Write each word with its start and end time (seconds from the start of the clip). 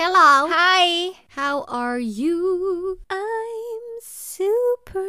Hello. 0.00 0.46
Hi. 0.48 1.10
How 1.34 1.64
are 1.66 1.98
you? 1.98 2.98
I'm 3.10 3.98
super 4.00 5.02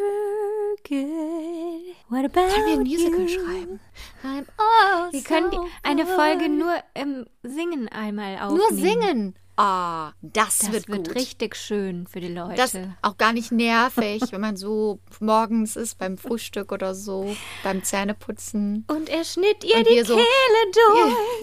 good. 0.84 1.94
What 2.10 2.26
about 2.26 2.50
Können 2.50 2.66
wir 2.66 2.74
ein 2.74 2.84
Musical 2.84 3.20
you? 3.22 3.28
schreiben? 3.30 3.80
I'm 4.24 4.48
oh 4.58 5.12
Wir 5.12 5.22
können 5.22 5.52
die, 5.52 5.58
so 5.58 5.68
eine. 5.84 6.06
Folge 6.08 6.50
nur 6.50 6.74
im 6.96 7.28
Singen 7.44 7.88
einmal 7.90 8.38
aufnehmen. 8.40 8.58
nur 8.58 8.74
singen. 8.80 9.36
Ah, 9.58 10.14
das, 10.24 10.58
Das 10.60 10.72
wird, 10.72 10.88
wird, 10.88 11.08
gut. 11.10 11.16
richtig 11.16 11.56
schön 11.56 12.08
für 12.08 12.20
die 12.22 12.34
Leute. 12.34 12.56
Das 12.56 12.76
auch 13.04 13.18
gar 13.18 13.34
nicht 13.34 13.52
nervig, 13.52 14.24
wenn 14.32 14.42
man 14.42 14.58
so 14.58 15.02
morgens 15.20 15.76
ist 15.76 16.00
beim 16.00 16.18
Frühstück 16.18 16.72
oder 16.72 16.96
so, 16.96 17.36
beim 17.62 17.84
Zähneputzen. 17.84 18.86
und 18.88 19.08
er 19.10 19.24
schnitt 19.24 19.64
ihr 19.66 19.76
Und 19.78 19.88
die 19.88 19.96
wir 19.98 20.06
so- 20.06 20.16
Kehle 20.16 20.72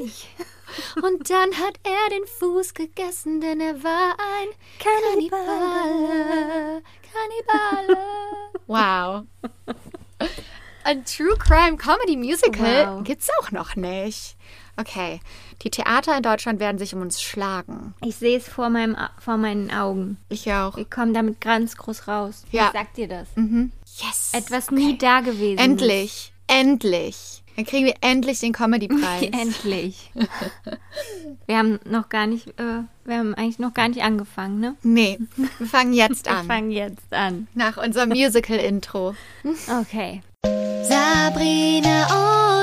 durch. 0.01 0.29
Und 1.03 1.31
dann 1.31 1.51
hat 1.55 1.79
er 1.85 2.11
den 2.17 2.27
Fuß 2.39 2.75
gegessen, 2.75 3.41
denn 3.41 3.61
er 3.61 3.83
war 3.83 4.17
ein 4.19 4.49
Kannibale. 4.79 6.83
Kannibale. 7.13 7.99
Wow. 8.67 9.25
Ein 10.85 11.05
True 11.05 11.37
Crime 11.39 11.77
Comedy 11.77 12.17
Musical 12.17 12.97
Wow. 12.99 13.05
gibt's 13.05 13.29
auch 13.41 13.51
noch 13.51 13.75
nicht. 13.77 14.37
Okay, 14.79 15.21
die 15.63 15.71
Theater 15.71 16.17
in 16.19 16.23
Deutschland 16.23 16.61
werden 16.61 16.79
sich 16.79 16.95
um 16.95 17.01
uns 17.01 17.23
schlagen. 17.23 17.95
Ich 18.05 18.17
sehe 18.17 18.37
es 18.37 18.47
vor, 18.47 18.69
meinem, 18.69 18.95
vor 19.19 19.39
meinen 19.39 19.71
Augen. 19.71 20.19
Ich 20.29 20.53
auch. 20.53 20.77
Wir 20.77 20.85
kommen 20.85 21.15
damit 21.15 21.41
ganz 21.41 21.77
groß 21.77 22.09
raus. 22.09 22.45
Ja. 22.51 22.67
Ich 22.67 22.73
sag 22.73 22.93
dir 22.95 23.09
das. 23.09 23.29
Yes. 23.37 24.33
Etwas 24.35 24.71
nie 24.71 24.99
da 24.99 25.21
gewesen. 25.21 25.59
Endlich. 25.59 26.33
Endlich. 26.47 27.43
Dann 27.57 27.65
kriegen 27.65 27.87
wir 27.87 27.95
endlich 28.03 28.41
den 28.41 28.53
Comedy-Preis. 28.53 29.23
Endlich. 29.33 30.11
wir 31.47 31.57
haben 31.57 31.81
noch 31.89 32.09
gar 32.11 32.27
nicht, 32.27 32.49
äh, 32.61 32.83
wir 33.07 33.17
haben 33.17 33.35
eigentlich 33.35 33.59
noch 33.59 33.73
gar 33.73 33.89
nicht 33.89 34.03
angefangen, 34.03 34.61
ne? 34.61 34.77
Nee, 34.83 35.19
wir 35.37 35.67
fangen 35.67 35.95
jetzt 35.95 36.27
Wir 36.27 36.33
an. 36.37 36.47
fangen 36.47 36.71
jetzt 36.71 37.13
an. 37.13 37.49
Nach 37.55 37.79
unserem 37.79 38.11
Musical-Intro. 38.11 39.15
Okay. 39.81 40.23
Sabrina 40.83 42.07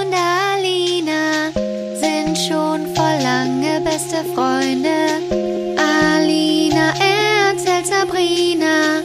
und 0.03 0.13
Alina 0.13 1.51
sind 1.99 2.37
schon 2.37 2.95
voll 2.95 3.17
lange 3.21 3.81
beste 3.83 4.23
Freunde. 4.33 5.75
Alina 5.77 6.93
erzählt 7.49 7.87
Sabrina 7.87 9.01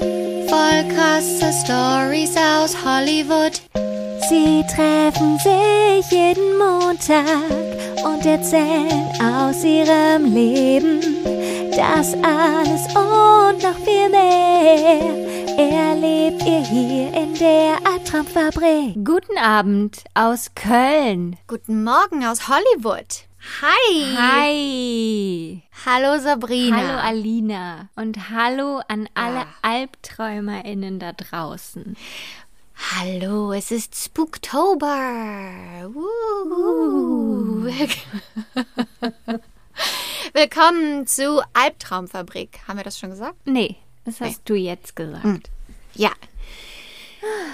voll 0.49 0.95
krasse 0.95 1.51
Stories 1.65 2.37
aus 2.37 2.77
Hollywood. 2.85 3.61
Sie 4.29 4.65
treffen 4.67 5.39
sich 5.39 6.11
jeden 6.11 6.59
Montag 6.59 7.25
und 8.05 8.27
erzählen 8.27 9.09
aus 9.23 9.63
ihrem 9.65 10.35
Leben 10.35 11.01
das 11.77 12.13
alles 12.25 12.87
und 12.95 13.63
noch 13.63 13.77
viel 13.85 14.09
mehr. 14.11 15.29
Erlebt 15.57 16.43
ihr 16.45 16.61
hier 16.61 17.15
in 17.15 17.35
der 17.35 17.77
Albtraumfabrik. 17.87 18.95
Guten 19.05 19.39
Abend 19.39 20.03
aus 20.15 20.51
Köln. 20.55 21.37
Guten 21.47 21.85
Morgen 21.85 22.25
aus 22.25 22.49
Hollywood. 22.49 23.25
Hi. 23.63 24.17
Hi. 24.17 25.63
Hallo 25.87 26.19
Sabrina. 26.21 26.77
Hallo 26.77 26.99
Alina 27.01 27.89
und 27.95 28.31
hallo 28.31 28.81
an 28.89 29.09
alle 29.15 29.43
Ah. 29.63 29.71
AlbträumerInnen 29.75 30.99
da 30.99 31.13
draußen. 31.13 31.97
Hallo, 32.79 33.53
es 33.53 33.71
ist 33.73 33.95
Spooktober. 33.97 35.91
Uh. 35.95 37.65
Willkommen 40.33 41.07
zu 41.07 41.43
Albtraumfabrik. 41.55 42.61
Haben 42.67 42.79
wir 42.79 42.85
das 42.85 42.99
schon 42.99 43.11
gesagt? 43.11 43.37
Nee, 43.45 43.77
das 44.05 44.21
hast 44.21 44.49
du 44.49 44.55
jetzt 44.55 44.95
gesagt. 44.95 45.51
Ja. 45.95 46.13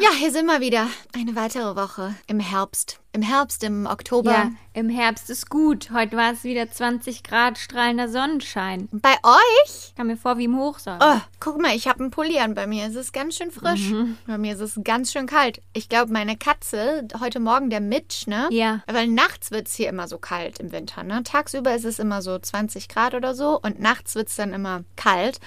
Ja, 0.01 0.11
hier 0.19 0.31
sind 0.33 0.47
wir 0.47 0.61
wieder. 0.61 0.89
Eine 1.15 1.37
weitere 1.37 1.77
Woche 1.77 2.15
im 2.27 2.41
Herbst. 2.41 3.01
Im 3.13 3.23
Herbst, 3.23 3.63
im 3.63 3.87
Oktober. 3.87 4.33
Ja, 4.33 4.51
im 4.73 4.89
Herbst 4.89 5.31
ist 5.31 5.49
gut. 5.49 5.91
Heute 5.93 6.17
war 6.17 6.33
es 6.33 6.43
wieder 6.43 6.71
20 6.71 7.23
Grad 7.23 7.59
strahlender 7.59 8.09
Sonnenschein. 8.09 8.89
Bei 8.93 9.15
euch? 9.23 9.89
Ich 9.89 9.95
kam 9.95 10.09
mir 10.09 10.17
vor 10.17 10.37
wie 10.37 10.45
im 10.45 10.59
Hochsommer. 10.59 10.99
Oh, 11.01 11.21
guck 11.39 11.61
mal, 11.61 11.75
ich 11.77 11.87
habe 11.87 12.01
einen 12.01 12.11
Pulli 12.11 12.39
an. 12.41 12.55
Bei 12.55 12.67
mir 12.67 12.87
ist 12.87 12.97
es 12.97 13.13
ganz 13.13 13.37
schön 13.37 13.51
frisch. 13.51 13.93
Bei 14.27 14.37
mir 14.37 14.55
ist 14.55 14.61
es 14.61 14.81
ganz 14.83 15.13
schön 15.13 15.27
kalt. 15.27 15.63
Ich 15.73 15.89
glaube, 15.89 16.13
meine 16.13 16.37
Katze, 16.37 17.07
heute 17.21 17.39
Morgen 17.39 17.71
der 17.71 17.81
Mitch, 17.81 18.29
ne? 18.29 18.49
Ja. 18.51 18.83
Weil 18.87 19.07
nachts 19.07 19.51
wird 19.51 19.69
es 19.69 19.75
hier 19.75 19.89
immer 19.89 20.09
so 20.09 20.19
kalt 20.19 20.59
im 20.59 20.73
Winter, 20.73 21.05
ne? 21.05 21.23
Tagsüber 21.23 21.75
ist 21.75 21.85
es 21.85 21.99
immer 21.99 22.21
so 22.21 22.39
20 22.39 22.89
Grad 22.89 23.15
oder 23.15 23.35
so 23.35 23.61
und 23.63 23.81
nachts 23.81 24.15
wird 24.17 24.29
es 24.29 24.37
dann 24.37 24.53
immer 24.53 24.85
kalt. 24.97 25.39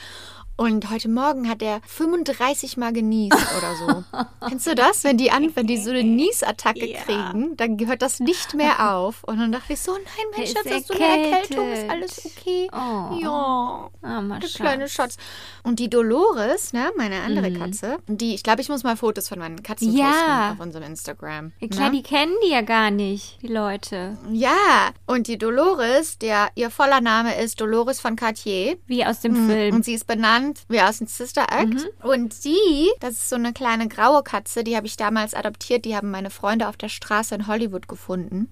Und 0.59 0.89
heute 0.89 1.07
Morgen 1.07 1.47
hat 1.47 1.61
er 1.61 1.81
35 1.85 2.77
Mal 2.77 2.91
genießt 2.91 3.31
oder 3.57 3.75
so. 3.75 4.03
Kennst 4.49 4.65
du 4.65 4.73
das? 4.73 5.03
Wenn 5.03 5.15
die 5.17 5.29
an, 5.29 5.55
wenn 5.55 5.67
die 5.67 5.77
so 5.77 5.91
eine 5.91 6.03
Niesattacke 6.03 6.83
Ja. 6.87 6.99
kriegen, 7.01 7.55
dann 7.57 7.77
gehört 7.77 8.01
das 8.01 8.19
nicht 8.19 8.55
mehr 8.55 8.91
auf. 8.95 9.23
Und 9.23 9.39
dann 9.39 9.51
dachte 9.51 9.73
ich 9.73 9.79
so, 9.81 9.91
nein, 9.93 10.03
mein 10.35 10.47
Schatz, 10.47 10.65
ist 10.65 10.73
hast 10.73 10.89
du 10.89 10.93
eine 10.95 11.31
Erkältung? 11.31 11.71
Ist 11.71 11.89
alles 11.89 12.25
okay? 12.25 12.67
Oh. 12.73 13.19
Ja. 13.21 13.89
Armer 14.01 14.39
Der 14.39 14.47
Schatz. 14.47 14.55
kleine 14.61 14.89
Schatz. 14.89 15.17
Und 15.61 15.77
die 15.77 15.91
Dolores, 15.91 16.73
ne, 16.73 16.89
meine 16.97 17.21
andere 17.21 17.51
Katze, 17.53 17.97
die, 18.07 18.33
ich 18.33 18.41
glaube, 18.41 18.61
ich 18.61 18.69
muss 18.69 18.83
mal 18.83 18.97
Fotos 18.97 19.29
von 19.29 19.37
meinen 19.37 19.61
Katzen 19.61 19.91
Mhm. 19.91 19.97
Ja. 19.97 20.05
posten 20.07 20.51
auf 20.53 20.59
unserem 20.65 20.83
Instagram. 20.85 21.51
Ja, 21.59 21.67
klar, 21.67 21.89
ne? 21.91 21.97
die 21.97 22.01
kennen 22.03 22.33
die 22.43 22.49
ja 22.51 22.61
gar 22.61 22.89
nicht, 22.89 23.39
die 23.43 23.47
Leute. 23.47 24.17
Ja, 24.31 24.89
und 25.05 25.27
die 25.27 25.37
Dolores, 25.37 26.17
der 26.17 26.49
ihr 26.55 26.71
voller 26.71 26.99
Name 27.01 27.39
ist 27.39 27.61
Dolores 27.61 27.99
von 27.99 28.15
Cartier. 28.15 28.77
Wie 28.87 29.05
aus 29.05 29.19
dem 29.19 29.47
Film. 29.47 29.75
Und 29.75 29.85
sie 29.85 29.93
ist 29.93 30.07
benannt 30.07 30.46
wie 30.67 30.81
aus 30.81 30.99
dem 30.99 31.07
Sister 31.07 31.47
Act. 31.51 31.87
Und 32.03 32.43
die, 32.43 32.89
das 32.99 33.13
ist 33.13 33.29
so 33.29 33.35
eine 33.35 33.53
kleine 33.53 33.87
graue 33.87 34.23
Katze, 34.23 34.63
die 34.63 34.75
habe 34.75 34.87
ich 34.87 34.97
damals 34.97 35.33
adoptiert. 35.33 35.85
Die 35.85 35.95
haben 35.95 36.11
meine 36.11 36.29
Freunde 36.29 36.67
auf 36.67 36.77
der 36.77 36.89
Straße 36.89 37.35
in 37.35 37.47
Hollywood 37.47 37.87
gefunden. 37.87 38.49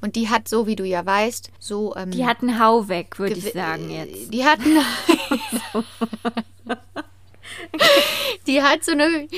Und 0.00 0.16
die 0.16 0.28
hat 0.28 0.48
so, 0.48 0.66
wie 0.66 0.76
du 0.76 0.84
ja 0.84 1.04
weißt, 1.06 1.50
so. 1.58 1.94
Ähm, 1.96 2.10
Die 2.10 2.26
hat 2.26 2.42
einen 2.42 2.58
Hau 2.58 2.88
weg, 2.88 3.18
würde 3.18 3.34
ich 3.34 3.52
sagen 3.52 3.90
jetzt. 3.90 4.32
Die 4.32 4.44
hat 4.44 4.58
Die 8.46 8.62
hat 8.62 8.84
so 8.84 8.92
eine 8.92 9.28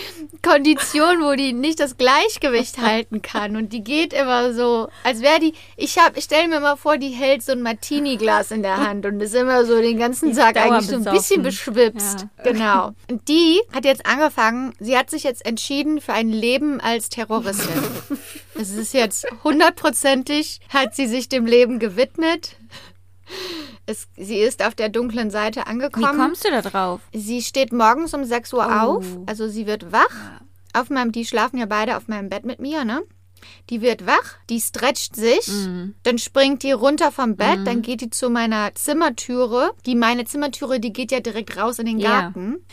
Kondition, 0.42 1.22
wo 1.22 1.34
die 1.34 1.52
nicht 1.52 1.80
das 1.80 1.96
Gleichgewicht 1.96 2.78
halten 2.82 3.22
kann 3.22 3.56
und 3.56 3.72
die 3.72 3.82
geht 3.82 4.12
immer 4.12 4.52
so, 4.52 4.88
als 5.04 5.22
wäre 5.22 5.40
die 5.40 5.54
ich 5.76 5.98
habe 5.98 6.18
ich 6.18 6.24
stelle 6.24 6.48
mir 6.48 6.60
mal 6.60 6.76
vor, 6.76 6.98
die 6.98 7.10
hält 7.10 7.42
so 7.42 7.52
ein 7.52 7.62
Martini 7.62 8.16
Glas 8.16 8.50
in 8.50 8.62
der 8.62 8.76
Hand 8.78 9.06
und 9.06 9.20
ist 9.20 9.34
immer 9.34 9.64
so 9.64 9.80
den 9.80 9.98
ganzen 9.98 10.34
Tag 10.34 10.56
eigentlich 10.56 10.86
so 10.86 10.96
ein 10.96 11.04
bisschen 11.04 11.42
beschwipst. 11.42 12.26
Genau. 12.42 12.92
Und 13.10 13.28
die 13.28 13.60
hat 13.72 13.84
jetzt 13.84 14.06
angefangen, 14.06 14.72
sie 14.80 14.96
hat 14.96 15.10
sich 15.10 15.24
jetzt 15.24 15.44
entschieden 15.44 16.00
für 16.00 16.12
ein 16.12 16.30
Leben 16.30 16.80
als 16.80 17.08
Terroristin. 17.08 17.82
Es 18.54 18.70
ist 18.70 18.94
jetzt 18.94 19.26
hundertprozentig, 19.44 20.60
hat 20.72 20.94
sie 20.94 21.06
sich 21.06 21.28
dem 21.28 21.46
Leben 21.46 21.78
gewidmet. 21.78 22.56
Es, 23.86 24.08
sie 24.16 24.36
ist 24.38 24.64
auf 24.64 24.74
der 24.74 24.88
dunklen 24.88 25.30
Seite 25.30 25.60
Wie 25.60 25.64
angekommen. 25.70 26.16
kommst 26.18 26.44
du 26.44 26.50
da 26.50 26.60
drauf? 26.62 27.00
Sie 27.12 27.40
steht 27.42 27.72
morgens 27.72 28.14
um 28.14 28.24
6 28.24 28.52
Uhr 28.52 28.66
Oh. 28.68 28.70
auf, 28.98 29.04
also 29.26 29.48
sie 29.48 29.66
wird 29.66 29.92
wach. 29.92 30.40
Auf 30.72 30.90
meinem, 30.90 31.12
die 31.12 31.24
schlafen 31.24 31.58
ja 31.58 31.66
beide 31.66 31.96
auf 31.96 32.08
meinem 32.08 32.28
Bett 32.28 32.44
mit 32.44 32.58
mir, 32.60 32.84
ne? 32.84 33.02
Die 33.70 33.80
wird 33.82 34.06
wach, 34.06 34.34
die 34.50 34.60
stretcht 34.60 35.14
sich, 35.14 35.46
Mhm. 35.46 35.94
dann 36.02 36.18
springt 36.18 36.62
die 36.64 36.72
runter 36.72 37.12
vom 37.12 37.36
Bett, 37.36 37.60
dann 37.64 37.82
geht 37.82 38.00
die 38.00 38.10
zu 38.10 38.28
meiner 38.28 38.74
Zimmertüre. 38.74 39.70
Die 39.86 39.94
meine 39.94 40.24
Zimmertüre, 40.24 40.80
die 40.80 40.92
geht 40.92 41.12
ja 41.12 41.20
direkt 41.20 41.56
raus 41.56 41.78
in 41.78 41.86
den. 41.86 41.98
Garten. 42.00 42.64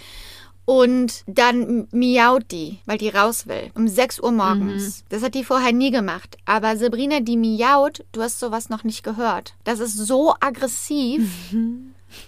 Und 0.66 1.24
dann 1.28 1.88
miaut 1.92 2.50
die, 2.52 2.80
weil 2.86 2.98
die 2.98 3.10
raus 3.10 3.48
will. 3.48 3.70
Um 3.76 3.88
6 3.88 4.22
Uhr 4.22 4.32
morgens. 4.32 5.00
Mhm. 5.02 5.06
Das 5.10 5.22
hat 5.22 5.36
die 5.36 5.44
vorher 5.44 5.74
nie 5.74 5.92
gemacht. 5.92 6.38
Aber 6.46 6.78
Sabrina, 6.78 7.20
die 7.20 7.36
miaut, 7.36 8.06
du 8.14 8.22
hast 8.22 8.40
sowas 8.40 8.70
noch 8.70 8.86
nicht 8.86 9.04
gehört. 9.04 9.56
Das 9.66 9.80
ist 9.80 9.98
so 9.98 10.34
aggressiv. 10.40 11.30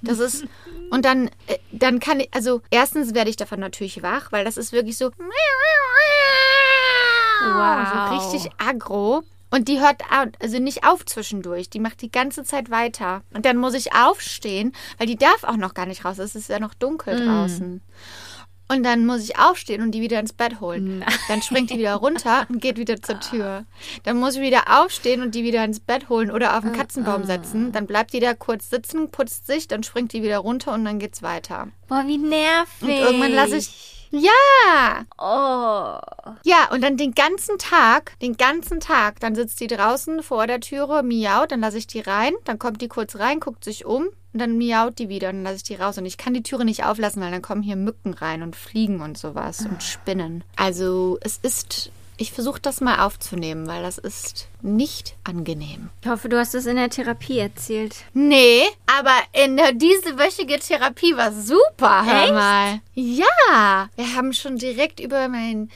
Das 0.01 0.19
ist. 0.19 0.45
Und 0.91 1.05
dann, 1.05 1.27
äh, 1.47 1.57
dann 1.71 1.99
kann 1.99 2.19
ich, 2.19 2.33
also 2.33 2.61
erstens 2.71 3.13
werde 3.13 3.29
ich 3.29 3.37
davon 3.37 3.59
natürlich 3.59 4.01
wach, 4.03 4.31
weil 4.31 4.43
das 4.43 4.57
ist 4.57 4.73
wirklich 4.73 4.97
so. 4.97 5.11
Wow. 7.41 7.87
So 8.09 8.15
richtig 8.37 8.51
aggro. 8.57 9.23
Und 9.51 9.67
die 9.69 9.79
hört 9.79 10.01
also 10.39 10.59
nicht 10.59 10.85
auf 10.85 11.05
zwischendurch. 11.05 11.69
Die 11.69 11.79
macht 11.79 12.01
die 12.01 12.11
ganze 12.11 12.43
Zeit 12.43 12.71
weiter. 12.71 13.21
Und 13.33 13.45
dann 13.45 13.57
muss 13.57 13.73
ich 13.73 13.93
aufstehen, 13.93 14.73
weil 14.97 15.07
die 15.07 15.15
darf 15.15 15.43
auch 15.43 15.55
noch 15.55 15.73
gar 15.73 15.85
nicht 15.85 16.03
raus. 16.03 16.17
Es 16.17 16.35
ist 16.35 16.49
ja 16.49 16.59
noch 16.59 16.73
dunkel 16.73 17.21
Mm. 17.21 17.27
draußen. 17.27 17.81
Und 18.67 18.83
dann 18.83 19.05
muss 19.05 19.23
ich 19.23 19.37
aufstehen 19.37 19.81
und 19.81 19.91
die 19.91 20.01
wieder 20.01 20.19
ins 20.19 20.33
Bett 20.33 20.59
holen. 20.59 21.05
Dann 21.27 21.41
springt 21.41 21.69
die 21.69 21.77
wieder 21.77 21.95
runter 21.95 22.45
und 22.49 22.61
geht 22.61 22.77
wieder 22.77 23.01
zur 23.01 23.19
Tür. 23.19 23.65
Dann 24.03 24.17
muss 24.19 24.35
ich 24.35 24.41
wieder 24.41 24.63
aufstehen 24.81 25.21
und 25.21 25.35
die 25.35 25.43
wieder 25.43 25.63
ins 25.63 25.79
Bett 25.79 26.09
holen 26.09 26.31
oder 26.31 26.57
auf 26.57 26.63
den 26.63 26.73
Katzenbaum 26.73 27.25
setzen. 27.25 27.71
Dann 27.71 27.85
bleibt 27.85 28.13
die 28.13 28.19
da 28.19 28.33
kurz 28.33 28.69
sitzen, 28.69 29.11
putzt 29.11 29.45
sich, 29.45 29.67
dann 29.67 29.83
springt 29.83 30.13
die 30.13 30.23
wieder 30.23 30.39
runter 30.39 30.73
und 30.73 30.83
dann 30.83 30.97
geht's 30.97 31.21
weiter. 31.21 31.67
Boah, 31.87 32.03
wie 32.07 32.17
nervig. 32.17 32.81
Und 32.81 32.89
irgendwann 32.89 33.33
lasse 33.33 33.57
ich 33.57 33.94
Ja! 34.11 35.05
Oh. 35.17 35.99
Ja, 36.43 36.69
und 36.71 36.81
dann 36.81 36.97
den 36.97 37.13
ganzen 37.13 37.57
Tag, 37.57 38.17
den 38.19 38.37
ganzen 38.37 38.79
Tag, 38.79 39.19
dann 39.19 39.35
sitzt 39.35 39.59
die 39.59 39.67
draußen 39.67 40.23
vor 40.23 40.47
der 40.47 40.59
Türe, 40.59 41.03
miaut, 41.03 41.51
dann 41.51 41.61
lasse 41.61 41.77
ich 41.77 41.87
die 41.87 42.01
rein, 42.01 42.33
dann 42.43 42.59
kommt 42.59 42.81
die 42.81 42.87
kurz 42.87 43.17
rein, 43.17 43.39
guckt 43.39 43.63
sich 43.63 43.85
um 43.85 44.09
und 44.35 44.39
dann 44.39 44.57
miaut 44.57 44.99
die 44.99 45.09
wieder 45.09 45.29
und 45.29 45.35
dann 45.35 45.43
lasse 45.43 45.57
ich 45.57 45.63
die 45.63 45.75
raus. 45.75 45.97
Und 45.97 46.05
ich 46.05 46.17
kann 46.17 46.33
die 46.33 46.43
Türe 46.43 46.65
nicht 46.65 46.83
auflassen, 46.83 47.21
weil 47.21 47.31
dann 47.31 47.41
kommen 47.41 47.63
hier 47.63 47.77
Mücken 47.77 48.13
rein 48.13 48.43
und 48.43 48.55
Fliegen 48.55 49.01
und 49.01 49.17
sowas 49.17 49.65
und 49.65 49.81
Spinnen. 49.81 50.43
Also 50.57 51.17
es 51.21 51.39
ist, 51.41 51.89
ich 52.17 52.31
versuche 52.31 52.61
das 52.61 52.81
mal 52.81 53.05
aufzunehmen, 53.05 53.67
weil 53.67 53.83
das 53.83 53.97
ist 53.97 54.47
nicht 54.61 55.15
angenehm. 55.23 55.89
Ich 56.01 56.09
hoffe, 56.09 56.29
du 56.29 56.37
hast 56.37 56.55
es 56.55 56.65
in 56.65 56.77
der 56.77 56.89
Therapie 56.89 57.39
erzählt. 57.39 57.95
Nee, 58.13 58.63
aber 58.85 59.15
in 59.33 59.57
der 59.57 59.73
diesewöchige 59.73 60.59
Therapie 60.59 61.15
war 61.17 61.31
super, 61.33 62.05
hör 62.05 62.23
Echt? 62.23 62.33
mal. 62.33 62.79
Ja, 62.93 63.89
wir 63.95 64.15
haben 64.15 64.33
schon 64.33 64.57
direkt 64.57 64.99
über 64.99 65.27
mein, 65.27 65.69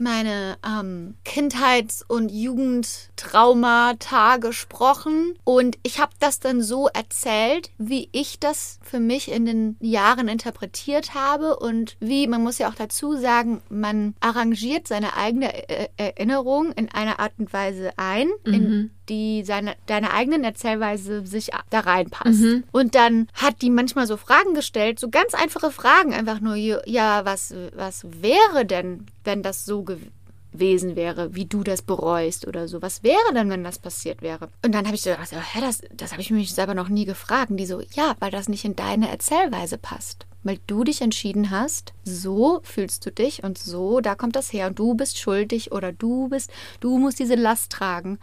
meine 0.00 0.58
ähm, 0.66 1.14
Kindheits- 1.24 2.04
und 2.06 2.30
Jugendtraumata 2.30 4.36
gesprochen. 4.36 5.34
Und 5.44 5.78
ich 5.82 6.00
habe 6.00 6.12
das 6.18 6.40
dann 6.40 6.62
so 6.62 6.88
erzählt, 6.88 7.70
wie 7.78 8.08
ich 8.12 8.38
das 8.38 8.78
für 8.82 9.00
mich 9.00 9.30
in 9.30 9.46
den 9.46 9.76
Jahren 9.80 10.28
interpretiert 10.28 11.14
habe. 11.14 11.56
Und 11.56 11.96
wie, 12.00 12.26
man 12.26 12.42
muss 12.42 12.58
ja 12.58 12.68
auch 12.68 12.74
dazu 12.74 13.16
sagen, 13.16 13.62
man 13.68 14.14
arrangiert 14.20 14.88
seine 14.88 15.16
eigene 15.16 15.68
äh, 15.68 15.88
Erinnerung 15.96 16.72
in 16.72 16.90
einer 16.90 17.20
Art 17.20 17.32
und 17.38 17.52
Weise 17.52 17.92
ein, 17.96 18.28
in 18.44 18.90
die 19.08 19.44
seine, 19.44 19.74
deine 19.86 20.12
eigenen 20.12 20.44
Erzählweise 20.44 21.26
sich 21.26 21.50
da 21.70 21.80
reinpasst. 21.80 22.42
Und 22.72 22.94
dann 22.94 23.28
hat 23.34 23.62
die 23.62 23.70
manchmal 23.70 24.06
so 24.06 24.16
Fragen 24.16 24.54
gestellt, 24.54 24.98
so 24.98 25.08
ganz 25.08 25.34
einfache 25.34 25.70
Fragen, 25.70 26.12
einfach 26.12 26.40
nur, 26.40 26.56
ja, 26.88 27.24
was, 27.24 27.54
was 27.74 28.04
wäre 28.22 28.64
denn, 28.66 29.06
wenn 29.24 29.42
das 29.42 29.64
so 29.64 29.82
gewesen 29.82 30.96
wäre, 30.96 31.34
wie 31.34 31.46
du 31.46 31.62
das 31.62 31.82
bereust 31.82 32.46
oder 32.46 32.68
so? 32.68 32.82
Was 32.82 33.02
wäre 33.02 33.34
denn, 33.34 33.50
wenn 33.50 33.64
das 33.64 33.78
passiert 33.78 34.22
wäre? 34.22 34.48
Und 34.64 34.74
dann 34.74 34.86
habe 34.86 34.94
ich 34.94 35.02
so 35.02 35.10
gedacht, 35.10 35.32
hä, 35.32 35.60
das, 35.60 35.82
das 35.92 36.12
habe 36.12 36.22
ich 36.22 36.30
mich 36.30 36.54
selber 36.54 36.74
noch 36.74 36.88
nie 36.88 37.04
gefragt. 37.04 37.50
Und 37.50 37.56
die 37.56 37.66
so, 37.66 37.80
ja, 37.92 38.14
weil 38.20 38.30
das 38.30 38.48
nicht 38.48 38.64
in 38.64 38.76
deine 38.76 39.08
Erzählweise 39.08 39.78
passt. 39.78 40.26
Weil 40.44 40.58
du 40.66 40.84
dich 40.84 41.02
entschieden 41.02 41.50
hast, 41.50 41.92
so 42.04 42.60
fühlst 42.62 43.04
du 43.04 43.10
dich 43.10 43.42
und 43.42 43.58
so, 43.58 44.00
da 44.00 44.14
kommt 44.14 44.36
das 44.36 44.52
her 44.52 44.68
und 44.68 44.78
du 44.78 44.94
bist 44.94 45.18
schuldig 45.18 45.72
oder 45.72 45.92
du 45.92 46.28
bist, 46.28 46.50
du 46.80 46.96
musst 46.98 47.18
diese 47.18 47.34
Last 47.34 47.72
tragen 47.72 48.18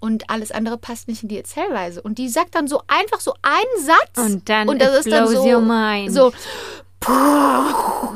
und 0.00 0.28
alles 0.30 0.50
andere 0.50 0.78
passt 0.78 1.08
nicht 1.08 1.22
in 1.22 1.28
die 1.28 1.36
Erzählweise. 1.36 2.02
Und 2.02 2.18
die 2.18 2.28
sagt 2.28 2.54
dann 2.54 2.66
so 2.66 2.82
einfach 2.88 3.20
so 3.20 3.34
einen 3.42 3.86
Satz. 3.86 4.26
Und 4.26 4.48
dann 4.48 4.68
und 4.68 4.80
das 4.80 5.06
ist 5.06 5.12
dann 5.12 5.28
so, 5.28 5.44
your 5.44 5.60
mind. 5.60 6.12
so 6.12 6.32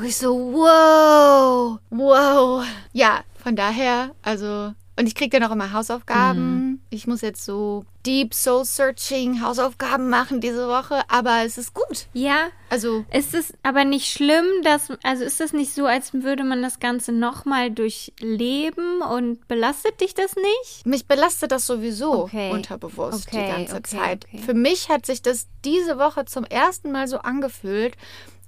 ich 0.05 0.17
so 0.17 0.35
wow, 0.53 1.79
wow. 1.91 2.65
Ja, 2.93 3.21
von 3.43 3.57
daher, 3.57 4.11
also 4.23 4.73
und 4.99 5.07
ich 5.07 5.15
kriege 5.15 5.39
dann 5.39 5.49
auch 5.49 5.53
immer 5.55 5.73
Hausaufgaben. 5.73 6.81
Ich 6.91 7.07
muss 7.07 7.21
jetzt 7.21 7.45
so 7.45 7.85
Deep 8.07 8.35
Soul 8.35 8.65
Searching 8.65 9.41
Hausaufgaben 9.41 10.09
machen 10.11 10.41
diese 10.41 10.69
Woche, 10.69 11.03
aber 11.09 11.43
es 11.45 11.59
ist 11.59 11.73
gut. 11.75 12.07
Ja, 12.13 12.49
Also 12.71 13.05
ist 13.13 13.35
es 13.35 13.55
aber 13.63 13.85
nicht 13.85 14.13
schlimm, 14.13 14.45
dass, 14.63 14.93
also 15.03 15.25
ist 15.25 15.41
das 15.41 15.53
nicht 15.53 15.73
so, 15.75 15.87
als 15.87 16.13
würde 16.13 16.45
man 16.45 16.63
das 16.63 16.79
Ganze 16.81 17.13
nochmal 17.13 17.71
durchleben 17.71 19.01
und 19.01 19.47
belastet 19.49 20.01
dich 20.01 20.15
das 20.15 20.35
nicht? 20.37 20.87
Mich 20.87 21.07
belastet 21.07 21.51
das 21.51 21.67
sowieso 21.67 22.25
Okay. 22.25 22.51
unterbewusst 22.53 23.27
Okay, 23.29 23.45
die 23.47 23.53
ganze 23.53 23.77
okay, 23.77 23.97
Zeit. 23.97 24.27
Für 24.45 24.55
mich 24.55 24.89
hat 24.91 25.07
sich 25.07 25.23
das 25.23 25.49
diese 25.65 25.99
Woche 25.99 26.25
zum 26.27 26.45
ersten 26.45 26.93
Mal 26.93 27.09
so 27.09 27.19
angefühlt, 27.19 27.97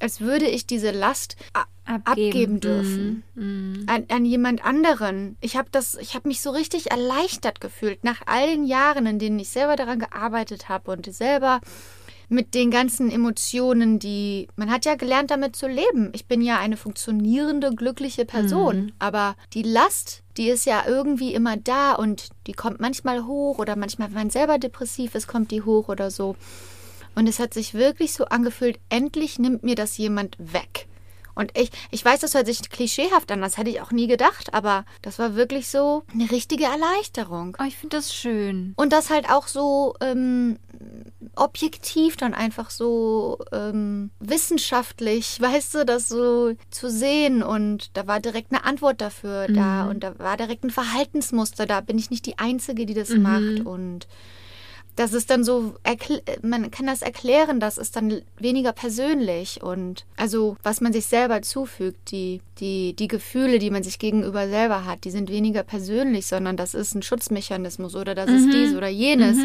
als 0.01 0.21
würde 0.21 0.47
ich 0.47 0.67
diese 0.67 0.91
Last 0.91 1.37
Abgeben. 1.85 2.05
abgeben, 2.05 2.61
dürfen 2.61 3.23
Mm, 3.35 3.85
an, 3.87 4.07
an 4.09 4.25
jemand 4.25 4.65
anderen. 4.65 5.37
Ich 5.41 5.57
habe 5.57 5.69
das, 5.71 5.95
ich 5.95 6.15
habe 6.15 6.27
mich 6.27 6.41
so 6.41 6.51
richtig 6.51 6.91
erleichtert 6.91 7.61
gefühlt 7.61 8.03
nach 8.03 8.23
all 8.27 8.47
den 8.49 8.65
Jahren, 8.65 9.07
in 9.07 9.19
denen 9.19 9.39
ich 9.39 9.51
selber 9.51 9.77
daran 9.77 9.99
gearbeitet 9.99 10.69
habe 10.69 10.91
und 10.91 11.07
selber 11.15 11.61
mit 12.29 12.55
den 12.55 12.73
ganzen 12.73 13.11
Emotionen, 13.11 14.01
die 14.01 14.49
man 14.57 14.71
hat 14.71 14.85
ja 14.85 14.97
gelernt, 14.97 15.31
damit 15.31 15.55
zu 15.55 15.69
leben. 15.69 16.11
Ich 16.13 16.27
bin 16.27 16.41
ja 16.41 16.59
eine 16.59 16.77
funktionierende, 16.77 17.73
glückliche 17.75 18.25
Person, 18.25 18.91
aber 18.99 19.37
die 19.53 19.63
Last, 19.63 20.23
die 20.37 20.49
ist 20.49 20.67
ja 20.67 20.85
irgendwie 20.89 21.35
immer 21.35 21.57
da 21.57 21.93
und 21.93 22.31
die 22.49 22.53
kommt 22.53 22.81
manchmal 22.81 23.27
hoch 23.27 23.59
oder 23.59 23.77
manchmal, 23.77 24.09
wenn 24.09 24.15
man 24.15 24.31
selber 24.31 24.59
depressiv 24.59 25.15
ist, 25.15 25.29
kommt 25.29 25.53
die 25.53 25.63
hoch 25.63 25.89
oder 25.89 26.11
so. 26.11 26.35
Und 27.17 27.27
es 27.27 27.41
hat 27.41 27.55
sich 27.55 27.75
wirklich 27.75 28.13
so 28.13 28.27
angefühlt, 28.27 28.79
endlich 28.91 29.39
nimmt 29.39 29.65
mir 29.65 29.75
das 29.75 29.97
jemand 29.97 30.37
weg. 30.39 30.87
Und 31.35 31.53
ich, 31.57 31.71
ich 31.91 32.03
weiß, 32.03 32.21
das 32.21 32.35
hört 32.35 32.47
sich 32.47 32.69
klischeehaft 32.71 33.31
an, 33.31 33.43
das 33.43 33.59
hätte 33.59 33.69
ich 33.69 33.83
auch 33.83 33.91
nie 33.91 34.07
gedacht, 34.07 34.55
aber 34.55 34.87
das 35.03 35.19
war 35.19 35.35
wirklich 35.35 35.69
so 35.69 36.03
eine 36.13 36.31
richtige 36.31 36.65
Erleichterung. 36.65 37.57
Oh, 37.61 37.65
ich 37.67 37.77
finde 37.77 37.99
das 37.99 38.15
schön. 38.15 38.73
Und 38.77 38.93
das 38.93 39.11
halt 39.11 39.29
auch 39.31 39.47
so 39.47 39.95
ähm, 40.01 40.59
objektiv 41.35 42.17
dann 42.17 42.33
einfach 42.33 42.71
so 42.71 43.39
ähm, 43.53 44.11
wissenschaftlich, 44.19 45.39
weißt 45.41 45.75
du, 45.75 45.85
das 45.85 46.09
so 46.09 46.55
zu 46.71 46.91
sehen. 46.91 47.43
Und 47.43 47.97
da 47.97 48.07
war 48.07 48.21
direkt 48.21 48.53
eine 48.53 48.65
Antwort 48.65 49.03
dafür 49.03 49.47
da 49.49 49.89
und 49.89 50.03
da 50.03 50.19
war 50.19 50.39
direkt 50.39 50.65
ein 50.65 50.71
Verhaltensmuster 50.71 51.67
da. 51.67 51.83
Bin 51.83 51.99
ich 51.99 52.11
nicht 52.11 52.25
die 52.25 52.39
Einzige, 52.39 52.87
die 52.87 52.95
das 52.95 53.11
macht. 53.11 53.61
Und 53.67 54.07
das 54.97 55.13
ist 55.13 55.31
dann 55.31 55.45
so, 55.45 55.75
man 56.43 56.71
kann 56.71 56.87
das 56.87 57.03
erklären, 57.03 57.61
das 57.61 57.77
ist 57.77 57.97
dann 57.97 58.23
weniger 58.39 58.73
persönlich 58.73 59.63
und 59.63 60.07
also 60.17 60.57
was 60.63 60.81
man 60.81 60.93
sich 60.93 61.07
selber 61.07 61.43
zufügt, 61.43 62.11
die, 62.11 62.41
die, 62.59 62.97
die 62.97 63.07
Gefühle, 63.07 63.59
die 63.59 63.71
man 63.71 63.83
sich 63.83 63.99
gegenüber 63.99 64.49
selber 64.49 64.87
hat, 64.87 65.05
die 65.05 65.11
sind 65.11 65.31
weniger 65.31 65.63
persönlich, 65.63 66.27
sondern 66.27 66.57
das 66.57 66.73
ist 66.75 66.95
ein 66.95 67.03
Schutzmechanismus 67.03 67.95
oder 67.95 68.15
das 68.15 68.31
ist 68.31 68.53
dies 68.53 68.75
oder 68.75 68.89
jenes. 68.89 69.37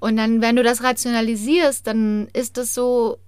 Und 0.00 0.16
dann, 0.16 0.40
wenn 0.40 0.56
du 0.56 0.62
das 0.62 0.82
rationalisierst, 0.82 1.86
dann 1.86 2.28
ist 2.32 2.56
das 2.56 2.72
so, 2.72 3.18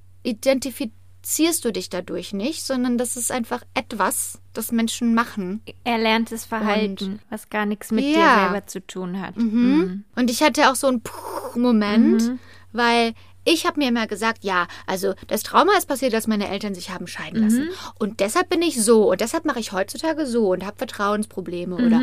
identifizierst 1.22 1.64
du 1.64 1.72
dich 1.72 1.88
dadurch 1.88 2.32
nicht, 2.32 2.64
sondern 2.64 2.98
das 2.98 3.16
ist 3.16 3.30
einfach 3.30 3.62
etwas, 3.74 4.40
das 4.52 4.72
Menschen 4.72 5.14
machen. 5.14 5.62
Erlerntes 5.84 6.44
Verhalten, 6.44 7.20
was 7.30 7.48
gar 7.48 7.64
nichts 7.64 7.92
mit 7.92 8.04
dir 8.04 8.18
Ja. 8.18 8.44
selber 8.44 8.66
zu 8.66 8.84
tun 8.84 9.20
hat. 9.20 9.36
Mhm. 9.36 10.04
Und 10.16 10.30
ich 10.30 10.42
hatte 10.42 10.70
auch 10.70 10.74
so 10.74 10.88
einen 10.88 11.00
Puh-Moment, 11.02 12.32
weil 12.72 13.14
ich 13.44 13.66
habe 13.66 13.80
mir 13.80 13.88
immer 13.88 14.06
gesagt, 14.06 14.44
ja, 14.44 14.66
also 14.86 15.14
das 15.28 15.42
Trauma 15.42 15.72
ist 15.78 15.86
passiert, 15.86 16.12
dass 16.12 16.26
meine 16.26 16.48
Eltern 16.48 16.74
sich 16.74 16.90
haben 16.90 17.06
scheiden 17.06 17.42
lassen. 17.42 17.68
Und 17.98 18.20
deshalb 18.20 18.48
bin 18.50 18.62
ich 18.62 18.82
so 18.82 19.10
und 19.10 19.20
deshalb 19.20 19.44
mache 19.44 19.60
ich 19.60 19.72
heutzutage 19.72 20.26
so 20.26 20.50
und 20.52 20.64
habe 20.64 20.76
Vertrauensprobleme 20.78 21.76
oder 21.76 22.00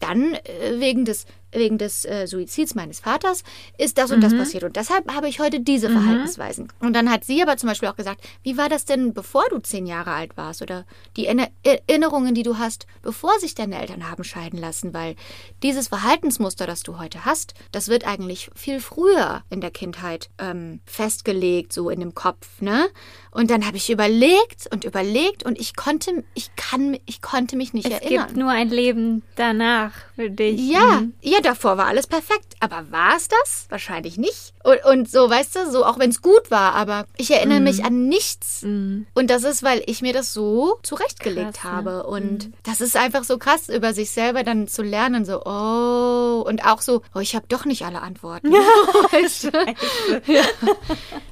dann 0.00 0.34
äh, 0.34 0.78
wegen 0.78 1.04
des 1.04 1.26
wegen 1.52 1.78
des 1.78 2.04
äh, 2.04 2.26
Suizids 2.26 2.74
meines 2.74 3.00
Vaters 3.00 3.42
ist 3.78 3.98
das 3.98 4.10
und 4.10 4.20
das 4.22 4.34
passiert 4.36 4.64
und 4.64 4.76
deshalb 4.76 5.12
habe 5.12 5.28
ich 5.28 5.40
heute 5.40 5.60
diese 5.60 5.88
Verhaltensweisen. 5.90 6.68
Und 6.80 6.94
dann 6.94 7.10
hat 7.10 7.24
sie 7.24 7.42
aber 7.42 7.56
zum 7.56 7.68
Beispiel 7.68 7.88
auch 7.88 7.96
gesagt, 7.96 8.20
wie 8.42 8.56
war 8.56 8.68
das 8.68 8.84
denn, 8.84 9.14
bevor 9.14 9.44
du 9.50 9.58
zehn 9.58 9.86
Jahre 9.86 10.12
alt 10.12 10.36
warst 10.36 10.62
oder 10.62 10.84
die 11.16 11.26
Erinner- 11.26 11.48
Erinnerungen, 11.62 12.34
die 12.34 12.42
du 12.42 12.58
hast, 12.58 12.86
bevor 13.02 13.38
sich 13.40 13.54
deine 13.54 13.80
Eltern 13.80 14.10
haben 14.10 14.24
scheiden 14.24 14.58
lassen, 14.58 14.92
weil 14.94 15.16
dieses 15.62 15.88
Verhaltensmuster, 15.88 16.66
das 16.66 16.82
du 16.82 16.98
heute 16.98 17.24
hast, 17.24 17.54
das 17.72 17.88
wird 17.88 18.06
eigentlich 18.06 18.50
viel 18.54 18.80
früher 18.80 19.42
in 19.50 19.60
der 19.60 19.70
Kindheit 19.70 20.30
ähm, 20.38 20.80
festgelegt, 20.84 21.72
so 21.72 21.90
in 21.90 22.00
dem 22.00 22.14
Kopf, 22.14 22.60
ne? 22.60 22.86
Und 23.30 23.50
dann 23.50 23.64
habe 23.66 23.76
ich 23.76 23.88
überlegt 23.90 24.66
und 24.72 24.84
überlegt 24.84 25.44
und 25.44 25.58
ich 25.60 25.76
konnte, 25.76 26.24
ich 26.34 26.54
kann, 26.56 26.96
ich 27.06 27.22
konnte 27.22 27.56
mich 27.56 27.72
nicht 27.72 27.86
Es 27.86 28.00
erinnern. 28.00 28.26
gibt 28.26 28.36
nur 28.38 28.50
ein 28.50 28.68
Leben 28.68 29.22
danach 29.36 29.92
für 30.16 30.28
dich. 30.30 30.60
Ja, 30.70 31.00
Mhm. 31.00 31.12
ja, 31.22 31.37
davor 31.42 31.76
war 31.76 31.86
alles 31.86 32.06
perfekt. 32.06 32.54
Aber 32.60 32.90
war 32.90 33.16
es 33.16 33.28
das? 33.28 33.66
Wahrscheinlich 33.68 34.16
nicht. 34.18 34.52
Und, 34.64 34.84
und 34.84 35.10
so, 35.10 35.28
weißt 35.30 35.56
du, 35.56 35.70
so, 35.70 35.84
auch 35.84 35.98
wenn 35.98 36.10
es 36.10 36.22
gut 36.22 36.50
war, 36.50 36.74
aber 36.74 37.06
ich 37.16 37.30
erinnere 37.30 37.60
mich 37.60 37.84
an 37.84 38.08
nichts. 38.08 38.62
Mhm. 38.62 39.06
Und 39.14 39.30
das 39.30 39.44
ist, 39.44 39.62
weil 39.62 39.82
ich 39.86 40.02
mir 40.02 40.12
das 40.12 40.32
so 40.32 40.78
zurechtgelegt 40.82 41.54
Krass, 41.54 41.64
ne? 41.64 41.70
habe. 41.70 42.06
Und 42.06 42.50
das 42.64 42.80
ist 42.80 42.96
einfach 42.96 43.24
so 43.24 43.38
krass, 43.38 43.68
über 43.68 43.92
sich 43.94 44.10
selber 44.10 44.42
dann 44.42 44.68
zu 44.68 44.82
lernen. 44.82 45.24
So, 45.24 45.42
oh, 45.44 46.44
und 46.46 46.64
auch 46.66 46.80
so, 46.80 47.02
oh, 47.14 47.20
ich 47.20 47.34
habe 47.34 47.46
doch 47.48 47.64
nicht 47.64 47.84
alle 47.84 48.02
Antworten. 48.02 48.52
Ja. 50.26 50.42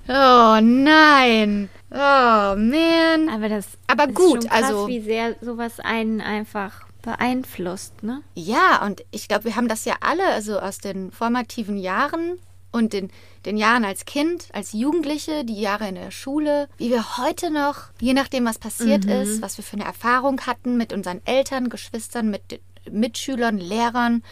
Oh 0.09 0.61
nein. 0.63 1.69
Oh 1.91 1.97
man. 1.97 3.29
Aber 3.29 3.49
das 3.49 3.67
Aber 3.87 4.09
ist 4.09 4.15
gut, 4.15 4.43
schon 4.43 4.51
krass, 4.51 4.65
also- 4.65 4.87
wie 4.89 5.01
sehr 5.01 5.37
sowas 5.41 5.81
einen 5.81 6.21
einfach 6.21 6.86
beeinflusst, 7.07 8.03
ne? 8.03 8.21
Ja, 8.35 8.85
und 8.85 9.05
ich 9.13 9.29
glaube, 9.29 9.45
wir 9.45 9.57
haben 9.57 9.69
das 9.69 9.87
ja 9.87 9.95
alle, 10.01 10.27
also 10.27 10.59
aus 10.59 10.79
den 10.79 11.13
formativen 11.13 11.79
Jahren 11.79 12.39
und 12.73 12.93
den, 12.93 13.11
den 13.47 13.57
Jahren 13.57 13.85
als 13.85 14.05
Kind, 14.05 14.49
als 14.53 14.73
Jugendliche, 14.73 15.45
die 15.45 15.59
Jahre 15.61 15.89
in 15.89 15.95
der 15.95 16.11
Schule, 16.11 16.69
wie 16.77 16.91
wir 16.91 17.17
heute 17.17 17.51
noch, 17.51 17.91
je 18.01 18.13
nachdem, 18.13 18.45
was 18.45 18.59
passiert 18.59 19.05
ist, 19.07 19.41
was 19.41 19.57
wir 19.57 19.65
für 19.65 19.77
eine 19.77 19.85
Erfahrung 19.85 20.41
hatten 20.43 20.77
mit 20.77 20.93
unseren 20.93 21.23
Eltern, 21.25 21.71
Geschwistern, 21.71 22.29
mit 22.29 22.61
Mitschülern, 22.91 23.57
Lehrern, 23.57 24.23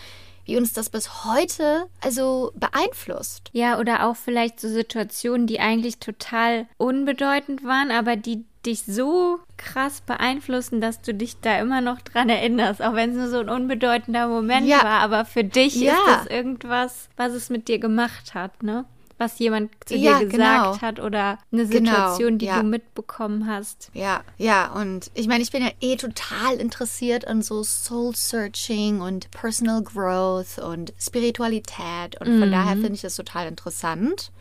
wie 0.44 0.56
uns 0.56 0.72
das 0.72 0.90
bis 0.90 1.24
heute 1.24 1.86
also 2.02 2.52
beeinflusst. 2.56 3.50
Ja, 3.52 3.78
oder 3.78 4.06
auch 4.06 4.16
vielleicht 4.16 4.60
so 4.60 4.68
Situationen, 4.68 5.46
die 5.46 5.60
eigentlich 5.60 5.98
total 5.98 6.66
unbedeutend 6.76 7.64
waren, 7.64 7.90
aber 7.90 8.16
die 8.16 8.44
dich 8.66 8.84
so 8.84 9.40
krass 9.58 10.00
beeinflussen, 10.00 10.80
dass 10.80 11.02
du 11.02 11.12
dich 11.12 11.38
da 11.40 11.58
immer 11.58 11.80
noch 11.82 12.00
dran 12.00 12.28
erinnerst, 12.30 12.80
auch 12.82 12.94
wenn 12.94 13.10
es 13.10 13.16
nur 13.16 13.28
so 13.28 13.38
ein 13.40 13.48
unbedeutender 13.50 14.26
Moment 14.26 14.66
Ja. 14.66 14.82
war. 14.82 15.00
Aber 15.00 15.24
für 15.26 15.44
dich 15.44 15.74
Ja. 15.76 15.92
ist 15.92 16.00
das 16.06 16.26
irgendwas, 16.26 17.08
was 17.16 17.32
es 17.32 17.50
mit 17.50 17.68
dir 17.68 17.78
gemacht 17.78 18.34
hat, 18.34 18.62
ne? 18.62 18.86
Was 19.16 19.38
jemand 19.38 19.70
zu 19.86 19.94
Ja, 19.94 20.18
dir 20.18 20.26
gesagt 20.26 20.32
genau. 20.32 20.80
hat 20.80 20.98
oder 20.98 21.38
eine 21.52 21.66
Genau, 21.66 21.90
Situation, 21.90 22.38
die 22.38 22.46
ja. 22.46 22.60
du 22.60 22.66
mitbekommen 22.66 23.46
hast. 23.46 23.90
Ja, 23.94 24.22
ja, 24.38 24.72
und 24.72 25.10
ich 25.14 25.28
meine, 25.28 25.42
ich 25.42 25.52
bin 25.52 25.62
ja 25.62 25.70
eh 25.80 25.96
total 25.96 26.54
interessiert 26.56 27.26
an 27.26 27.40
so 27.40 27.62
Soul 27.62 28.14
Searching 28.16 29.00
und 29.00 29.30
Personal 29.30 29.82
Growth 29.82 30.58
und 30.58 30.92
Spiritualität 30.98 32.20
und 32.20 32.40
von 32.40 32.50
daher 32.50 32.72
finde 32.72 32.94
ich 32.94 33.02
das 33.02 33.14
total 33.16 33.46
interessant. 33.46 34.32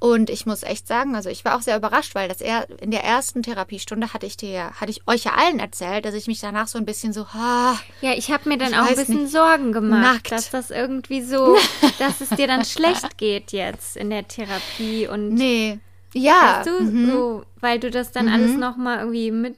Und 0.00 0.30
ich 0.30 0.46
muss 0.46 0.62
echt 0.62 0.86
sagen, 0.86 1.16
also 1.16 1.28
ich 1.28 1.44
war 1.44 1.56
auch 1.56 1.60
sehr 1.60 1.76
überrascht, 1.76 2.14
weil 2.14 2.28
das 2.28 2.40
er, 2.40 2.68
in 2.80 2.92
der 2.92 3.02
ersten 3.02 3.42
Therapiestunde 3.42 4.12
hatte 4.12 4.26
ich 4.26 4.36
dir, 4.36 4.70
hatte 4.80 4.90
ich 4.92 5.02
euch 5.08 5.24
ja 5.24 5.32
allen 5.32 5.58
erzählt, 5.58 6.04
dass 6.04 6.14
ich 6.14 6.28
mich 6.28 6.38
danach 6.38 6.68
so 6.68 6.78
ein 6.78 6.84
bisschen 6.84 7.12
so, 7.12 7.22
ah, 7.34 7.74
Ja, 8.00 8.12
ich 8.12 8.30
habe 8.30 8.48
mir 8.48 8.58
dann 8.58 8.74
auch 8.74 8.86
ein 8.86 8.94
bisschen 8.94 9.22
nicht. 9.22 9.32
Sorgen 9.32 9.72
gemacht, 9.72 10.02
Nackt. 10.02 10.32
dass 10.32 10.50
das 10.50 10.70
irgendwie 10.70 11.22
so, 11.22 11.56
dass 11.98 12.20
es 12.20 12.28
dir 12.30 12.46
dann 12.46 12.64
schlecht 12.64 13.18
geht 13.18 13.50
jetzt 13.50 13.96
in 13.96 14.10
der 14.10 14.26
Therapie 14.28 15.08
und 15.08 15.34
nee, 15.34 15.80
ja, 16.18 16.58
Weißt 16.58 16.66
du, 16.66 16.84
mhm. 16.84 17.10
so, 17.10 17.42
weil 17.60 17.78
du 17.78 17.90
das 17.90 18.12
dann 18.12 18.28
alles 18.28 18.56
nochmal 18.56 18.98
irgendwie 18.98 19.30
mit 19.30 19.56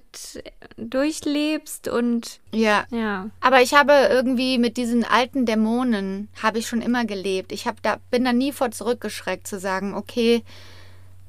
durchlebst 0.76 1.88
und 1.88 2.40
ja. 2.52 2.84
ja. 2.90 3.30
Aber 3.40 3.62
ich 3.62 3.74
habe 3.74 3.92
irgendwie 4.10 4.58
mit 4.58 4.76
diesen 4.76 5.04
alten 5.04 5.46
Dämonen 5.46 6.28
habe 6.42 6.58
ich 6.58 6.66
schon 6.66 6.82
immer 6.82 7.04
gelebt. 7.04 7.52
Ich 7.52 7.66
habe 7.66 7.78
da 7.82 7.98
bin 8.10 8.24
da 8.24 8.32
nie 8.32 8.52
vor 8.52 8.70
zurückgeschreckt 8.70 9.46
zu 9.46 9.58
sagen, 9.58 9.94
okay, 9.94 10.42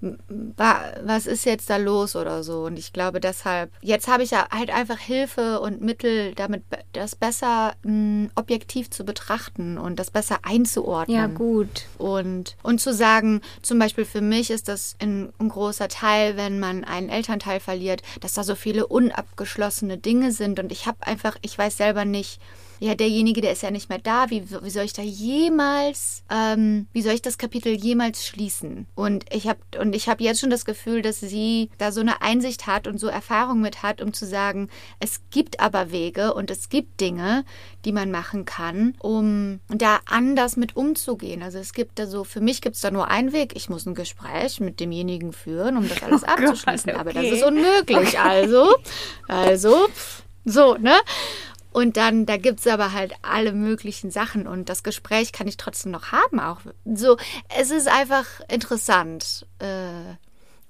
was 0.01 1.27
ist 1.27 1.45
jetzt 1.45 1.69
da 1.69 1.77
los 1.77 2.15
oder 2.15 2.43
so. 2.43 2.63
Und 2.63 2.79
ich 2.79 2.93
glaube 2.93 3.19
deshalb, 3.19 3.71
jetzt 3.81 4.07
habe 4.07 4.23
ich 4.23 4.31
ja 4.31 4.47
halt 4.49 4.71
einfach 4.71 4.97
Hilfe 4.97 5.59
und 5.59 5.81
Mittel, 5.81 6.33
damit 6.35 6.63
das 6.93 7.15
besser 7.15 7.73
mh, 7.83 8.29
objektiv 8.35 8.89
zu 8.89 9.03
betrachten 9.03 9.77
und 9.77 9.99
das 9.99 10.09
besser 10.11 10.39
einzuordnen. 10.43 11.17
Ja, 11.17 11.27
gut. 11.27 11.85
Und, 11.97 12.57
und 12.63 12.81
zu 12.81 12.93
sagen, 12.93 13.41
zum 13.61 13.77
Beispiel 13.79 14.05
für 14.05 14.21
mich 14.21 14.49
ist 14.49 14.67
das 14.67 14.95
ein, 14.99 15.31
ein 15.39 15.49
großer 15.49 15.87
Teil, 15.87 16.35
wenn 16.35 16.59
man 16.59 16.83
einen 16.83 17.09
Elternteil 17.09 17.59
verliert, 17.59 18.01
dass 18.21 18.33
da 18.33 18.43
so 18.43 18.55
viele 18.55 18.87
unabgeschlossene 18.87 19.97
Dinge 19.97 20.31
sind. 20.31 20.59
Und 20.59 20.71
ich 20.71 20.87
habe 20.87 20.97
einfach, 21.05 21.37
ich 21.41 21.57
weiß 21.57 21.77
selber 21.77 22.05
nicht, 22.05 22.41
ja, 22.83 22.95
derjenige, 22.95 23.41
der 23.41 23.51
ist 23.51 23.61
ja 23.61 23.69
nicht 23.69 23.89
mehr 23.89 23.99
da. 23.99 24.31
Wie, 24.31 24.43
wie 24.49 24.69
soll 24.71 24.85
ich 24.85 24.93
da 24.93 25.03
jemals, 25.03 26.23
ähm, 26.31 26.87
wie 26.93 27.03
soll 27.03 27.13
ich 27.13 27.21
das 27.21 27.37
Kapitel 27.37 27.71
jemals 27.71 28.25
schließen? 28.25 28.87
Und 28.95 29.23
ich 29.31 29.47
habe 29.47 29.59
und 29.79 29.95
ich 29.95 30.09
habe 30.09 30.23
jetzt 30.23 30.41
schon 30.41 30.49
das 30.49 30.65
Gefühl, 30.65 31.03
dass 31.03 31.19
sie 31.19 31.69
da 31.77 31.91
so 31.91 32.01
eine 32.01 32.23
Einsicht 32.23 32.65
hat 32.65 32.87
und 32.87 32.99
so 32.99 33.05
Erfahrung 33.05 33.61
mit 33.61 33.83
hat, 33.83 34.01
um 34.01 34.13
zu 34.13 34.25
sagen, 34.25 34.67
es 34.99 35.21
gibt 35.29 35.59
aber 35.59 35.91
Wege 35.91 36.33
und 36.33 36.49
es 36.49 36.69
gibt 36.69 37.01
Dinge, 37.01 37.45
die 37.85 37.91
man 37.91 38.09
machen 38.09 38.45
kann, 38.45 38.95
um 38.97 39.59
da 39.69 39.99
anders 40.07 40.57
mit 40.57 40.75
umzugehen. 40.75 41.43
Also 41.43 41.59
es 41.59 41.73
gibt 41.73 41.99
da 41.99 42.07
so, 42.07 42.23
für 42.23 42.41
mich 42.41 42.61
gibt 42.61 42.77
es 42.77 42.81
da 42.81 42.89
nur 42.89 43.09
einen 43.09 43.31
Weg. 43.31 43.55
Ich 43.55 43.69
muss 43.69 43.85
ein 43.85 43.93
Gespräch 43.93 44.59
mit 44.59 44.79
demjenigen 44.79 45.33
führen, 45.33 45.77
um 45.77 45.87
das 45.87 46.01
alles 46.03 46.23
abzuschließen. 46.23 46.95
Aber 46.95 47.13
das 47.13 47.25
okay. 47.25 47.35
ist 47.35 47.43
unmöglich. 47.43 48.19
Also, 48.19 48.75
also, 49.27 49.87
pff, 49.87 50.23
so, 50.45 50.77
ne? 50.77 50.95
Und 51.71 51.95
dann, 51.97 52.25
da 52.25 52.37
gibt's 52.37 52.67
aber 52.67 52.91
halt 52.91 53.13
alle 53.21 53.53
möglichen 53.53 54.11
Sachen 54.11 54.45
und 54.47 54.67
das 54.69 54.83
Gespräch 54.83 55.31
kann 55.31 55.47
ich 55.47 55.55
trotzdem 55.57 55.91
noch 55.91 56.11
haben 56.11 56.39
auch. 56.39 56.59
So, 56.85 57.17
es 57.57 57.71
ist 57.71 57.87
einfach 57.87 58.25
interessant. 58.49 59.45
Äh, 59.59 60.15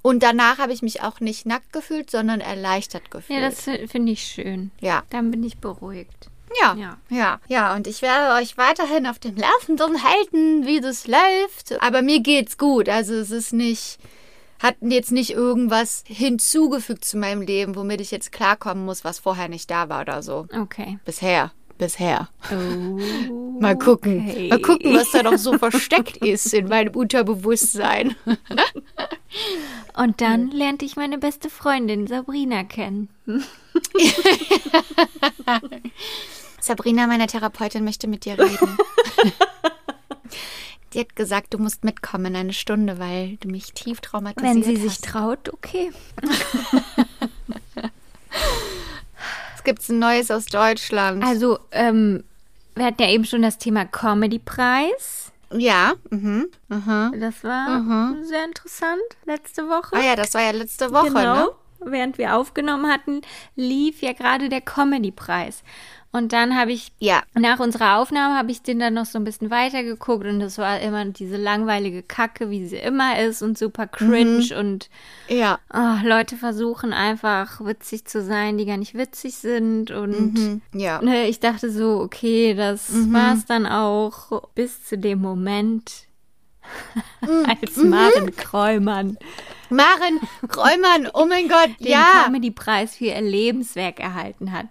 Und 0.03 0.23
danach 0.23 0.57
habe 0.57 0.73
ich 0.73 0.81
mich 0.81 1.01
auch 1.03 1.19
nicht 1.19 1.45
nackt 1.45 1.73
gefühlt, 1.73 2.09
sondern 2.11 2.39
erleichtert 2.41 3.11
gefühlt. 3.11 3.39
Ja, 3.39 3.49
das 3.49 3.61
fi- 3.61 3.87
finde 3.87 4.11
ich 4.11 4.23
schön. 4.23 4.71
ja. 4.79 5.03
Dann 5.09 5.29
bin 5.31 5.43
ich 5.43 5.57
beruhigt. 5.57 6.29
Ja, 6.61 6.73
Ja. 6.75 6.97
ja, 7.09 7.17
ja, 7.17 7.39
ja. 7.47 7.75
Und 7.75 7.87
ich 7.87 8.01
werde 8.01 8.35
euch 8.41 8.57
weiterhin 8.57 9.07
auf 9.07 9.19
dem 9.19 9.35
Laufenden 9.37 10.03
halten, 10.03 10.65
wie 10.65 10.81
das 10.81 11.07
läuft. 11.07 11.81
Aber 11.81 12.01
mir 12.01 12.19
geht's 12.19 12.57
gut. 12.57 12.89
Also 12.89 13.13
es 13.13 13.31
ist 13.31 13.53
nicht, 13.53 13.99
hat 14.61 14.75
jetzt 14.81 15.11
nicht 15.11 15.31
irgendwas 15.31 16.03
hinzugefügt 16.05 17.03
zu 17.03 17.17
meinem 17.17 17.41
Leben, 17.41 17.75
womit 17.75 17.99
ich 17.99 18.11
jetzt 18.11 18.31
klarkommen 18.31 18.85
muss, 18.85 19.03
was 19.03 19.19
vorher 19.19 19.49
nicht 19.49 19.71
da 19.71 19.89
war 19.89 20.01
oder 20.01 20.21
so. 20.21 20.47
Okay. 20.55 20.99
Bisher, 21.03 21.51
bisher. 21.79 22.29
Oh, 22.51 22.97
Mal 23.59 23.77
gucken, 23.77 24.27
okay. 24.29 24.49
mal 24.49 24.61
gucken, 24.61 24.93
was 24.93 25.11
da 25.11 25.23
noch 25.23 25.37
so 25.37 25.57
versteckt 25.57 26.17
ist 26.17 26.53
in 26.53 26.67
meinem 26.67 26.95
Unterbewusstsein. 26.95 28.15
Und 29.95 30.21
dann 30.21 30.51
lernte 30.51 30.85
ich 30.85 30.95
meine 30.95 31.17
beste 31.17 31.49
Freundin 31.49 32.07
Sabrina 32.07 32.63
kennen. 32.63 33.09
Sabrina, 36.59 37.07
meine 37.07 37.27
Therapeutin, 37.27 37.83
möchte 37.83 38.07
mit 38.07 38.25
dir 38.25 38.37
reden. 38.37 38.77
Die 40.93 40.99
hat 40.99 41.15
gesagt, 41.15 41.53
du 41.53 41.57
musst 41.57 41.83
mitkommen 41.83 42.27
in 42.27 42.35
eine 42.35 42.53
Stunde, 42.53 42.99
weil 42.99 43.37
du 43.37 43.47
mich 43.47 43.73
tief 43.73 44.01
traumatisiert 44.01 44.55
Wenn 44.55 44.63
sie 44.63 44.75
sich 44.75 44.91
hast. 44.91 45.05
traut, 45.05 45.53
okay. 45.53 45.91
Es 49.55 49.63
gibt 49.63 49.87
ein 49.89 49.99
Neues 49.99 50.31
aus 50.31 50.47
Deutschland. 50.47 51.23
Also, 51.23 51.59
ähm, 51.71 52.23
wir 52.73 52.85
hatten 52.85 53.01
ja 53.03 53.09
eben 53.09 53.25
schon 53.25 53.43
das 53.43 53.59
Thema 53.59 53.85
Comedy-Preis. 53.85 55.31
ja, 55.51 55.93
mhm, 56.09 56.47
mhm. 56.67 57.15
Das 57.19 57.43
war 57.43 58.15
sehr 58.23 58.45
interessant 58.45 59.01
letzte 59.25 59.67
Woche. 59.69 59.95
Ah 59.95 60.01
ja, 60.01 60.15
das 60.15 60.33
war 60.33 60.41
ja 60.41 60.49
letzte 60.49 60.91
Woche, 60.91 61.09
genau. 61.09 61.35
ne? 61.35 61.49
Während 61.83 62.17
wir 62.17 62.35
aufgenommen 62.37 62.91
hatten, 62.91 63.21
lief 63.55 64.01
ja 64.01 64.13
gerade 64.13 64.49
der 64.49 64.61
Comedy-Preis. 64.61 65.61
Und 66.13 66.33
dann 66.33 66.57
habe 66.57 66.73
ich 66.73 66.91
Ja. 66.99 67.23
nach 67.35 67.59
unserer 67.59 67.97
Aufnahme 67.97 68.35
habe 68.37 68.51
ich 68.51 68.61
den 68.61 68.79
dann 68.79 68.93
noch 68.95 69.05
so 69.05 69.17
ein 69.17 69.23
bisschen 69.23 69.49
weitergeguckt 69.49 70.25
und 70.25 70.41
das 70.41 70.57
war 70.57 70.79
immer 70.81 71.05
diese 71.05 71.37
langweilige 71.37 72.03
Kacke, 72.03 72.49
wie 72.49 72.67
sie 72.67 72.75
immer 72.75 73.17
ist 73.19 73.41
und 73.41 73.57
super 73.57 73.87
cringe 73.87 74.47
Mhm. 74.51 74.57
und 74.59 74.89
Ja. 75.29 75.59
oh, 75.73 76.05
Leute 76.05 76.35
versuchen 76.35 76.91
einfach 76.91 77.63
witzig 77.63 78.03
zu 78.05 78.21
sein, 78.21 78.57
die 78.57 78.65
gar 78.65 78.75
nicht 78.75 78.93
witzig 78.93 79.35
sind 79.35 79.91
und 79.91 80.33
Mhm. 80.33 80.61
Ja. 80.73 81.01
ne, 81.01 81.27
ich 81.27 81.39
dachte 81.39 81.71
so, 81.71 82.01
okay, 82.01 82.55
das 82.55 82.89
war's 83.13 83.45
dann 83.45 83.65
auch 83.65 84.49
bis 84.53 84.83
zu 84.85 84.97
dem 84.97 85.19
Moment, 85.21 86.07
als 87.47 87.77
Maren 87.77 88.35
Kräumann 88.35 89.17
Maren 89.69 90.19
Kräumann, 90.49 91.07
oh 91.13 91.25
mein 91.25 91.47
Gott, 91.47 91.69
den 91.79 91.87
ja. 91.91 92.23
Comedy-Preis 92.25 92.97
für 92.97 93.05
ihr 93.05 93.21
Lebenswerk 93.21 93.99
erhalten 94.01 94.51
hat. 94.51 94.67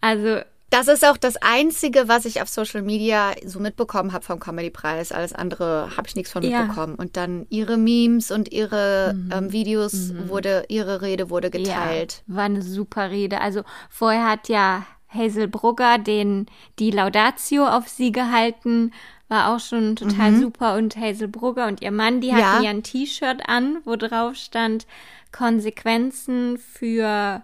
Also 0.00 0.40
Das 0.70 0.88
ist 0.88 1.04
auch 1.04 1.16
das 1.16 1.36
Einzige, 1.36 2.08
was 2.08 2.24
ich 2.24 2.42
auf 2.42 2.48
Social 2.48 2.82
Media 2.82 3.32
so 3.44 3.60
mitbekommen 3.60 4.12
habe 4.12 4.24
vom 4.24 4.40
Comedy-Preis. 4.40 5.12
Alles 5.12 5.32
andere 5.32 5.90
habe 5.96 6.08
ich 6.08 6.16
nichts 6.16 6.32
von 6.32 6.42
Ja. 6.42 6.62
mitbekommen. 6.62 6.96
Und 6.96 7.16
dann 7.16 7.46
ihre 7.50 7.76
Memes 7.76 8.30
und 8.32 8.52
ihre 8.52 9.14
ähm, 9.32 9.52
Videos 9.52 10.12
wurde, 10.26 10.64
ihre 10.68 11.02
Rede 11.02 11.30
wurde 11.30 11.50
geteilt. 11.50 12.24
Ja, 12.26 12.34
war 12.36 12.44
eine 12.44 12.62
super 12.62 13.10
Rede. 13.10 13.40
Also 13.40 13.62
vorher 13.88 14.28
hat 14.28 14.48
ja 14.48 14.84
Hazel 15.08 15.46
Brugger 15.46 15.98
den, 15.98 16.46
die 16.80 16.90
Laudatio 16.90 17.66
auf 17.68 17.86
sie 17.88 18.10
gehalten. 18.10 18.92
War 19.28 19.54
auch 19.54 19.60
schon 19.60 19.94
total 19.96 20.36
super. 20.36 20.74
Und 20.76 20.96
Hazel 20.96 21.28
Brugger 21.28 21.68
und 21.68 21.80
ihr 21.80 21.92
Mann, 21.92 22.20
die 22.20 22.32
Mhm. 22.32 22.38
Ja. 22.38 22.52
hatten 22.54 22.64
ja 22.64 22.70
ein 22.70 22.82
T-Shirt 22.82 23.40
an, 23.48 23.78
wo 23.84 23.94
drauf 23.94 24.34
stand 24.34 24.86
Konsequenzen 25.32 26.58
für 26.58 27.42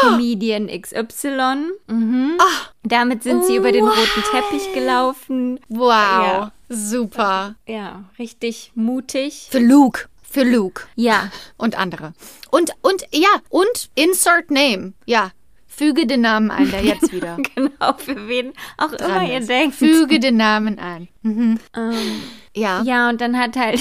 Comedian 0.00 0.68
XY. 0.68 1.72
Mhm. 1.88 2.38
Damit 2.82 3.22
sind 3.22 3.44
sie 3.44 3.56
über 3.56 3.72
den 3.72 3.84
roten 3.84 4.22
Teppich 4.30 4.72
gelaufen. 4.74 5.60
Wow, 5.68 5.88
Ja. 5.90 6.52
super. 6.68 7.54
Ja, 7.66 8.04
richtig 8.18 8.72
mutig. 8.74 9.48
Für 9.50 9.58
Luke, 9.58 10.08
für 10.22 10.44
Luke 10.44 10.82
Ja, 10.94 11.30
und 11.56 11.76
andere. 11.78 12.12
Und, 12.50 12.72
und, 12.82 13.02
ja, 13.12 13.28
und 13.50 13.90
Insert 13.94 14.50
Name. 14.50 14.94
Ja, 15.04 15.30
füge 15.66 16.06
den 16.06 16.22
Namen 16.22 16.50
ein, 16.50 16.70
der 16.70 16.82
jetzt 16.84 17.12
wieder 17.12 17.36
genau, 17.54 17.92
für 17.98 18.28
wen 18.28 18.52
auch 18.78 18.92
immer 18.92 19.28
ihr 19.28 19.40
denkt. 19.40 19.74
Füge 19.76 20.20
den 20.20 20.36
Namen 20.36 20.78
ein. 20.78 21.08
Mhm. 21.22 21.58
Ähm, 21.76 22.22
Ja. 22.54 22.82
Ja, 22.82 23.08
und 23.10 23.20
dann 23.20 23.38
hat 23.38 23.56
halt, 23.56 23.80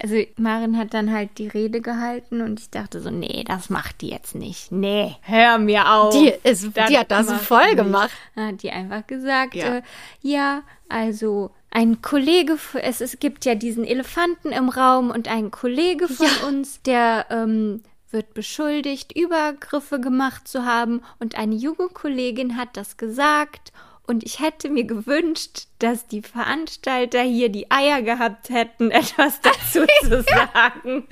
also 0.00 0.16
Marin 0.36 0.76
hat 0.76 0.94
dann 0.94 1.12
halt 1.12 1.38
die 1.38 1.48
Rede 1.48 1.80
gehalten 1.80 2.40
und 2.42 2.60
ich 2.60 2.70
dachte 2.70 3.00
so, 3.00 3.10
nee, 3.10 3.44
das 3.46 3.70
macht 3.70 4.00
die 4.00 4.10
jetzt 4.10 4.34
nicht. 4.34 4.70
Nee, 4.72 5.16
hör 5.22 5.58
mir 5.58 5.92
auf. 5.92 6.14
Die, 6.14 6.32
ist, 6.42 6.76
Das 6.76 6.88
die 6.88 6.98
hat 6.98 7.10
das 7.10 7.32
voll 7.32 7.74
gemacht. 7.74 8.10
Dann 8.34 8.48
hat 8.48 8.62
die 8.62 8.70
einfach 8.70 9.06
gesagt, 9.06 9.54
Ja. 9.54 9.66
ja, 9.66 9.76
äh, 9.76 9.82
ja 10.22 10.62
also 10.88 11.50
ein 11.70 12.00
Kollege, 12.00 12.58
es, 12.74 13.00
es 13.00 13.18
gibt 13.18 13.44
ja 13.44 13.54
diesen 13.54 13.84
Elefanten 13.84 14.52
im 14.52 14.68
Raum 14.68 15.10
und 15.10 15.28
ein 15.28 15.50
Kollege 15.50 16.08
von 16.08 16.26
uns, 16.48 16.82
der 16.82 17.26
ähm, 17.30 17.82
wird 18.10 18.34
beschuldigt, 18.34 19.16
Übergriffe 19.16 20.00
gemacht 20.00 20.48
zu 20.48 20.64
haben 20.64 21.02
und 21.18 21.36
eine 21.36 21.54
junge 21.54 21.88
Kollegin 21.92 22.56
hat 22.56 22.76
das 22.76 22.96
gesagt 22.96 23.72
Und 24.08 24.24
ich 24.24 24.40
hätte 24.40 24.70
mir 24.70 24.84
gewünscht, 24.84 25.66
dass 25.80 26.06
die 26.06 26.22
Veranstalter 26.22 27.20
hier 27.20 27.50
die 27.50 27.70
Eier 27.70 28.00
gehabt 28.00 28.48
hätten, 28.48 28.90
etwas 28.90 29.42
dazu 29.42 29.84
zu 30.02 30.22
sagen. 30.22 31.06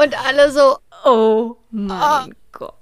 Und 0.00 0.26
alle 0.26 0.50
so, 0.50 0.78
oh 1.04 1.56
mein 1.70 2.34
Gott. 2.52 2.72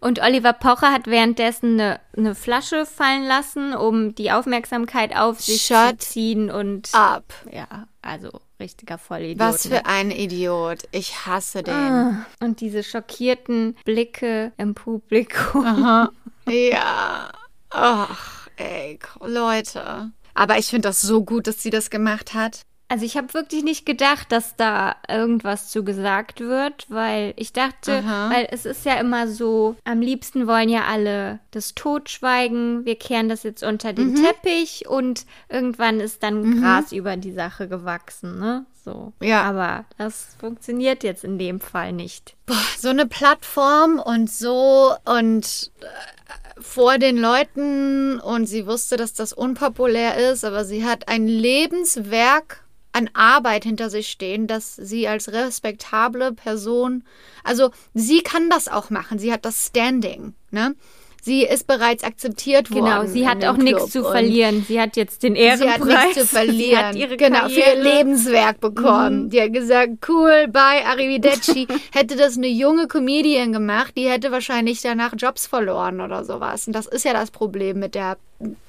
Und 0.00 0.22
Oliver 0.22 0.54
Pocher 0.54 0.90
hat 0.90 1.06
währenddessen 1.06 1.78
eine, 1.78 2.00
eine 2.16 2.34
Flasche 2.34 2.86
fallen 2.86 3.26
lassen, 3.26 3.74
um 3.74 4.14
die 4.14 4.32
Aufmerksamkeit 4.32 5.14
auf 5.14 5.38
sich 5.38 5.66
Shut 5.66 6.00
zu 6.00 6.08
ziehen 6.08 6.50
und 6.50 6.88
ab. 6.94 7.24
ja, 7.52 7.88
also 8.00 8.40
richtiger 8.60 8.98
Vollidiot. 8.98 9.40
Was 9.40 9.64
ne? 9.64 9.76
für 9.76 9.86
ein 9.86 10.10
Idiot. 10.10 10.84
Ich 10.92 11.26
hasse 11.26 11.62
den. 11.62 11.74
Ah, 11.74 12.26
Und 12.40 12.60
diese 12.60 12.82
schockierten 12.82 13.76
Blicke 13.84 14.52
im 14.56 14.74
Publikum. 14.74 15.64
Aha. 15.64 16.10
Ja. 16.48 17.30
Ach, 17.68 18.48
ey, 18.56 18.98
Leute. 19.20 20.10
Aber 20.34 20.58
ich 20.58 20.66
finde 20.66 20.88
das 20.88 21.00
so 21.00 21.22
gut, 21.22 21.46
dass 21.46 21.62
sie 21.62 21.70
das 21.70 21.90
gemacht 21.90 22.34
hat. 22.34 22.62
Also 22.90 23.04
ich 23.04 23.16
habe 23.16 23.32
wirklich 23.34 23.62
nicht 23.62 23.86
gedacht, 23.86 24.32
dass 24.32 24.56
da 24.56 24.96
irgendwas 25.08 25.68
zu 25.70 25.84
gesagt 25.84 26.40
wird, 26.40 26.86
weil 26.88 27.34
ich 27.36 27.52
dachte, 27.52 28.02
Aha. 28.04 28.30
weil 28.34 28.48
es 28.50 28.66
ist 28.66 28.84
ja 28.84 28.94
immer 28.94 29.28
so, 29.28 29.76
am 29.84 30.00
liebsten 30.00 30.48
wollen 30.48 30.68
ja 30.68 30.86
alle 30.90 31.38
das 31.52 31.76
Totschweigen, 31.76 32.84
wir 32.84 32.96
kehren 32.96 33.28
das 33.28 33.44
jetzt 33.44 33.62
unter 33.62 33.92
den 33.92 34.14
Mhm. 34.14 34.24
Teppich 34.24 34.88
und 34.88 35.24
irgendwann 35.48 36.00
ist 36.00 36.24
dann 36.24 36.60
Gras 36.60 36.90
über 36.90 37.16
die 37.16 37.30
Sache 37.30 37.68
gewachsen, 37.68 38.40
ne? 38.40 38.66
So. 38.84 39.12
Ja. 39.22 39.42
Aber 39.42 39.84
das 39.96 40.34
funktioniert 40.40 41.04
jetzt 41.04 41.22
in 41.22 41.38
dem 41.38 41.60
Fall 41.60 41.92
nicht. 41.92 42.34
Boah, 42.46 42.56
so 42.76 42.88
eine 42.88 43.06
Plattform 43.06 44.00
und 44.04 44.28
so 44.28 44.94
und 45.04 45.70
äh, 45.80 46.60
vor 46.60 46.98
den 46.98 47.18
Leuten 47.18 48.18
und 48.18 48.46
sie 48.46 48.66
wusste, 48.66 48.96
dass 48.96 49.12
das 49.14 49.32
unpopulär 49.32 50.32
ist, 50.32 50.44
aber 50.44 50.64
sie 50.64 50.84
hat 50.84 51.06
ein 51.08 51.28
Lebenswerk 51.28 52.64
an 52.92 53.10
Arbeit 53.14 53.64
hinter 53.64 53.90
sich 53.90 54.08
stehen, 54.08 54.46
dass 54.46 54.76
sie 54.76 55.06
als 55.08 55.32
respektable 55.32 56.32
Person, 56.32 57.04
also 57.44 57.70
sie 57.94 58.22
kann 58.22 58.50
das 58.50 58.68
auch 58.68 58.90
machen, 58.90 59.18
sie 59.18 59.32
hat 59.32 59.44
das 59.44 59.66
Standing, 59.66 60.34
ne? 60.50 60.74
Sie 61.22 61.44
ist 61.44 61.66
bereits 61.66 62.02
akzeptiert 62.02 62.70
worden. 62.70 62.84
Genau, 62.84 63.04
sie 63.04 63.28
hat 63.28 63.44
auch 63.44 63.56
nichts 63.56 63.90
zu 63.90 64.02
verlieren. 64.02 64.64
Sie 64.66 64.80
hat 64.80 64.96
jetzt 64.96 65.22
den 65.22 65.34
Sie 65.34 65.40
Ehrenpreis. 65.42 65.70
hat 65.80 66.06
nichts 66.06 66.14
zu 66.14 66.26
verlieren. 66.26 66.70
Sie 66.70 66.76
hat 66.76 66.96
ihre 66.96 67.16
genau, 67.16 67.48
für 67.48 67.56
ihr 67.56 67.62
Karriere. 67.62 67.78
Mhm. 67.78 67.84
Lebenswerk 67.84 68.60
bekommen. 68.60 69.30
Die 69.30 69.40
hat 69.40 69.52
gesagt, 69.52 70.08
cool, 70.08 70.48
bye, 70.48 70.84
arrivederci. 70.86 71.68
hätte 71.92 72.16
das 72.16 72.36
eine 72.38 72.48
junge 72.48 72.86
Comedian 72.86 73.52
gemacht, 73.52 73.94
die 73.96 74.08
hätte 74.08 74.32
wahrscheinlich 74.32 74.80
danach 74.80 75.12
Jobs 75.16 75.46
verloren 75.46 76.00
oder 76.00 76.24
sowas. 76.24 76.66
Und 76.66 76.72
das 76.72 76.86
ist 76.86 77.04
ja 77.04 77.12
das 77.12 77.30
Problem 77.30 77.78
mit 77.78 77.94
der 77.94 78.16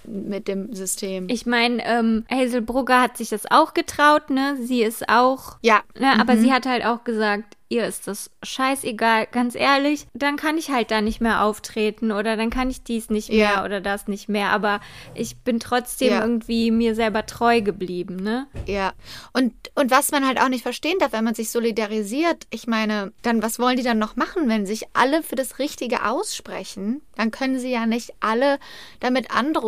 mit 0.03 0.47
dem 0.47 0.73
System. 0.73 1.27
Ich 1.29 1.45
meine, 1.45 1.85
ähm, 1.85 2.25
Hazel 2.29 2.61
Brugger 2.61 3.01
hat 3.01 3.17
sich 3.17 3.29
das 3.29 3.49
auch 3.49 3.73
getraut, 3.73 4.29
ne? 4.29 4.57
Sie 4.61 4.81
ist 4.83 5.07
auch, 5.09 5.57
ja, 5.61 5.81
ne? 5.97 6.19
Aber 6.19 6.35
sie 6.37 6.51
hat 6.51 6.65
halt 6.65 6.83
auch 6.85 7.03
gesagt, 7.03 7.55
ihr 7.69 7.85
ist 7.85 8.05
das 8.07 8.29
scheißegal, 8.43 9.27
ganz 9.31 9.55
ehrlich, 9.55 10.05
dann 10.13 10.35
kann 10.35 10.57
ich 10.57 10.71
halt 10.71 10.91
da 10.91 10.99
nicht 10.99 11.21
mehr 11.21 11.41
auftreten 11.41 12.11
oder 12.11 12.35
dann 12.35 12.49
kann 12.49 12.69
ich 12.69 12.83
dies 12.83 13.09
nicht 13.09 13.29
mehr 13.29 13.37
Ja. 13.37 13.63
oder 13.63 13.79
das 13.79 14.09
nicht 14.09 14.27
mehr. 14.27 14.49
Aber 14.49 14.81
ich 15.15 15.37
bin 15.37 15.61
trotzdem 15.61 16.09
Ja. 16.09 16.21
irgendwie 16.21 16.69
mir 16.69 16.95
selber 16.95 17.25
treu 17.25 17.61
geblieben, 17.61 18.17
ne? 18.17 18.47
Ja, 18.67 18.91
und, 19.31 19.53
und 19.75 19.89
was 19.89 20.11
man 20.11 20.27
halt 20.27 20.41
auch 20.41 20.49
nicht 20.49 20.63
verstehen 20.63 20.97
darf, 20.99 21.13
wenn 21.13 21.23
man 21.23 21.33
sich 21.35 21.49
solidarisiert, 21.49 22.45
ich 22.49 22.67
meine, 22.67 23.13
dann 23.21 23.41
was 23.41 23.57
wollen 23.57 23.77
die 23.77 23.83
dann 23.83 23.99
noch 23.99 24.17
machen, 24.17 24.49
wenn 24.49 24.65
sich 24.65 24.83
alle 24.91 25.23
für 25.23 25.35
das 25.35 25.57
Richtige 25.57 26.05
aussprechen? 26.05 27.01
Dann 27.15 27.31
können 27.31 27.57
sie 27.57 27.71
ja 27.71 27.85
nicht 27.85 28.13
alle 28.19 28.59
damit 28.99 29.31
androhen, 29.31 29.60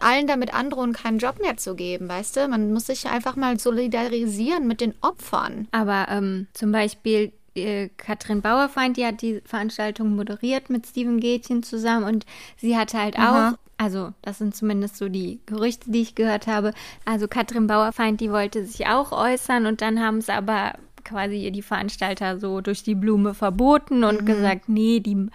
allen 0.00 0.26
damit 0.26 0.54
androhen, 0.54 0.92
keinen 0.92 1.18
Job 1.18 1.40
mehr 1.40 1.56
zu 1.56 1.74
geben, 1.74 2.08
weißt 2.08 2.36
du? 2.36 2.48
Man 2.48 2.72
muss 2.72 2.86
sich 2.86 3.06
einfach 3.06 3.36
mal 3.36 3.58
solidarisieren 3.58 4.66
mit 4.66 4.80
den 4.80 4.94
Opfern. 5.00 5.68
Aber 5.72 6.06
ähm, 6.08 6.46
zum 6.52 6.72
Beispiel 6.72 7.32
äh, 7.54 7.88
Katrin 7.96 8.42
Bauerfeind, 8.42 8.96
die 8.96 9.06
hat 9.06 9.22
die 9.22 9.42
Veranstaltung 9.44 10.16
moderiert 10.16 10.70
mit 10.70 10.86
Steven 10.86 11.20
Gätchen 11.20 11.62
zusammen 11.62 12.04
und 12.04 12.26
sie 12.56 12.76
hatte 12.76 12.98
halt 12.98 13.18
Aha. 13.18 13.50
auch, 13.50 13.58
also 13.76 14.12
das 14.22 14.38
sind 14.38 14.54
zumindest 14.54 14.96
so 14.96 15.08
die 15.08 15.40
Gerüchte, 15.46 15.90
die 15.90 16.02
ich 16.02 16.14
gehört 16.14 16.46
habe, 16.46 16.72
also 17.04 17.28
Katrin 17.28 17.66
Bauerfeind, 17.66 18.20
die 18.20 18.30
wollte 18.30 18.64
sich 18.64 18.86
auch 18.86 19.12
äußern 19.12 19.66
und 19.66 19.80
dann 19.82 20.00
haben 20.00 20.18
es 20.18 20.28
aber 20.28 20.74
quasi 21.04 21.36
ihr 21.36 21.50
die 21.50 21.62
Veranstalter 21.62 22.38
so 22.38 22.60
durch 22.60 22.82
die 22.82 22.94
Blume 22.94 23.34
verboten 23.34 24.04
und 24.04 24.24
gesagt, 24.26 24.68
nee, 24.68 25.00
die, 25.00 25.26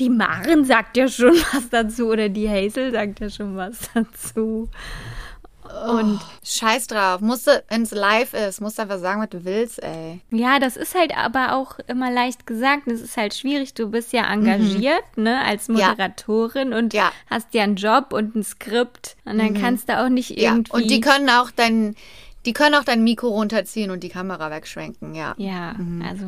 die 0.00 0.10
Maren 0.10 0.64
sagt 0.64 0.96
ja 0.96 1.08
schon 1.08 1.34
was 1.52 1.68
dazu 1.70 2.08
oder 2.08 2.28
die 2.28 2.48
Hazel 2.48 2.92
sagt 2.92 3.20
ja 3.20 3.30
schon 3.30 3.56
was 3.56 3.78
dazu. 3.94 4.68
Und 5.88 6.20
Scheiß 6.44 6.88
drauf, 6.88 7.20
musst 7.22 7.46
du, 7.46 7.64
wenn 7.68 7.82
es 7.82 7.90
live 7.90 8.34
ist, 8.34 8.60
musst 8.60 8.78
du 8.78 8.82
einfach 8.82 8.98
sagen, 8.98 9.22
was 9.22 9.30
du 9.30 9.44
willst, 9.44 9.82
ey. 9.82 10.20
Ja, 10.30 10.58
das 10.58 10.76
ist 10.76 10.94
halt 10.94 11.16
aber 11.16 11.54
auch 11.56 11.78
immer 11.88 12.10
leicht 12.12 12.46
gesagt. 12.46 12.86
Es 12.86 13.00
ist 13.00 13.16
halt 13.16 13.34
schwierig. 13.34 13.72
Du 13.72 13.88
bist 13.90 14.12
ja 14.12 14.30
engagiert, 14.30 15.02
ne, 15.16 15.40
als 15.42 15.68
Mhm. 15.68 15.76
Ja. 15.78 15.88
Moderatorin 15.88 16.74
und 16.74 16.92
Ja. 16.92 17.10
hast 17.30 17.54
ja 17.54 17.62
einen 17.64 17.76
Job 17.76 18.12
und 18.12 18.36
ein 18.36 18.44
Skript. 18.44 19.16
Und 19.24 19.38
dann 19.38 19.54
kannst 19.54 19.88
du 19.88 19.98
auch 19.98 20.10
nicht 20.10 20.38
Ja, 20.38 20.52
irgendwie. 20.52 20.72
und 20.72 20.90
die 20.90 21.00
können 21.00 21.30
auch 21.30 21.50
dein, 21.50 21.96
die 22.46 22.52
können 22.52 22.74
auch 22.74 22.84
dein 22.84 23.02
Mikro 23.04 23.28
runterziehen 23.28 23.90
und 23.90 24.02
die 24.02 24.08
Kamera 24.08 24.50
wegschwenken, 24.50 25.14
ja. 25.14 25.34
ja, 25.38 25.74
Mhm. 25.74 26.02
also 26.02 26.26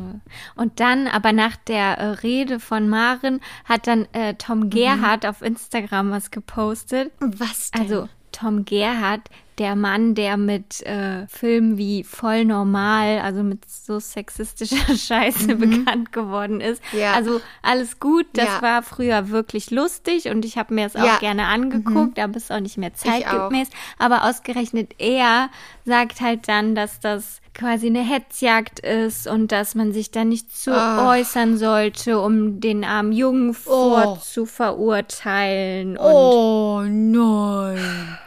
und 0.55 0.79
dann, 0.79 1.07
aber 1.07 1.31
nach 1.33 1.55
der 1.55 1.97
äh, 1.97 2.05
Rede 2.07 2.59
von 2.59 2.89
Maren 2.89 3.41
hat 3.65 3.87
dann 3.87 4.07
äh, 4.13 4.33
Mhm. 4.33 4.37
Tom 4.37 4.69
Gerhardt 4.69 5.25
auf 5.25 5.41
Instagram 5.41 6.11
was 6.11 6.31
gepostet. 6.31 7.11
Was 7.19 7.71
denn? 7.71 7.81
Also 7.81 8.09
Tom 8.31 8.65
Gerhardt, 8.65 9.29
der 9.57 9.75
Mann, 9.75 10.13
der 10.15 10.37
mit 10.37 10.81
äh, 10.83 11.27
Filmen 11.27 11.77
wie 11.77 12.03
Voll 12.03 12.45
Normal, 12.45 13.19
also 13.19 13.43
mit 13.43 13.69
so 13.69 13.99
sexistischer 13.99 14.77
Scheiße 14.97 15.55
bekannt 15.55 16.11
geworden 16.11 16.61
ist. 16.61 16.81
Mhm. 16.93 16.99
Ja. 16.99 17.13
Also 17.13 17.41
alles 17.63 17.99
gut, 17.99 18.25
das 18.33 18.45
Ja. 18.45 18.61
war 18.61 18.83
früher 18.83 19.29
wirklich 19.29 19.71
lustig 19.71 20.29
und 20.29 20.45
ich 20.45 20.57
habe 20.57 20.73
mir 20.73 20.85
das 20.87 20.95
auch 20.95 21.05
Ja. 21.05 21.13
Mhm. 21.15 21.19
gerne 21.19 21.45
angeguckt, 21.47 22.19
aber 22.19 22.37
ist 22.37 22.51
auch 22.51 22.59
nicht 22.59 22.77
mehr 22.77 22.93
zeitgemäß. 22.93 23.69
Aber 23.97 24.23
ausgerechnet 24.25 24.93
er 24.99 25.49
sagt 25.85 26.21
halt 26.21 26.47
dann, 26.47 26.75
dass 26.75 26.99
das 26.99 27.41
quasi 27.53 27.87
eine 27.87 28.03
Hetzjagd 28.03 28.79
ist 28.81 29.25
und 29.27 29.51
dass 29.51 29.73
man 29.73 29.91
sich 29.91 30.11
da 30.11 30.23
nicht 30.23 30.55
zu 30.55 30.71
Ach. 30.75 31.07
äußern 31.07 31.57
sollte, 31.57 32.19
um 32.21 32.59
den 32.59 32.83
armen 32.83 33.11
Jungen 33.11 33.55
Oh. 33.65 33.95
vorzuverurteilen. 33.95 35.97
Und 35.97 36.05
Oh 36.05 36.83
nein. 36.85 38.17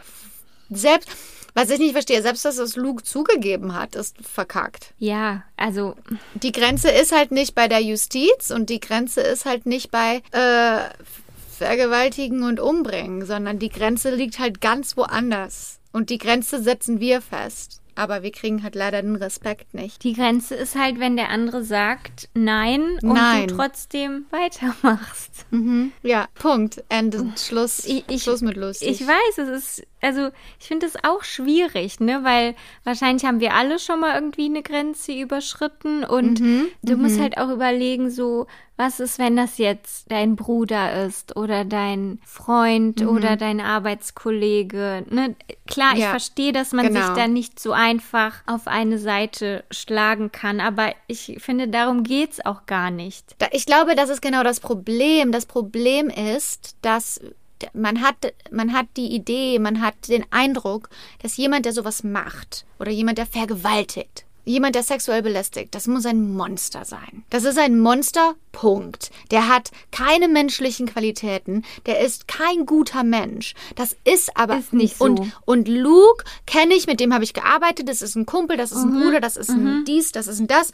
Selbst, 0.70 1.08
was 1.54 1.70
ich 1.70 1.78
nicht 1.78 1.92
verstehe, 1.92 2.22
selbst 2.22 2.44
dass 2.44 2.58
es 2.58 2.76
Luke 2.76 3.02
zugegeben 3.02 3.74
hat, 3.74 3.96
ist 3.96 4.16
verkackt. 4.22 4.94
Ja, 4.98 5.42
also 5.56 5.96
Die 6.34 6.52
Grenze 6.52 6.90
ist 6.90 7.12
halt 7.12 7.32
nicht 7.32 7.54
bei 7.54 7.68
der 7.68 7.80
Justiz 7.80 8.50
und 8.50 8.70
die 8.70 8.80
Grenze 8.80 9.20
ist 9.20 9.44
halt 9.44 9.66
nicht 9.66 9.90
bei 9.90 10.22
äh, 10.32 10.90
Vergewaltigen 11.58 12.42
und 12.44 12.60
Umbringen, 12.60 13.26
sondern 13.26 13.58
die 13.58 13.68
Grenze 13.68 14.14
liegt 14.14 14.38
halt 14.38 14.60
ganz 14.60 14.96
woanders. 14.96 15.78
Und 15.92 16.08
die 16.10 16.18
Grenze 16.18 16.62
setzen 16.62 17.00
wir 17.00 17.20
fest. 17.20 17.79
Aber 18.00 18.22
wir 18.22 18.32
kriegen 18.32 18.62
halt 18.62 18.74
leider 18.74 19.02
den 19.02 19.16
Respekt 19.16 19.74
nicht. 19.74 20.02
die 20.04 20.14
Grenze 20.14 20.54
ist 20.54 20.74
halt, 20.74 20.98
wenn 20.98 21.16
der 21.16 21.28
andere 21.28 21.62
sagt 21.62 22.28
Nein 22.34 22.98
und 23.02 23.12
Nein. 23.12 23.48
du 23.48 23.56
trotzdem 23.56 24.24
weitermachst. 24.30 25.46
Mhm. 25.50 25.92
Ja, 26.02 26.26
Punkt. 26.34 26.82
Ende. 26.88 27.32
Schluss. 27.36 27.84
Ich- 27.84 28.04
ich- 28.08 28.22
Schluss 28.22 28.40
mit 28.40 28.56
lustig. 28.56 28.88
Ich 29.00 29.06
weiß, 29.06 29.38
es 29.38 29.48
ist, 29.48 29.86
also 30.00 30.30
ich 30.58 30.66
finde 30.66 30.86
es 30.86 30.94
auch 31.04 31.24
schwierig, 31.24 32.00
ne, 32.00 32.20
weil 32.22 32.54
wahrscheinlich 32.84 33.24
haben 33.24 33.40
wir 33.40 33.54
alle 33.54 33.78
schon 33.78 34.00
mal 34.00 34.14
irgendwie 34.14 34.46
eine 34.46 34.62
Grenze 34.62 35.12
überschritten 35.12 36.04
und 36.04 36.40
Mhm, 36.40 36.68
du 36.82 36.96
musst 36.96 37.20
halt 37.20 37.36
auch 37.38 37.50
überlegen, 37.50 38.10
so, 38.10 38.46
was 38.80 38.98
ist, 38.98 39.18
wenn 39.18 39.36
das 39.36 39.58
jetzt 39.58 40.10
dein 40.10 40.36
Bruder 40.36 41.04
ist 41.04 41.36
oder 41.36 41.66
dein 41.66 42.18
Freund 42.24 43.06
oder 43.06 43.36
dein 43.36 43.60
Arbeitskollege, 43.60 45.04
ne? 45.10 45.36
Klar, 45.66 45.90
ich 45.92 45.98
Mhm. 45.98 46.00
Ja, 46.00 46.10
verstehe, 46.10 46.52
dass 46.52 46.72
man 46.72 46.86
genau. 46.86 47.00
sich 47.00 47.14
da 47.14 47.28
nicht 47.28 47.60
so 47.60 47.72
einfach 47.72 48.36
auf 48.46 48.66
eine 48.66 48.98
Seite 48.98 49.64
schlagen 49.70 50.32
kann, 50.32 50.60
aber 50.60 50.94
ich 51.08 51.36
finde, 51.40 51.68
darum 51.68 52.04
geht's 52.04 52.44
auch 52.44 52.64
gar 52.64 52.90
nicht. 52.90 53.36
Ich 53.52 53.66
glaube, 53.66 53.94
das 53.94 54.08
ist 54.08 54.22
genau 54.22 54.42
das 54.42 54.60
Problem. 54.60 55.30
Das 55.30 55.44
Problem 55.44 56.08
ist, 56.08 56.76
dass 56.80 57.20
man 57.74 58.00
hat, 58.00 58.32
man 58.50 58.72
hat 58.72 58.86
die 58.96 59.14
Idee, 59.14 59.58
man 59.58 59.82
hat 59.82 60.08
den 60.08 60.24
Eindruck, 60.30 60.88
dass 61.22 61.36
jemand, 61.36 61.66
der 61.66 61.74
sowas 61.74 62.02
macht 62.02 62.64
oder 62.78 62.90
jemand, 62.90 63.18
der 63.18 63.26
vergewaltigt, 63.26 64.24
jemand, 64.50 64.74
der 64.74 64.82
sexuell 64.82 65.22
belästigt, 65.22 65.74
das 65.74 65.86
muss 65.86 66.04
ein 66.06 66.32
Monster 66.34 66.84
sein. 66.84 67.24
Das 67.30 67.44
ist 67.44 67.58
ein 67.58 67.78
Monster, 67.78 68.34
Punkt. 68.52 69.10
Der 69.30 69.48
hat 69.48 69.70
keine 69.92 70.28
menschlichen 70.28 70.86
Qualitäten, 70.86 71.64
der 71.86 72.00
ist 72.00 72.26
kein 72.28 72.66
guter 72.66 73.04
Mensch. 73.04 73.54
Das 73.76 73.96
ist 74.04 74.36
aber 74.36 74.58
Ist 74.58 74.72
nicht 74.72 74.96
so. 74.98 75.04
Und, 75.04 75.32
und 75.44 75.68
Luke 75.68 76.24
kenne 76.46 76.74
ich, 76.74 76.86
mit 76.86 77.00
dem 77.00 77.14
habe 77.14 77.24
ich 77.24 77.32
gearbeitet, 77.32 77.88
das 77.88 78.02
ist 78.02 78.16
ein 78.16 78.26
Kumpel, 78.26 78.56
das 78.56 78.72
ist 78.72 78.78
ein 78.78 78.90
Mhm. 78.94 79.02
Bruder, 79.02 79.20
das 79.20 79.36
ist 79.36 79.50
ein 79.50 79.84
dies, 79.86 80.12
das 80.12 80.26
ist 80.26 80.40
ein 80.40 80.46
das. 80.48 80.72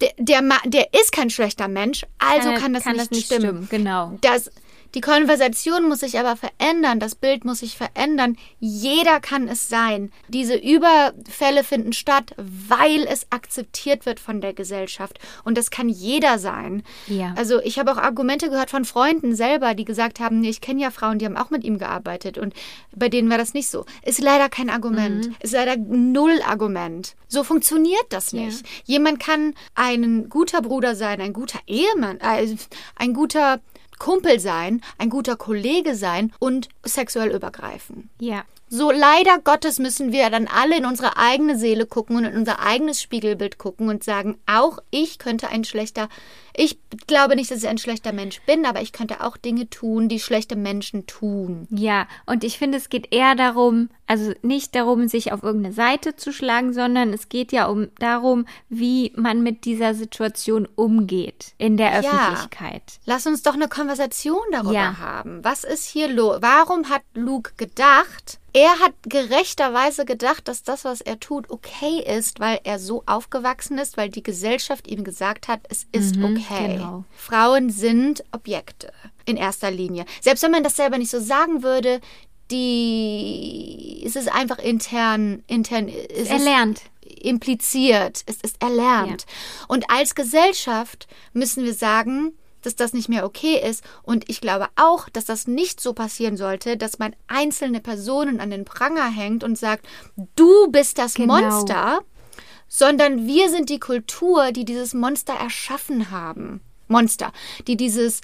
Der, 0.00 0.10
der, 0.18 0.42
der 0.66 0.88
ist 1.00 1.12
kein 1.12 1.30
schlechter 1.30 1.68
Mensch, 1.68 2.04
also 2.18 2.50
Äh, 2.50 2.54
kann 2.56 2.74
das 2.74 2.84
nicht 3.10 3.26
stimmen. 3.26 3.68
Genau. 3.70 4.18
Das, 4.20 4.50
die 4.94 5.00
Konversation 5.00 5.88
muss 5.88 6.00
sich 6.00 6.18
aber 6.18 6.36
verändern, 6.36 7.00
das 7.00 7.16
Bild 7.16 7.44
muss 7.44 7.58
sich 7.58 7.76
verändern. 7.76 8.36
Jeder 8.60 9.20
kann 9.20 9.48
es 9.48 9.68
sein. 9.68 10.12
Diese 10.28 10.54
Überfälle 10.54 11.64
finden 11.64 11.92
statt, 11.92 12.34
weil 12.36 13.04
es 13.08 13.26
akzeptiert 13.30 14.06
wird 14.06 14.20
von 14.20 14.40
der 14.40 14.54
Gesellschaft. 14.54 15.18
Und 15.42 15.58
das 15.58 15.70
kann 15.70 15.88
jeder 15.88 16.38
sein. 16.38 16.84
Ja. 17.08 17.34
Also 17.36 17.60
ich 17.60 17.78
habe 17.78 17.92
auch 17.92 17.96
Argumente 17.96 18.50
gehört 18.50 18.70
von 18.70 18.84
Freunden 18.84 19.34
selber, 19.34 19.74
die 19.74 19.84
gesagt 19.84 20.20
haben, 20.20 20.40
nee, 20.40 20.50
ich 20.50 20.60
kenne 20.60 20.82
ja 20.82 20.90
Frauen, 20.90 21.18
die 21.18 21.26
haben 21.26 21.36
auch 21.36 21.50
mit 21.50 21.64
ihm 21.64 21.78
gearbeitet 21.78 22.38
und 22.38 22.54
bei 22.94 23.08
denen 23.08 23.30
war 23.30 23.38
das 23.38 23.54
nicht 23.54 23.68
so. 23.68 23.86
Ist 24.04 24.20
leider 24.20 24.48
kein 24.48 24.70
Argument. 24.70 25.28
Mhm. 25.28 25.36
Ist 25.40 25.54
leider 25.54 25.76
null 25.76 26.40
Argument. 26.46 27.16
So 27.26 27.42
funktioniert 27.42 28.06
das 28.10 28.32
nicht. 28.32 28.64
Jemand 28.84 29.18
kann 29.18 29.54
ein 29.74 30.28
guter 30.28 30.62
Bruder 30.62 30.94
sein, 30.94 31.20
ein 31.20 31.32
guter 31.32 31.58
Ehemann, 31.66 32.20
äh, 32.20 32.46
ein 32.96 33.12
guter 33.12 33.60
Kumpel 33.98 34.40
sein, 34.40 34.80
ein 34.98 35.10
guter 35.10 35.36
Kollege 35.36 35.94
sein 35.94 36.32
und 36.38 36.68
sexuell 36.84 37.34
übergreifen. 37.34 38.10
Ja. 38.20 38.44
So 38.68 38.90
leider 38.90 39.38
Gottes 39.44 39.78
müssen 39.78 40.10
wir 40.10 40.30
dann 40.30 40.48
alle 40.48 40.76
in 40.76 40.86
unsere 40.86 41.16
eigene 41.16 41.56
Seele 41.58 41.86
gucken 41.86 42.16
und 42.16 42.24
in 42.24 42.36
unser 42.36 42.60
eigenes 42.60 43.00
Spiegelbild 43.00 43.58
gucken 43.58 43.88
und 43.88 44.02
sagen, 44.02 44.38
auch 44.46 44.78
ich 44.90 45.18
könnte 45.18 45.48
ein 45.48 45.64
schlechter, 45.64 46.08
ich 46.56 46.78
glaube 47.06 47.36
nicht, 47.36 47.50
dass 47.50 47.58
ich 47.62 47.68
ein 47.68 47.78
schlechter 47.78 48.12
Mensch 48.12 48.40
bin, 48.46 48.64
aber 48.64 48.80
ich 48.80 48.92
könnte 48.92 49.22
auch 49.22 49.36
Dinge 49.36 49.68
tun, 49.70 50.08
die 50.08 50.18
schlechte 50.18 50.56
Menschen 50.56 51.06
tun. 51.06 51.68
Ja, 51.70 52.08
und 52.26 52.42
ich 52.42 52.58
finde, 52.58 52.78
es 52.78 52.88
geht 52.88 53.12
eher 53.14 53.34
darum, 53.34 53.90
also 54.06 54.32
nicht 54.42 54.74
darum, 54.74 55.08
sich 55.08 55.30
auf 55.32 55.42
irgendeine 55.42 55.74
Seite 55.74 56.16
zu 56.16 56.32
schlagen, 56.32 56.72
sondern 56.72 57.12
es 57.12 57.28
geht 57.28 57.52
ja 57.52 57.66
um 57.66 57.88
darum, 57.98 58.46
wie 58.68 59.12
man 59.14 59.42
mit 59.42 59.66
dieser 59.66 59.94
Situation 59.94 60.66
umgeht 60.74 61.52
in 61.58 61.76
der 61.76 62.00
Ja. 62.00 62.10
Öffentlichkeit. 62.32 62.82
Lass 63.04 63.26
uns 63.26 63.42
doch 63.42 63.54
eine 63.54 63.68
Konversation 63.68 64.42
darüber 64.52 64.72
Ja. 64.72 64.98
haben. 64.98 65.44
Was 65.44 65.64
ist 65.64 65.84
hier 65.86 66.08
los? 66.08 66.38
Warum 66.40 66.88
hat 66.88 67.02
Luke 67.14 67.52
gedacht, 67.56 68.38
er 68.54 68.78
hat 68.78 68.92
gerechterweise 69.02 70.04
gedacht, 70.04 70.46
dass 70.46 70.62
das, 70.62 70.84
was 70.84 71.00
er 71.00 71.18
tut, 71.18 71.50
okay 71.50 72.00
ist, 72.00 72.38
weil 72.38 72.60
er 72.62 72.78
so 72.78 73.02
aufgewachsen 73.04 73.78
ist, 73.78 73.96
weil 73.96 74.08
die 74.08 74.22
Gesellschaft 74.22 74.86
ihm 74.86 75.02
gesagt 75.02 75.48
hat, 75.48 75.60
es 75.68 75.86
ist 75.90 76.16
okay. 76.16 76.74
genau. 76.74 77.04
Frauen 77.16 77.68
sind 77.68 78.22
Objekte 78.30 78.92
in 79.26 79.36
erster 79.36 79.72
Linie. 79.72 80.04
Selbst 80.20 80.44
wenn 80.44 80.52
man 80.52 80.62
das 80.62 80.76
selber 80.76 80.98
nicht 80.98 81.10
so 81.10 81.18
sagen 81.18 81.64
würde, 81.64 82.00
die 82.52 84.02
es 84.06 84.14
ist 84.14 84.32
einfach 84.32 84.58
intern 84.58 85.42
intern 85.48 85.88
es 85.88 86.28
Erlernt. 86.28 86.82
impliziert, 87.02 88.22
es 88.26 88.36
ist 88.36 88.62
erlernt. 88.62 89.26
Und 89.66 89.90
als 89.90 90.14
Gesellschaft 90.14 91.08
müssen 91.32 91.64
wir 91.64 91.74
sagen, 91.74 92.34
dass 92.66 92.76
das 92.76 92.92
nicht 92.92 93.08
mehr 93.08 93.24
okay 93.24 93.60
ist. 93.62 93.84
Und 94.02 94.28
ich 94.28 94.40
glaube 94.40 94.66
auch, 94.76 95.08
dass 95.08 95.24
das 95.24 95.46
nicht 95.46 95.80
so 95.80 95.92
passieren 95.92 96.36
sollte, 96.36 96.76
dass 96.76 96.98
man 96.98 97.14
einzelne 97.26 97.80
Personen 97.80 98.40
an 98.40 98.50
den 98.50 98.64
Pranger 98.64 99.08
hängt 99.10 99.44
und 99.44 99.58
sagt, 99.58 99.86
du 100.36 100.68
bist 100.70 100.98
das 100.98 101.14
Genau. 101.14 101.40
Monster, 101.40 102.00
sondern 102.68 103.26
wir 103.26 103.50
sind 103.50 103.70
die 103.70 103.78
Kultur, 103.80 104.52
die 104.52 104.64
dieses 104.64 104.94
Monster 104.94 105.34
erschaffen 105.34 106.10
haben. 106.10 106.60
Monster, 106.88 107.32
die 107.66 107.76
dieses 107.76 108.20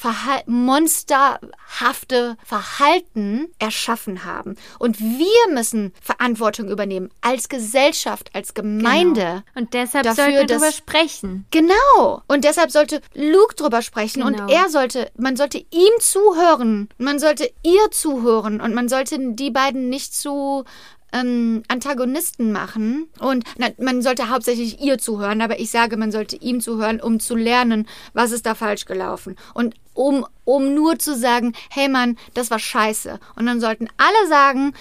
Verhal 0.00 0.42
monsterhafte 0.46 2.36
Verhalten 2.44 3.48
erschaffen 3.58 4.24
haben. 4.24 4.56
Und 4.78 5.00
wir 5.00 5.52
müssen 5.54 5.92
Verantwortung 6.00 6.68
übernehmen 6.68 7.10
als 7.20 7.48
Gesellschaft, 7.48 8.30
als 8.32 8.54
Gemeinde. 8.54 9.20
Genau. 9.20 9.42
Und 9.56 9.74
deshalb 9.74 10.04
dafür, 10.04 10.24
sollten 10.24 10.36
wir 10.38 10.46
dass- 10.46 10.60
darüber 10.60 10.72
sprechen. 10.76 11.46
Genau. 11.50 12.22
Und 12.28 12.44
deshalb 12.44 12.70
sollte 12.70 13.00
Luke 13.14 13.54
drüber 13.56 13.82
sprechen 13.82 14.22
Genau. 14.22 14.44
und 14.44 14.50
er 14.50 14.68
sollte, 14.68 15.10
man 15.16 15.36
sollte 15.36 15.58
ihm 15.58 15.92
zuhören, 16.00 16.88
man 16.98 17.18
sollte 17.18 17.50
ihr 17.64 17.90
zuhören 17.90 18.60
und 18.60 18.74
man 18.74 18.88
sollte 18.88 19.18
die 19.34 19.50
beiden 19.50 19.88
nicht 19.88 20.14
zu 20.14 20.64
ähm, 21.10 21.62
Antagonisten 21.68 22.52
machen. 22.52 23.08
Und 23.18 23.44
na, 23.56 23.68
man 23.78 24.02
sollte 24.02 24.28
hauptsächlich 24.28 24.78
ihr 24.80 24.98
zuhören, 24.98 25.40
aber 25.40 25.58
ich 25.58 25.70
sage, 25.70 25.96
man 25.96 26.12
sollte 26.12 26.36
ihm 26.36 26.60
zuhören, 26.60 27.00
um 27.00 27.18
zu 27.18 27.34
lernen, 27.34 27.88
was 28.12 28.30
ist 28.30 28.44
da 28.44 28.54
falsch 28.54 28.84
gelaufen. 28.84 29.34
Und 29.54 29.74
um, 29.98 30.24
um 30.44 30.74
nur 30.74 30.98
zu 31.00 31.16
sagen, 31.16 31.54
hey 31.70 31.88
Mann, 31.88 32.16
das 32.34 32.52
war 32.52 32.60
scheiße. 32.60 33.18
Und 33.34 33.46
dann 33.46 33.60
sollten 33.60 33.88
alle 33.96 34.28
sagen, 34.28 34.72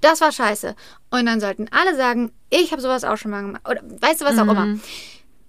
das 0.00 0.20
war 0.20 0.32
scheiße. 0.32 0.74
Und 1.10 1.26
dann 1.26 1.38
sollten 1.38 1.68
alle 1.70 1.96
sagen, 1.96 2.32
ich 2.50 2.72
habe 2.72 2.82
sowas 2.82 3.04
auch 3.04 3.16
schon 3.16 3.30
mal 3.30 3.42
gemacht. 3.42 3.62
Oder 3.68 3.82
weißt 4.00 4.20
du 4.20 4.24
was 4.24 4.36
auch 4.36 4.42
immer. 4.50 4.78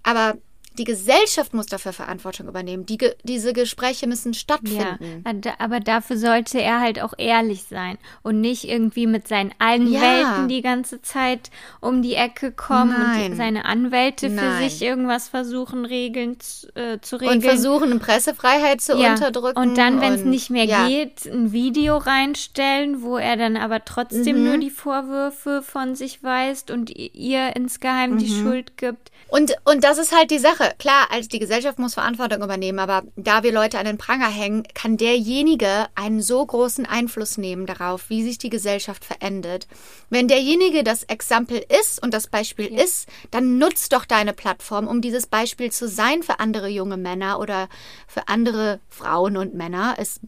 Aber 0.04 0.38
die 0.78 0.84
Gesellschaft 0.84 1.54
muss 1.54 1.66
dafür 1.68 1.94
Verantwortung 1.94 2.48
übernehmen. 2.48 2.86
Die, 2.86 2.98
diese 3.24 3.54
Gespräche 3.54 4.08
müssen 4.08 4.34
Ja, 4.34 4.40
stattfinden. 4.40 5.42
da- 5.42 5.56
aber 5.60 5.80
dafür 5.80 6.18
sollte 6.18 6.62
er 6.62 6.80
halt 6.82 7.02
auch 7.02 7.14
ehrlich 7.18 7.64
sein 7.64 7.98
und 8.24 8.42
nicht 8.42 8.64
irgendwie 8.68 9.08
mit 9.08 9.28
seinen 9.28 9.52
allen 9.60 9.92
Ja. 9.92 10.02
Welten 10.02 10.48
die 10.48 10.62
ganze 10.62 11.02
Zeit 11.02 11.50
um 11.82 12.02
die 12.02 12.16
Ecke 12.16 12.52
kommen 12.52 12.96
Nein. 12.98 13.32
und 13.32 13.38
seine 13.38 13.66
Anwälte 13.66 14.30
für 14.30 14.36
Nein. 14.36 14.70
sich 14.70 14.82
irgendwas 14.82 15.30
versuchen 15.30 15.86
regeln 15.86 16.40
zu, 16.40 16.68
äh, 16.76 17.00
zu 17.02 17.16
regeln. 17.18 17.38
Und 17.38 17.44
versuchen, 17.44 17.92
eine 17.92 18.00
Pressefreiheit 18.00 18.82
zu 18.82 18.98
ja. 18.98 19.12
unterdrücken. 19.14 19.58
Und 19.60 19.78
dann, 19.78 20.02
wenn 20.02 20.14
es 20.14 20.24
nicht 20.24 20.50
mehr 20.50 20.66
ja. 20.66 20.88
geht, 20.88 21.26
ein 21.26 21.52
Video 21.52 21.98
reinstellen, 21.98 23.02
wo 23.02 23.18
er 23.18 23.38
dann 23.38 23.58
aber 23.58 23.84
trotzdem 23.86 24.38
Mhm. 24.40 24.44
nur 24.46 24.58
die 24.58 24.70
Vorwürfe 24.70 25.62
von 25.62 25.96
sich 25.96 26.24
weist 26.24 26.72
und 26.72 26.90
ihr 26.90 27.56
insgeheim 27.56 28.18
die 28.18 28.30
Mhm. 28.30 28.42
Schuld 28.42 28.78
gibt. 28.78 29.12
Und, 29.28 29.56
und 29.64 29.84
das 29.84 29.98
ist 29.98 30.16
halt 30.16 30.30
die 30.30 30.38
Sache. 30.38 30.74
Klar, 30.78 31.08
also 31.10 31.28
die 31.28 31.40
Gesellschaft 31.40 31.80
muss 31.80 31.96
Verantwortung 31.96 32.44
übernehmen, 32.44 32.78
aber 32.78 33.04
da 33.16 33.42
wir 33.42 33.52
Leute 33.52 33.80
an 33.80 33.86
den 33.86 33.98
Pranger 33.98 34.30
hängen, 34.30 34.64
kann 34.76 34.98
derjenige 34.98 35.88
einen 35.96 36.22
so 36.22 36.46
großen 36.46 36.86
Einfluss 36.86 37.38
nehmen 37.38 37.66
darauf, 37.66 38.10
wie 38.10 38.24
sich 38.24 38.38
die 38.38 38.52
Gesellschaft 38.52 39.04
verändert. 39.04 39.68
Wenn 40.12 40.28
derjenige 40.28 40.84
das 40.84 41.04
Exempel 41.04 41.66
ist 41.82 42.02
und 42.04 42.14
das 42.14 42.28
Beispiel 42.28 42.68
ist, 42.68 43.10
dann 43.32 43.58
nutzt 43.58 43.94
doch 43.94 44.06
deine 44.06 44.34
Plattform, 44.34 44.88
um 44.88 45.02
dieses 45.02 45.26
Beispiel 45.26 45.72
zu 45.72 45.88
sein 45.88 46.22
für 46.22 46.40
andere 46.40 46.68
junge 46.68 46.98
Männer 46.98 47.40
oder 47.40 47.68
für 48.08 48.28
andere 48.28 48.80
Frauen 48.90 49.38
und 49.38 49.56
Männer. 49.56 49.96
Es, 49.98 50.20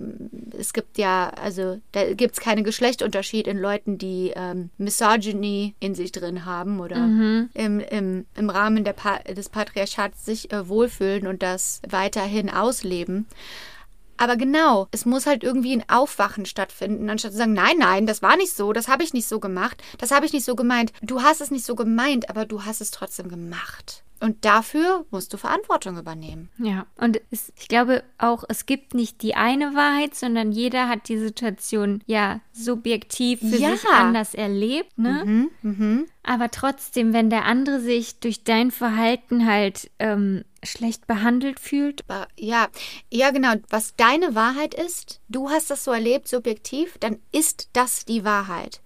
es 0.58 0.74
gibt 0.74 0.98
ja, 0.98 1.30
also 1.42 1.80
da 1.92 2.14
gibt 2.14 2.34
es 2.34 2.40
keinen 2.40 2.64
Geschlechtunterschied 2.64 3.48
in 3.48 3.60
Leuten, 3.60 4.00
die 4.00 4.34
ähm, 4.36 4.72
Misogyny 4.80 5.76
in 5.80 5.94
sich 5.94 6.12
drin 6.12 6.46
haben 6.46 6.80
oder 6.80 6.96
im, 6.96 7.80
im, 7.80 8.26
im 8.36 8.50
Rahmen 8.50 8.87
der 8.88 8.94
pa 8.94 9.20
des 9.20 9.50
Patriarchats 9.50 10.26
sich 10.26 10.52
äh, 10.54 10.70
wohlfühlen 10.70 11.28
und 11.28 11.44
das 11.44 11.82
weiterhin 11.88 12.50
ausleben. 12.50 13.28
Aber 14.16 14.36
genau, 14.36 14.88
es 14.92 15.06
muss 15.06 15.28
halt 15.28 15.44
irgendwie 15.44 15.74
ein 15.74 15.88
Aufwachen 15.90 16.46
stattfinden, 16.46 17.10
anstatt 17.10 17.34
zu 17.34 17.38
sagen, 17.38 17.54
nein, 17.54 17.78
nein, 17.78 18.08
das 18.08 18.24
war 18.24 18.36
nicht 18.36 18.56
so, 18.56 18.74
das 18.74 18.88
habe 18.88 19.04
ich 19.04 19.14
nicht 19.14 19.28
so 19.28 19.40
gemacht, 19.40 19.84
das 20.00 20.12
habe 20.12 20.26
ich 20.26 20.34
nicht 20.34 20.46
so 20.46 20.56
gemeint. 20.56 20.92
Du 21.04 21.22
hast 21.22 21.42
es 21.42 21.52
nicht 21.52 21.66
so 21.66 21.76
gemeint, 21.76 22.30
aber 22.30 22.46
du 22.46 22.66
hast 22.66 22.82
es 22.82 22.90
trotzdem 22.90 23.30
gemacht. 23.30 24.04
Und 24.20 24.46
dafür 24.46 25.06
musst 25.12 25.32
du 25.34 25.38
Verantwortung 25.38 25.98
übernehmen. 25.98 26.50
Ja, 26.58 26.86
und 26.98 27.22
es, 27.30 27.54
ich 27.58 27.68
glaube 27.68 28.04
auch, 28.18 28.44
es 28.50 28.66
gibt 28.66 28.94
nicht 28.94 29.22
die 29.22 29.36
eine 29.36 29.76
Wahrheit, 29.76 30.16
sondern 30.16 30.52
jeder 30.52 30.90
hat 30.90 31.08
die 31.10 31.18
Situation 31.18 32.04
ja 32.08 32.42
subjektiv 32.52 33.40
für 33.40 33.58
Ja. 33.58 33.72
sich 33.72 33.86
anders 33.90 34.34
erlebt, 34.34 34.98
ne? 34.98 35.24
Mhm, 35.26 35.52
mhm. 35.62 36.06
Aber 36.24 36.50
trotzdem, 36.52 37.14
wenn 37.14 37.30
der 37.30 37.46
andere 37.46 37.80
sich 37.80 38.20
durch 38.20 38.44
dein 38.44 38.72
Verhalten 38.72 39.46
halt 39.46 39.90
ähm, 40.00 40.44
schlecht 40.64 41.08
behandelt 41.08 41.60
fühlt, 41.60 42.04
Ja, 42.38 42.68
ja, 43.12 43.32
genau. 43.32 43.54
Was 43.70 43.96
deine 43.96 44.36
Wahrheit 44.36 44.74
ist, 44.74 45.22
du 45.30 45.50
hast 45.50 45.70
das 45.70 45.84
so 45.84 45.92
erlebt, 45.92 46.28
subjektiv, 46.28 46.98
dann 47.00 47.20
ist 47.32 47.70
das 47.74 48.04
die 48.06 48.24
Wahrheit. 48.26 48.82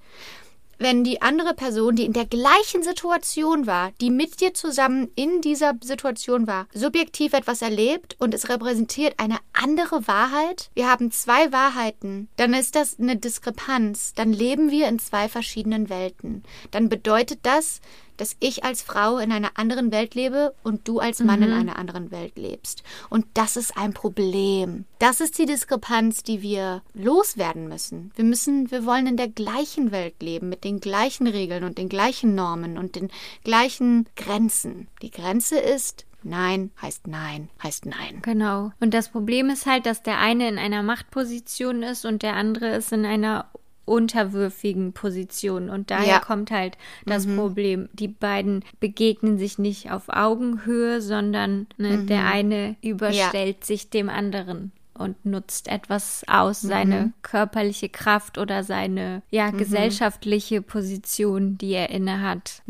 Wenn 0.81 1.03
die 1.03 1.21
andere 1.21 1.53
Person, 1.53 1.95
die 1.95 2.05
in 2.05 2.13
der 2.13 2.25
gleichen 2.25 2.81
Situation 2.81 3.67
war, 3.67 3.91
die 4.01 4.09
mit 4.09 4.41
dir 4.41 4.55
zusammen 4.55 5.11
in 5.13 5.39
dieser 5.41 5.75
Situation 5.83 6.47
war, 6.47 6.65
subjektiv 6.73 7.33
etwas 7.33 7.61
erlebt 7.61 8.15
und 8.17 8.33
es 8.33 8.49
repräsentiert 8.49 9.13
eine 9.19 9.37
andere 9.53 10.07
Wahrheit, 10.07 10.71
wir 10.73 10.89
haben 10.89 11.11
zwei 11.11 11.51
Wahrheiten, 11.51 12.29
dann 12.35 12.55
ist 12.55 12.73
das 12.75 12.99
eine 12.99 13.15
Diskrepanz. 13.15 14.13
Dann 14.15 14.33
leben 14.33 14.71
wir 14.71 14.87
in 14.87 14.97
zwei 14.97 15.29
verschiedenen 15.29 15.87
Welten. 15.91 16.41
Dann 16.71 16.89
bedeutet 16.89 17.41
das, 17.43 17.79
dass 18.21 18.36
ich 18.39 18.63
als 18.63 18.84
Frau 18.84 19.17
in 19.17 19.31
einer 19.31 19.53
anderen 19.55 19.91
Welt 19.91 20.13
lebe 20.13 20.53
und 20.62 20.88
du 20.88 20.99
als 20.99 21.21
Mann 21.21 21.41
in 21.41 21.51
einer 21.51 21.79
anderen 21.79 22.12
Welt 22.12 22.38
lebst. 22.38 22.84
Und 23.10 23.25
das 23.34 23.57
ist 23.57 23.75
ein 23.75 23.95
Problem. 23.95 24.86
Das 24.99 25.21
ist 25.21 25.39
die 25.39 25.47
Diskrepanz, 25.47 26.21
die 26.21 26.43
wir 26.43 26.84
loswerden 26.93 27.67
müssen. 27.67 28.12
Wir 28.15 28.23
müssen, 28.23 28.69
wir 28.69 28.86
wollen 28.86 29.07
in 29.07 29.17
der 29.17 29.27
gleichen 29.27 29.91
Welt 29.91 30.21
leben, 30.21 30.49
mit 30.49 30.63
den 30.63 30.79
gleichen 30.79 31.25
Regeln 31.25 31.63
und 31.63 31.79
den 31.79 31.89
gleichen 31.89 32.36
Normen 32.36 32.77
und 32.77 32.95
den 32.95 33.10
gleichen 33.43 34.07
Grenzen. 34.15 34.88
Die 35.01 35.10
Grenze 35.10 35.57
ist, 35.57 36.05
Nein 36.21 36.69
heißt 36.79 37.07
Nein, 37.07 37.49
heißt 37.63 37.88
Nein. 37.88 38.19
Genau. 38.21 38.71
Und 38.79 38.93
das 38.93 39.10
Problem 39.10 39.49
ist 39.49 39.65
halt, 39.65 39.88
dass 39.88 40.03
der 40.03 40.19
eine 40.19 40.47
in 40.47 40.60
einer 40.60 40.84
Machtposition 40.84 41.81
ist 41.81 42.05
und 42.05 42.21
der 42.21 42.36
andere 42.36 42.75
ist 42.75 42.91
in 42.91 43.03
einer 43.03 43.49
unterwürfigen 43.85 44.93
Position. 44.93 45.69
Und 45.69 45.91
daher 45.91 46.07
Ja. 46.07 46.19
kommt 46.19 46.51
halt 46.51 46.77
das 47.05 47.25
Problem. 47.27 47.89
Die 47.93 48.07
beiden 48.07 48.63
begegnen 48.79 49.37
sich 49.37 49.57
nicht 49.57 49.91
auf 49.91 50.09
Augenhöhe, 50.09 51.01
sondern 51.01 51.67
ne, 51.77 51.99
der 52.05 52.25
eine 52.25 52.75
überstellt 52.81 53.63
sich 53.65 53.89
dem 53.89 54.09
anderen 54.09 54.71
und 55.01 55.25
nutzt 55.25 55.67
etwas 55.67 56.23
aus, 56.27 56.61
seine 56.61 57.13
körperliche 57.21 57.89
Kraft 57.89 58.37
oder 58.37 58.63
seine 58.63 59.21
ja, 59.29 59.49
gesellschaftliche 59.51 60.61
Position, 60.61 61.57
die 61.57 61.71
er 61.71 61.89
innehat. 61.89 62.61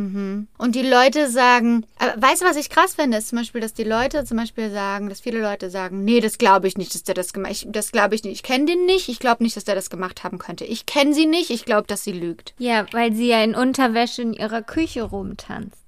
Und 0.58 0.76
die 0.76 0.88
Leute 0.88 1.30
sagen, 1.30 1.86
weißt 2.18 2.42
du, 2.42 2.46
was 2.46 2.58
ich 2.58 2.70
krass 2.70 2.96
finde, 2.96 3.18
ist 3.18 3.30
zum 3.30 3.40
Beispiel, 3.40 3.62
dass 3.62 3.74
die 3.74 3.84
Leute 3.84 4.26
zum 4.26 4.38
Beispiel 4.38 4.72
sagen, 4.72 5.10
dass 5.10 5.22
viele 5.22 5.42
Leute 5.42 5.70
sagen, 5.70 6.04
nee, 6.04 6.20
das 6.20 6.38
glaube 6.38 6.68
ich 6.68 6.78
nicht, 6.78 6.96
dass 6.96 7.04
der 7.04 7.16
das 7.16 7.34
gemacht, 7.34 7.52
ich, 7.52 7.68
das 7.70 7.92
glaube 7.92 8.16
ich 8.16 8.24
nicht, 8.24 8.34
ich 8.34 8.44
kenne 8.44 8.66
den 8.66 8.86
nicht, 8.86 9.10
ich 9.10 9.20
glaube 9.20 9.44
nicht, 9.44 9.56
dass 9.56 9.66
der 9.66 9.76
das 9.76 9.90
gemacht 9.90 10.24
haben 10.24 10.38
könnte. 10.38 10.66
Ich 10.66 10.86
kenne 10.86 11.14
sie 11.14 11.26
nicht, 11.26 11.50
ich 11.50 11.66
glaube, 11.66 11.88
dass 11.88 12.04
sie 12.04 12.12
lügt. 12.12 12.54
Ja, 12.58 12.86
weil 12.92 13.14
sie 13.14 13.28
ja 13.28 13.44
in 13.44 13.56
Unterwäsche 13.56 14.22
in 14.22 14.34
ihrer 14.34 14.62
Küche 14.62 15.04
rumtanzt. 15.04 15.81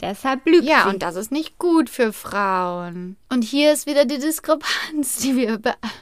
Deshalb 0.00 0.44
lügt 0.46 0.64
Ja, 0.64 0.82
sie. 0.84 0.90
und 0.90 1.02
das 1.02 1.16
ist 1.16 1.32
nicht 1.32 1.58
gut 1.58 1.88
für 1.90 2.12
Frauen. 2.12 3.16
Und 3.30 3.42
hier 3.42 3.72
ist 3.72 3.86
wieder 3.86 4.04
die 4.04 4.18
Diskrepanz, 4.18 5.16
die 5.22 5.36
wir, 5.36 5.58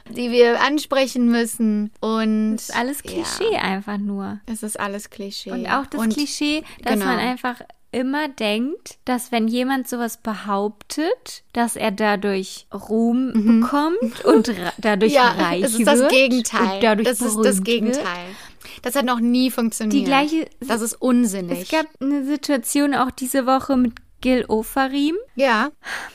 die 0.09 0.31
wir 0.31 0.61
ansprechen 0.61 1.29
müssen. 1.31 1.91
Und 2.01 2.55
das 2.57 2.69
ist 2.69 2.75
alles 2.75 3.03
Klischee 3.03 3.53
Ja, 3.53 3.59
einfach 3.61 3.97
nur. 3.97 4.39
es 4.47 4.63
ist 4.63 4.79
alles 4.79 5.09
Klischee. 5.09 5.51
Und 5.51 5.65
auch 5.67 5.85
das 5.85 6.01
Und 6.01 6.13
Klischee, 6.13 6.63
dass 6.83 6.93
genau. 6.93 7.05
man 7.05 7.19
einfach 7.19 7.61
immer 7.91 8.27
denkt, 8.27 8.97
dass 9.05 9.31
wenn 9.31 9.47
jemand 9.47 9.87
sowas 9.87 10.17
behauptet, 10.17 11.43
dass 11.53 11.77
er 11.77 11.91
dadurch 11.91 12.67
Ruhm 12.73 13.61
bekommt 13.61 14.25
und 14.25 14.51
dadurch 14.77 15.13
Mhm. 15.13 15.15
Ja, 15.17 15.29
reich 15.31 15.63
es 15.63 15.73
ist 15.73 15.79
wird. 15.79 15.87
das 15.87 16.07
Gegenteil. 16.09 16.75
Und 16.75 16.83
dadurch 16.83 17.07
das 17.07 17.21
ist 17.21 17.37
das 17.43 17.63
Gegenteil. 17.63 18.03
Wird. 18.03 18.35
Das 18.81 18.95
hat 18.95 19.05
noch 19.05 19.19
nie 19.19 19.51
funktioniert. 19.51 19.93
Die 19.93 20.03
gleiche- 20.05 20.47
Das 20.59 20.81
ist 20.81 20.93
unsinnig. 21.01 21.61
Es 21.63 21.69
gab 21.69 21.85
eine 21.99 22.25
Situation 22.25 22.93
auch 22.95 23.11
diese 23.11 23.45
Woche 23.45 23.77
mit 23.77 23.93
Gil 24.21 24.45
Ofarim. 24.47 25.15
ja. 25.35 25.69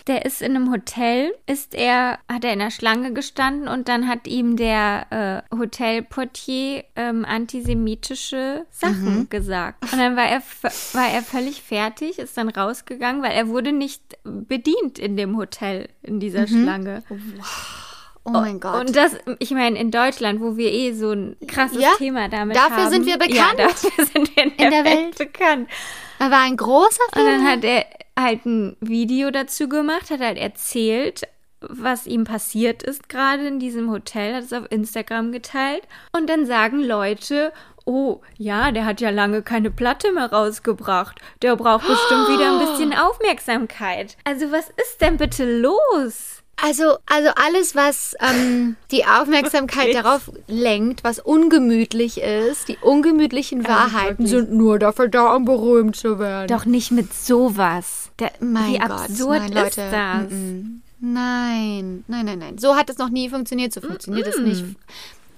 Der 0.09 0.25
ist 0.25 0.43
in 0.43 0.57
einem 0.57 0.73
Hotel, 0.73 1.33
ist 1.47 1.75
er, 1.75 2.19
hat 2.29 2.45
er 2.45 2.53
in 2.55 2.59
der 2.59 2.73
Schlange 2.73 3.13
gestanden 3.13 3.69
und 3.69 3.87
dann 3.87 4.09
hat 4.09 4.27
ihm 4.27 4.57
der 4.57 5.45
äh, 5.53 5.57
Hotelportier 5.57 6.83
ähm, 6.97 7.25
antisemitische 7.25 8.67
Sachen 8.71 9.19
Mhm. 9.21 9.29
gesagt. 9.31 9.85
Und 9.93 9.99
dann 10.01 10.17
war 10.17 10.25
er, 10.25 10.43
war 10.95 11.09
er 11.09 11.23
völlig 11.23 11.63
fertig, 11.63 12.19
ist 12.19 12.37
dann 12.37 12.49
rausgegangen, 12.49 13.23
weil 13.23 13.33
er 13.33 13.47
wurde 13.49 13.71
nicht 13.73 14.03
bedient 14.25 14.99
in 14.99 15.17
dem 15.17 15.37
Hotel, 15.37 15.89
in 16.03 16.19
dieser 16.19 16.49
Schlange. 16.49 17.05
Oh 18.25 18.31
mein 18.31 18.61
Gott. 18.61 18.81
Und 18.87 18.95
das, 18.97 19.17
ich 19.39 19.51
meine, 19.53 19.79
in 19.79 19.91
Deutschland, 19.91 20.41
wo 20.41 20.57
wir 20.57 20.71
eh 20.73 20.93
so 20.93 21.13
ein 21.13 21.37
krasses 21.47 21.81
Ja, 21.81 21.91
Thema 21.97 22.29
damit 22.29 22.57
dafür 22.57 22.85
haben. 22.85 22.91
sind 22.91 23.07
wir 23.07 23.19
bekannt. 23.19 23.35
Ja, 23.59 23.67
dafür 23.69 24.05
sind 24.05 24.37
wir 24.37 24.43
in 24.45 24.57
der, 24.59 24.71
der 24.71 24.85
Welt, 24.85 25.19
Welt. 25.19 25.33
bekannt. 25.33 25.69
er 26.19 26.31
war 26.31 26.43
ein 26.43 26.57
großer 26.57 27.03
Und 27.17 27.25
dann 27.25 27.47
hat 27.47 27.65
er 27.65 27.87
halt 28.19 28.45
ein 28.45 28.77
Video 28.81 29.31
dazu 29.31 29.69
gemacht, 29.69 30.11
hat 30.11 30.21
halt 30.21 30.37
erzählt, 30.39 31.23
was 31.63 32.07
ihm 32.07 32.25
passiert 32.25 32.83
ist 32.83 33.09
gerade 33.09 33.47
in 33.47 33.59
diesem 33.59 33.91
Hotel, 33.91 34.35
hat 34.35 34.45
es 34.45 34.53
auf 34.53 34.65
Instagram 34.71 35.33
geteilt. 35.33 35.83
Und 36.17 36.29
dann 36.29 36.47
sagen 36.47 36.81
Leute, 36.83 37.53
oh, 37.85 38.21
ja, 38.37 38.71
der 38.71 38.85
hat 38.85 39.01
ja 39.01 39.11
lange 39.11 39.43
keine 39.43 39.71
Platte 39.71 40.13
mehr 40.13 40.31
rausgebracht. 40.31 41.19
Der 41.43 41.57
braucht 41.57 41.87
bestimmt 41.87 42.29
wieder 42.29 42.53
ein 42.53 42.59
bisschen 42.67 42.95
Aufmerksamkeit. 42.95 44.17
Also 44.25 44.53
was 44.53 44.69
ist 44.71 45.01
denn 45.01 45.17
bitte 45.17 45.61
los? 45.61 46.40
Also, 46.63 46.99
also 47.07 47.31
alles, 47.37 47.75
was 47.75 48.15
ähm, 48.21 48.77
die 48.91 49.05
Aufmerksamkeit 49.05 49.95
darauf 49.95 50.31
lenkt, 50.47 51.05
was 51.05 51.19
ungemütlich 51.19 52.21
ist, 52.21 52.69
die 52.69 52.77
ungemütlichen 52.83 53.67
Wahrheiten 53.67 54.27
sind 54.27 54.53
nur 54.53 54.79
dafür 54.79 55.09
da, 55.09 55.35
um 55.35 55.45
berühmt 55.45 55.97
zu 55.97 56.19
werden. 56.19 56.49
Doch 56.49 56.67
nicht 56.67 56.91
mit 56.91 57.15
sowas. 57.15 58.11
Der, 58.19 58.33
mein 58.41 58.75
wie 58.75 58.79
Gott, 58.79 58.91
absurd 58.91 59.39
nein, 59.41 59.53
Leute. 59.53 59.67
ist 59.69 59.79
das? 59.79 60.33
mm-mm. 60.33 60.81
Nein, 61.03 62.05
nein, 62.09 62.27
nein, 62.27 62.39
nein. 62.39 62.59
So 62.59 62.77
hat 62.77 62.91
es 62.91 62.99
noch 62.99 63.09
nie 63.09 63.31
funktioniert, 63.31 63.73
so 63.73 63.81
funktioniert 63.81 64.27
es 64.27 64.39
nicht. 64.39 64.65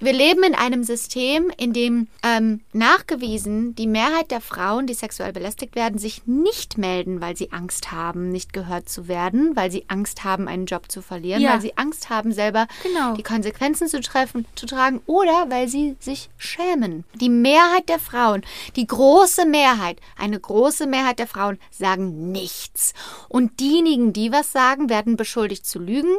Wir 0.03 0.13
leben 0.13 0.43
in 0.43 0.57
einem 0.57 0.83
System, 0.83 1.53
in 1.57 1.73
dem 1.73 2.09
ähm, 2.25 2.61
nachgewiesen 2.73 3.77
die 3.77 3.87
Mehrheit 3.87 4.33
der 4.33 4.41
Frauen, 4.41 4.89
die 4.89 4.95
sexuell 4.95 5.33
belästigt 5.33 5.77
werden, 5.77 5.97
sich 5.97 6.27
nicht 6.27 6.77
melden, 6.77 7.21
weil 7.21 7.37
sie 7.37 7.53
Angst 7.53 7.93
haben, 7.93 8.31
nicht 8.31 8.53
gehört 8.53 8.89
zu 8.89 9.07
werden, 9.07 9.55
weil 9.55 9.71
sie 9.71 9.85
Angst 9.87 10.25
haben, 10.25 10.49
einen 10.49 10.67
Job 10.67 10.91
zu 10.91 11.03
verlieren, 11.03 11.41
Ja. 11.41 11.53
weil 11.53 11.61
sie 11.61 11.77
Angst 11.77 12.11
haben, 12.11 12.33
selber 12.33 12.67
Genau. 12.83 13.15
die 13.15 13.23
Konsequenzen 13.23 13.87
zu 13.87 14.01
treffen, 14.01 14.45
zu 14.57 14.67
tragen 14.67 15.01
oder 15.07 15.47
weil 15.51 15.69
sie 15.69 15.95
sich 16.01 16.31
schämen. 16.37 17.05
Die 17.15 17.29
Mehrheit 17.29 17.89
der 17.89 18.01
Frauen, 18.01 18.43
die 18.75 18.89
große 18.89 19.47
Mehrheit, 19.47 20.01
eine 20.19 20.41
große 20.41 20.89
Mehrheit 20.89 21.21
der 21.21 21.29
Frauen 21.29 21.61
sagen 21.71 22.33
nichts. 22.33 22.93
Und 23.29 23.61
diejenigen, 23.61 24.13
die 24.13 24.33
was 24.33 24.51
sagen, 24.51 24.91
werden 24.91 25.17
beschuldigt 25.17 25.65
zu 25.65 25.79
lügen, 25.79 26.17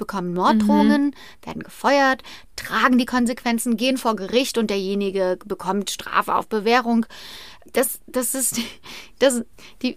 bekommen 0.00 0.34
Morddrohungen, 0.34 1.14
werden 1.42 1.62
gefeuert, 1.62 2.22
tragen 2.56 2.98
die 2.98 3.06
Konsequenzen, 3.06 3.76
gehen 3.76 3.96
vor 3.98 4.16
Gericht 4.16 4.58
und 4.58 4.68
derjenige 4.70 5.38
bekommt 5.44 5.90
Strafe 5.90 6.34
auf 6.34 6.48
Bewährung. 6.48 7.06
Das, 7.72 8.00
das 8.08 8.34
ist, 8.34 8.58
das, 9.20 9.42
die, 9.82 9.96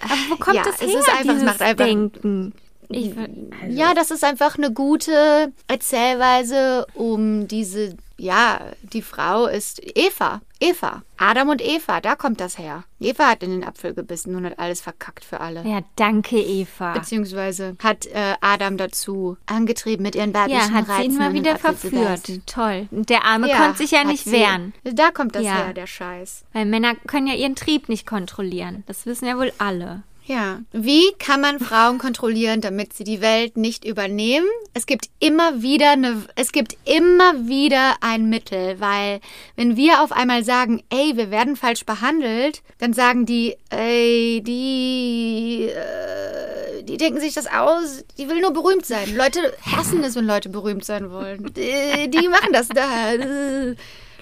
Aber 0.00 0.14
wo 0.28 0.36
kommt 0.36 0.56
Ja, 0.56 0.62
das 0.62 0.76
es 0.76 0.80
her, 0.92 1.00
ist 1.00 1.08
einfach- 1.08 1.34
es 1.36 1.42
macht 1.42 1.62
einfach- 1.62 1.84
Denken? 1.84 2.52
Ich, 2.88 3.16
also, 3.18 3.32
Ja, 3.68 3.94
das 3.94 4.12
ist 4.12 4.22
einfach 4.22 4.56
eine 4.58 4.72
gute 4.72 5.52
Erzählweise, 5.66 6.86
um 6.94 7.48
diese, 7.48 7.96
ja, 8.18 8.60
die 8.82 9.02
Frau 9.02 9.46
ist 9.46 9.80
Eva. 9.96 10.40
Eva. 10.58 11.02
Adam 11.18 11.50
und 11.50 11.60
Eva, 11.62 12.00
da 12.00 12.16
kommt 12.16 12.40
das 12.40 12.56
her. 12.58 12.84
Eva 12.98 13.28
hat 13.28 13.42
in 13.42 13.50
den 13.50 13.62
Apfel 13.64 13.92
gebissen 13.92 14.34
und 14.34 14.46
hat 14.46 14.58
alles 14.58 14.80
verkackt 14.80 15.22
für 15.24 15.40
alle. 15.40 15.62
ja, 15.68 15.80
danke, 15.96 16.38
Eva. 16.38 16.94
Beziehungsweise 16.94 17.76
hat 17.82 18.06
äh, 18.06 18.34
Adam 18.40 18.78
dazu 18.78 19.36
angetrieben 19.44 20.02
mit 20.02 20.14
ihren 20.14 20.32
weiblichen 20.32 20.58
Ja, 20.60 20.72
hat 20.72 20.86
sie 20.86 20.92
Reizen 20.92 21.10
ihn 21.12 21.18
mal 21.18 21.32
wieder 21.34 21.56
verführt. 21.58 22.22
Toll. 22.46 22.88
Und 22.90 23.10
der 23.10 23.24
Arme 23.24 23.48
Ja, 23.50 23.58
konnte 23.58 23.78
sich 23.78 23.90
ja 23.90 24.04
nicht 24.04 24.24
sie- 24.24 24.32
wehren. 24.32 24.72
Da 24.84 25.10
kommt 25.10 25.34
das 25.34 25.42
Ja. 25.44 25.54
her, 25.66 25.74
der 25.74 25.86
Scheiß. 25.86 26.44
Weil 26.54 26.64
Männer 26.64 26.94
können 27.06 27.26
ja 27.26 27.34
ihren 27.34 27.54
Trieb 27.54 27.88
nicht 27.90 28.06
kontrollieren. 28.06 28.82
Das 28.86 29.04
wissen 29.04 29.26
ja 29.26 29.36
wohl 29.36 29.52
alle. 29.58 30.02
Ja. 30.26 30.60
Wie 30.72 31.12
kann 31.20 31.40
man 31.40 31.60
Frauen 31.60 31.98
kontrollieren, 31.98 32.60
damit 32.60 32.92
sie 32.92 33.04
die 33.04 33.20
Welt 33.20 33.56
nicht 33.56 33.84
übernehmen? 33.84 34.48
Es 34.74 34.86
gibt 34.86 35.08
immer 35.20 35.62
wieder 35.62 35.92
eine, 35.92 36.24
es 36.34 36.50
gibt 36.50 36.76
immer 36.84 37.46
wieder 37.46 37.94
ein 38.00 38.28
Mittel, 38.28 38.80
weil 38.80 39.20
wenn 39.54 39.76
wir 39.76 40.02
auf 40.02 40.10
einmal 40.10 40.44
sagen, 40.44 40.82
ey, 40.90 41.16
wir 41.16 41.30
werden 41.30 41.54
falsch 41.54 41.86
behandelt, 41.86 42.62
dann 42.78 42.92
sagen 42.92 43.24
die, 43.24 43.56
ey, 43.70 44.42
die, 44.44 45.68
äh, 45.68 46.82
die 46.82 46.96
denken 46.96 47.20
sich 47.20 47.34
das 47.34 47.46
aus, 47.46 48.04
die 48.18 48.28
will 48.28 48.40
nur 48.40 48.52
berühmt 48.52 48.84
sein. 48.84 49.14
Leute 49.14 49.54
hassen 49.62 50.02
es, 50.02 50.16
wenn 50.16 50.26
Leute 50.26 50.48
berühmt 50.48 50.84
sein 50.84 51.12
wollen. 51.12 51.52
Die, 51.54 52.10
die 52.10 52.28
machen 52.28 52.52
das 52.52 52.66
da. 52.66 53.12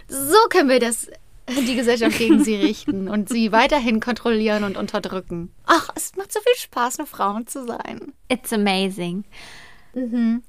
So 0.09 0.37
können 0.51 0.69
wir 0.69 0.81
das 0.81 1.09
die 1.49 1.77
Gesellschaft 1.77 2.17
gegen 2.19 2.43
sie 2.43 2.57
richten 2.57 3.09
und 3.09 3.29
sie 3.29 3.53
weiterhin 3.53 4.01
kontrollieren 4.01 4.65
und 4.65 4.77
unterdrücken. 4.77 5.53
Ach, 5.67 5.89
es 5.95 6.17
macht 6.17 6.33
so 6.33 6.41
viel 6.41 6.55
Spaß, 6.57 6.99
eine 6.99 7.07
Frau 7.07 7.39
zu 7.47 7.67
sein. 7.67 8.13
It's 8.29 8.53
amazing. 8.53 9.25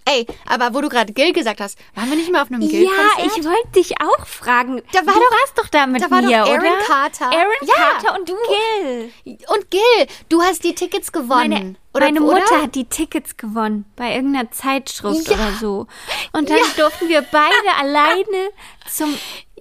Ey, 0.05 0.25
aber 0.47 0.73
wo 0.73 0.81
du 0.81 0.89
gerade 0.89 1.13
Gil 1.13 1.31
gesagt 1.31 1.61
hast, 1.61 1.77
waren 1.93 2.09
wir 2.09 2.15
nicht 2.17 2.31
mal 2.31 2.41
auf 2.41 2.49
einem 2.49 2.61
Ja, 2.61 2.67
Gil-Konzert? 2.67 3.37
ich 3.37 3.43
wollte 3.45 3.67
dich 3.75 3.93
auch 4.01 4.25
fragen. 4.25 4.81
Da 4.91 5.05
war 5.05 5.13
du 5.13 5.19
doch- 5.19 5.31
warst 5.31 5.57
doch 5.57 5.67
da 5.67 5.85
mit 5.85 6.01
da 6.01 6.09
war 6.09 6.23
doch 6.23 6.29
mir, 6.29 6.43
Aaron 6.43 6.57
oder? 6.61 6.77
Carter. 6.87 7.25
Aaron 7.25 7.53
Ja, 7.61 7.73
Carter 7.75 8.19
und 8.19 8.27
du. 8.27 8.33
Gil. 8.33 9.11
Und 9.55 9.69
Gil, 9.69 10.07
du 10.29 10.41
hast 10.41 10.63
die 10.63 10.73
Tickets 10.73 11.11
gewonnen. 11.11 11.29
Meine, 11.51 11.75
oder, 11.93 12.05
meine 12.05 12.21
oder? 12.23 12.39
Mutter 12.39 12.63
hat 12.63 12.73
die 12.73 12.85
Tickets 12.85 13.37
gewonnen 13.37 13.85
bei 13.95 14.15
irgendeiner 14.15 14.49
Zeitschrift 14.49 15.27
Ja. 15.29 15.35
oder 15.35 15.51
so. 15.61 15.85
Und 16.33 16.49
dann 16.49 16.57
durften 16.75 17.07
wir 17.07 17.21
beide 17.21 17.53
alleine 17.79 18.49
zum 18.89 19.13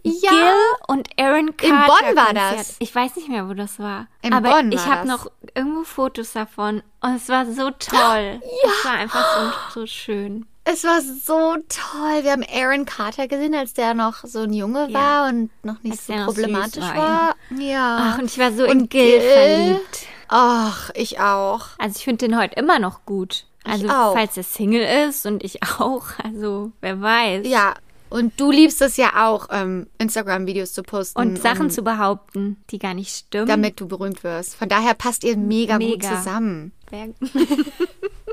Ja. 0.07 0.31
Gil 0.31 0.53
und 0.89 1.09
Aaron 1.19 1.57
Carter 1.57 1.87
Bonn 1.87 2.17
war 2.17 2.27
Konzert. 2.27 2.59
das. 2.59 2.77
Ich 2.79 2.95
weiß 2.95 3.17
nicht 3.17 3.29
mehr, 3.29 3.49
wo 3.49 3.55
das 3.55 3.79
war. 3.79 4.07
In 4.23 4.33
Aber 4.35 4.51
Bonn 4.51 4.71
ich 4.71 4.85
habe 4.87 5.09
noch 5.09 5.31
irgendwo 5.55 5.85
Fotos 5.85 6.33
davon 6.33 6.83
und 7.01 7.17
es 7.17 7.29
war 7.29 7.47
so 7.47 7.71
toll. 7.71 8.41
Es 8.79 8.85
war 8.85 8.93
einfach 8.93 9.25
so, 9.73 9.81
so 9.81 9.87
schön. 9.87 10.47
Es 10.65 10.85
war 10.85 11.01
so 11.01 11.55
toll. 11.69 12.23
Wir 12.23 12.33
haben 12.33 12.45
Aaron 12.51 12.85
Carter 12.87 13.29
gesehen, 13.29 13.55
als 13.55 13.75
der 13.75 13.95
noch 13.95 14.25
so 14.25 14.41
ein 14.41 14.53
Junge 14.53 14.89
Ja. 14.91 14.95
war 14.99 15.29
und 15.29 15.51
noch 15.63 15.83
nicht 15.83 15.93
Als 15.93 16.07
so 16.07 16.25
problematisch 16.27 16.83
war, 16.83 16.97
war. 16.97 17.35
Ja. 17.59 18.13
Ach, 18.15 18.19
und 18.19 18.25
ich 18.27 18.39
war 18.39 18.53
so 18.53 18.65
in 18.65 18.83
Und 18.83 18.91
Gil 18.91 19.19
Gil? 19.19 19.21
verliebt. 19.21 20.07
Ach, 20.29 20.91
ich 20.95 21.21
auch. 21.21 21.67
Also 21.79 21.97
ich 21.99 22.05
finde 22.05 22.27
den 22.29 22.39
heute 22.39 22.55
immer 22.57 22.79
noch 22.79 23.05
gut. 23.05 23.45
Also 23.67 23.89
auch. 23.89 24.13
falls 24.15 24.37
er 24.37 24.43
Single 24.43 25.07
ist 25.09 25.25
und 25.27 25.43
ich 25.45 25.63
auch. 25.81 26.05
Also 26.23 26.73
wer 26.81 27.01
weiß. 27.01 27.47
Ja. 27.47 27.75
Und 28.11 28.39
du 28.41 28.51
liebst 28.53 28.81
es 28.83 28.97
ja 28.97 29.27
auch, 29.29 29.49
ähm, 29.51 29.89
Instagram-Videos 29.99 30.73
zu 30.73 30.83
posten. 30.83 31.19
Und 31.21 31.41
Sachen 31.43 31.67
um- 31.67 31.71
zu 31.71 31.83
behaupten, 31.83 32.59
die 32.71 32.79
gar 32.79 32.95
nicht 32.95 33.11
stimmen. 33.15 33.49
damit 33.49 33.81
du 33.81 33.89
berühmt 33.89 34.23
wirst. 34.23 34.55
Von 34.55 34.69
daher 34.69 34.95
passt 34.95 35.25
ihr 35.25 35.37
mega, 35.37 35.79
gut 35.79 35.89
Mega. 35.89 36.17
zusammen. 36.17 36.73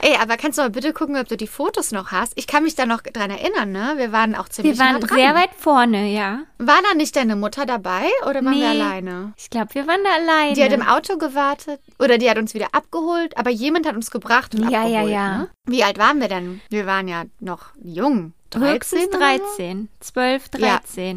Ey, 0.00 0.16
aber 0.20 0.36
kannst 0.36 0.58
du 0.58 0.62
mal 0.62 0.70
bitte 0.70 0.92
gucken, 0.92 1.16
ob 1.16 1.28
du 1.28 1.36
die 1.36 1.46
Fotos 1.46 1.92
noch 1.92 2.12
hast? 2.12 2.32
Ich 2.36 2.46
kann 2.46 2.62
mich 2.62 2.74
da 2.74 2.86
noch 2.86 3.00
dran 3.02 3.30
erinnern, 3.30 3.72
ne? 3.72 3.94
Wir 3.96 4.12
waren 4.12 4.34
auch 4.34 4.48
ziemlich 4.48 4.78
Wir 4.78 4.84
waren 4.84 5.00
nah 5.00 5.06
dran. 5.06 5.18
sehr 5.18 5.34
weit 5.34 5.50
vorne, 5.56 6.08
ja. 6.12 6.40
War 6.58 6.78
da 6.88 6.94
nicht 6.96 7.16
deine 7.16 7.36
Mutter 7.36 7.66
dabei 7.66 8.06
oder 8.22 8.44
waren 8.44 8.54
wir 8.54 8.72
Nee. 8.72 8.80
alleine? 8.82 9.32
Ich 9.36 9.50
glaube, 9.50 9.74
wir 9.74 9.86
waren 9.86 10.00
da 10.04 10.10
alleine. 10.14 10.54
Die 10.54 10.62
hat 10.64 10.72
im 10.72 10.86
Auto 10.86 11.16
gewartet 11.18 11.80
oder 11.98 12.18
die 12.18 12.30
hat 12.30 12.38
uns 12.38 12.54
wieder 12.54 12.68
abgeholt, 12.72 13.36
aber 13.36 13.50
jemand 13.50 13.86
hat 13.86 13.94
uns 13.96 14.10
gebracht 14.10 14.54
und 14.54 14.62
Ja, 14.70 14.86
ja, 14.86 15.00
abgeholt. 15.00 15.12
ja. 15.12 15.38
Ne? 15.38 15.48
Wie 15.66 15.82
alt 15.84 15.98
waren 15.98 16.20
wir 16.20 16.28
denn? 16.28 16.60
Wir 16.70 16.86
waren 16.86 17.08
ja 17.08 17.24
noch 17.40 17.66
jung. 17.82 18.32
13 18.50 18.68
Höchstens 18.74 19.08
oder 19.16 19.32
so? 19.38 19.44
13. 19.56 19.88
12, 20.00 20.44
Ja. 20.58 20.78
13. 20.78 21.16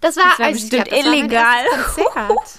Das 0.00 0.16
war, 0.16 0.24
Das 0.24 0.38
war 0.38 0.46
also 0.46 0.60
bestimmt 0.60 0.84
glaub, 0.88 0.98
das 0.98 1.06
war 1.06 1.14
illegal. 1.14 1.64
Konzert. 1.94 2.58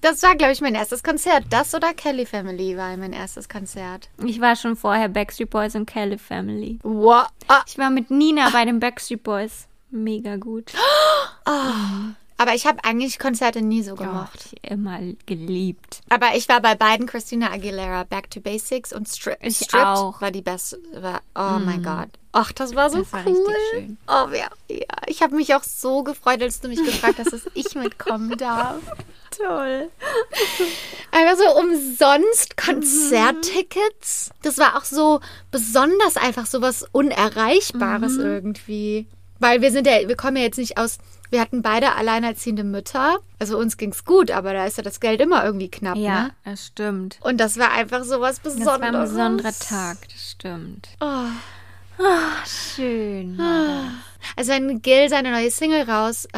Das 0.00 0.22
war, 0.22 0.34
glaube 0.36 0.52
ich, 0.52 0.60
mein 0.60 0.74
erstes 0.74 1.02
Konzert. 1.02 1.44
Das 1.50 1.74
oder 1.74 1.94
Kelly 1.94 2.26
Family 2.26 2.76
war 2.76 2.96
mein 2.96 3.12
erstes 3.12 3.48
Konzert. 3.48 4.08
Ich 4.24 4.40
war 4.40 4.56
schon 4.56 4.74
vorher 4.76 5.08
Backstreet 5.08 5.50
Boys 5.50 5.74
und 5.76 5.86
Kelly 5.86 6.18
Family. 6.18 6.78
Wow. 6.82 7.26
Ah, 7.46 7.62
Ich 7.66 7.78
war 7.78 7.90
mit 7.90 8.10
Nina 8.10 8.50
bei 8.50 8.64
den 8.64 8.80
Backstreet 8.80 9.22
Boys. 9.22 9.68
Mega 9.90 10.36
gut. 10.36 10.72
aber 12.38 12.54
ich 12.54 12.66
habe 12.66 12.82
eigentlich 12.84 13.18
Konzerte 13.18 13.60
nie 13.60 13.82
so 13.82 13.94
gemocht. 13.96 14.54
immer 14.62 15.00
geliebt. 15.26 16.00
Aber 16.08 16.34
ich 16.34 16.48
war 16.48 16.60
bei 16.62 16.74
beiden 16.74 17.06
Christina 17.06 17.50
Aguilera 17.52 18.04
Back 18.04 18.30
to 18.30 18.40
Basics 18.40 18.92
und 18.92 19.06
Stri 19.08 19.34
Ich 19.42 19.56
Stripped 19.58 19.84
auch. 19.84 20.20
war 20.22 20.30
die 20.30 20.40
beste. 20.42 20.78
War, 20.94 21.20
oh 21.34 21.58
mein 21.64 21.82
Gott. 21.82 22.08
Ach, 22.32 22.52
das 22.52 22.74
war 22.74 22.90
so 22.90 22.98
Das 22.98 23.12
war 23.12 23.26
cool. 23.26 23.32
richtig 23.32 23.56
schön. 23.72 23.98
Oh 24.06 24.28
ja, 24.32 24.48
ja. 24.68 24.84
Ich 25.06 25.22
habe 25.22 25.34
mich 25.34 25.54
auch 25.54 25.64
so 25.64 26.02
gefreut, 26.02 26.40
als 26.40 26.60
du 26.60 26.68
mich 26.68 26.82
gefragt 26.82 27.18
hast, 27.18 27.32
dass 27.32 27.42
ich 27.54 27.74
mitkommen 27.74 28.36
darf. 28.38 28.76
Toll. 29.36 29.90
Einfach 31.12 31.36
so 31.36 31.58
umsonst 31.60 32.56
Konzerttickets. 32.56 34.30
Das 34.42 34.58
war 34.58 34.76
auch 34.76 34.84
so 34.84 35.20
besonders 35.50 36.16
einfach 36.16 36.46
so 36.46 36.60
was 36.62 36.84
Unerreichbares 36.92 38.12
Mhm. 38.14 38.20
irgendwie. 38.24 39.06
Weil 39.38 39.62
wir 39.62 39.70
sind 39.70 39.86
ja, 39.86 40.06
wir 40.08 40.16
kommen 40.16 40.36
ja 40.36 40.42
jetzt 40.44 40.58
nicht 40.58 40.78
aus, 40.78 40.98
wir 41.30 41.40
hatten 41.40 41.62
beide 41.62 41.94
alleinerziehende 41.94 42.64
Mütter. 42.64 43.18
Also 43.38 43.58
uns 43.58 43.76
ging's 43.76 44.04
gut, 44.04 44.30
aber 44.30 44.52
da 44.52 44.66
ist 44.66 44.76
ja 44.78 44.82
das 44.82 45.00
Geld 45.00 45.20
immer 45.20 45.44
irgendwie 45.44 45.70
knapp, 45.70 45.96
Ja, 45.96 46.22
ne? 46.24 46.30
das 46.44 46.66
stimmt. 46.66 47.18
Und 47.22 47.38
das 47.38 47.58
war 47.58 47.72
einfach 47.72 48.04
so 48.04 48.20
was 48.20 48.40
Das 48.42 48.54
Besonderes. 48.54 48.80
war 48.82 48.82
ein 49.00 49.00
besonderer 49.02 49.52
Tag, 49.58 49.98
das 50.12 50.30
stimmt. 50.32 50.88
Oh. 51.00 51.24
Schön. 52.46 53.38
Also 54.36 54.52
wenn 54.52 54.82
Gil 54.82 55.08
seine 55.08 55.32
neue 55.32 55.50
Single 55.50 55.82
rausbringt, 55.90 56.34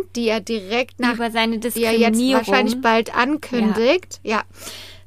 ähm, 0.00 0.08
die 0.16 0.28
er 0.28 0.40
direkt 0.40 1.00
nach, 1.00 1.14
Über 1.14 1.30
seine 1.30 1.58
die 1.58 1.68
er 1.84 1.92
jetzt 1.92 2.14
Diskriminierung. 2.14 2.46
wahrscheinlich 2.46 2.80
bald 2.80 3.14
ankündigt, 3.14 4.20
ja, 4.22 4.42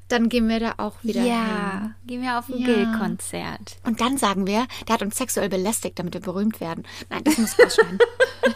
dann 0.10 0.28
gehen 0.30 0.50
wir 0.50 0.60
da 0.60 0.74
auch 0.78 0.96
wieder 1.04 1.22
hin. 1.22 1.30
ja, 1.32 1.92
gehen 2.06 2.22
wir 2.22 2.38
auf 2.40 2.50
ein 2.50 2.58
Ja. 2.58 2.66
Gill-Konzert. 2.68 3.78
Und 3.84 4.02
dann 4.02 4.18
sagen 4.18 4.46
wir, 4.48 4.68
der 4.88 4.96
hat 4.96 5.02
uns 5.02 5.18
sexuell 5.18 5.50
belästigt, 5.50 5.98
damit 6.00 6.14
wir 6.14 6.22
berühmt 6.22 6.60
werden. 6.60 6.84
Nein, 7.10 7.24
das 7.24 7.38
muss 7.38 7.58
rausschneiden. 7.60 8.00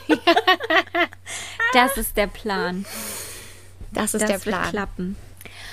Das 1.74 1.98
ist 1.98 2.16
der 2.18 2.28
Plan. 2.28 2.86
Das 3.92 4.14
ist 4.14 4.22
das 4.22 4.30
der 4.30 4.46
wird 4.46 4.56
Plan. 4.56 4.70
klappen. 4.70 5.16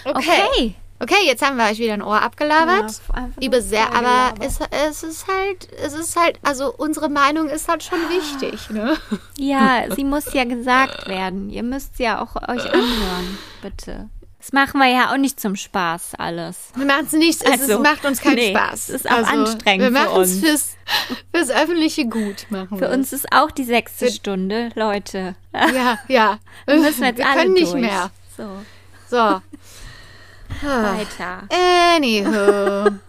Okay. 0.04 0.18
Okay. 0.54 0.74
Okay, 1.02 1.26
jetzt 1.26 1.42
haben 1.42 1.56
wir 1.56 1.64
euch 1.64 1.78
wieder 1.78 1.94
ein 1.94 2.02
Ohr 2.02 2.20
abgelabert. 2.20 3.00
Ja, 3.14 3.28
Liebe 3.38 3.62
sehr, 3.62 3.94
aber 3.94 4.34
es, 4.44 4.58
es 4.86 5.02
ist 5.02 5.26
halt, 5.28 5.66
es 5.82 5.94
ist 5.94 6.14
halt, 6.14 6.38
also 6.42 6.74
unsere 6.74 7.08
Meinung 7.08 7.48
ist 7.48 7.68
halt 7.68 7.82
schon 7.82 7.98
wichtig, 8.10 8.68
ne? 8.68 8.98
Ja, 9.38 9.84
sie 9.96 10.04
muss 10.04 10.30
ja 10.34 10.44
gesagt 10.44 11.08
werden. 11.08 11.48
Ihr 11.48 11.62
müsst 11.62 11.98
ja 11.98 12.20
auch 12.20 12.36
euch 12.36 12.66
anhören, 12.70 13.38
bitte. 13.62 14.10
Das 14.40 14.52
machen 14.52 14.80
wir 14.80 14.88
ja 14.88 15.12
auch 15.12 15.18
nicht 15.18 15.38
zum 15.38 15.54
Spaß 15.54 16.12
alles. 16.16 16.56
Wir 16.74 16.86
machen 16.86 17.04
es 17.06 17.12
nicht, 17.12 17.42
es 17.44 17.60
Also, 17.60 17.74
ist, 17.74 17.80
macht 17.82 18.06
uns 18.06 18.22
keinen 18.22 18.36
nee, 18.36 18.50
Spaß. 18.56 18.70
Also, 18.70 18.92
es 18.94 19.04
ist 19.04 19.10
auch 19.10 19.26
anstrengend 19.26 19.82
Wir 19.84 19.90
machen 19.90 20.22
es 20.22 20.40
fürs, 20.40 20.76
fürs 21.34 21.50
öffentliche 21.50 22.06
Gut. 22.06 22.46
Machen 22.48 22.78
Für 22.78 22.88
wir 22.88 22.90
uns 22.90 23.12
ist 23.12 23.30
auch 23.32 23.50
die 23.50 23.64
sechste 23.64 24.10
Stunde, 24.10 24.70
Leute. 24.74 25.34
es. 25.52 25.72
Ja, 25.74 25.98
ja. 26.08 26.38
Wir 26.66 26.76
müssen 26.76 27.04
jetzt 27.04 27.18
wir 27.18 27.28
alle 27.28 27.42
können 27.42 27.52
nicht 27.52 27.70
durch. 27.72 27.82
mehr. 27.82 28.10
So, 28.36 28.44
So. 29.10 29.42
weiter. 30.62 31.42
Anywho. 31.96 32.90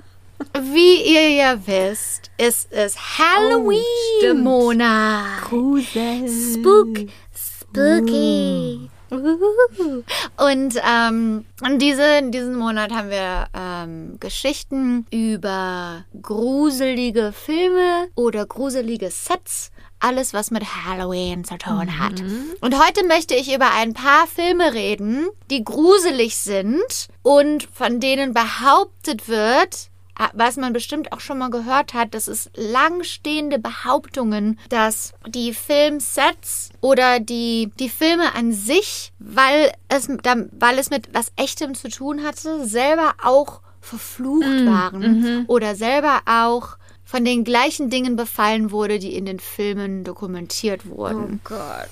Wie 0.74 1.02
ihr 1.14 1.30
ja 1.30 1.56
wisst, 1.66 2.30
ist 2.38 2.70
es 2.74 2.98
Halloween-Monat. 3.20 5.44
Grusel. 5.50 6.28
Spook. 6.28 6.98
Spooky. 7.34 8.80
Uhuhu. 8.82 8.90
Und 10.38 10.82
ähm, 10.90 11.46
in, 11.66 11.80
diese, 11.80 12.18
in 12.20 12.32
diesem 12.32 12.56
Monat 12.56 12.92
haben 12.92 13.10
wir 13.10 13.48
ähm, 13.54 14.18
Geschichten 14.20 15.06
über 15.12 16.06
gruselige 16.22 17.34
Filme 17.34 18.08
oder 18.16 18.46
gruselige 18.46 19.12
Sets. 19.12 19.72
Alles, 20.00 20.34
was 20.34 20.50
mit 20.50 20.64
Halloween 20.64 21.44
zu 21.44 21.60
tun 21.60 22.00
hat. 22.00 22.22
Und 22.62 22.84
heute 22.84 23.06
möchte 23.06 23.36
ich 23.36 23.54
über 23.54 23.72
ein 23.72 23.94
paar 23.94 24.26
Filme 24.26 24.74
reden, 24.74 25.28
die 25.52 25.64
gruselig 25.64 26.38
sind 26.38 27.08
und 27.22 27.68
von 27.72 28.00
denen 28.00 28.34
behauptet 28.34 29.28
wird, 29.28 29.91
was 30.34 30.58
man 30.58 30.74
bestimmt 30.74 31.12
auch 31.12 31.20
schon 31.20 31.38
mal 31.38 31.50
gehört 31.50 31.94
hat, 31.94 32.14
das 32.14 32.28
ist 32.28 32.52
langstehende 32.56 33.60
Behauptungen, 33.60 34.60
dass 34.70 35.14
die 35.28 35.54
Filmsets 35.54 36.70
oder 36.82 37.20
die, 37.20 37.72
die 37.80 37.90
Filme 37.90 38.36
an 38.36 38.52
sich, 38.54 39.14
weil 39.20 39.72
es, 39.90 40.10
weil 40.10 40.80
es 40.80 40.90
mit 40.90 41.14
was 41.14 41.32
Echtem 41.36 41.76
zu 41.76 41.90
tun 41.90 42.24
hatte, 42.24 42.66
selber 42.66 43.14
auch 43.24 43.62
verflucht 43.80 44.66
waren 44.66 45.46
oder 45.48 45.76
selber 45.76 46.22
auch 46.26 46.78
von 47.04 47.26
den 47.26 47.44
gleichen 47.44 47.90
Dingen 47.90 48.16
befallen 48.16 48.72
wurde, 48.72 49.00
die 49.00 49.16
in 49.16 49.26
den 49.26 49.40
Filmen 49.40 50.04
dokumentiert 50.04 50.88
wurden. 50.88 51.42
Gott. 51.44 51.90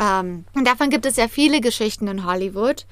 Ähm, 0.00 0.44
und 0.54 0.66
davon 0.66 0.90
gibt 0.90 1.06
es 1.06 1.16
ja 1.16 1.28
viele 1.28 1.60
Geschichten 1.60 2.08
in 2.08 2.24
Hollywood, 2.24 2.86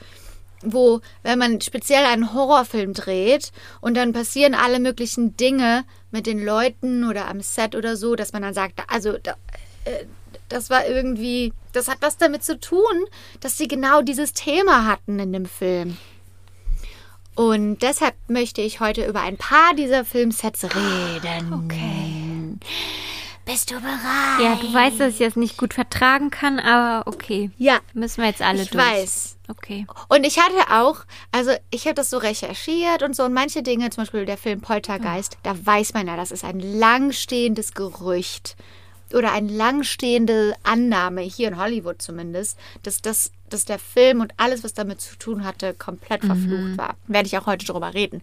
wo, 0.62 1.00
wenn 1.22 1.38
man 1.38 1.60
speziell 1.60 2.04
einen 2.04 2.34
Horrorfilm 2.34 2.92
dreht 2.92 3.52
und 3.80 3.96
dann 3.96 4.12
passieren 4.12 4.54
alle 4.54 4.80
möglichen 4.80 5.36
Dinge 5.36 5.84
mit 6.10 6.26
den 6.26 6.44
Leuten 6.44 7.08
oder 7.08 7.28
am 7.28 7.40
Set 7.40 7.74
oder 7.74 7.96
so, 7.96 8.16
dass 8.16 8.32
man 8.32 8.42
dann 8.42 8.54
sagt, 8.54 8.80
also 8.88 9.16
da, 9.22 9.36
äh, 9.84 10.04
das 10.48 10.68
war 10.68 10.86
irgendwie, 10.86 11.52
das 11.72 11.88
hat 11.88 11.98
was 12.00 12.18
damit 12.18 12.44
zu 12.44 12.58
tun, 12.58 13.06
dass 13.40 13.56
sie 13.56 13.68
genau 13.68 14.02
dieses 14.02 14.32
Thema 14.32 14.86
hatten 14.86 15.18
in 15.18 15.32
dem 15.32 15.46
Film. 15.46 15.96
Und 17.36 17.78
deshalb 17.82 18.14
möchte 18.28 18.60
ich 18.60 18.80
heute 18.80 19.06
über 19.06 19.22
ein 19.22 19.36
paar 19.36 19.74
dieser 19.74 20.04
Filmsets 20.04 20.64
reden. 20.64 21.52
Okay. 21.54 22.10
Bist 23.44 23.70
du 23.70 23.80
bereit? 23.80 24.40
Ja, 24.40 24.56
du 24.60 24.72
weißt, 24.72 25.00
dass 25.00 25.14
ich 25.14 25.18
das 25.18 25.36
nicht 25.36 25.56
gut 25.56 25.74
vertragen 25.74 26.30
kann, 26.30 26.60
aber 26.60 27.06
okay. 27.06 27.50
Ja, 27.58 27.80
Müssen 27.94 28.22
wir 28.22 28.28
jetzt 28.28 28.42
alle 28.42 28.62
ich 28.62 28.70
durch. 28.70 28.84
weiß. 28.84 29.36
Okay. 29.48 29.86
Und 30.08 30.24
ich 30.24 30.38
hatte 30.38 30.54
auch, 30.72 31.04
also 31.32 31.50
ich 31.70 31.86
habe 31.86 31.94
das 31.94 32.10
so 32.10 32.18
recherchiert 32.18 33.02
und 33.02 33.16
so 33.16 33.24
und 33.24 33.32
manche 33.32 33.62
Dinge, 33.62 33.90
zum 33.90 34.02
Beispiel 34.02 34.24
der 34.26 34.36
Film 34.38 34.60
Poltergeist, 34.60 35.38
da 35.42 35.54
weiß 35.66 35.94
man 35.94 36.06
ja, 36.06 36.16
das 36.16 36.30
ist 36.30 36.44
ein 36.44 36.60
langstehendes 36.60 37.74
Gerücht 37.74 38.56
oder 39.12 39.32
eine 39.32 39.50
langstehende 39.50 40.54
Annahme, 40.62 41.22
hier 41.22 41.48
in 41.48 41.58
Hollywood 41.58 42.00
zumindest, 42.00 42.56
dass, 42.84 43.02
das, 43.02 43.32
dass 43.48 43.64
der 43.64 43.80
Film 43.80 44.20
und 44.20 44.32
alles, 44.36 44.62
was 44.62 44.72
damit 44.72 45.00
zu 45.00 45.16
tun 45.16 45.44
hatte, 45.44 45.74
komplett 45.74 46.24
verflucht 46.24 46.78
war. 46.78 46.94
Werde 47.08 47.26
ich 47.26 47.36
auch 47.36 47.46
heute 47.46 47.66
darüber 47.66 47.92
reden. 47.92 48.22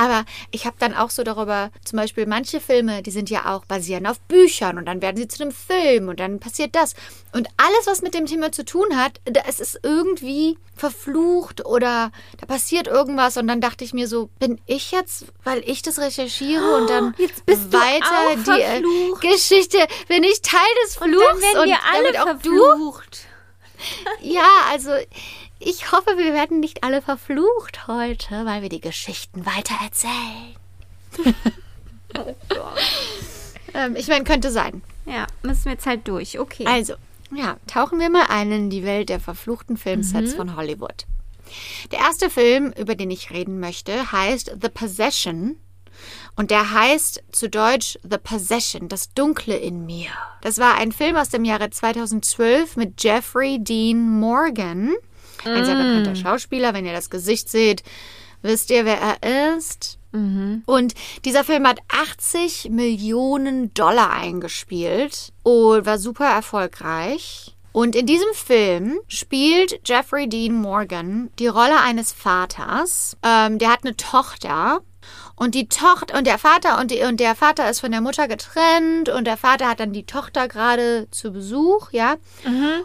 Aber 0.00 0.24
ich 0.52 0.64
habe 0.64 0.76
dann 0.78 0.94
auch 0.94 1.10
so 1.10 1.24
darüber, 1.24 1.70
zum 1.84 1.96
Beispiel 1.96 2.24
manche 2.26 2.60
Filme, 2.60 3.02
die 3.02 3.10
sind 3.10 3.30
ja 3.30 3.54
auch 3.54 3.64
basieren 3.64 4.06
auf 4.06 4.20
Büchern 4.20 4.78
und 4.78 4.86
dann 4.86 5.02
werden 5.02 5.16
sie 5.16 5.26
zu 5.26 5.42
einem 5.42 5.50
Film 5.50 6.08
und 6.08 6.20
dann 6.20 6.38
passiert 6.38 6.76
das. 6.76 6.94
Und 7.32 7.48
alles, 7.56 7.86
was 7.86 8.00
mit 8.00 8.14
dem 8.14 8.26
Thema 8.26 8.52
zu 8.52 8.64
tun 8.64 8.96
hat, 8.96 9.20
da 9.24 9.42
es 9.48 9.58
ist 9.58 9.80
irgendwie 9.82 10.56
verflucht 10.76 11.66
oder 11.66 12.12
da 12.40 12.46
passiert 12.46 12.86
irgendwas 12.86 13.36
und 13.36 13.48
dann 13.48 13.60
dachte 13.60 13.82
ich 13.82 13.92
mir 13.92 14.06
so, 14.06 14.30
bin 14.38 14.60
ich 14.66 14.92
jetzt, 14.92 15.24
weil 15.42 15.68
ich 15.68 15.82
das 15.82 15.98
recherchiere 15.98 16.76
und 16.76 16.88
dann 16.88 17.14
Jetzt 17.18 17.44
bist 17.44 17.72
du 17.74 17.78
weiter 17.78 18.36
die 18.36 18.60
äh, 18.62 18.80
verflucht. 18.80 19.20
Geschichte, 19.22 19.78
bin 20.06 20.22
ich 20.22 20.40
Teil 20.42 20.60
des 20.84 20.94
Fluchs 20.94 21.10
Dann 21.10 21.40
werden 21.42 21.70
wir 21.70 21.78
alle 21.92 22.12
damit 22.12 22.36
auch 22.36 22.42
du 22.42 22.56
verflucht. 22.56 23.18
ja, 24.20 24.46
also 24.70 24.90
ich 25.58 25.92
hoffe, 25.92 26.16
wir 26.16 26.32
werden 26.32 26.60
nicht 26.60 26.84
alle 26.84 27.02
verflucht 27.02 27.86
heute, 27.86 28.44
weil 28.46 28.62
wir 28.62 28.68
die 28.68 28.80
Geschichten 28.80 29.44
weiter 29.44 29.74
erzählen. 29.82 30.56
Oh 32.16 32.34
Gott. 32.48 32.78
Ähm, 33.74 33.96
ich 33.96 34.08
meine, 34.08 34.24
könnte 34.24 34.50
sein. 34.50 34.82
Ja, 35.06 35.26
müssen 35.42 35.66
wir 35.66 35.72
jetzt 35.72 35.86
halt 35.86 36.06
durch. 36.06 36.38
Okay. 36.38 36.64
Also, 36.66 36.94
ja, 37.34 37.56
tauchen 37.66 37.98
wir 37.98 38.10
mal 38.10 38.26
ein 38.28 38.52
in 38.52 38.70
die 38.70 38.84
Welt 38.84 39.08
der 39.08 39.20
verfluchten 39.20 39.76
Filmsets 39.76 40.34
von 40.34 40.56
Hollywood. 40.56 41.06
Der 41.92 42.00
erste 42.00 42.30
Film, 42.30 42.72
über 42.78 42.94
den 42.94 43.10
ich 43.10 43.30
reden 43.30 43.60
möchte, 43.60 44.12
heißt 44.12 44.56
The 44.60 44.68
Possession. 44.68 45.56
Und 46.36 46.50
der 46.50 46.72
heißt 46.72 47.24
zu 47.32 47.48
Deutsch 47.48 47.98
The 48.08 48.18
Possession, 48.18 48.88
das 48.88 49.12
Dunkle 49.12 49.56
in 49.56 49.84
mir. 49.84 50.10
Das 50.42 50.58
war 50.58 50.76
ein 50.76 50.92
Film 50.92 51.16
aus 51.16 51.30
dem 51.30 51.44
Jahre 51.44 51.70
2012 51.70 52.76
mit 52.76 53.02
Jeffrey 53.02 53.58
Dean 53.58 54.20
Morgan. 54.20 54.94
Ein 55.44 55.64
sehr 55.64 55.74
bekannter 55.76 56.16
Schauspieler. 56.16 56.74
Wenn 56.74 56.86
ihr 56.86 56.92
das 56.92 57.10
Gesicht 57.10 57.48
seht, 57.48 57.82
wisst 58.42 58.70
ihr, 58.70 58.84
wer 58.84 58.98
er 58.98 59.56
ist. 59.56 59.98
Und 60.66 60.94
dieser 61.24 61.44
Film 61.44 61.66
hat 61.66 61.80
80 61.88 62.70
Millionen 62.70 63.72
Dollar 63.74 64.10
eingespielt 64.10 65.32
und 65.42 65.86
war 65.86 65.98
super 65.98 66.26
erfolgreich. 66.26 67.54
Und 67.72 67.94
in 67.94 68.06
diesem 68.06 68.32
Film 68.32 68.98
spielt 69.06 69.80
Jeffrey 69.86 70.28
Dean 70.28 70.54
Morgan 70.54 71.30
die 71.38 71.46
Rolle 71.46 71.78
eines 71.80 72.12
Vaters. 72.12 73.16
Ähm, 73.22 73.58
der 73.58 73.70
hat 73.70 73.84
eine 73.84 73.96
Tochter. 73.96 74.80
Und 75.38 75.54
die 75.54 75.68
Tochter 75.68 76.18
und 76.18 76.26
der 76.26 76.36
Vater 76.38 76.78
und, 76.80 76.90
die, 76.90 77.02
und 77.02 77.20
der 77.20 77.34
Vater 77.36 77.70
ist 77.70 77.80
von 77.80 77.92
der 77.92 78.00
Mutter 78.00 78.26
getrennt 78.26 79.08
und 79.08 79.24
der 79.24 79.36
Vater 79.36 79.68
hat 79.68 79.78
dann 79.80 79.92
die 79.92 80.04
Tochter 80.04 80.48
gerade 80.48 81.06
zu 81.12 81.32
Besuch, 81.32 81.92
ja. 81.92 82.16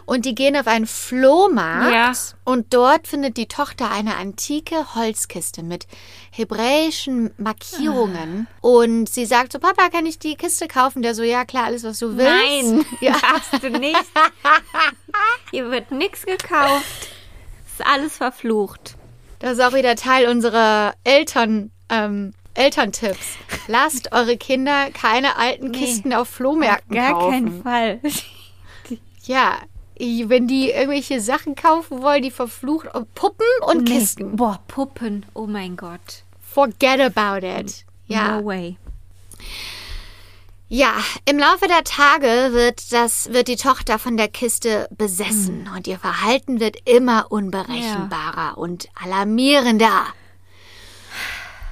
Und 0.06 0.24
die 0.24 0.34
gehen 0.36 0.56
auf 0.56 0.66
einen 0.68 0.86
Flohmarkt 0.86 1.92
Ja. 1.92 2.12
und 2.44 2.72
dort 2.72 3.08
findet 3.08 3.36
die 3.36 3.46
Tochter 3.48 3.90
eine 3.90 4.16
antike 4.16 4.94
Holzkiste 4.94 5.62
mit 5.64 5.86
hebräischen 6.30 7.32
Markierungen. 7.38 8.46
Und 8.60 9.08
sie 9.08 9.26
sagt 9.26 9.52
so, 9.52 9.58
Papa, 9.58 9.88
kann 9.88 10.06
ich 10.06 10.18
die 10.18 10.36
Kiste 10.36 10.68
kaufen? 10.68 11.02
Der 11.02 11.14
so, 11.14 11.22
ja 11.22 11.44
klar, 11.44 11.64
alles 11.64 11.82
was 11.84 11.98
du 11.98 12.16
willst. 12.16 12.30
Nein, 12.30 12.84
Ja. 13.00 13.12
darfst 13.32 13.62
du 13.62 13.70
nicht. 13.70 13.96
Hier 15.50 15.70
wird 15.70 15.90
nichts 15.90 16.24
gekauft. 16.26 17.08
Ist 17.66 17.86
alles 17.86 18.16
verflucht. 18.16 18.94
Das 19.40 19.52
ist 19.58 19.60
auch 19.60 19.74
wieder 19.74 19.96
Teil 19.96 20.28
unserer 20.28 20.94
Eltern, 21.04 21.70
ähm, 21.88 22.32
Elterntipps. 22.54 23.36
Lasst 23.66 24.12
eure 24.12 24.36
Kinder 24.36 24.90
keine 24.92 25.36
alten 25.36 25.72
Kisten 25.72 26.12
auf 26.12 26.28
Flohmärkten 26.28 26.94
Gar 26.94 27.12
kaufen. 27.12 27.30
keinen 27.30 27.62
Fall. 27.62 28.00
Ja, 29.24 29.58
wenn 29.98 30.46
die 30.46 30.70
irgendwelche 30.70 31.20
Sachen 31.20 31.54
kaufen 31.54 32.02
wollen, 32.02 32.22
die 32.22 32.30
verflucht, 32.30 32.88
oh, 32.94 33.04
Puppen 33.14 33.46
und 33.66 33.88
Kisten. 33.88 34.36
Boah, 34.36 34.60
Puppen. 34.68 35.24
Oh 35.34 35.46
mein 35.46 35.76
Gott. 35.76 36.24
Forget 36.40 37.00
about 37.00 37.46
it. 37.46 37.84
Ja. 38.06 38.38
No 38.40 38.46
way. 38.46 38.76
Ja, 40.68 40.94
im 41.24 41.38
Laufe 41.38 41.68
der 41.68 41.84
Tage 41.84 42.52
wird 42.52 42.92
das, 42.92 43.32
wird 43.32 43.48
die 43.48 43.56
Tochter 43.56 43.98
von 43.98 44.16
der 44.16 44.28
Kiste 44.28 44.88
besessen 44.90 45.70
und 45.76 45.86
ihr 45.86 45.98
Verhalten 45.98 46.58
wird 46.58 46.76
immer 46.88 47.30
unberechenbarer 47.30 48.58
und 48.58 48.88
alarmierender. 49.00 50.06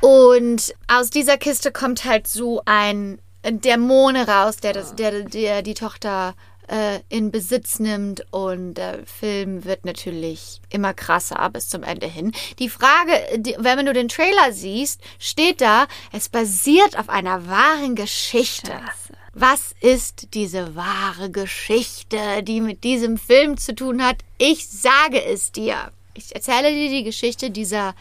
Und 0.03 0.74
aus 0.88 1.11
dieser 1.11 1.38
Kiste 1.38 1.70
kommt 1.70 2.05
halt 2.05 2.26
so 2.26 2.61
ein 2.66 3.20
Dämon 3.44 4.16
raus, 4.16 4.57
der, 4.57 4.72
das, 4.72 4.96
der, 4.96 5.22
der 5.22 5.62
die 5.62 5.74
Tochter 5.74 6.34
äh, 6.66 6.98
in 7.09 7.30
Besitz 7.30 7.78
nimmt 7.78 8.24
und 8.32 8.74
der 8.74 9.07
Film 9.07 9.64
wird 9.64 9.84
natürlich 9.84 10.61
immer 10.70 10.92
krasser 10.92 11.48
bis 11.50 11.68
zum 11.68 11.84
Ende 11.84 12.09
hin. 12.09 12.32
Die 12.59 12.68
Frage, 12.68 13.12
die, 13.38 13.55
wenn 13.59 13.86
du 13.86 13.92
den 13.92 14.09
Trailer 14.09 14.53
siehst, 14.53 15.00
steht 15.20 15.61
da, 15.61 15.86
es 16.11 16.28
basiert 16.28 16.98
auf 16.98 17.09
einer 17.09 17.46
wahren 17.46 17.94
Geschichte. 17.94 18.72
Scheiße. 18.72 19.12
Was 19.34 19.72
ist 19.80 20.34
diese 20.34 20.74
wahre 20.74 21.30
Geschichte, 21.30 22.42
die 22.42 22.61
mit 22.61 22.84
diesem 22.84 23.18
Film 23.18 23.57
zu 23.57 23.74
tun 23.74 24.05
hat? 24.05 24.16
Ich 24.36 24.68
sage 24.68 25.24
es 25.24 25.53
dir. 25.53 25.92
Ich 26.14 26.34
erzähle 26.34 26.70
dir 26.72 26.90
die 26.90 27.05
Geschichte 27.05 27.50
dieser, 27.50 27.94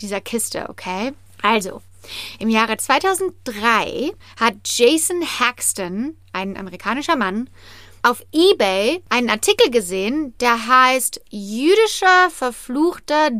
dieser 0.00 0.20
Kiste, 0.20 0.70
okay? 0.70 1.12
Also, 1.42 1.82
im 2.38 2.48
Jahre 2.48 2.76
2003 2.76 4.12
hat 4.38 4.54
Jason 4.64 5.22
Haxton, 5.22 6.16
ein 6.32 6.56
amerikanischer 6.56 7.16
Mann, 7.16 7.48
auf 8.02 8.24
eBay 8.32 9.02
einen 9.08 9.30
Artikel 9.30 9.70
gesehen, 9.70 10.34
der 10.40 10.66
heißt 10.66 11.20
Jüdischer 11.30 12.30
verfluchter 12.30 13.30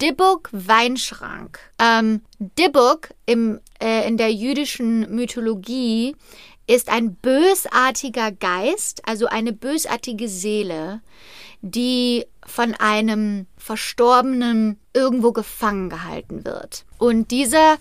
Dybbuk 0.00 0.48
Weinschrank. 0.52 1.58
Ähm, 1.78 2.22
Dybbuk 2.38 3.10
im, 3.26 3.60
äh, 3.82 4.06
in 4.06 4.16
der 4.16 4.32
jüdischen 4.32 5.14
Mythologie 5.14 6.16
ist 6.66 6.88
ein 6.88 7.14
bösartiger 7.16 8.30
Geist, 8.30 9.06
also 9.06 9.26
eine 9.26 9.52
bösartige 9.52 10.28
Seele, 10.28 11.00
die 11.62 12.24
von 12.50 12.74
einem 12.74 13.46
Verstorbenen 13.56 14.78
irgendwo 14.92 15.32
gefangen 15.32 15.88
gehalten 15.88 16.44
wird. 16.44 16.84
Und 16.98 17.30
dieser 17.30 17.78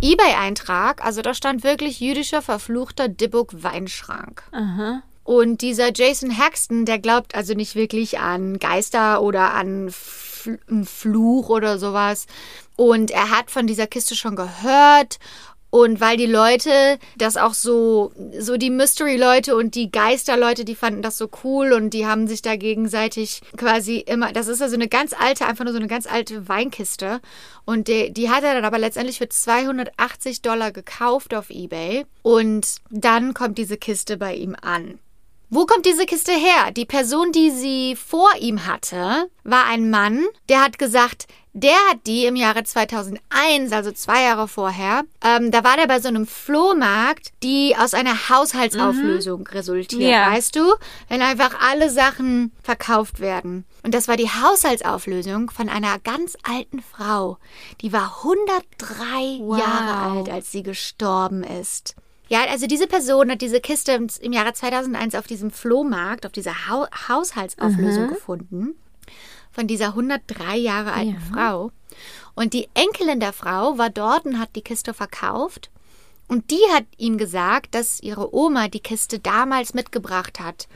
eBay-Eintrag, 0.00 1.04
also 1.04 1.22
da 1.22 1.34
stand 1.34 1.64
wirklich 1.64 2.00
jüdischer 2.00 2.42
verfluchter 2.42 3.08
Dybbuk 3.08 3.62
Weinschrank. 3.62 4.44
Aha. 4.52 5.02
Und 5.24 5.60
dieser 5.62 5.92
Jason 5.94 6.36
Haxton, 6.36 6.84
der 6.84 6.98
glaubt 6.98 7.34
also 7.34 7.54
nicht 7.54 7.74
wirklich 7.74 8.18
an 8.18 8.58
Geister 8.58 9.22
oder 9.22 9.54
an 9.54 9.90
Fl 9.90 10.58
einen 10.68 10.84
Fluch 10.84 11.50
oder 11.50 11.78
sowas. 11.78 12.26
Und 12.74 13.12
er 13.12 13.30
hat 13.30 13.50
von 13.50 13.68
dieser 13.68 13.86
Kiste 13.86 14.16
schon 14.16 14.34
gehört. 14.34 15.20
Und 15.74 16.02
weil 16.02 16.18
die 16.18 16.26
Leute 16.26 16.98
das 17.16 17.38
auch 17.38 17.54
so, 17.54 18.12
so 18.38 18.58
die 18.58 18.68
Mystery-Leute 18.68 19.56
und 19.56 19.74
die 19.74 19.90
Geister-Leute, 19.90 20.66
die 20.66 20.74
fanden 20.74 21.00
das 21.00 21.16
so 21.16 21.30
cool 21.42 21.72
und 21.72 21.94
die 21.94 22.06
haben 22.06 22.26
sich 22.26 22.42
da 22.42 22.56
gegenseitig 22.56 23.40
quasi 23.56 23.96
immer, 23.96 24.34
das 24.34 24.48
ist 24.48 24.60
also 24.60 24.74
eine 24.74 24.88
ganz 24.88 25.14
alte, 25.18 25.46
einfach 25.46 25.64
nur 25.64 25.72
so 25.72 25.78
eine 25.78 25.88
ganz 25.88 26.06
alte 26.06 26.46
Weinkiste. 26.46 27.22
Und 27.64 27.88
die, 27.88 28.12
die 28.12 28.28
hat 28.28 28.44
er 28.44 28.52
dann 28.52 28.66
aber 28.66 28.78
letztendlich 28.78 29.16
für 29.16 29.30
280 29.30 30.42
Dollar 30.42 30.72
gekauft 30.72 31.32
auf 31.32 31.48
Ebay. 31.48 32.04
Und 32.20 32.76
dann 32.90 33.32
kommt 33.32 33.56
diese 33.56 33.78
Kiste 33.78 34.18
bei 34.18 34.34
ihm 34.34 34.54
an. 34.60 34.98
Wo 35.48 35.64
kommt 35.64 35.86
diese 35.86 36.04
Kiste 36.04 36.32
her? 36.32 36.70
Die 36.76 36.84
Person, 36.84 37.32
die 37.32 37.50
sie 37.50 37.96
vor 37.96 38.28
ihm 38.38 38.66
hatte, 38.66 39.30
war 39.42 39.64
ein 39.66 39.88
Mann, 39.88 40.22
der 40.50 40.62
hat 40.62 40.78
gesagt, 40.78 41.28
der 41.54 41.76
hat 41.90 42.06
die 42.06 42.24
im 42.26 42.36
Jahre 42.36 42.64
2001, 42.64 43.72
also 43.72 43.92
zwei 43.92 44.22
Jahre 44.22 44.48
vorher, 44.48 45.02
ähm, 45.22 45.50
da 45.50 45.64
war 45.64 45.76
der 45.76 45.86
bei 45.86 46.00
so 46.00 46.08
einem 46.08 46.26
Flohmarkt, 46.26 47.32
die 47.42 47.74
aus 47.78 47.92
einer 47.94 48.28
Haushaltsauflösung 48.30 49.46
resultiert, 49.48 50.02
Ja. 50.02 50.30
weißt 50.32 50.56
du? 50.56 50.62
Wenn 51.08 51.20
einfach 51.22 51.54
alle 51.60 51.90
Sachen 51.90 52.52
verkauft 52.62 53.20
werden. 53.20 53.64
Und 53.82 53.94
das 53.94 54.08
war 54.08 54.16
die 54.16 54.28
Haushaltsauflösung 54.30 55.50
von 55.50 55.68
einer 55.68 55.98
ganz 55.98 56.36
alten 56.42 56.80
Frau. 56.82 57.38
Die 57.80 57.92
war 57.92 58.22
103 58.22 59.40
Wow. 59.40 59.58
Jahre 59.58 60.16
alt, 60.18 60.28
als 60.30 60.52
sie 60.52 60.62
gestorben 60.62 61.42
ist. 61.42 61.94
Ja, 62.28 62.44
also 62.50 62.66
diese 62.66 62.86
Person 62.86 63.30
hat 63.30 63.42
diese 63.42 63.60
Kiste 63.60 63.92
im- 63.92 64.32
Jahre 64.32 64.54
2001 64.54 65.14
auf 65.14 65.26
diesem 65.26 65.50
Flohmarkt, 65.50 66.24
auf 66.24 66.32
dieser 66.32 66.66
Hau 66.68 66.86
Haushaltsauflösung 67.08 68.08
gefunden. 68.08 68.74
Von 69.52 69.66
dieser 69.66 69.88
103 69.88 70.56
Jahre 70.56 70.92
alten 70.92 71.12
Ja. 71.12 71.20
Frau. 71.32 71.70
Und 72.34 72.54
die 72.54 72.68
Enkelin 72.74 73.20
der 73.20 73.32
Frau 73.32 73.76
war 73.78 73.90
dort 73.90 74.24
und 74.24 74.38
hat 74.38 74.56
die 74.56 74.62
Kiste 74.62 74.94
verkauft. 74.94 75.70
Und 76.28 76.50
die 76.50 76.62
hat 76.72 76.84
ihm 76.96 77.18
gesagt, 77.18 77.74
dass 77.74 78.00
ihre 78.00 78.34
Oma 78.34 78.68
die 78.68 78.80
Kiste 78.80 79.18
damals 79.18 79.74
mitgebracht 79.74 80.40
hat. 80.40 80.66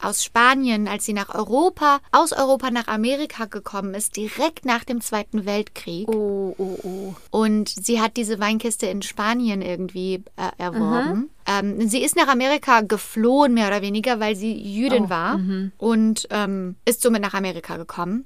Aus 0.00 0.22
Spanien, 0.22 0.86
als 0.88 1.04
sie 1.04 1.12
nach 1.12 1.34
Europa, 1.34 2.00
aus 2.12 2.32
Europa 2.32 2.70
nach 2.70 2.88
Amerika 2.88 3.46
gekommen 3.46 3.94
ist, 3.94 4.16
direkt 4.16 4.64
nach 4.64 4.84
dem 4.84 5.00
Zweiten 5.00 5.46
Weltkrieg. 5.46 6.08
Oh, 6.08 6.54
oh, 6.58 6.78
oh. 6.82 7.14
Und 7.30 7.68
sie 7.68 8.00
hat 8.00 8.16
diese 8.16 8.38
Weinkiste 8.38 8.86
in 8.86 9.02
Spanien 9.02 9.62
irgendwie 9.62 10.22
äh, 10.36 10.50
erworben. 10.58 11.30
Ähm, 11.46 11.88
sie 11.88 12.02
ist 12.02 12.16
nach 12.16 12.28
Amerika 12.28 12.80
geflohen, 12.82 13.54
mehr 13.54 13.68
oder 13.68 13.82
weniger, 13.82 14.20
weil 14.20 14.36
sie 14.36 14.52
Jüdin 14.52 15.04
Oh, 15.04 15.10
war 15.10 15.40
und 15.78 16.26
ähm, 16.30 16.76
ist 16.84 17.02
somit 17.02 17.22
nach 17.22 17.34
Amerika 17.34 17.76
gekommen. 17.76 18.24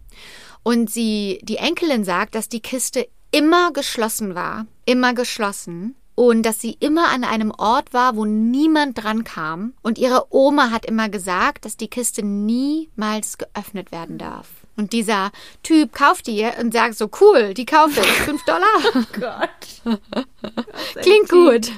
Und 0.63 0.91
sie, 0.91 1.39
die 1.43 1.57
Enkelin 1.57 2.05
sagt, 2.05 2.35
dass 2.35 2.49
die 2.49 2.61
Kiste 2.61 3.09
immer 3.31 3.73
geschlossen 3.73 4.35
war. 4.35 4.67
Immer 4.85 5.15
geschlossen. 5.15 5.95
Und 6.19 6.43
dass 6.43 6.61
sie 6.61 6.77
immer 6.81 7.11
an 7.11 7.23
einem 7.23 7.53
Ort 7.53 7.93
war, 7.95 8.17
wo 8.17 8.25
niemand 8.25 9.01
dran 9.01 9.23
kam. 9.23 9.75
Und 9.83 9.99
ihre 9.99 10.35
Oma 10.35 10.73
hat 10.73 10.85
immer 10.85 11.09
gesagt, 11.09 11.65
dass 11.65 11.77
die 11.77 11.87
Kiste 11.87 12.27
niemals 12.27 13.39
geöffnet 13.39 13.93
werden 13.93 14.19
darf. 14.19 14.49
Und 14.75 14.93
dieser 14.93 15.31
Typ 15.63 15.93
kauft 15.93 16.27
die 16.27 16.45
und 16.61 16.73
sagt 16.73 16.97
so, 16.97 17.09
cool, 17.21 17.55
die 17.55 17.67
kaufe 17.67 18.01
ich. 18.01 18.07
Fünf 18.07 18.45
Dollar. 18.47 18.67
Gott. 19.13 19.97
Klingt 21.03 21.29
gut. 21.29 21.71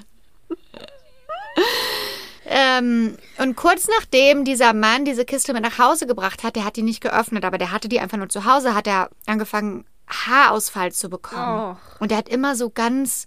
ähm, 2.47 3.19
und 3.37 3.57
kurz 3.57 3.89
nachdem 3.89 4.47
dieser 4.47 4.73
Mann 4.73 5.05
diese 5.05 5.27
Kiste 5.27 5.53
mit 5.53 5.65
nach 5.65 5.79
Hause 5.79 6.07
gebracht 6.07 6.45
hat, 6.45 6.57
der 6.57 6.65
hat 6.65 6.77
die 6.77 6.83
nicht 6.83 7.03
geöffnet, 7.03 7.45
aber 7.45 7.59
der 7.59 7.73
hatte 7.73 7.91
die 7.91 8.01
einfach 8.01 8.17
nur 8.17 8.31
zu 8.31 8.47
Hause, 8.47 8.75
hat 8.75 8.87
er 8.87 9.11
angefangen, 9.27 9.85
Haarausfall 10.09 10.93
zu 10.93 11.11
bekommen. 11.11 11.77
Oh. 11.77 12.03
Und 12.03 12.11
er 12.11 12.17
hat 12.17 12.31
immer 12.31 12.57
so 12.57 12.71
ganz 12.71 13.27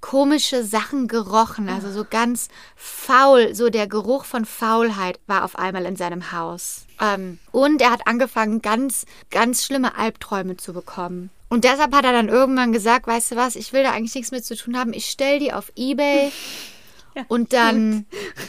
komische 0.00 0.64
Sachen 0.64 1.08
gerochen, 1.08 1.68
also 1.68 1.90
so 1.90 2.04
ganz 2.08 2.48
faul, 2.74 3.54
so 3.54 3.68
der 3.68 3.86
Geruch 3.86 4.24
von 4.24 4.44
Faulheit 4.44 5.20
war 5.26 5.44
auf 5.44 5.58
einmal 5.58 5.84
in 5.84 5.96
seinem 5.96 6.32
Haus. 6.32 6.86
Ähm, 7.00 7.38
und 7.52 7.80
er 7.82 7.90
hat 7.90 8.06
angefangen, 8.06 8.62
ganz, 8.62 9.06
ganz 9.30 9.64
schlimme 9.64 9.96
Albträume 9.96 10.56
zu 10.56 10.72
bekommen. 10.72 11.30
Und 11.48 11.64
deshalb 11.64 11.94
hat 11.94 12.04
er 12.04 12.12
dann 12.12 12.28
irgendwann 12.28 12.72
gesagt, 12.72 13.06
weißt 13.06 13.32
du 13.32 13.36
was, 13.36 13.56
ich 13.56 13.72
will 13.72 13.82
da 13.82 13.90
eigentlich 13.90 14.14
nichts 14.14 14.30
mit 14.30 14.44
zu 14.44 14.56
tun 14.56 14.78
haben, 14.78 14.92
ich 14.92 15.06
stell 15.06 15.38
die 15.38 15.52
auf 15.52 15.72
Ebay 15.76 16.30
und 17.28 17.52
dann, 17.52 18.06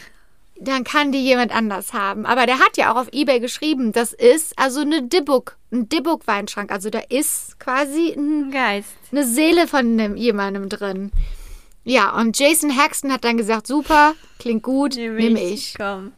dann 0.59 0.83
kann 0.83 1.11
die 1.11 1.23
jemand 1.23 1.53
anders 1.53 1.93
haben. 1.93 2.25
Aber 2.25 2.45
der 2.45 2.59
hat 2.59 2.77
ja 2.77 2.91
auch 2.91 2.97
auf 2.97 3.09
Ebay 3.11 3.39
geschrieben, 3.39 3.91
das 3.91 4.13
ist 4.13 4.57
also 4.57 4.81
eine 4.81 5.03
Dibbuk, 5.03 5.57
ein 5.71 5.89
Dibbuk-Weinschrank. 5.89 6.71
Also 6.71 6.89
da 6.89 6.99
ist 7.09 7.59
quasi 7.59 8.13
ein 8.13 8.51
Geist. 8.51 8.93
eine 9.11 9.25
Seele 9.25 9.67
von 9.67 9.79
einem, 9.99 10.15
jemandem 10.15 10.69
drin. 10.69 11.11
Ja, 11.83 12.15
und 12.15 12.37
Jason 12.37 12.75
Haxton 12.77 13.11
hat 13.11 13.23
dann 13.23 13.37
gesagt, 13.37 13.65
super, 13.65 14.13
klingt 14.37 14.61
gut, 14.63 14.95
nehme 14.95 15.41
ich. 15.41 15.73
Komm. 15.77 16.13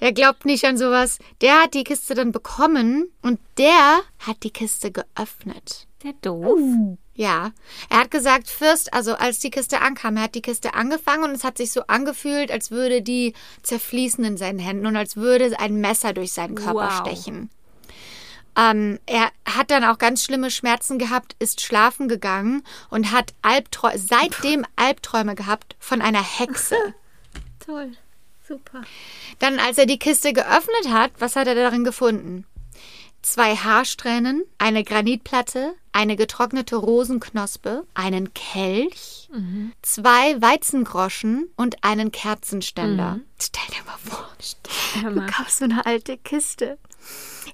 Der 0.00 0.12
glaubt 0.12 0.44
nicht 0.44 0.64
an 0.64 0.76
sowas. 0.76 1.18
Der 1.40 1.62
hat 1.62 1.74
die 1.74 1.84
Kiste 1.84 2.14
dann 2.14 2.32
bekommen 2.32 3.08
und 3.22 3.38
der 3.58 4.00
hat 4.18 4.42
die 4.42 4.50
Kiste 4.50 4.90
geöffnet. 4.90 5.86
Der 6.02 6.12
doof. 6.20 6.58
Ja, 7.14 7.50
er 7.90 7.98
hat 7.98 8.10
gesagt, 8.12 8.48
Fürst, 8.48 8.92
also 8.94 9.14
als 9.14 9.40
die 9.40 9.50
Kiste 9.50 9.80
ankam, 9.80 10.16
er 10.16 10.24
hat 10.24 10.36
die 10.36 10.42
Kiste 10.42 10.74
angefangen 10.74 11.24
und 11.24 11.30
es 11.32 11.42
hat 11.42 11.58
sich 11.58 11.72
so 11.72 11.82
angefühlt, 11.88 12.52
als 12.52 12.70
würde 12.70 13.02
die 13.02 13.34
zerfließen 13.62 14.24
in 14.24 14.36
seinen 14.36 14.60
Händen 14.60 14.86
und 14.86 14.96
als 14.96 15.16
würde 15.16 15.58
ein 15.58 15.80
Messer 15.80 16.12
durch 16.12 16.32
seinen 16.32 16.54
Körper 16.54 16.88
Wow. 16.90 17.06
stechen. 17.06 17.50
Ähm, 18.56 18.98
er 19.06 19.30
hat 19.46 19.70
dann 19.70 19.84
auch 19.84 19.98
ganz 19.98 20.24
schlimme 20.24 20.50
Schmerzen 20.50 20.98
gehabt, 20.98 21.36
ist 21.38 21.60
schlafen 21.60 22.08
gegangen 22.08 22.64
und 22.90 23.12
hat 23.12 23.34
Albträ 23.42 23.96
seitdem 23.96 24.64
Albträume 24.76 25.34
gehabt 25.34 25.76
von 25.78 26.00
einer 26.00 26.22
Hexe. 26.22 26.76
Toll. 27.64 27.92
Super. 28.46 28.82
Dann, 29.40 29.58
als 29.58 29.76
er 29.76 29.84
die 29.86 29.98
Kiste 29.98 30.32
geöffnet 30.32 30.88
hat, 30.90 31.12
was 31.18 31.36
hat 31.36 31.46
er 31.46 31.54
darin 31.54 31.84
gefunden? 31.84 32.46
Zwei 33.20 33.56
Haarsträhnen, 33.56 34.42
eine 34.56 34.84
Granitplatte, 34.84 35.74
eine 35.92 36.16
getrocknete 36.16 36.76
Rosenknospe, 36.76 37.84
einen 37.92 38.32
Kelch, 38.32 39.28
zwei 39.82 40.40
Weizengroschen 40.40 41.50
und 41.56 41.84
einen 41.84 42.10
Kerzenständer. 42.10 43.20
Stell 43.38 43.66
dir 43.76 43.84
mal 43.84 43.98
vor, 43.98 44.28
Hör 45.02 45.10
du 45.10 45.16
mal. 45.16 45.26
kaufst 45.26 45.58
so 45.58 45.64
eine 45.64 45.84
alte 45.84 46.16
Kiste. 46.16 46.78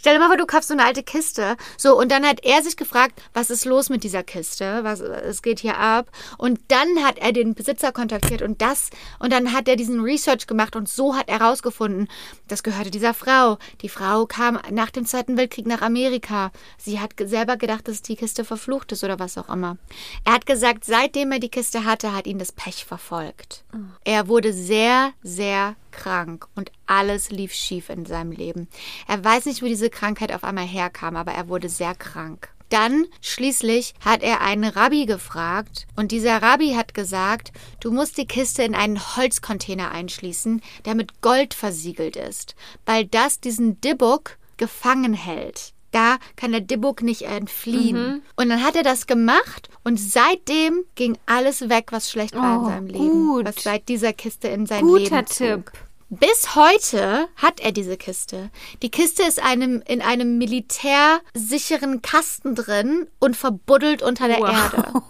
Stell 0.05 0.16
dir 0.16 0.20
mal 0.20 0.28
vor, 0.28 0.36
du 0.36 0.44
kaufst 0.44 0.68
so 0.68 0.74
eine 0.74 0.84
alte 0.84 1.02
Kiste. 1.02 1.57
So, 1.78 1.98
und 1.98 2.12
dann 2.12 2.26
hat 2.26 2.44
er 2.44 2.62
sich 2.62 2.76
gefragt, 2.76 3.22
was 3.32 3.48
ist 3.48 3.64
los 3.64 3.88
mit 3.88 4.05
dieser 4.05 4.22
Kiste? 4.22 4.80
Was, 4.84 5.00
es 5.00 5.40
geht 5.40 5.61
hier 5.61 5.78
ab. 5.78 6.11
Und 6.36 6.61
dann 6.68 7.02
hat 7.02 7.16
er 7.16 7.32
den 7.32 7.55
Besitzer 7.55 7.90
kontaktiert 7.90 8.42
und 8.42 8.61
das, 8.61 8.90
und 9.18 9.32
dann 9.32 9.55
hat 9.55 9.66
er 9.66 9.76
diesen 9.76 10.00
Research 10.00 10.46
gemacht 10.46 10.76
und 10.76 10.90
so 10.90 11.16
hat 11.16 11.30
er 11.30 11.38
herausgefunden, 11.38 12.09
das 12.48 12.62
gehörte 12.62 12.90
dieser 12.90 13.14
Frau. 13.14 13.57
Die 13.80 13.88
Frau 13.88 14.26
kam 14.26 14.61
nach 14.70 14.90
dem 14.90 15.07
Zweiten 15.07 15.38
Weltkrieg 15.38 15.66
nach 15.66 15.80
Amerika. 15.80 16.52
Sie 16.76 17.00
hat 17.00 17.12
selber 17.18 17.57
gedacht, 17.57 17.88
dass 17.88 18.02
die 18.02 18.16
Kiste 18.16 18.44
verflucht 18.44 18.92
ist 18.92 19.05
oder 19.05 19.18
was 19.18 19.38
auch 19.38 19.48
immer. 19.48 19.78
Er 20.26 20.34
hat 20.34 20.44
gesagt, 20.44 20.84
seitdem 20.84 21.32
er 21.32 21.38
die 21.38 21.48
Kiste 21.48 21.86
hatte, 21.86 22.12
hat 22.12 22.26
ihn 22.26 22.38
das 22.38 22.52
Pech 22.52 22.84
verfolgt. 22.84 23.64
Er 24.05 24.28
wurde 24.28 24.52
sehr, 24.52 25.14
sehr 25.22 25.76
krank 25.95 26.47
und 26.55 26.70
alles 26.86 27.30
lief 27.30 27.53
schief 27.55 27.88
in 27.88 28.05
seinem 28.05 28.32
Leben. 28.32 28.68
Er 29.09 29.24
weiß 29.24 29.47
nicht, 29.47 29.62
wo 29.62 29.66
diese 29.66 29.88
Krankheit 29.90 30.32
auf 30.32 30.45
einmal 30.45 30.66
herkam, 30.66 31.16
aber 31.16 31.32
er 31.32 31.49
wurde 31.49 31.68
sehr 31.68 31.95
krank. 31.95 32.49
Dann 32.70 33.07
schließlich 33.20 33.95
hat 34.05 34.22
er 34.22 34.40
einen 34.40 34.64
Rabbi 34.64 35.07
gefragt 35.07 35.86
und 35.97 36.11
dieser 36.12 36.42
Rabbi 36.42 36.74
hat 36.74 36.92
gesagt, 36.95 37.53
du 37.80 37.92
musst 37.92 38.18
die 38.18 38.26
Kiste 38.26 38.62
in 38.64 38.74
einen 38.74 38.99
Holzcontainer 39.16 39.92
einschließen, 39.92 40.61
der 40.84 40.95
mit 40.95 41.20
Gold 41.20 41.55
versiegelt 41.55 42.16
ist, 42.16 42.57
weil 42.86 43.05
das 43.07 43.38
diesen 43.38 43.80
Dibbuk 43.80 44.38
gefangen 44.57 45.14
hält. 45.14 45.72
Da 45.92 46.16
kann 46.34 46.51
der 46.51 46.62
Dibbuk 46.62 47.03
nicht 47.03 47.22
entfliehen. 47.22 48.22
Und 48.34 48.49
dann 48.49 48.64
hat 48.64 48.74
er 48.74 48.82
das 48.82 49.07
gemacht 49.07 49.68
und 49.84 50.01
seitdem 50.01 50.82
ging 50.97 51.16
alles 51.26 51.68
weg, 51.68 51.92
was 51.92 52.11
schlecht 52.11 52.34
war 52.34 52.57
in 52.57 52.61
Oh, 52.62 52.68
seinem 52.68 52.86
Leben. 52.88 52.99
gut. 53.26 53.47
Was 53.47 53.62
seit 53.62 53.88
dieser 53.88 54.12
Kiste 54.12 54.49
in 54.49 54.66
sein 54.66 54.80
Guter 54.80 55.18
Leben 55.18 55.26
zog. 55.28 55.66
Tipp. 55.66 55.72
Bis 56.11 56.55
heute 56.55 57.28
hat 57.36 57.61
er 57.61 57.72
diese 57.72 57.96
Kiste. 57.96 58.50
Die 58.82 58.90
Kiste 58.90 59.22
ist 59.22 59.42
einem, 59.42 59.82
in 59.86 60.02
einem 60.02 60.38
militärsicheren 60.38 62.02
Kasten 62.02 62.55
drin 62.55 63.09
und 63.18 63.36
verbuddelt 63.36 64.02
unter 64.02 64.28
der 64.28 64.38
Wow. 64.40 64.50
Erde. 64.50 65.02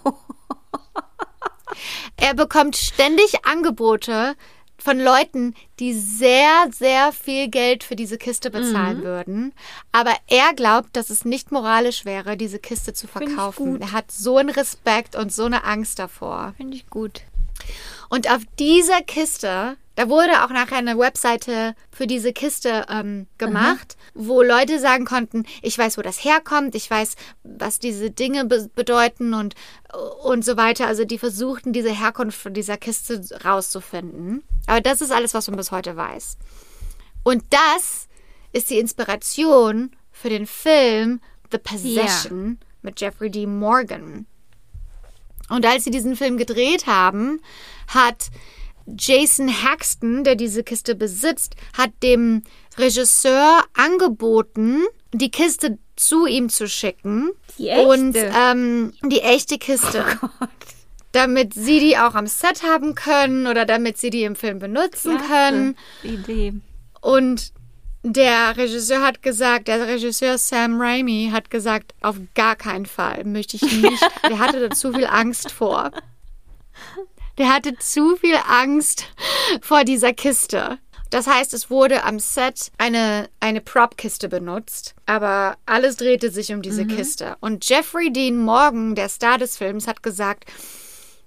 Er 2.17 2.33
bekommt 2.33 2.77
ständig 2.77 3.45
Angebote 3.45 4.35
von 4.77 4.99
Leuten, 4.99 5.55
die 5.79 5.93
sehr, 5.93 6.67
sehr 6.71 7.11
viel 7.11 7.49
Geld 7.49 7.83
für 7.83 7.95
diese 7.95 8.17
Kiste 8.17 8.51
bezahlen 8.51 9.03
würden. 9.03 9.53
Aber 9.91 10.13
er 10.27 10.53
glaubt, 10.53 10.95
dass 10.95 11.09
es 11.09 11.25
nicht 11.25 11.51
moralisch 11.51 12.05
wäre, 12.05 12.37
diese 12.37 12.59
Kiste 12.59 12.93
zu 12.93 13.07
verkaufen. 13.07 13.81
Er 13.81 13.91
hat 13.91 14.11
so 14.11 14.37
einen 14.37 14.49
Respekt 14.49 15.15
und 15.15 15.33
so 15.33 15.45
eine 15.45 15.63
Angst 15.63 15.99
davor. 15.99 16.53
Finde 16.57 16.77
ich 16.77 16.87
gut. 16.89 17.21
Und 18.09 18.29
auf 18.29 18.41
dieser 18.59 19.01
Kiste, 19.01 19.77
da 19.95 20.09
wurde 20.09 20.43
auch 20.43 20.49
nachher 20.49 20.77
eine 20.77 20.97
Webseite 20.97 21.75
für 21.89 22.05
diese 22.05 22.33
Kiste 22.33 22.85
ähm, 22.89 23.27
gemacht, 23.37 23.95
wo 24.13 24.41
Leute 24.41 24.79
sagen 24.79 25.05
konnten, 25.05 25.45
ich 25.61 25.77
weiß, 25.77 25.97
wo 25.97 26.01
das 26.01 26.23
herkommt, 26.23 26.75
ich 26.75 26.89
weiß, 26.89 27.15
was 27.43 27.79
diese 27.79 28.11
Dinge 28.11 28.45
be 28.45 28.69
bedeuten 28.75 29.33
und, 29.33 29.55
und 30.23 30.43
so 30.43 30.57
weiter. 30.57 30.87
Also 30.87 31.05
die 31.05 31.17
versuchten, 31.17 31.71
diese 31.71 31.91
Herkunft 31.91 32.39
von 32.39 32.53
dieser 32.53 32.77
Kiste 32.77 33.23
rauszufinden. 33.43 34.43
Aber 34.67 34.81
das 34.81 35.01
ist 35.01 35.11
alles, 35.11 35.33
was 35.33 35.47
man 35.47 35.57
bis 35.57 35.71
heute 35.71 35.95
weiß. 35.95 36.37
Und 37.23 37.43
das 37.49 38.07
ist 38.51 38.69
die 38.69 38.79
Inspiration 38.79 39.91
für 40.11 40.29
den 40.29 40.45
Film 40.45 41.21
The 41.51 41.57
Possession 41.57 42.59
mit 42.81 42.99
Jeffrey 42.99 43.29
D. 43.29 43.45
Morgan. 43.45 44.25
Und 45.49 45.65
als 45.65 45.83
sie 45.83 45.91
diesen 45.91 46.15
Film 46.15 46.37
gedreht 46.37 46.87
haben, 46.87 47.39
hat 47.87 48.29
Jason 48.85 49.49
Haxton, 49.49 50.23
der 50.23 50.35
diese 50.35 50.63
Kiste 50.63 50.95
besitzt, 50.95 51.55
hat 51.77 51.91
dem 52.03 52.43
Regisseur 52.77 53.63
angeboten, 53.73 54.83
die 55.13 55.31
Kiste 55.31 55.77
zu 55.95 56.25
ihm 56.25 56.49
zu 56.49 56.67
schicken. 56.67 57.31
Die 57.57 57.69
echte? 57.69 57.87
Und 57.87 58.15
ähm, 58.15 58.93
die 59.03 59.21
echte 59.21 59.57
Kiste. 59.57 60.05
damit 61.11 61.53
sie 61.53 61.79
die 61.79 61.97
auch 61.97 62.13
am 62.13 62.27
Set 62.27 62.63
haben 62.63 62.93
können 62.93 63.47
oder 63.47 63.65
damit 63.65 63.97
sie 63.97 64.09
die 64.09 64.23
im 64.23 64.35
Film 64.35 64.59
benutzen 64.59 65.17
können. 65.17 65.77
Idee. 66.03 66.53
Und 66.99 67.53
der 68.03 68.57
Regisseur 68.57 69.01
hat 69.01 69.23
gesagt, 69.23 69.67
der 69.67 69.87
Regisseur 69.87 70.37
Sam 70.37 70.79
Raimi 70.79 71.29
hat 71.31 71.49
gesagt, 71.49 71.95
auf 72.01 72.17
gar 72.35 72.55
keinen 72.55 72.85
Fall 72.85 73.23
möchte 73.23 73.55
ich 73.55 73.63
nicht. 73.63 74.05
Der 74.29 74.39
hatte 74.39 74.67
da 74.67 74.75
zu 74.75 74.93
viel 74.93 75.07
Angst 75.07 75.51
vor. 75.51 75.91
Der 77.37 77.53
hatte 77.53 77.75
zu 77.77 78.15
viel 78.15 78.37
Angst 78.47 79.05
vor 79.61 79.83
dieser 79.83 80.13
Kiste. 80.13 80.79
Das 81.09 81.27
heißt, 81.27 81.53
es 81.53 81.69
wurde 81.69 82.03
am 82.03 82.19
Set 82.19 82.71
eine, 82.77 83.29
eine 83.39 83.61
Prop-Kiste 83.61 84.27
benutzt, 84.27 84.95
aber 85.05 85.55
alles 85.65 85.97
drehte 85.97 86.31
sich 86.31 86.51
um 86.51 86.61
diese 86.61 86.85
Kiste. 86.85 87.37
Und 87.39 87.67
Jeffrey 87.69 88.11
Dean 88.11 88.37
Morgan, 88.37 88.95
der 88.95 89.09
Star 89.09 89.37
des 89.37 89.57
Films, 89.57 89.87
hat 89.87 90.03
gesagt, 90.03 90.45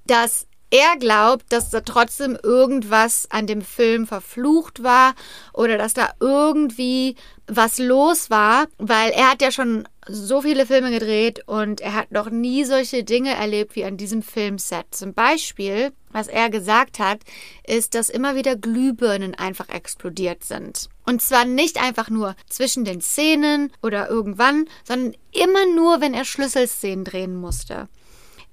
dass 0.06 0.46
er 0.70 0.96
glaubt, 0.98 1.46
dass 1.50 1.70
da 1.70 1.80
trotzdem 1.80 2.36
irgendwas 2.42 3.26
an 3.30 3.46
dem 3.46 3.62
Film 3.62 4.06
verflucht 4.06 4.82
war 4.82 5.14
oder 5.52 5.78
dass 5.78 5.94
da 5.94 6.10
irgendwie 6.20 7.16
was 7.46 7.78
los 7.78 8.28
war, 8.28 8.66
weil 8.76 9.10
er 9.12 9.30
hat 9.30 9.40
ja 9.40 9.50
schon 9.50 9.88
so 10.08 10.42
viele 10.42 10.66
Filme 10.66 10.90
gedreht 10.90 11.42
und 11.46 11.80
er 11.80 11.94
hat 11.94 12.12
noch 12.12 12.30
nie 12.30 12.64
solche 12.64 13.04
Dinge 13.04 13.34
erlebt 13.34 13.76
wie 13.76 13.84
an 13.84 13.96
diesem 13.96 14.22
Filmset. 14.22 14.86
Zum 14.90 15.14
Beispiel, 15.14 15.92
was 16.10 16.28
er 16.28 16.50
gesagt 16.50 16.98
hat, 16.98 17.20
ist, 17.66 17.94
dass 17.94 18.08
immer 18.08 18.34
wieder 18.34 18.56
Glühbirnen 18.56 19.34
einfach 19.34 19.68
explodiert 19.68 20.44
sind. 20.44 20.88
Und 21.06 21.22
zwar 21.22 21.44
nicht 21.44 21.80
einfach 21.82 22.10
nur 22.10 22.34
zwischen 22.48 22.84
den 22.84 23.00
Szenen 23.00 23.72
oder 23.82 24.08
irgendwann, 24.08 24.66
sondern 24.84 25.14
immer 25.32 25.66
nur, 25.74 26.00
wenn 26.00 26.14
er 26.14 26.24
Schlüsselszenen 26.24 27.04
drehen 27.04 27.36
musste. 27.36 27.88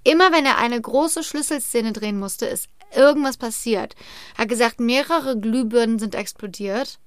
Immer 0.04 0.32
wenn 0.32 0.46
er 0.46 0.58
eine 0.58 0.80
große 0.80 1.24
Schlüsselszene 1.24 1.92
drehen 1.92 2.20
musste, 2.20 2.46
ist 2.46 2.68
irgendwas 2.96 3.38
passiert. 3.38 3.96
Er 4.36 4.44
hat 4.44 4.50
gesagt, 4.50 4.80
mehrere 4.80 5.40
Glühbirnen 5.40 6.00
sind 6.00 6.16
explodiert. 6.16 7.00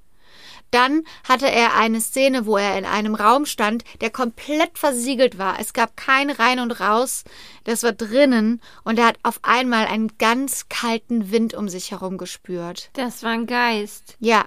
Dann 0.71 1.03
hatte 1.27 1.51
er 1.51 1.77
eine 1.77 2.01
Szene, 2.01 2.47
wo 2.47 2.57
er 2.57 2.79
in 2.79 2.85
einem 2.85 3.15
Raum 3.15 3.47
stand, 3.47 3.85
der 4.01 4.11
komplett 4.11 4.79
versiegelt 4.79 5.39
war. 5.39 5.59
Es 5.61 5.73
gab 5.73 5.97
kein 5.97 6.31
Rein 6.31 6.61
und 6.61 6.81
Raus. 6.81 7.25
Das 7.65 7.83
war 7.83 7.93
drinnen. 7.93 8.61
Und 8.85 8.99
er 8.99 9.07
hat 9.07 9.19
auf 9.23 9.41
einmal 9.43 9.87
einen 9.87 10.17
ganz 10.19 10.69
kalten 10.69 11.31
Wind 11.31 11.55
um 11.55 11.69
sich 11.69 11.91
herum 11.91 12.19
gespürt. 12.19 12.91
Das 12.95 13.23
war 13.23 13.31
ein 13.31 13.47
Geist. 13.47 14.17
Ja. 14.21 14.45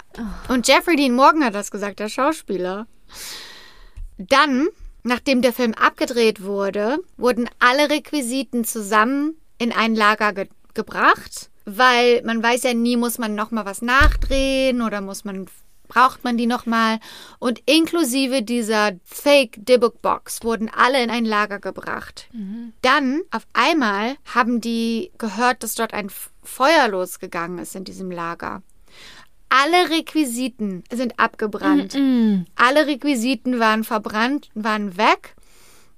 Und 0.47 0.67
Jeffrey 0.67 0.95
Dean 0.95 1.15
Morgan 1.15 1.43
hat 1.43 1.55
das 1.55 1.71
gesagt, 1.71 1.99
der 1.99 2.09
Schauspieler. 2.09 2.87
Dann 4.17 4.67
nachdem 5.03 5.41
der 5.41 5.53
Film 5.53 5.73
abgedreht 5.73 6.43
wurde, 6.43 6.99
wurden 7.17 7.49
alle 7.59 7.89
Requisiten 7.89 8.63
zusammen 8.63 9.35
in 9.57 9.71
ein 9.71 9.95
Lager 9.95 10.33
ge 10.33 10.47
gebracht, 10.73 11.49
weil 11.65 12.21
man 12.23 12.41
weiß 12.41 12.63
ja 12.63 12.73
nie, 12.73 12.95
muss 12.95 13.17
man 13.17 13.35
noch 13.35 13.51
mal 13.51 13.65
was 13.65 13.81
nachdrehen 13.81 14.81
oder 14.81 15.01
muss 15.01 15.25
man 15.25 15.47
braucht 15.91 16.23
man 16.23 16.37
die 16.37 16.47
nochmal. 16.47 16.99
Und 17.39 17.59
inklusive 17.65 18.43
dieser 18.43 18.93
Fake 19.03 19.57
Dibbock 19.57 20.01
Box 20.01 20.41
wurden 20.41 20.69
alle 20.73 21.03
in 21.03 21.09
ein 21.09 21.25
Lager 21.25 21.59
gebracht. 21.59 22.29
Mhm. 22.31 22.71
Dann, 22.81 23.21
auf 23.29 23.45
einmal, 23.51 24.15
haben 24.33 24.61
die 24.61 25.11
gehört, 25.17 25.63
dass 25.63 25.75
dort 25.75 25.93
ein 25.93 26.09
Feuer 26.43 26.87
losgegangen 26.87 27.59
ist 27.59 27.75
in 27.75 27.83
diesem 27.83 28.09
Lager. 28.09 28.63
Alle 29.49 29.89
Requisiten 29.89 30.85
sind 30.93 31.19
abgebrannt. 31.19 31.93
Mm 31.93 32.45
Alle 32.55 32.87
Requisiten 32.87 33.59
waren 33.59 33.83
verbrannt, 33.83 34.49
waren 34.53 34.95
weg. 34.95 35.35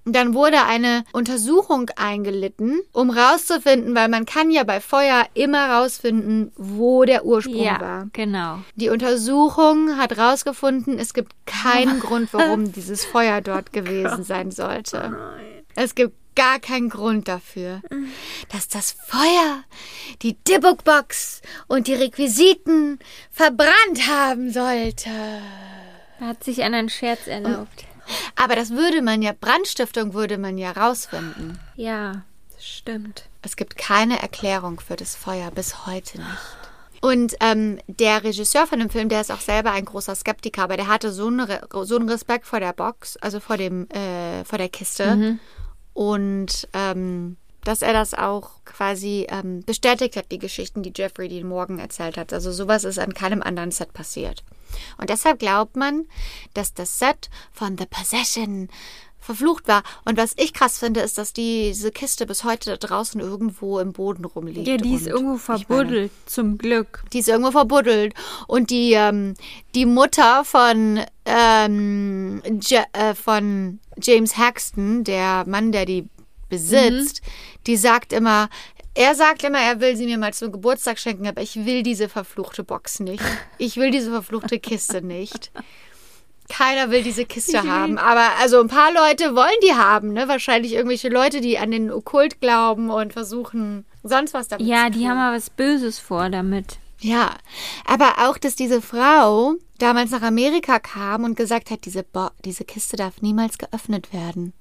Dann 0.05 0.33
wurde 0.33 0.63
eine 0.63 1.05
Untersuchung 1.13 1.89
eingelitten, 1.95 2.81
um 2.91 3.09
rauszufinden, 3.09 3.95
weil 3.95 4.09
man 4.09 4.25
kann 4.25 4.51
ja 4.51 4.63
bei 4.63 4.81
Feuer 4.81 5.25
immer 5.33 5.69
rausfinden, 5.69 6.51
wo 6.57 7.05
der 7.05 7.25
Ursprung 7.25 7.63
ja, 7.63 7.79
war. 7.79 8.07
Genau. 8.11 8.59
Die 8.75 8.89
Untersuchung 8.89 9.97
hat 9.97 10.17
rausgefunden, 10.17 10.99
es 10.99 11.13
gibt 11.13 11.33
keinen 11.45 11.99
Grund, 12.01 12.33
warum 12.33 12.73
dieses 12.73 13.05
Feuer 13.05 13.39
dort 13.39 13.71
gewesen 13.71 14.23
sein 14.23 14.51
sollte. 14.51 15.15
Es 15.75 15.95
gibt 15.95 16.15
gar 16.35 16.59
keinen 16.59 16.89
Grund 16.89 17.27
dafür, 17.27 17.81
dass 18.51 18.67
das 18.67 18.91
Feuer 18.91 19.63
die 20.21 20.35
Dibbock-Box 20.35 21.41
und 21.67 21.87
die 21.87 21.93
Requisiten 21.93 22.99
verbrannt 23.31 24.07
haben 24.09 24.51
sollte. 24.51 25.09
Hat 26.19 26.43
sich 26.43 26.63
einen 26.63 26.89
Scherz 26.89 27.27
erlaubt. 27.27 27.85
Aber 28.35 28.55
das 28.55 28.71
würde 28.71 29.01
man 29.01 29.21
ja, 29.21 29.33
Brandstiftung 29.39 30.13
würde 30.13 30.37
man 30.37 30.57
ja 30.57 30.71
rausfinden. 30.71 31.59
Ja, 31.75 32.23
das 32.53 32.65
stimmt. 32.65 33.25
Es 33.41 33.55
gibt 33.55 33.77
keine 33.77 34.21
Erklärung 34.21 34.79
für 34.79 34.95
das 34.95 35.15
Feuer 35.15 35.51
bis 35.51 35.85
heute 35.85 36.17
nicht. 36.17 36.57
Und 37.01 37.35
ähm, 37.41 37.79
der 37.87 38.23
Regisseur 38.23 38.65
von 38.65 38.79
dem 38.79 38.89
Film, 38.89 39.09
der 39.09 39.19
ist 39.19 39.29
auch 39.29 39.41
selber 39.41 39.71
ein 39.71 39.83
großer 39.83 40.15
Skeptiker, 40.15 40.63
aber 40.63 40.77
der 40.77 40.87
hatte 40.87 41.11
so, 41.11 41.27
eine, 41.27 41.61
so 41.83 41.97
einen 41.97 42.07
Respekt 42.07 42.45
vor 42.47 42.61
der 42.61 42.71
Box, 42.71 43.17
also 43.17 43.41
vor 43.41 43.57
dem, 43.57 43.89
äh, 43.89 44.45
vor 44.45 44.57
der 44.57 44.69
Kiste. 44.69 45.15
Mhm. 45.15 45.39
Und 45.93 46.67
ähm, 46.71 47.35
dass 47.63 47.81
er 47.81 47.93
das 47.93 48.13
auch 48.13 48.51
quasi 48.65 49.27
ähm, 49.29 49.63
bestätigt 49.65 50.15
hat, 50.15 50.31
die 50.31 50.39
Geschichten, 50.39 50.83
die 50.83 50.93
Jeffrey 50.95 51.29
Dean 51.29 51.47
Morgan 51.47 51.79
erzählt 51.79 52.17
hat. 52.17 52.33
Also 52.33 52.51
sowas 52.51 52.83
ist 52.83 52.99
an 52.99 53.13
keinem 53.13 53.41
anderen 53.41 53.71
Set 53.71 53.93
passiert. 53.93 54.43
Und 54.97 55.09
deshalb 55.09 55.39
glaubt 55.39 55.75
man, 55.75 56.07
dass 56.53 56.73
das 56.73 56.99
Set 56.99 57.29
von 57.51 57.77
The 57.77 57.85
Possession 57.85 58.69
verflucht 59.23 59.67
war. 59.67 59.83
Und 60.05 60.17
was 60.17 60.33
ich 60.37 60.53
krass 60.53 60.77
finde, 60.77 60.99
ist, 60.99 61.17
dass 61.17 61.33
diese 61.33 61.91
Kiste 61.91 62.25
bis 62.25 62.43
heute 62.43 62.71
da 62.71 62.87
draußen 62.87 63.21
irgendwo 63.21 63.79
im 63.79 63.93
Boden 63.93 64.25
rumliegt. 64.25 64.67
Ja, 64.67 64.77
die 64.77 64.95
ist 64.95 65.07
irgendwo 65.07 65.37
verbuddelt, 65.37 66.11
meine, 66.11 66.25
zum 66.25 66.57
Glück. 66.57 67.03
Die 67.13 67.19
ist 67.19 67.29
irgendwo 67.29 67.51
verbuddelt. 67.51 68.13
Und 68.47 68.69
die, 68.69 68.93
ähm, 68.93 69.35
die 69.75 69.85
Mutter 69.85 70.43
von, 70.43 70.99
ähm, 71.25 72.41
äh, 72.43 73.15
von 73.15 73.79
James 74.01 74.37
Haxton, 74.37 75.03
der 75.03 75.45
Mann, 75.47 75.71
der 75.71 75.85
die 75.85 76.09
besitzt, 76.53 77.21
mhm. 77.21 77.63
die 77.67 77.77
sagt 77.77 78.13
immer, 78.13 78.49
er 78.95 79.15
sagt 79.15 79.43
immer, 79.43 79.59
er 79.59 79.79
will 79.79 79.95
sie 79.95 80.05
mir 80.05 80.17
mal 80.17 80.33
zum 80.33 80.51
Geburtstag 80.51 80.99
schenken, 80.99 81.27
aber 81.27 81.41
ich 81.41 81.65
will 81.65 81.81
diese 81.81 82.09
verfluchte 82.09 82.63
Box 82.63 82.99
nicht. 82.99 83.23
Ich 83.57 83.77
will 83.77 83.89
diese 83.89 84.11
verfluchte 84.11 84.59
Kiste 84.59 85.01
nicht. 85.01 85.51
Keiner 86.49 86.91
will 86.91 87.01
diese 87.01 87.25
Kiste 87.25 87.63
haben. 87.63 87.97
Aber 87.97 88.27
also 88.39 88.59
ein 88.59 88.67
paar 88.67 88.93
Leute 88.93 89.35
wollen 89.35 89.49
die 89.65 89.73
haben, 89.73 90.13
ne? 90.13 90.27
Wahrscheinlich 90.27 90.73
irgendwelche 90.73 91.09
Leute, 91.09 91.41
die 91.41 91.57
an 91.57 91.71
den 91.71 91.89
Okkult 91.89 92.41
glauben 92.41 92.91
und 92.91 93.13
versuchen, 93.13 93.85
sonst 94.03 94.33
was 94.33 94.49
damit 94.49 94.67
ja, 94.67 94.85
zu 94.85 94.99
die 94.99 95.07
haben 95.07 95.17
aber 95.17 95.37
was 95.37 95.49
Böses 95.49 95.97
vor 95.97 96.29
damit. 96.29 96.77
Ja, 96.99 97.35
aber 97.85 98.29
auch, 98.29 98.37
dass 98.37 98.55
diese 98.55 98.81
Frau 98.81 99.55
damals 99.79 100.11
nach 100.11 100.21
Amerika 100.21 100.79
kam 100.79 101.23
und 101.23 101.35
gesagt 101.35 101.71
hat, 101.71 101.85
diese, 101.85 102.03
Bo 102.03 102.29
diese 102.45 102.63
Kiste 102.63 102.95
darf 102.95 103.21
niemals 103.21 103.57
geöffnet 103.57 104.13
werden. 104.13 104.53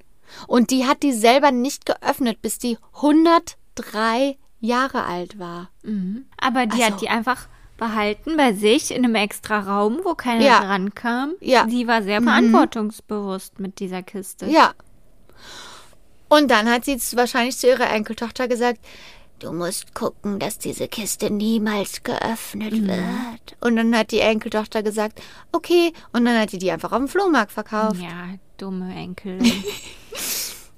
Und 0.46 0.70
die 0.70 0.86
hat 0.86 1.02
die 1.02 1.12
selber 1.12 1.50
nicht 1.50 1.86
geöffnet, 1.86 2.42
bis 2.42 2.58
die 2.58 2.78
100 2.96 3.56
drei 3.74 4.36
Jahre 4.60 5.04
alt 5.04 5.38
war. 5.38 5.70
Mhm. 5.82 6.26
Aber 6.38 6.66
die 6.66 6.82
also, 6.82 6.94
hat 6.94 7.00
die 7.00 7.08
einfach 7.08 7.48
behalten 7.76 8.36
bei 8.36 8.52
sich 8.52 8.92
in 8.92 9.04
einem 9.04 9.16
extra 9.16 9.58
Raum, 9.60 10.00
wo 10.04 10.14
keiner 10.14 10.44
ja. 10.44 10.58
rankam. 10.58 11.34
Ja. 11.40 11.66
Die 11.66 11.88
war 11.88 12.02
sehr 12.02 12.20
mhm. 12.20 12.26
verantwortungsbewusst 12.26 13.58
mit 13.58 13.80
dieser 13.80 14.02
Kiste. 14.02 14.46
Ja. 14.46 14.72
Und 16.28 16.50
dann 16.50 16.70
hat 16.70 16.84
sie 16.84 16.96
wahrscheinlich 17.16 17.58
zu 17.58 17.66
ihrer 17.66 17.90
Enkeltochter 17.90 18.48
gesagt, 18.48 18.78
du 19.40 19.52
musst 19.52 19.94
gucken, 19.94 20.38
dass 20.38 20.58
diese 20.58 20.88
Kiste 20.88 21.30
niemals 21.30 22.04
geöffnet 22.04 22.72
mhm. 22.72 22.88
wird. 22.88 23.56
Und 23.60 23.76
dann 23.76 23.96
hat 23.96 24.12
die 24.12 24.20
Enkeltochter 24.20 24.82
gesagt, 24.82 25.20
okay. 25.50 25.92
Und 26.12 26.24
dann 26.24 26.38
hat 26.38 26.50
sie 26.50 26.58
die 26.58 26.70
einfach 26.70 26.92
auf 26.92 26.98
dem 26.98 27.08
Flohmarkt 27.08 27.52
verkauft. 27.52 28.00
Ja, 28.00 28.34
dumme 28.62 28.94
Enkel. 28.94 29.38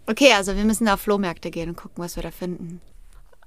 Okay, 0.07 0.33
also 0.37 0.55
wir 0.55 0.65
müssen 0.65 0.87
auf 0.87 1.01
Flohmärkte 1.01 1.51
gehen 1.51 1.71
und 1.71 1.77
gucken, 1.77 2.05
was 2.05 2.17
wir 2.17 2.23
da 2.23 2.31
finden. 2.31 2.83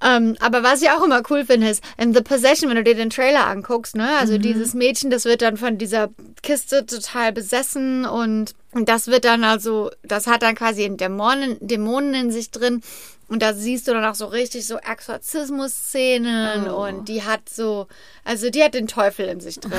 Ähm, 0.04 0.36
aber 0.40 0.64
was 0.64 0.82
ich 0.82 0.90
auch 0.90 1.04
immer 1.04 1.22
cool 1.30 1.46
finde, 1.46 1.70
ist 1.70 1.84
in 1.98 2.14
The 2.14 2.22
Possession, 2.22 2.70
wenn 2.70 2.78
du 2.78 2.84
dir 2.84 2.96
den 2.96 3.10
Trailer 3.10 3.48
anguckst, 3.48 3.96
ne? 3.96 4.18
Also 4.18 4.34
mhm. 4.34 4.42
dieses 4.42 4.74
Mädchen, 4.74 5.10
das 5.10 5.26
wird 5.26 5.42
dann 5.42 5.58
von 5.58 5.78
dieser 5.78 6.10
Kiste 6.44 6.86
total 6.86 7.32
besessen 7.32 8.06
und, 8.06 8.54
das 8.74 9.08
wird 9.08 9.26
dann 9.26 9.44
also, 9.44 9.90
das 10.04 10.28
hat 10.28 10.44
dann 10.44 10.56
quasi 10.56 10.90
Dämonen, 10.96 11.58
Dämonen 11.60 12.14
in 12.14 12.32
sich 12.32 12.52
drin 12.52 12.82
und 13.30 13.42
da 13.42 13.54
siehst 13.54 13.88
du 13.88 13.94
dann 13.94 14.06
auch 14.06 14.16
so 14.16 14.26
richtig 14.28 14.66
so 14.66 14.78
Exorzismus-Szenen 14.78 16.70
oh. 16.70 16.88
und 16.88 17.10
die 17.10 17.24
hat 17.24 17.50
so, 17.50 17.88
also 18.24 18.50
die 18.50 18.64
hat 18.64 18.74
den 18.74 18.88
Teufel 18.88 19.28
in 19.28 19.42
sich 19.42 19.60
drin. 19.60 19.74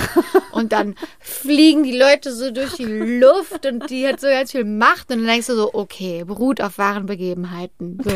und 0.53 0.72
dann 0.72 0.96
fliegen 1.20 1.82
die 1.82 1.96
Leute 1.96 2.34
so 2.34 2.51
durch 2.51 2.74
die 2.74 2.84
Luft 2.84 3.64
und 3.64 3.88
die 3.88 4.07
hat 4.07 4.20
so 4.20 4.26
ganz 4.26 4.53
viel 4.53 4.64
Macht 4.64 5.11
und 5.11 5.18
dann 5.18 5.26
denkst 5.26 5.46
du 5.46 5.57
so, 5.57 5.72
okay, 5.72 6.24
beruht 6.24 6.61
auf 6.61 6.76
wahren 6.76 7.07
Begebenheiten. 7.07 7.99
So. 8.05 8.12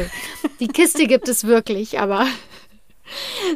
Die 0.61 0.69
Kiste 0.69 1.07
gibt 1.07 1.29
es 1.29 1.45
wirklich, 1.45 1.99
aber 1.99 2.27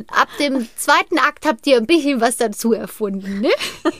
ab 0.09 0.29
dem 0.39 0.67
zweiten 0.77 1.19
Akt 1.19 1.45
habt 1.45 1.67
ihr 1.67 1.77
ein 1.77 1.87
bisschen 1.87 2.21
was 2.23 2.39
dazu 2.39 2.73
erfunden, 2.73 3.41
ne? 3.43 3.51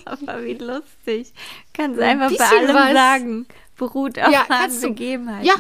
aber 0.07 0.43
wie 0.45 0.55
lustig. 0.55 1.33
Kannst 1.75 2.01
einfach 2.01 2.31
ein 2.31 2.37
bei 2.37 2.45
allem 2.45 2.75
was. 2.75 2.93
sagen. 2.93 3.47
Beruht 3.77 4.19
auf 4.19 4.33
ja, 4.33 4.47
wahren 4.49 4.81
Begebenheiten. 4.81 5.47
Ja, 5.47 5.55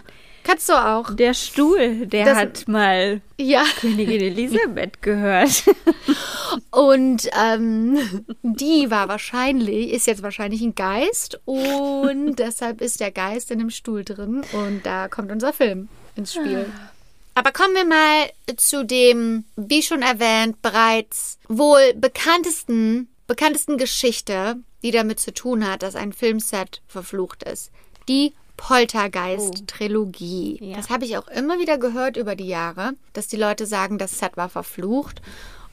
Kannst 0.46 0.68
du 0.68 0.74
auch. 0.74 1.12
Der 1.12 1.34
Stuhl, 1.34 2.06
der 2.06 2.24
das, 2.24 2.36
hat 2.36 2.68
mal 2.68 3.20
ja. 3.36 3.64
Königin 3.80 4.20
Elisabeth 4.20 5.02
gehört. 5.02 5.64
Und 6.70 7.28
ähm, 7.36 8.24
die 8.44 8.88
war 8.88 9.08
wahrscheinlich, 9.08 9.90
ist 9.90 10.06
jetzt 10.06 10.22
wahrscheinlich 10.22 10.62
ein 10.62 10.76
Geist 10.76 11.40
und 11.46 12.36
deshalb 12.38 12.80
ist 12.80 13.00
der 13.00 13.10
Geist 13.10 13.50
in 13.50 13.58
dem 13.58 13.70
Stuhl 13.70 14.04
drin 14.04 14.44
und 14.52 14.86
da 14.86 15.08
kommt 15.08 15.32
unser 15.32 15.52
Film 15.52 15.88
ins 16.14 16.34
Spiel. 16.34 16.66
Aber 17.34 17.50
kommen 17.50 17.74
wir 17.74 17.84
mal 17.84 18.30
zu 18.56 18.84
dem, 18.84 19.46
wie 19.56 19.82
schon 19.82 20.02
erwähnt, 20.02 20.62
bereits 20.62 21.38
wohl 21.48 21.92
bekanntesten, 21.96 23.08
bekanntesten 23.26 23.78
Geschichte, 23.78 24.58
die 24.84 24.92
damit 24.92 25.18
zu 25.18 25.34
tun 25.34 25.68
hat, 25.68 25.82
dass 25.82 25.96
ein 25.96 26.12
Filmset 26.12 26.82
verflucht 26.86 27.42
ist. 27.42 27.72
Die 28.08 28.32
Poltergeist-Trilogie. 28.56 30.58
Oh. 30.60 30.64
Ja. 30.64 30.76
Das 30.76 30.90
habe 30.90 31.04
ich 31.04 31.18
auch 31.18 31.28
immer 31.28 31.58
wieder 31.58 31.78
gehört 31.78 32.16
über 32.16 32.36
die 32.36 32.48
Jahre, 32.48 32.92
dass 33.12 33.28
die 33.28 33.36
Leute 33.36 33.66
sagen, 33.66 33.98
das 33.98 34.18
Set 34.18 34.36
war 34.36 34.48
verflucht 34.48 35.20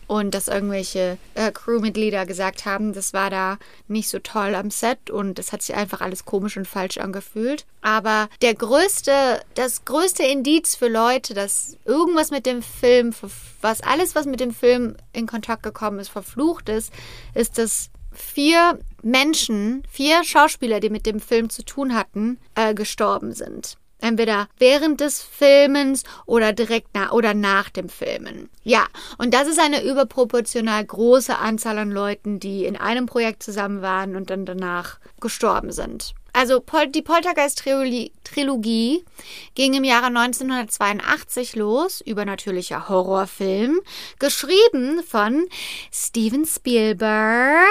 und 0.08 0.36
dass 0.36 0.48
irgendwelche 0.48 1.18
äh, 1.36 1.52
Crewmitglieder 1.52 2.26
gesagt 2.26 2.66
haben, 2.66 2.94
das 2.94 3.14
war 3.14 3.30
da 3.30 3.58
nicht 3.88 4.10
so 4.10 4.20
toll 4.20 4.56
am 4.56 4.70
Set 4.70 5.10
und 5.10 5.40
das 5.40 5.52
hat 5.52 5.62
sich 5.62 5.76
einfach 5.76 6.02
alles 6.02 6.26
komisch 6.26 6.58
und 6.58 6.68
falsch 6.68 6.98
angefühlt. 6.98 7.66
Aber 7.82 8.30
der 8.42 8.54
größte, 8.54 9.42
das 9.56 9.86
größte 9.86 10.24
Indiz 10.24 10.76
für 10.76 10.88
Leute, 10.88 11.34
dass 11.34 11.78
irgendwas 11.86 12.32
mit 12.32 12.46
dem 12.46 12.62
Film, 12.62 13.14
was 13.62 13.82
alles, 13.82 14.16
was 14.16 14.26
mit 14.26 14.40
dem 14.40 14.54
Film 14.54 14.96
in 15.14 15.28
Kontakt 15.28 15.64
gekommen 15.64 16.00
ist, 16.00 16.10
verflucht 16.10 16.70
ist, 16.70 16.92
ist, 17.34 17.58
dass 17.58 17.90
vier 18.12 18.80
Menschen, 19.04 19.84
vier 19.90 20.24
Schauspieler, 20.24 20.80
die 20.80 20.90
mit 20.90 21.06
dem 21.06 21.20
Film 21.20 21.50
zu 21.50 21.64
tun 21.64 21.94
hatten, 21.94 22.40
äh, 22.56 22.74
gestorben 22.74 23.34
sind. 23.34 23.78
Entweder 24.00 24.50
während 24.58 25.00
des 25.00 25.22
Filmens 25.22 26.04
oder 26.26 26.52
direkt 26.52 26.94
nach 26.94 27.14
oder 27.14 27.34
nach 27.34 27.70
dem 27.70 27.88
Filmen. 27.88 28.50
Ja, 28.64 28.88
und 29.18 29.34
das 29.34 29.48
ist 29.48 29.60
eine 29.60 29.82
überproportional 29.84 30.84
große 30.84 31.38
Anzahl 31.38 31.78
an 31.78 31.90
Leuten, 31.90 32.40
die 32.40 32.66
in 32.66 32.76
einem 32.76 33.06
Projekt 33.06 33.44
zusammen 33.44 33.82
waren 33.82 34.18
und 34.18 34.30
dann 34.30 34.46
danach 34.46 35.00
gestorben 35.22 35.72
sind. 35.72 36.16
Also 36.34 36.60
Pol 36.60 36.88
die 36.88 37.04
Poltergeist-Trilogie 37.04 39.06
ging 39.54 39.74
im 39.76 39.84
Jahre 39.84 40.08
1982 40.08 41.56
los, 41.56 42.02
übernatürlicher 42.02 42.90
Horrorfilm, 42.90 43.80
geschrieben 44.18 45.04
von 45.08 45.46
Steven 45.92 46.46
Spielberg, 46.46 47.68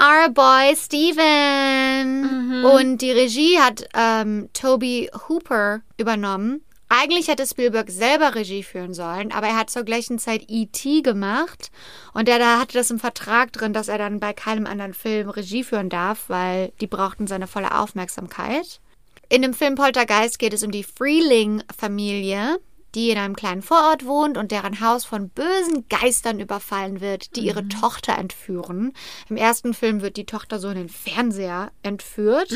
our 0.00 0.30
boy 0.30 0.76
Steven. 0.76 2.22
Mhm. 2.22 2.64
Und 2.64 2.98
die 2.98 3.10
Regie 3.10 3.58
hat 3.58 3.84
ähm, 3.94 4.48
Toby 4.52 5.10
Hooper 5.28 5.80
übernommen. 5.96 6.64
Eigentlich 6.96 7.26
hätte 7.26 7.44
Spielberg 7.44 7.90
selber 7.90 8.36
Regie 8.36 8.62
führen 8.62 8.94
sollen, 8.94 9.32
aber 9.32 9.48
er 9.48 9.56
hat 9.56 9.68
zur 9.68 9.82
gleichen 9.82 10.20
Zeit 10.20 10.44
E.T. 10.46 11.02
gemacht 11.02 11.72
und 12.12 12.28
er 12.28 12.38
da 12.38 12.60
hatte 12.60 12.78
das 12.78 12.92
im 12.92 13.00
Vertrag 13.00 13.52
drin, 13.52 13.72
dass 13.72 13.88
er 13.88 13.98
dann 13.98 14.20
bei 14.20 14.32
keinem 14.32 14.64
anderen 14.64 14.94
Film 14.94 15.28
Regie 15.28 15.64
führen 15.64 15.88
darf, 15.88 16.28
weil 16.28 16.72
die 16.80 16.86
brauchten 16.86 17.26
seine 17.26 17.48
volle 17.48 17.76
Aufmerksamkeit. 17.76 18.80
In 19.28 19.42
dem 19.42 19.54
Film 19.54 19.74
Poltergeist 19.74 20.38
geht 20.38 20.54
es 20.54 20.62
um 20.62 20.70
die 20.70 20.84
Freeling-Familie, 20.84 22.60
die 22.94 23.10
in 23.10 23.18
einem 23.18 23.34
kleinen 23.34 23.62
Vorort 23.62 24.06
wohnt 24.06 24.38
und 24.38 24.52
deren 24.52 24.80
Haus 24.80 25.04
von 25.04 25.30
bösen 25.30 25.88
Geistern 25.88 26.38
überfallen 26.38 27.00
wird, 27.00 27.34
die 27.34 27.40
ihre 27.40 27.66
Tochter 27.66 28.16
entführen. 28.16 28.92
Im 29.28 29.36
ersten 29.36 29.74
Film 29.74 30.00
wird 30.00 30.16
die 30.16 30.26
Tochter 30.26 30.60
so 30.60 30.68
in 30.68 30.76
den 30.76 30.88
Fernseher 30.88 31.72
entführt 31.82 32.52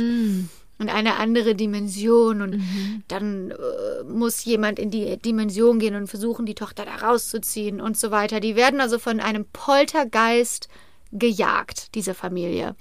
in 0.79 0.89
eine 0.89 1.17
andere 1.17 1.55
Dimension 1.55 2.41
und 2.41 2.63
dann 3.09 3.51
äh, 3.51 4.05
muss 4.05 4.45
jemand 4.45 4.79
in 4.79 4.91
die 4.91 5.17
Dimension 5.17 5.79
gehen 5.79 5.95
und 5.95 6.07
versuchen, 6.07 6.47
die 6.47 6.55
Tochter 6.55 6.85
da 6.85 7.07
rauszuziehen 7.07 7.81
und 7.81 7.99
so 7.99 8.11
weiter. 8.11 8.41
Die 8.41 8.57
werden 8.57 8.81
also 8.81 8.99
von 8.99 9.21
einem 9.21 9.45
Poltergeist 9.53 10.69
gejagt, 11.11 11.95
diese 11.95 12.15
Familie. 12.15 12.77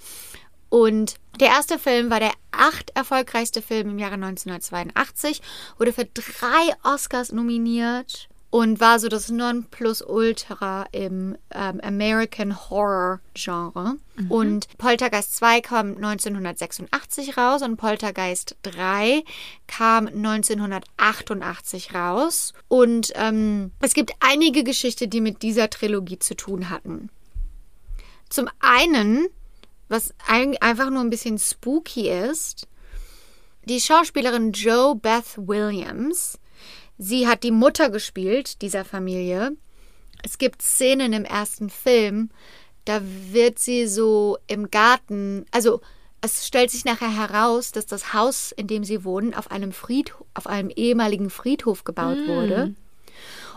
Und 0.68 1.14
der 1.40 1.48
erste 1.48 1.78
Film 1.78 2.10
war 2.10 2.20
der 2.20 2.32
acht 2.52 2.90
erfolgreichste 2.94 3.62
Film 3.62 3.90
im 3.90 3.98
Jahre 3.98 4.14
1982, 4.14 5.40
wurde 5.78 5.92
für 5.92 6.04
drei 6.04 6.74
Oscars 6.84 7.32
nominiert 7.32 8.28
und 8.50 8.80
war 8.80 8.98
so 8.98 9.08
das 9.08 9.28
Nonplusultra 9.28 10.86
im 10.92 11.36
ähm, 11.54 11.80
American 11.82 12.56
Horror 12.70 13.20
Genre. 13.34 13.96
Und 14.30 14.66
Poltergeist 14.78 15.36
2 15.36 15.60
kam 15.60 15.96
1986 15.96 17.36
raus 17.36 17.62
und 17.62 17.76
Poltergeist 17.76 18.56
3 18.62 19.22
kam 19.66 20.06
1988 20.06 21.94
raus. 21.94 22.54
Und 22.68 23.12
ähm, 23.16 23.72
es 23.80 23.92
gibt 23.92 24.12
einige 24.20 24.64
Geschichten, 24.64 25.10
die 25.10 25.20
mit 25.20 25.42
dieser 25.42 25.68
Trilogie 25.68 26.18
zu 26.18 26.34
tun 26.34 26.70
hatten. 26.70 27.10
Zum 28.30 28.48
einen, 28.60 29.28
was 29.88 30.14
ein, 30.26 30.56
einfach 30.60 30.90
nur 30.90 31.00
ein 31.00 31.10
bisschen 31.10 31.38
spooky 31.38 32.08
ist, 32.08 32.66
die 33.64 33.80
Schauspielerin 33.80 34.52
Joe 34.52 34.96
Beth 34.96 35.36
Williams, 35.36 36.38
sie 36.98 37.26
hat 37.28 37.42
die 37.42 37.50
Mutter 37.50 37.90
gespielt 37.90 38.60
dieser 38.62 38.84
Familie. 38.84 39.52
Es 40.22 40.38
gibt 40.38 40.62
Szenen 40.62 41.12
im 41.12 41.24
ersten 41.24 41.70
Film, 41.70 42.30
da 42.84 43.00
wird 43.30 43.58
sie 43.58 43.86
so 43.86 44.38
im 44.46 44.70
Garten, 44.70 45.46
also 45.52 45.80
es 46.20 46.46
stellt 46.46 46.70
sich 46.72 46.84
nachher 46.84 47.14
heraus, 47.14 47.70
dass 47.70 47.86
das 47.86 48.12
Haus, 48.12 48.50
in 48.50 48.66
dem 48.66 48.82
sie 48.82 49.04
wohnen, 49.04 49.34
auf 49.34 49.50
einem 49.52 49.70
Friedhof, 49.72 50.26
auf 50.34 50.48
einem 50.48 50.70
ehemaligen 50.70 51.30
Friedhof 51.30 51.84
gebaut 51.84 52.18
wurde. 52.26 52.74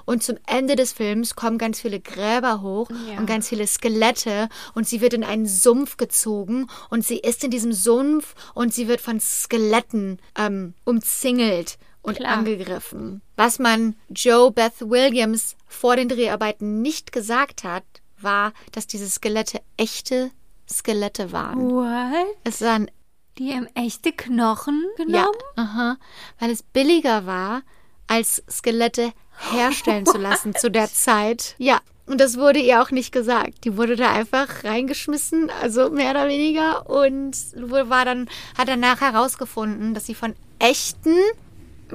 Und 0.05 0.23
zum 0.23 0.37
Ende 0.47 0.75
des 0.75 0.93
Films 0.93 1.35
kommen 1.35 1.57
ganz 1.57 1.79
viele 1.81 1.99
Gräber 1.99 2.61
hoch 2.61 2.89
Ja. 3.09 3.17
und 3.19 3.25
ganz 3.27 3.49
viele 3.49 3.65
Skelette 3.67 4.49
und 4.73 4.87
sie 4.87 4.99
wird 5.01 5.13
in 5.13 5.23
einen 5.23 5.45
Sumpf 5.47 5.97
gezogen 5.97 6.67
und 6.89 7.05
sie 7.05 7.17
ist 7.19 7.43
in 7.43 7.51
diesem 7.51 7.71
Sumpf 7.71 8.35
und 8.53 8.73
sie 8.73 8.87
wird 8.87 8.99
von 9.01 9.19
Skeletten 9.19 10.19
ähm, 10.37 10.73
umzingelt 10.85 11.77
und 12.01 12.17
Klar. 12.17 12.37
angegriffen. 12.37 13.21
Was 13.35 13.59
man 13.59 13.95
Joe 14.09 14.51
Beth 14.51 14.79
Williams 14.81 15.55
vor 15.67 15.95
den 15.95 16.09
Dreharbeiten 16.09 16.81
nicht 16.81 17.11
gesagt 17.11 17.63
hat, 17.63 17.83
war, 18.19 18.53
dass 18.71 18.87
diese 18.87 19.09
Skelette 19.09 19.61
echte 19.77 20.31
Skelette 20.69 21.31
waren. 21.31 21.69
What? 21.69 22.27
Es 22.43 22.61
waren 22.61 22.89
Die 23.37 23.53
haben 23.53 23.67
echte 23.75 24.11
Knochen 24.11 24.83
ja, 24.97 25.05
genommen? 25.05 25.37
aha, 25.55 25.97
weil 26.39 26.51
es 26.51 26.63
billiger 26.63 27.25
war, 27.25 27.61
als 28.07 28.43
Skelette 28.49 29.11
herstellen 29.51 30.05
zu 30.05 30.17
lassen 30.19 30.55
zu 30.55 30.69
der 30.69 30.91
Zeit. 30.91 31.55
Ja, 31.57 31.79
und 32.05 32.19
das 32.19 32.37
wurde 32.37 32.59
ihr 32.59 32.81
auch 32.81 32.91
nicht 32.91 33.11
gesagt. 33.11 33.63
Die 33.63 33.77
wurde 33.77 33.95
da 33.95 34.11
einfach 34.11 34.63
reingeschmissen, 34.63 35.49
also 35.61 35.89
mehr 35.89 36.11
oder 36.11 36.27
weniger, 36.27 36.89
und 36.89 37.35
war 37.55 38.05
dann, 38.05 38.27
hat 38.57 38.67
danach 38.67 39.01
herausgefunden, 39.01 39.93
dass 39.93 40.07
sie 40.07 40.15
von 40.15 40.35
echten 40.59 41.15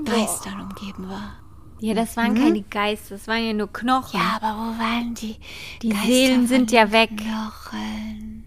Geistern 0.04 0.60
umgeben 0.60 1.08
war. 1.08 1.36
Ja, 1.78 1.92
das 1.94 2.16
waren 2.16 2.34
keine 2.34 2.62
Geister, 2.62 3.16
das 3.16 3.28
waren 3.28 3.44
ja 3.46 3.52
nur 3.52 3.70
Knochen. 3.72 4.18
Ja, 4.18 4.38
aber 4.40 4.56
wo 4.58 4.78
waren 4.78 5.14
die? 5.14 5.36
Die 5.82 5.90
Geister 5.90 6.06
Seelen 6.06 6.46
sind 6.46 6.72
ja 6.72 6.90
weg. 6.90 7.10
Knochen. 7.16 8.44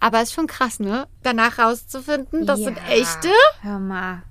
Aber 0.00 0.20
ist 0.22 0.32
schon 0.32 0.46
krass, 0.46 0.80
ne? 0.80 1.06
Danach 1.22 1.58
rauszufinden, 1.58 2.44
das 2.46 2.58
sind 2.60 2.76
Ja. 2.78 2.94
echte. 2.94 3.30
Hör 3.62 3.78
mal. 3.78 4.22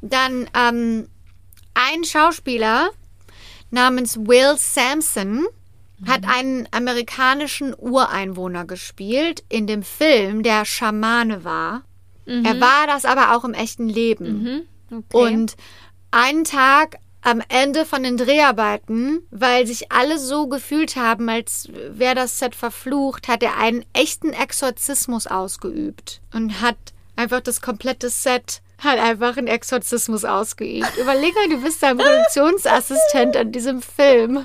Dann 0.00 0.48
ähm, 0.54 1.08
ein 1.74 2.04
Schauspieler 2.04 2.90
namens 3.70 4.16
Will 4.18 4.54
Sampson 4.56 5.46
hat 6.06 6.22
einen 6.26 6.66
amerikanischen 6.72 7.74
Ureinwohner 7.78 8.64
gespielt 8.64 9.44
in 9.48 9.66
dem 9.68 9.82
Film, 9.84 10.42
der 10.42 10.64
Schamane 10.64 11.44
war. 11.44 11.82
Er 12.26 12.60
war 12.60 12.86
das 12.86 13.04
aber 13.04 13.36
auch 13.36 13.44
im 13.44 13.54
echten 13.54 13.88
Leben. 13.88 14.42
Mhm. 14.42 14.62
Okay. 14.98 15.34
Und 15.34 15.56
einen 16.10 16.44
Tag 16.44 16.98
am 17.22 17.42
Ende 17.48 17.86
von 17.86 18.02
den 18.02 18.16
Dreharbeiten, 18.16 19.20
weil 19.30 19.66
sich 19.66 19.92
alle 19.92 20.18
so 20.18 20.48
gefühlt 20.48 20.96
haben, 20.96 21.28
als 21.28 21.68
wäre 21.72 22.16
das 22.16 22.38
Set 22.38 22.54
verflucht, 22.54 23.28
hat 23.28 23.42
er 23.42 23.56
einen 23.58 23.84
echten 23.92 24.32
Exorzismus 24.32 25.26
ausgeübt 25.26 26.20
und 26.34 26.60
hat 26.60 26.76
einfach 27.16 27.40
das 27.40 27.60
komplette 27.60 28.10
Set 28.10 28.60
hat 28.78 28.98
einfach 28.98 29.36
einen 29.36 29.46
Exorzismus 29.46 30.24
ausgeübt. 30.24 30.96
Überleg 31.00 31.34
mal, 31.36 31.48
du 31.48 31.62
bist 31.62 31.82
da 31.82 31.90
ein 31.90 31.98
Produktionsassistent 31.98 33.36
an 33.36 33.52
diesem 33.52 33.80
Film. 33.80 34.44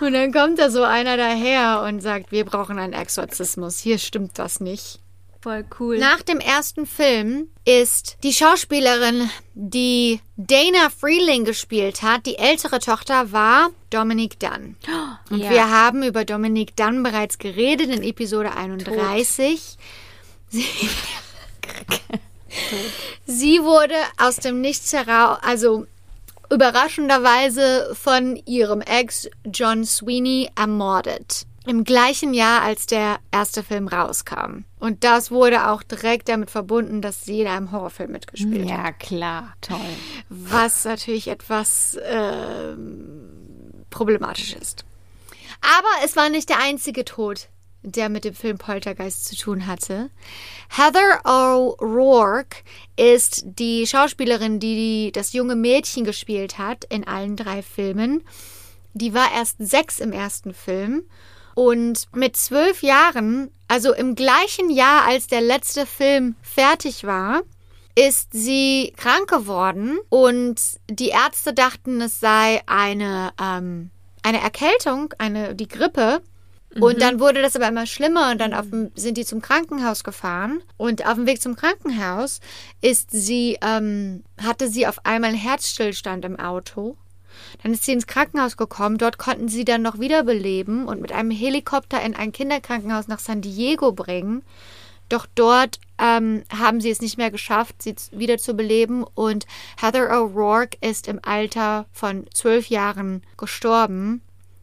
Und 0.00 0.12
dann 0.12 0.32
kommt 0.32 0.58
da 0.58 0.70
so 0.70 0.82
einer 0.84 1.16
daher 1.16 1.82
und 1.82 2.00
sagt, 2.00 2.30
wir 2.30 2.44
brauchen 2.44 2.78
einen 2.78 2.92
Exorzismus. 2.92 3.78
Hier 3.78 3.98
stimmt 3.98 4.38
das 4.38 4.60
nicht. 4.60 5.00
Voll 5.44 5.66
cool. 5.78 5.98
Nach 5.98 6.22
dem 6.22 6.40
ersten 6.40 6.86
Film 6.86 7.48
ist 7.66 8.16
die 8.22 8.32
Schauspielerin, 8.32 9.28
die 9.52 10.20
Dana 10.38 10.88
Freeling 10.88 11.44
gespielt 11.44 12.00
hat, 12.00 12.24
die 12.24 12.38
ältere 12.38 12.78
Tochter 12.78 13.30
war 13.30 13.68
Dominique 13.90 14.38
Dunn. 14.38 14.76
Und 15.30 15.40
Ja. 15.40 15.50
wir 15.50 15.68
haben 15.68 16.02
über 16.02 16.24
Dominique 16.24 16.74
Dunn 16.76 17.02
bereits 17.02 17.36
geredet 17.36 17.90
in 17.90 18.02
Episode 18.02 18.56
31. 18.56 19.76
Sie, 20.48 20.64
sie 23.26 23.62
wurde 23.62 23.96
aus 24.16 24.36
dem 24.36 24.62
Nichts 24.62 24.94
heraus, 24.94 25.40
also 25.42 25.86
überraschenderweise 26.50 27.94
von 27.94 28.36
ihrem 28.46 28.80
Ex 28.80 29.28
John 29.52 29.84
Sweeney 29.84 30.48
ermordet. 30.56 31.44
Im 31.66 31.84
gleichen 31.84 32.34
Jahr, 32.34 32.62
als 32.62 32.86
der 32.86 33.18
erste 33.30 33.62
Film 33.62 33.88
rauskam. 33.88 34.64
Und 34.78 35.02
das 35.02 35.30
wurde 35.30 35.68
auch 35.68 35.82
direkt 35.82 36.28
damit 36.28 36.50
verbunden, 36.50 37.00
dass 37.00 37.24
sie 37.24 37.40
in 37.40 37.46
einem 37.46 37.72
Horrorfilm 37.72 38.12
mitgespielt 38.12 38.70
hat. 38.70 38.84
ja, 38.84 38.92
klar. 38.92 39.54
Toll. 39.62 39.78
Was 40.28 40.84
natürlich 40.84 41.28
etwas 41.28 41.98
ähm, 42.04 43.84
problematisch 43.88 44.54
ist. 44.54 44.84
Aber 45.62 46.04
es 46.04 46.16
war 46.16 46.28
nicht 46.28 46.50
der 46.50 46.60
einzige 46.60 47.06
Tod, 47.06 47.48
der 47.82 48.08
mit 48.08 48.24
dem 48.24 48.34
Film 48.34 48.58
Poltergeist 48.58 49.26
zu 49.26 49.36
tun 49.36 49.66
hatte. 49.66 50.10
Heather 50.68 51.20
O'Rourke 51.24 52.56
ist 52.96 53.44
die 53.44 53.86
Schauspielerin, 53.86 54.58
die 54.60 55.12
das 55.12 55.32
junge 55.32 55.54
Mädchen 55.54 56.04
gespielt 56.04 56.58
hat 56.58 56.84
in 56.84 57.06
allen 57.06 57.36
drei 57.36 57.62
Filmen. 57.62 58.22
Die 58.94 59.14
war 59.14 59.32
erst 59.34 59.56
sechs 59.58 60.00
im 60.00 60.12
ersten 60.12 60.54
Film. 60.54 61.04
Und 61.54 62.06
mit 62.14 62.36
zwölf 62.36 62.82
Jahren, 62.82 63.50
also 63.68 63.94
im 63.94 64.14
gleichen 64.14 64.70
Jahr, 64.70 65.06
als 65.06 65.26
der 65.26 65.40
letzte 65.40 65.86
Film 65.86 66.34
fertig 66.42 67.04
war, 67.04 67.42
ist 67.96 68.32
sie 68.32 68.92
krank 68.96 69.28
geworden 69.28 69.98
und 70.08 70.60
die 70.90 71.10
Ärzte 71.10 71.54
dachten, 71.54 72.00
es 72.00 72.18
sei 72.18 72.60
eine, 72.66 73.32
ähm, 73.40 73.90
eine 74.22 74.40
Erkältung, 74.40 75.14
eine, 75.18 75.54
die 75.54 75.68
Grippe. 75.68 76.20
Und 76.80 77.00
dann 77.00 77.20
wurde 77.20 77.40
das 77.40 77.54
aber 77.54 77.68
immer 77.68 77.86
schlimmer 77.86 78.32
und 78.32 78.40
dann 78.40 78.52
auf 78.52 78.68
dem, 78.68 78.90
sind 78.96 79.16
die 79.16 79.24
zum 79.24 79.40
Krankenhaus 79.40 80.02
gefahren. 80.02 80.60
Und 80.76 81.06
auf 81.06 81.14
dem 81.14 81.26
Weg 81.26 81.40
zum 81.40 81.54
Krankenhaus 81.54 82.40
ist 82.80 83.10
sie, 83.12 83.58
ähm, 83.62 84.24
hatte 84.42 84.68
sie 84.68 84.88
auf 84.88 85.06
einmal 85.06 85.30
einen 85.30 85.38
Herzstillstand 85.38 86.24
im 86.24 86.36
Auto. 86.36 86.96
Dann 87.62 87.72
ist 87.72 87.84
sie 87.84 87.92
ins 87.92 88.06
Krankenhaus 88.06 88.56
gekommen. 88.56 88.98
Dort 88.98 89.18
konnten 89.18 89.48
sie 89.48 89.64
dann 89.64 89.82
noch 89.82 89.98
wiederbeleben 89.98 90.86
und 90.86 91.00
mit 91.00 91.12
einem 91.12 91.30
Helikopter 91.30 92.00
in 92.02 92.14
ein 92.14 92.32
Kinderkrankenhaus 92.32 93.08
nach 93.08 93.18
San 93.18 93.40
Diego 93.40 93.92
bringen. 93.92 94.42
Doch 95.08 95.26
dort 95.34 95.80
ähm, 95.98 96.44
haben 96.50 96.80
sie 96.80 96.90
es 96.90 97.00
nicht 97.00 97.18
mehr 97.18 97.30
geschafft, 97.30 97.82
sie 97.82 97.94
wieder 98.12 98.38
zu 98.38 98.54
beleben. 98.54 99.04
Und 99.14 99.46
Heather 99.80 100.10
O'Rourke 100.10 100.76
ist 100.80 101.08
im 101.08 101.20
Alter 101.22 101.86
von 101.92 102.26
zwölf 102.32 102.68
Jahren 102.68 103.22
gestorben. 103.36 104.22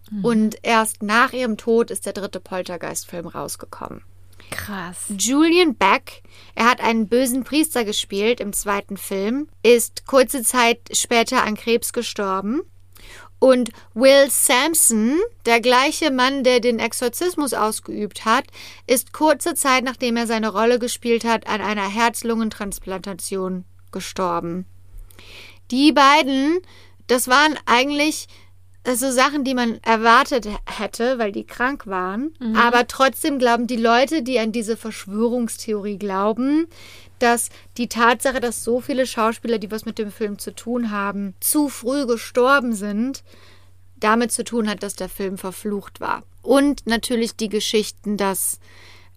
Mhm. 0.10 0.26
Und 0.26 0.56
erst 0.64 1.04
nach 1.04 1.34
ihrem 1.34 1.58
Tod 1.58 1.92
ist 1.92 2.06
der 2.06 2.14
dritte 2.14 2.40
Poltergeist-Film 2.40 3.28
rausgekommen. 3.28 4.04
Krass. 4.52 4.98
Julian 5.18 5.76
Beck, 5.76 6.22
er 6.54 6.70
hat 6.70 6.82
einen 6.82 7.08
bösen 7.08 7.44
Priester 7.44 7.84
gespielt 7.84 8.40
im 8.40 8.54
zweiten 8.54 8.98
Film, 8.98 9.48
ist 9.64 10.06
kurze 10.06 10.44
Zeit 10.44 10.80
später 10.92 11.44
an 11.44 11.56
Krebs 11.56 11.94
gestorben. 11.94 12.62
Und 13.40 13.72
Will 13.96 14.30
Sampson, 14.30 15.20
der 15.48 15.62
gleiche 15.62 16.12
Mann, 16.12 16.44
der 16.44 16.60
den 16.60 16.78
Exorzismus 16.78 17.56
ausgeübt 17.56 18.24
hat, 18.24 18.46
ist 18.86 19.14
kurze 19.14 19.56
Zeit 19.56 19.84
nachdem 19.84 20.16
er 20.16 20.28
seine 20.28 20.50
Rolle 20.50 20.78
gespielt 20.78 21.24
hat, 21.24 21.48
an 21.48 21.60
einer 21.60 21.90
Herz-Lungen-Transplantation 21.90 23.66
gestorben. 23.92 24.68
Die 25.72 25.92
beiden, 25.92 26.60
das 27.08 27.30
waren 27.30 27.58
eigentlich 27.66 28.28
so 28.86 29.12
Sachen, 29.12 29.44
die 29.44 29.54
man 29.54 29.80
erwartet 29.84 30.48
hätte, 30.66 31.20
weil 31.20 31.32
die 31.32 31.46
krank 31.46 31.88
waren. 31.88 32.34
Mhm. 32.40 32.56
Aber 32.56 32.88
trotzdem 32.88 33.40
glauben 33.40 33.68
die 33.68 33.78
Leute, 33.78 34.24
die 34.24 34.40
an 34.40 34.52
diese 34.52 34.76
Verschwörungstheorie 34.76 35.98
glauben, 35.98 36.68
dass 37.20 37.50
die 37.78 37.88
Tatsache, 37.88 38.40
dass 38.40 38.64
so 38.64 38.82
viele 38.82 39.06
Schauspieler, 39.06 39.60
die 39.60 39.72
was 39.72 39.86
mit 39.86 40.00
dem 40.00 40.12
Film 40.12 40.40
zu 40.40 40.56
tun 40.56 40.92
haben, 40.92 41.36
zu 41.40 41.70
früh 41.70 42.08
gestorben 42.08 42.74
sind, 42.74 43.24
damit 44.00 44.32
zu 44.32 44.44
tun 44.44 44.68
hat, 44.68 44.82
dass 44.82 44.96
der 44.96 45.10
Film 45.10 45.38
verflucht 45.38 46.02
war. 46.02 46.24
Und 46.42 46.88
natürlich 46.88 47.36
die 47.36 47.50
Geschichten, 47.50 48.18
dass 48.18 48.60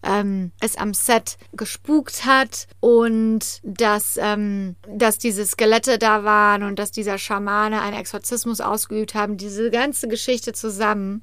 ähm, 0.04 0.52
es 0.60 0.76
am 0.76 0.94
Set 0.94 1.36
gespukt 1.52 2.24
hat 2.24 2.66
und 2.80 3.60
dass, 3.62 4.16
ähm, 4.20 4.76
dass 4.88 5.18
diese 5.18 5.46
Skelette 5.46 5.98
da 5.98 6.24
waren 6.24 6.62
und 6.62 6.78
dass 6.78 6.90
dieser 6.90 7.18
Schamane 7.18 7.80
einen 7.80 7.96
Exorzismus 7.96 8.60
ausgeübt 8.60 9.14
haben. 9.14 9.36
Diese 9.36 9.70
ganze 9.70 10.08
Geschichte 10.08 10.52
zusammen. 10.52 11.22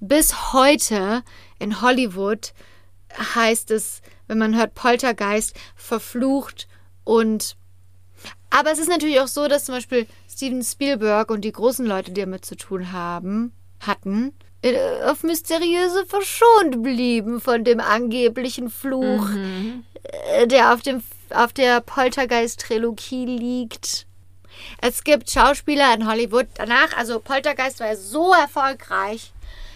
Bis 0.00 0.52
heute 0.52 1.22
in 1.58 1.80
Hollywood 1.80 2.52
heißt 3.34 3.70
es, 3.70 4.00
wenn 4.28 4.38
man 4.38 4.56
hört 4.56 4.74
Poltergeist, 4.74 5.54
verflucht 5.74 6.68
und 7.04 7.56
aber 8.50 8.72
es 8.72 8.80
ist 8.80 8.88
natürlich 8.88 9.20
auch 9.20 9.28
so, 9.28 9.46
dass 9.46 9.64
zum 9.64 9.76
Beispiel 9.76 10.06
Steven 10.28 10.62
Spielberg 10.62 11.30
und 11.30 11.42
die 11.42 11.52
großen 11.52 11.86
Leute, 11.86 12.10
die 12.10 12.20
damit 12.20 12.44
zu 12.44 12.56
tun 12.56 12.92
haben, 12.92 13.52
hatten, 13.78 14.32
auf 15.06 15.22
mysteriöse 15.22 16.04
verschont 16.06 16.82
blieben 16.82 17.40
von 17.40 17.64
dem 17.64 17.80
angeblichen 17.80 18.70
Fluch, 18.70 19.28
mhm. 19.28 19.84
Äh, 20.32 20.46
der 20.46 20.72
auf, 20.72 20.82
dem, 20.82 21.02
auf 21.30 21.52
der 21.52 21.80
Poltergeist-Trilogie 21.80 23.26
liegt. 23.26 24.06
Es 24.80 25.04
gibt 25.04 25.30
Schauspieler 25.30 25.94
in 25.94 26.06
Hollywood 26.06 26.46
danach, 26.54 26.96
also 26.96 27.20
Poltergeist 27.20 27.80
war 27.80 27.96
so 27.96 28.32
erfolgreich, 28.32 29.32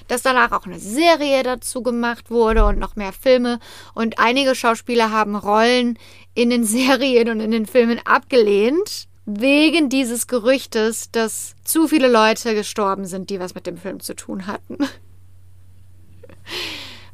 dass 0.09 0.23
danach 0.23 0.53
auch 0.53 0.67
eine 0.67 0.79
Serie 0.79 1.43
dazu 1.43 1.83
gemacht 1.83 2.31
wurde 2.31 2.65
und 2.67 2.79
noch 2.79 2.97
mehr 2.97 3.13
Filme. 3.13 3.59
Und 3.95 4.19
einige 4.19 4.55
Schauspieler 4.55 5.11
haben 5.11 5.37
Rollen 5.37 5.99
in 6.35 6.51
den 6.51 6.65
Serien 6.65 7.31
und 7.31 7.41
in 7.41 7.51
den 7.51 7.67
Filmen 7.67 8.01
abgelehnt, 8.05 9.09
wegen 9.27 9.89
dieses 9.89 10.27
Gerüchtes, 10.27 11.11
dass 11.11 11.55
zu 11.65 11.89
viele 11.89 12.09
Leute 12.09 12.55
gestorben 12.55 13.07
sind, 13.07 13.31
die 13.31 13.41
was 13.41 13.55
mit 13.55 13.67
dem 13.67 13.77
Film 13.77 14.01
zu 14.01 14.15
tun 14.15 14.47
hatten. 14.47 14.79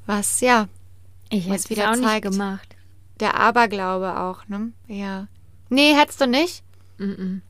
Was 0.06 0.40
ja, 0.40 0.66
ich 1.28 1.48
hätte 1.48 1.70
wieder 1.70 1.92
auch 1.92 1.94
zeigt. 1.94 2.24
nicht 2.24 2.36
gemacht. 2.36 2.76
Der 3.20 3.38
Aberglaube 3.38 4.18
auch, 4.18 4.48
ne? 4.48 4.72
Ja. 4.88 5.28
Nee, 5.68 5.94
hättest 5.94 6.20
du 6.20 6.26
nicht? 6.26 6.64
Mm 6.98 7.04
-mm. 7.04 7.40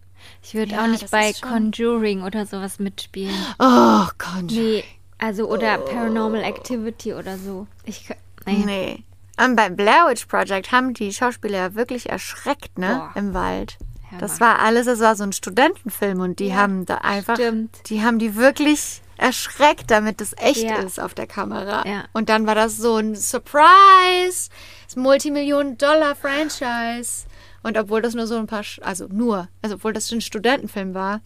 Ich 0.42 0.52
würde 0.52 0.72
ja, 0.72 0.82
auch 0.82 0.86
nicht 0.86 1.11
bei 1.11 1.32
Conjuring 1.32 2.22
oder 2.22 2.44
sowas 2.44 2.78
mitspielen. 2.78 3.34
Oh, 3.58 4.04
Conjuring. 4.18 4.74
Nee, 4.74 4.84
also 5.16 5.48
oder 5.48 5.80
oh. 5.80 5.86
Paranormal 5.86 6.42
Activity 6.42 7.14
oder 7.14 7.38
so. 7.38 7.66
Ich 7.84 8.11
nee. 8.44 8.62
nee. 8.66 9.04
Und 9.42 9.56
beim 9.56 9.76
Blair 9.76 10.06
Witch 10.08 10.26
Project 10.26 10.70
haben 10.70 10.92
die 10.92 11.12
Schauspieler 11.12 11.58
ja 11.58 11.74
wirklich 11.74 12.11
erschreckt, 12.11 12.78
ne? 12.78 12.96
Boah. 12.96 13.12
Im 13.14 13.32
Wald. 13.32 13.78
Das 14.18 14.40
war 14.40 14.61
alles, 14.61 14.86
das 14.86 15.00
war 15.00 15.14
so 15.16 15.24
ein 15.24 15.32
Studentenfilm 15.32 16.20
und 16.20 16.38
die 16.38 16.48
ja, 16.48 16.56
haben 16.56 16.84
da 16.86 16.96
einfach, 16.96 17.36
stimmt. 17.36 17.78
die 17.86 18.02
haben 18.02 18.18
die 18.18 18.36
wirklich 18.36 19.00
erschreckt, 19.16 19.90
damit 19.90 20.20
es 20.20 20.34
echt 20.38 20.64
ja. 20.64 20.76
ist 20.76 20.98
auf 20.98 21.14
der 21.14 21.26
Kamera. 21.26 21.86
Ja. 21.86 22.04
Und 22.12 22.28
dann 22.28 22.46
war 22.46 22.54
das 22.54 22.76
so 22.76 22.96
ein 22.96 23.14
Surprise, 23.14 24.50
das 24.86 24.96
Multimillion-Dollar-Franchise. 24.96 27.24
Und 27.62 27.76
obwohl 27.76 28.00
das 28.00 28.14
nur 28.14 28.26
so 28.26 28.38
ein 28.38 28.46
paar, 28.46 28.64
also 28.80 29.06
nur, 29.08 29.50
also 29.61 29.74
obwohl 29.76 29.92
das 29.92 30.11
ein 30.11 30.22
Studentenfilm 30.22 30.94
war, 30.94 31.20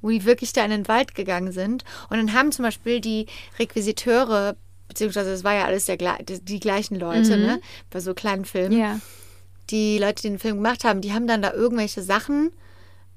wo 0.00 0.10
die 0.10 0.24
wirklich 0.24 0.52
da 0.52 0.64
in 0.64 0.70
den 0.70 0.86
Wald 0.88 1.16
gegangen 1.16 1.52
sind. 1.52 1.84
Und 2.08 2.18
dann 2.18 2.32
haben 2.32 2.52
zum 2.52 2.64
Beispiel 2.64 3.00
die 3.00 3.26
Requisiteure, 3.58 4.54
beziehungsweise 4.86 5.32
es 5.32 5.42
war 5.42 5.54
ja 5.54 5.64
alles 5.64 5.86
der, 5.86 5.96
die 5.96 6.60
gleichen 6.60 7.00
Leute, 7.00 7.36
mhm. 7.36 7.42
ne, 7.42 7.60
bei 7.90 7.98
so 8.00 8.14
kleinen 8.14 8.44
Filmen. 8.44 8.78
Ja 8.78 9.00
die 9.70 9.98
Leute, 9.98 10.22
die 10.22 10.28
den 10.28 10.38
Film 10.38 10.56
gemacht 10.56 10.84
haben, 10.84 11.00
die 11.00 11.12
haben 11.12 11.26
dann 11.26 11.42
da 11.42 11.52
irgendwelche 11.52 12.02
Sachen 12.02 12.50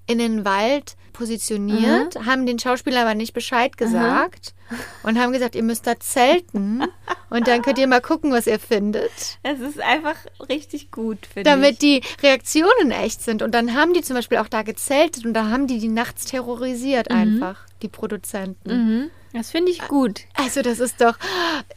in 0.07 0.19
den 0.19 0.45
Wald 0.45 0.95
positioniert, 1.13 2.15
mhm. 2.15 2.25
haben 2.25 2.45
den 2.45 2.59
Schauspieler 2.59 3.01
aber 3.01 3.15
nicht 3.15 3.33
Bescheid 3.33 3.77
gesagt 3.77 4.53
mhm. 4.69 4.77
und 5.03 5.19
haben 5.19 5.31
gesagt, 5.31 5.55
ihr 5.55 5.63
müsst 5.63 5.87
da 5.87 5.99
zelten 5.99 6.83
und 7.29 7.47
dann 7.47 7.61
könnt 7.61 7.79
ihr 7.79 7.87
mal 7.87 8.01
gucken, 8.01 8.31
was 8.31 8.47
ihr 8.47 8.59
findet. 8.59 9.39
Es 9.41 9.59
ist 9.59 9.79
einfach 9.79 10.17
richtig 10.49 10.91
gut, 10.91 11.25
finde 11.25 11.49
Damit 11.49 11.71
ich. 11.71 11.79
die 11.79 12.01
Reaktionen 12.21 12.91
echt 12.91 13.21
sind. 13.21 13.41
Und 13.41 13.53
dann 13.55 13.73
haben 13.73 13.93
die 13.93 14.01
zum 14.01 14.15
Beispiel 14.15 14.37
auch 14.37 14.49
da 14.49 14.61
gezeltet 14.61 15.25
und 15.25 15.33
da 15.33 15.49
haben 15.49 15.67
die 15.67 15.79
die 15.79 15.87
nachts 15.87 16.25
terrorisiert 16.25 17.09
mhm. 17.09 17.15
einfach, 17.15 17.65
die 17.85 17.89
Produzenten. 17.89 18.69
Mhm. 18.69 19.11
Das 19.33 19.51
finde 19.51 19.71
ich 19.71 19.85
gut. 19.87 20.21
Also 20.35 20.61
das 20.61 20.79
ist 20.79 21.01
doch, 21.01 21.17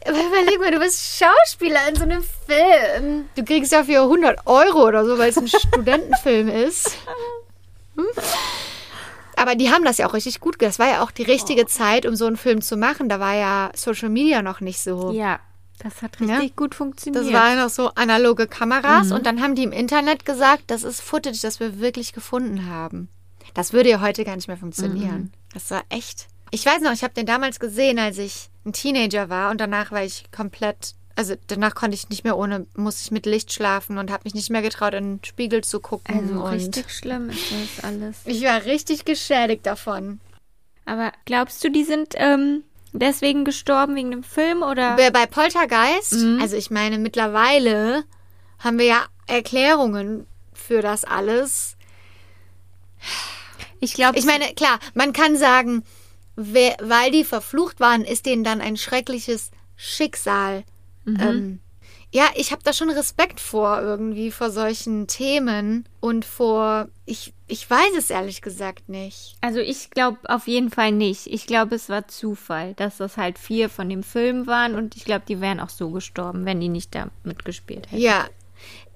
überleg 0.07 0.59
mal, 0.59 0.71
du 0.71 0.79
bist 0.79 1.19
Schauspieler 1.19 1.89
in 1.89 1.95
so 1.95 2.03
einem 2.03 2.23
Film. 2.23 3.25
Du 3.35 3.43
kriegst 3.43 3.73
dafür 3.73 4.03
100 4.03 4.47
Euro 4.47 4.87
oder 4.87 5.05
so, 5.05 5.17
weil 5.17 5.29
es 5.29 5.37
ein 5.37 5.47
Studentenfilm 5.67 6.47
ist. 6.47 6.97
Hm? 7.97 8.05
Aber 9.35 9.55
die 9.55 9.71
haben 9.71 9.83
das 9.83 9.97
ja 9.97 10.07
auch 10.07 10.13
richtig 10.13 10.39
gut. 10.39 10.61
Das 10.61 10.79
war 10.79 10.87
ja 10.87 11.03
auch 11.03 11.11
die 11.11 11.23
richtige 11.23 11.63
oh. 11.63 11.67
Zeit, 11.67 12.05
um 12.05 12.15
so 12.15 12.25
einen 12.27 12.37
Film 12.37 12.61
zu 12.61 12.77
machen. 12.77 13.09
Da 13.09 13.19
war 13.19 13.35
ja 13.35 13.71
Social 13.75 14.09
Media 14.09 14.41
noch 14.41 14.61
nicht 14.61 14.79
so. 14.79 15.11
Ja, 15.11 15.39
das 15.79 16.01
hat 16.01 16.19
richtig 16.19 16.49
ja? 16.49 16.55
gut 16.55 16.75
funktioniert. 16.75 17.25
Das 17.25 17.33
waren 17.33 17.57
noch 17.57 17.69
so 17.69 17.89
analoge 17.95 18.47
Kameras 18.47 19.07
mhm. 19.07 19.15
und 19.15 19.25
dann 19.25 19.41
haben 19.41 19.55
die 19.55 19.63
im 19.63 19.71
Internet 19.71 20.25
gesagt, 20.25 20.63
das 20.67 20.83
ist 20.83 21.01
Footage, 21.01 21.39
das 21.41 21.59
wir 21.59 21.79
wirklich 21.79 22.13
gefunden 22.13 22.67
haben. 22.67 23.09
Das 23.53 23.73
würde 23.73 23.89
ja 23.89 24.01
heute 24.01 24.25
gar 24.25 24.35
nicht 24.35 24.47
mehr 24.47 24.57
funktionieren. 24.57 25.31
Mhm. 25.33 25.38
Das 25.53 25.71
war 25.71 25.83
echt 25.89 26.27
ich 26.51 26.65
weiß 26.65 26.81
noch, 26.81 26.91
ich 26.91 27.03
habe 27.03 27.13
den 27.13 27.25
damals 27.25 27.59
gesehen, 27.59 27.99
als 27.99 28.17
ich 28.17 28.49
ein 28.65 28.73
Teenager 28.73 29.29
war 29.29 29.51
und 29.51 29.61
danach 29.61 29.91
war 29.91 30.03
ich 30.03 30.31
komplett, 30.31 30.95
also 31.15 31.35
danach 31.47 31.75
konnte 31.75 31.95
ich 31.95 32.09
nicht 32.09 32.23
mehr 32.23 32.37
ohne, 32.37 32.65
musste 32.75 33.03
ich 33.03 33.11
mit 33.11 33.25
Licht 33.25 33.53
schlafen 33.53 33.97
und 33.97 34.11
habe 34.11 34.23
mich 34.25 34.33
nicht 34.33 34.49
mehr 34.49 34.61
getraut, 34.61 34.93
in 34.93 35.17
den 35.17 35.23
Spiegel 35.23 35.63
zu 35.63 35.79
gucken. 35.79 36.15
Also 36.15 36.43
richtig 36.45 36.91
schlimm 36.91 37.29
ist 37.29 37.51
das 37.51 37.83
alles. 37.83 38.17
Ich 38.25 38.43
war 38.43 38.65
richtig 38.65 39.05
geschädigt 39.05 39.65
davon. 39.65 40.19
Aber 40.85 41.11
glaubst 41.25 41.63
du, 41.63 41.69
die 41.69 41.83
sind 41.83 42.15
ähm, 42.15 42.63
deswegen 42.93 43.45
gestorben 43.45 43.95
wegen 43.95 44.11
dem 44.11 44.23
Film 44.23 44.63
oder? 44.63 44.95
Bei 45.11 45.25
Poltergeist, 45.27 46.13
mhm. 46.13 46.39
also 46.41 46.55
ich 46.55 46.71
meine, 46.71 46.97
mittlerweile 46.97 48.03
haben 48.57 48.79
wir 48.79 48.85
ja 48.85 49.05
Erklärungen 49.27 50.25
für 50.53 50.81
das 50.81 51.05
alles. 51.05 51.77
Ich 53.79 53.93
glaube. 53.93 54.17
Ich 54.17 54.25
meine, 54.25 54.53
klar, 54.53 54.79
man 54.93 55.13
kann 55.13 55.35
sagen, 55.37 55.83
weil 56.35 57.11
die 57.11 57.23
verflucht 57.23 57.79
waren, 57.79 58.03
ist 58.03 58.25
denen 58.25 58.43
dann 58.43 58.61
ein 58.61 58.77
schreckliches 58.77 59.51
Schicksal. 59.75 60.63
Mhm. 61.05 61.17
Ähm, 61.19 61.59
ja, 62.11 62.27
ich 62.35 62.51
habe 62.51 62.63
da 62.63 62.73
schon 62.73 62.89
Respekt 62.89 63.39
vor 63.39 63.81
irgendwie 63.81 64.31
vor 64.31 64.49
solchen 64.49 65.05
Themen 65.05 65.87
und 65.99 66.25
vor 66.25 66.87
ich 67.05 67.33
ich 67.47 67.69
weiß 67.69 67.91
es 67.97 68.09
ehrlich 68.09 68.41
gesagt 68.41 68.89
nicht. 68.89 69.35
Also 69.41 69.59
ich 69.59 69.91
glaube 69.91 70.17
auf 70.23 70.47
jeden 70.47 70.71
Fall 70.71 70.91
nicht. 70.91 71.27
Ich 71.27 71.45
glaube, 71.45 71.75
es 71.75 71.87
war 71.87 72.07
Zufall, 72.07 72.73
dass 72.75 72.97
das 72.97 73.17
halt 73.17 73.37
vier 73.37 73.69
von 73.69 73.89
dem 73.89 74.01
Film 74.01 74.47
waren 74.47 74.73
und 74.73 74.95
ich 74.95 75.05
glaube, 75.05 75.25
die 75.27 75.39
wären 75.39 75.59
auch 75.59 75.69
so 75.69 75.91
gestorben, 75.91 76.45
wenn 76.45 76.59
die 76.59 76.69
nicht 76.69 76.95
da 76.95 77.09
mitgespielt 77.23 77.91
hätten. 77.91 78.01
Ja, 78.01 78.27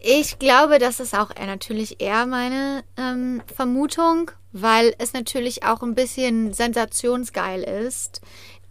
ich 0.06 0.38
glaube, 0.38 0.80
das 0.80 1.00
ist 1.00 1.16
auch 1.16 1.32
natürlich 1.34 2.02
eher 2.02 2.26
meine 2.26 2.84
ähm, 2.98 3.42
Vermutung, 3.56 4.32
weil 4.52 4.94
es 4.98 5.14
natürlich 5.14 5.64
auch 5.64 5.82
ein 5.82 5.96
bisschen 5.96 6.52
sensationsgeil 6.52 7.64
ist, 7.64 8.20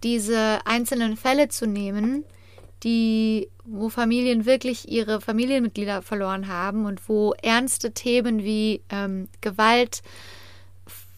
diese 0.03 0.59
einzelnen 0.67 1.17
Fälle 1.17 1.49
zu 1.49 1.67
nehmen, 1.67 2.25
die, 2.83 3.49
wo 3.65 3.89
Familien 3.89 4.45
wirklich 4.45 4.91
ihre 4.91 5.23
Familienmitglieder 5.23 6.03
verloren 6.03 6.49
haben 6.49 6.85
und 6.85 7.09
wo 7.09 7.33
ernste 7.41 7.93
Themen 7.93 8.45
wie 8.45 8.83
ähm, 8.91 9.29
Gewalt 9.41 10.03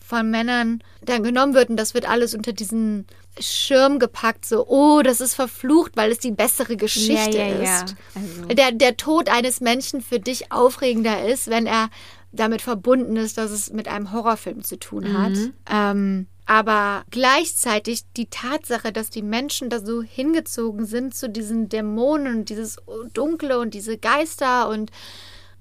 von 0.06 0.30
Männern 0.30 0.82
dann 1.02 1.22
genommen 1.22 1.54
wird 1.54 1.70
und 1.70 1.76
das 1.76 1.94
wird 1.94 2.08
alles 2.08 2.34
unter 2.34 2.52
diesen 2.52 3.06
Schirm 3.40 3.98
gepackt, 3.98 4.44
so, 4.46 4.64
oh, 4.68 5.02
das 5.02 5.20
ist 5.20 5.34
verflucht, 5.34 5.92
weil 5.96 6.12
es 6.12 6.18
die 6.18 6.30
bessere 6.30 6.76
Geschichte 6.76 7.36
Ja, 7.38 7.46
ja, 7.48 7.62
ja. 7.62 7.82
ist. 7.82 7.96
Also- 8.14 8.44
Der, 8.54 8.70
der 8.72 8.96
Tod 8.96 9.28
eines 9.28 9.60
Menschen 9.60 10.00
für 10.02 10.20
dich 10.20 10.52
aufregender 10.52 11.26
ist, 11.26 11.48
wenn 11.48 11.66
er 11.66 11.88
damit 12.30 12.62
verbunden 12.62 13.16
ist, 13.16 13.38
dass 13.38 13.50
es 13.50 13.72
mit 13.72 13.88
einem 13.88 14.12
Horrorfilm 14.12 14.62
zu 14.62 14.78
tun 14.78 15.16
hat. 15.18 15.32
Ähm, 15.70 16.26
aber 16.46 17.04
gleichzeitig 17.10 18.02
die 18.16 18.26
Tatsache, 18.26 18.92
dass 18.92 19.08
die 19.10 19.22
Menschen 19.22 19.70
da 19.70 19.80
so 19.80 20.02
hingezogen 20.02 20.84
sind 20.84 21.14
zu 21.14 21.28
diesen 21.30 21.68
Dämonen 21.68 22.36
und 22.36 22.48
dieses 22.50 22.76
Dunkle 23.14 23.58
und 23.58 23.72
diese 23.74 23.96
Geister 23.98 24.68
und 24.68 24.90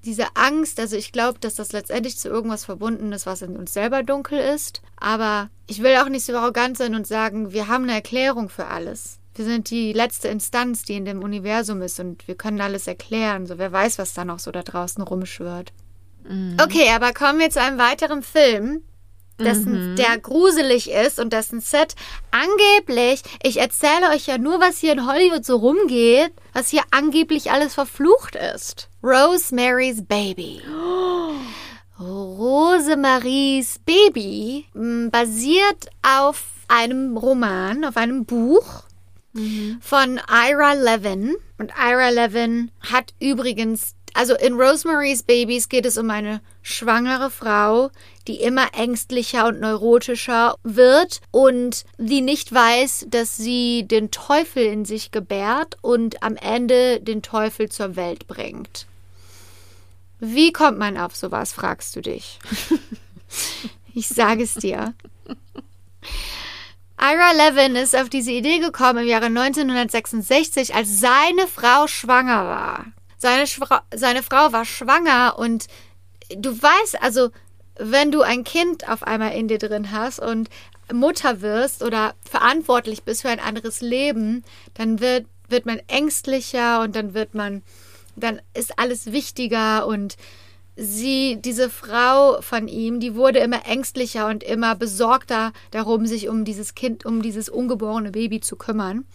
diese 0.06 0.36
Angst, 0.36 0.80
also 0.80 0.98
ich 0.98 1.12
glaube, 1.12 1.40
dass 1.40 1.56
das 1.56 1.72
letztendlich 1.72 2.18
zu 2.18 2.28
irgendwas 2.28 2.66
verbunden 2.66 3.12
ist, 3.14 3.26
was 3.26 3.42
in 3.42 3.56
uns 3.56 3.74
selber 3.74 4.04
dunkel 4.04 4.40
ist. 4.40 4.82
Aber 4.98 5.50
ich 5.68 5.82
will 5.82 5.96
auch 5.98 6.10
nicht 6.10 6.26
so 6.26 6.36
arrogant 6.36 6.78
sein 6.78 6.96
und 6.96 7.08
sagen, 7.08 7.54
wir 7.54 7.68
haben 7.68 7.84
eine 7.84 7.94
Erklärung 7.94 8.50
für 8.50 8.68
alles. 8.68 9.20
Wir 9.36 9.46
sind 9.46 9.70
die 9.70 9.94
letzte 9.94 10.28
Instanz, 10.28 10.84
die 10.84 10.96
in 10.96 11.06
dem 11.06 11.24
Universum 11.24 11.82
ist 11.82 12.00
und 12.00 12.28
wir 12.28 12.36
können 12.36 12.62
alles 12.62 12.86
erklären. 12.86 13.48
So, 13.48 13.58
wer 13.58 13.72
weiß, 13.72 13.98
was 13.98 14.14
da 14.14 14.26
noch 14.26 14.40
so 14.40 14.52
da 14.52 14.62
draußen 14.62 15.04
rumschwirrt. 15.04 15.74
Okay, 16.62 16.90
aber 16.94 17.14
kommen 17.14 17.40
wir 17.40 17.50
zu 17.50 17.60
einem 17.60 17.78
weiteren 17.80 18.22
Film, 18.24 18.84
dessen, 19.40 19.96
der 19.96 20.18
gruselig 20.20 20.90
ist 20.92 21.20
und 21.20 21.34
dessen 21.34 21.60
Set 21.60 21.96
angeblich, 22.32 23.24
ich 23.42 23.58
erzähle 23.58 24.10
euch 24.14 24.28
ja 24.28 24.38
nur, 24.38 24.62
was 24.62 24.78
hier 24.78 24.94
in 24.94 25.08
Hollywood 25.08 25.44
so 25.46 25.58
rumgeht, 25.58 26.32
was 26.54 26.70
hier 26.70 26.84
angeblich 26.92 27.52
alles 27.52 27.74
verflucht 27.74 28.36
ist. 28.36 28.90
Rosemary's 29.06 30.02
Baby. 30.02 30.62
Rosemaries 32.00 33.80
Baby 33.80 34.66
m, 34.74 35.12
basiert 35.12 35.90
auf 36.02 36.46
einem 36.70 37.18
Roman, 37.18 37.84
auf 37.84 37.98
einem 37.98 38.24
Buch 38.24 38.84
von 39.82 40.22
Ira 40.32 40.74
Levin. 40.76 41.36
Und 41.58 41.74
Ira 41.78 42.12
Levin 42.12 42.72
hat 42.80 43.14
übrigens, 43.20 43.94
also 44.14 44.36
in 44.36 44.54
Rosemary's 44.54 45.24
Babies 45.24 45.68
geht 45.68 45.86
es 45.86 45.98
um 45.98 46.10
eine 46.10 46.40
schwangere 46.62 47.30
Frau, 47.30 47.90
die 48.26 48.40
immer 48.40 48.68
ängstlicher 48.74 49.48
und 49.48 49.60
neurotischer 49.60 50.56
wird 50.64 51.20
und 51.32 51.84
die 51.98 52.22
nicht 52.22 52.54
weiß, 52.54 53.08
dass 53.10 53.36
sie 53.36 53.86
den 53.86 54.12
Teufel 54.12 54.64
in 54.64 54.86
sich 54.86 55.12
gebärt 55.12 55.76
und 55.82 56.24
am 56.24 56.38
Ende 56.38 57.02
den 57.02 57.22
Teufel 57.22 57.68
zur 57.68 57.98
Welt 57.98 58.28
bringt. 58.28 58.88
Wie 60.26 60.54
kommt 60.54 60.78
man 60.78 60.98
auf 60.98 61.18
sowas, 61.18 61.52
fragst 61.52 61.98
du 61.98 62.02
dich. 62.02 62.40
ich 63.94 64.08
sage 64.08 64.44
es 64.44 64.54
dir. 64.54 64.94
Ira 66.98 67.32
Levin 67.34 67.76
ist 67.76 67.94
auf 67.94 68.08
diese 68.08 68.32
Idee 68.32 68.60
gekommen 68.60 69.00
im 69.00 69.10
Jahre 69.10 69.26
1966, 69.26 70.74
als 70.74 71.02
seine 71.02 71.46
Frau 71.54 71.88
schwanger 71.88 72.46
war. 72.46 72.86
Seine, 73.18 73.48
Schwra 73.48 73.84
seine 73.94 74.24
Frau 74.24 74.54
war 74.54 74.64
schwanger 74.64 75.38
und 75.38 75.68
du 76.34 76.52
weißt, 76.52 77.04
also 77.04 77.30
wenn 77.78 78.10
du 78.10 78.22
ein 78.22 78.46
Kind 78.46 78.88
auf 78.88 79.04
einmal 79.04 79.34
in 79.34 79.50
dir 79.50 79.58
drin 79.58 79.92
hast 79.92 80.20
und 80.20 80.50
Mutter 80.94 81.42
wirst 81.42 81.84
oder 81.84 82.16
verantwortlich 82.24 83.04
bist 83.04 83.24
für 83.24 83.30
ein 83.30 83.42
anderes 83.42 83.82
Leben, 83.82 84.46
dann 84.74 85.02
wird, 85.02 85.26
wird 85.50 85.66
man 85.66 85.82
ängstlicher 85.88 86.80
und 86.80 86.96
dann 86.96 87.14
wird 87.14 87.36
man, 87.36 87.62
dann 88.16 88.42
ist 88.54 88.78
alles 88.78 89.12
wichtiger 89.12 89.88
und 89.88 90.16
sie, 90.76 91.38
diese 91.40 91.70
Frau 91.70 92.42
von 92.42 92.68
ihm, 92.68 93.00
die 93.00 93.16
wurde 93.16 93.40
immer 93.40 93.66
ängstlicher 93.66 94.28
und 94.28 94.44
immer 94.44 94.76
besorgter 94.76 95.52
darum, 95.72 96.06
sich 96.06 96.30
um 96.30 96.46
dieses 96.46 96.76
Kind, 96.76 97.06
um 97.06 97.22
dieses 97.22 97.50
ungeborene 97.50 98.12
Baby 98.12 98.40
zu 98.40 98.56
kümmern. 98.56 99.06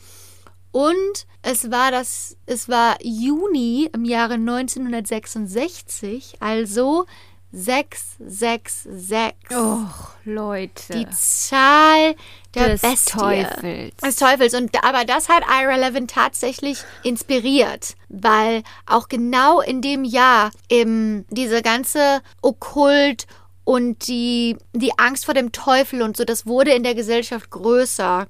Und 0.71 1.27
es 1.43 1.71
war 1.71 1.91
das, 1.91 2.37
es 2.47 2.69
war 2.69 2.97
Juni 3.03 3.91
im 3.93 4.05
Jahre 4.05 4.35
1966, 4.35 6.37
also 6.41 7.07
666. 7.53 9.35
Och, 9.51 10.11
Leute. 10.25 10.93
Die 10.93 11.09
Zahl 11.11 12.15
der 12.55 12.71
Des 12.71 12.81
Bestie. 12.83 13.19
Teufels. 13.19 13.97
Des 13.97 14.17
Teufels. 14.17 14.55
Und 14.55 14.85
aber 14.85 15.05
das 15.05 15.29
hat 15.29 15.43
Ira 15.45 15.77
Levin 15.77 16.09
tatsächlich 16.09 16.79
inspiriert, 17.03 17.95
weil 18.09 18.63
auch 18.87 19.09
genau 19.09 19.61
in 19.61 19.83
dem 19.83 20.05
Jahr 20.05 20.51
eben 20.69 21.27
diese 21.31 21.63
ganze 21.63 22.23
Okkult 22.43 23.27
und 23.65 24.09
die, 24.09 24.57
die 24.73 24.99
Angst 24.99 25.27
vor 25.27 25.35
dem 25.35 25.53
Teufel 25.53 26.01
und 26.01 26.17
so, 26.17 26.25
das 26.25 26.47
wurde 26.47 26.73
in 26.73 26.83
der 26.83 26.95
Gesellschaft 26.95 27.51
größer. 27.51 28.27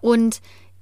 Und 0.00 0.40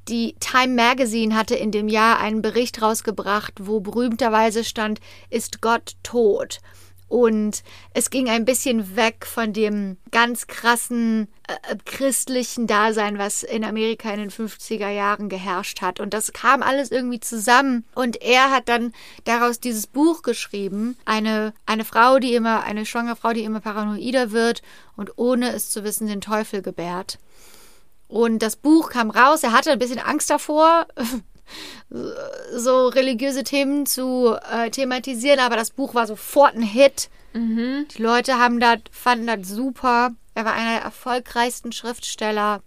die 0.08 0.34
Time 0.40 0.74
Magazine 0.74 1.36
hatte 1.36 1.54
in 1.54 1.70
dem 1.70 1.86
Jahr 1.86 2.18
einen 2.18 2.40
Bericht 2.40 2.80
rausgebracht, 2.80 3.52
wo 3.60 3.80
berühmterweise 3.80 4.64
stand, 4.64 5.00
ist 5.28 5.60
Gott 5.60 5.96
tot? 6.02 6.60
Und 7.10 7.64
es 7.92 8.08
ging 8.10 8.30
ein 8.30 8.44
bisschen 8.44 8.94
weg 8.94 9.26
von 9.26 9.52
dem 9.52 9.96
ganz 10.12 10.46
krassen 10.46 11.26
äh, 11.48 11.74
christlichen 11.84 12.68
Dasein, 12.68 13.18
was 13.18 13.42
in 13.42 13.64
Amerika 13.64 14.12
in 14.12 14.20
den 14.20 14.30
50er 14.30 14.88
Jahren 14.90 15.28
geherrscht 15.28 15.82
hat. 15.82 15.98
Und 15.98 16.14
das 16.14 16.32
kam 16.32 16.62
alles 16.62 16.92
irgendwie 16.92 17.18
zusammen. 17.18 17.84
Und 17.96 18.22
er 18.22 18.52
hat 18.52 18.68
dann 18.68 18.92
daraus 19.24 19.58
dieses 19.58 19.88
Buch 19.88 20.22
geschrieben. 20.22 20.96
Eine, 21.04 21.52
eine 21.66 21.84
Frau, 21.84 22.20
die 22.20 22.32
immer, 22.32 22.62
eine 22.62 22.86
schwangere 22.86 23.16
Frau, 23.16 23.32
die 23.32 23.42
immer 23.42 23.60
paranoider 23.60 24.30
wird 24.30 24.62
und 24.96 25.18
ohne 25.18 25.52
es 25.52 25.68
zu 25.68 25.82
wissen 25.82 26.06
den 26.06 26.20
Teufel 26.20 26.62
gebärt. 26.62 27.18
Und 28.06 28.40
das 28.40 28.54
Buch 28.54 28.90
kam 28.90 29.10
raus. 29.10 29.42
Er 29.42 29.50
hatte 29.50 29.72
ein 29.72 29.80
bisschen 29.80 29.98
Angst 29.98 30.30
davor, 30.30 30.86
so 32.56 32.88
religiöse 32.88 33.44
Themen 33.44 33.86
zu 33.86 34.36
äh, 34.52 34.70
thematisieren, 34.70 35.40
aber 35.40 35.56
das 35.56 35.70
Buch 35.70 35.94
war 35.94 36.06
sofort 36.06 36.54
ein 36.54 36.62
Hit. 36.62 37.08
Die 37.96 38.02
Leute 38.02 38.38
haben 38.38 38.58
das, 38.60 38.78
fanden 38.90 39.26
das 39.26 39.48
super. 39.48 40.10
Er 40.34 40.44
war 40.44 40.52
einer 40.52 40.74
der 40.74 40.82
erfolgreichsten 40.82 41.72
Schriftsteller. 41.72 42.62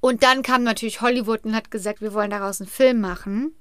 Und 0.00 0.22
dann 0.22 0.42
kam 0.42 0.62
natürlich 0.62 1.00
Hollywood 1.00 1.44
und 1.44 1.54
hat 1.56 1.70
gesagt, 1.70 2.00
wir 2.00 2.14
wollen 2.14 2.30
daraus 2.30 2.60
einen 2.60 2.70
Film 2.70 3.00
machen. 3.00 3.52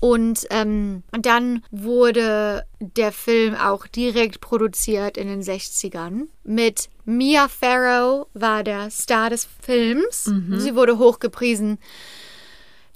Und 0.00 0.46
ähm, 0.50 1.04
dann 1.12 1.62
wurde 1.70 2.64
der 2.80 3.12
Film 3.12 3.54
auch 3.54 3.86
direkt 3.86 4.40
produziert 4.40 5.16
in 5.16 5.28
den 5.28 5.42
60ern. 5.42 6.22
Mit 6.42 6.88
Mia 7.04 7.46
Farrow 7.46 8.26
war 8.34 8.64
der 8.64 8.90
Star 8.90 9.30
des 9.30 9.46
Films. 9.62 10.24
Sie 10.58 10.74
wurde 10.74 10.98
hochgepriesen. 10.98 11.78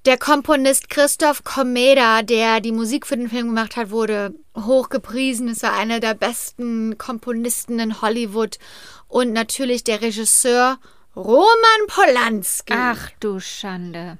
Der 0.07 0.17
Komponist 0.17 0.89
Christoph 0.89 1.43
Komeda, 1.43 2.23
der 2.23 2.61
die 2.61 2.71
Musik 2.71 3.09
für 3.09 3.17
den 3.17 3.29
Film 3.29 3.49
gemacht 3.49 3.75
hat, 3.75 3.91
wurde 3.91 4.37
hochgepriesen. 4.57 5.49
Es 5.49 5.65
war 5.65 5.73
einer 5.73 5.99
der 5.99 6.15
besten 6.15 6.97
Komponisten 6.97 7.81
in 7.81 8.01
Hollywood. 8.01 8.61
Und 9.09 9.33
natürlich 9.33 9.83
der 9.83 10.03
Regisseur 10.03 10.79
Roman 11.17 11.47
Polanski. 11.89 12.73
Ach 12.77 13.11
du 13.19 13.41
Schande. 13.41 14.19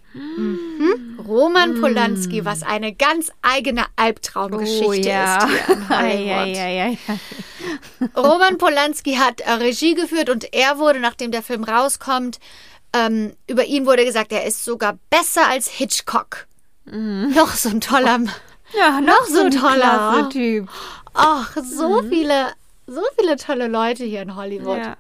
Roman 1.25 1.81
Polanski, 1.81 2.45
was 2.45 2.65
eine 2.65 2.93
ganz 2.93 3.31
eigene 3.43 3.85
Albtraumgeschichte 3.95 4.89
oh 4.89 4.93
ja. 4.93 5.37
ist 5.37 5.47
hier 5.47 5.77
in 5.77 5.89
Hollywood. 5.89 6.57
ei, 6.57 6.99
ei. 7.07 7.19
Roman 8.17 8.59
Polanski 8.59 9.15
hat 9.15 9.41
Regie 9.61 9.95
geführt 9.95 10.31
und 10.31 10.53
er 10.53 10.79
wurde, 10.79 10.99
nachdem 10.99 11.31
der 11.31 11.43
Film 11.43 11.63
rauskommt, 11.63 12.41
ähm, 12.97 13.37
über 13.47 13.65
ihn 13.65 13.87
wurde 13.87 14.05
gesagt, 14.05 14.33
er 14.33 14.45
ist 14.45 14.65
sogar 14.65 14.99
besser 15.11 15.47
als 15.49 15.69
Hitchcock. 15.69 16.47
Noch 16.85 17.55
so 17.55 17.69
ein 17.69 17.81
toller, 17.81 18.21
Ja, 18.79 19.01
noch 19.03 19.27
so 19.27 19.43
ein 19.43 19.51
toller. 19.51 20.29
Typ. 20.33 20.69
ach, 21.15 21.57
so 21.57 22.03
viele, 22.09 22.53
so 22.87 23.03
viele 23.19 23.37
tolle 23.37 23.67
Leute 23.67 24.05
hier 24.05 24.23
in 24.23 24.37
Hollywood. 24.37 24.79
Ja. 24.79 24.97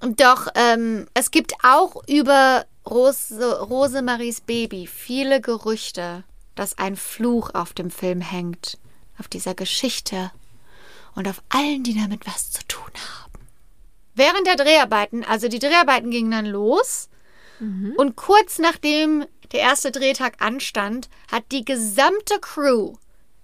Doch 0.00 0.48
ähm, 0.54 1.06
es 1.14 1.30
gibt 1.30 1.54
auch 1.62 2.02
über 2.08 2.64
Rose, 2.88 3.60
Rosemaries 3.60 4.40
Baby 4.40 4.86
viele 4.86 5.40
Gerüchte, 5.40 6.24
dass 6.54 6.78
ein 6.78 6.96
Fluch 6.96 7.50
auf 7.54 7.72
dem 7.72 7.90
Film 7.90 8.20
hängt, 8.20 8.78
auf 9.18 9.28
dieser 9.28 9.54
Geschichte 9.54 10.30
und 11.14 11.28
auf 11.28 11.42
allen, 11.48 11.82
die 11.84 11.94
damit 11.94 12.26
was 12.26 12.50
zu 12.50 12.66
tun 12.66 12.90
haben. 12.94 13.31
Während 14.14 14.46
der 14.46 14.56
Dreharbeiten, 14.56 15.24
also 15.24 15.48
die 15.48 15.58
Dreharbeiten 15.58 16.10
gingen 16.10 16.30
dann 16.30 16.46
los 16.46 17.08
und 17.96 18.16
kurz 18.16 18.58
nachdem 18.58 19.24
der 19.52 19.60
erste 19.60 19.92
Drehtag 19.92 20.34
anstand, 20.40 21.08
hat 21.30 21.44
die 21.52 21.64
gesamte 21.64 22.40
Crew, 22.40 22.94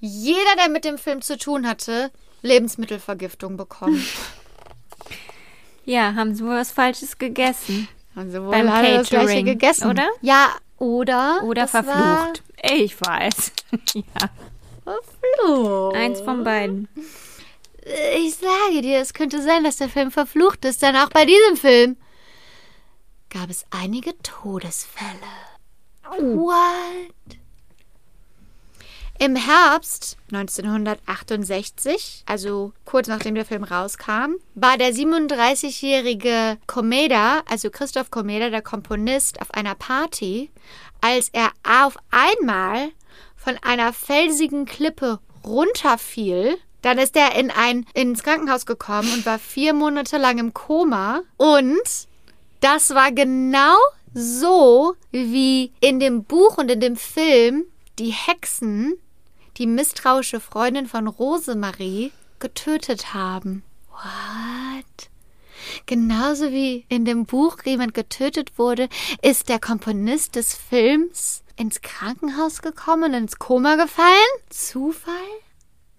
jeder, 0.01 0.57
der 0.57 0.69
mit 0.69 0.85
dem 0.85 0.99
Film 0.99 1.23
zu 1.23 1.39
tun 1.39 1.69
hatte, 1.69 2.11
Lebensmittelvergiftung 2.43 3.57
bekommen. 3.57 4.05
ja, 5.85 6.15
haben 6.15 6.35
sie 6.35 6.45
wohl 6.45 6.57
was 6.57 6.73
Falsches 6.73 7.19
gegessen. 7.19 7.89
Also 8.17 8.43
wohl 8.43 8.51
Beim 8.51 8.69
alle 8.69 8.95
das 8.99 9.09
gleiche 9.09 9.27
Catering, 9.27 9.47
gegessen. 9.47 9.89
oder? 9.91 10.09
Ja, 10.21 10.49
oder. 10.79 11.41
Oder 11.45 11.69
verflucht. 11.69 12.43
Ich 12.63 13.01
weiß. 13.01 13.53
ja, 13.95 14.31
Verflucht. 14.83 15.97
eins 15.97 16.21
von 16.21 16.43
beiden. 16.43 16.89
Ich 18.17 18.35
sage 18.37 18.83
dir, 18.83 18.99
es 18.99 19.15
könnte 19.15 19.43
sein, 19.43 19.65
dass 19.65 19.77
der 19.77 19.89
Film 19.89 20.11
verflucht 20.11 20.65
ist, 20.65 20.83
denn 20.83 20.97
auch 20.97 21.11
bei 21.11 21.25
diesem 21.25 21.57
Film 21.57 21.97
gab 23.31 23.51
es 23.51 23.65
einige 23.71 24.17
Todesfälle. 24.23 25.09
What? 26.19 27.39
Im 29.21 29.35
Herbst 29.35 30.17
1968, 30.33 32.23
also 32.27 32.73
kurz 32.85 33.09
nachdem 33.09 33.35
der 33.35 33.45
Film 33.45 33.65
rauskam, 33.65 34.37
war 34.55 34.79
der 34.79 34.95
37-jährige 34.95 36.57
Komeda, 36.69 37.43
also 37.51 37.69
Christoph 37.69 38.13
Komeda, 38.13 38.51
der 38.51 38.63
Komponist, 38.63 39.43
auf 39.43 39.51
einer 39.53 39.75
Party, 39.75 40.53
als 41.01 41.31
er 41.31 41.51
auf 41.69 41.97
einmal 42.13 42.91
von 43.35 43.57
einer 43.63 43.93
felsigen 43.93 44.67
Klippe 44.67 45.19
runterfiel. 45.45 46.57
Dann 46.83 46.99
ist 46.99 47.17
er 47.17 47.35
in 47.35 47.51
ein, 47.51 47.87
ins 47.95 48.23
Krankenhaus 48.23 48.67
gekommen 48.67 49.13
und 49.13 49.27
war 49.27 49.39
vier 49.39 49.75
Monate 49.75 50.17
lang 50.17 50.39
im 50.39 50.55
Koma. 50.55 51.23
Und 51.37 51.83
das 52.61 52.91
war 52.95 53.13
genau 53.13 53.77
so, 54.15 54.95
wie 55.11 55.73
in 55.81 56.01
dem 56.01 56.25
Buch 56.25 56.59
und 56.59 56.71
in 56.71 56.81
dem 56.81 56.97
Film 56.97 57.65
die 57.99 58.13
Hexen 58.13 58.95
die 59.57 59.67
misstrauische 59.67 60.41
Freundin 60.41 60.87
von 60.87 61.09
Rosemarie 61.09 62.13
getötet 62.39 63.13
haben. 63.13 63.65
What? 63.91 65.11
Genauso 65.87 66.53
wie 66.53 66.85
in 66.89 67.05
dem 67.05 67.27
Buch 67.27 67.59
jemand 67.65 67.93
getötet 67.95 68.59
wurde, 68.59 68.89
ist 69.23 69.49
der 69.49 69.59
Komponist 69.59 70.37
des 70.37 70.55
Films 70.55 71.43
ins 71.57 71.83
Krankenhaus 71.83 72.63
gekommen, 72.63 73.15
ins 73.15 73.39
Koma 73.39 73.75
gefallen? 73.75 74.15
Zufall? 74.49 75.15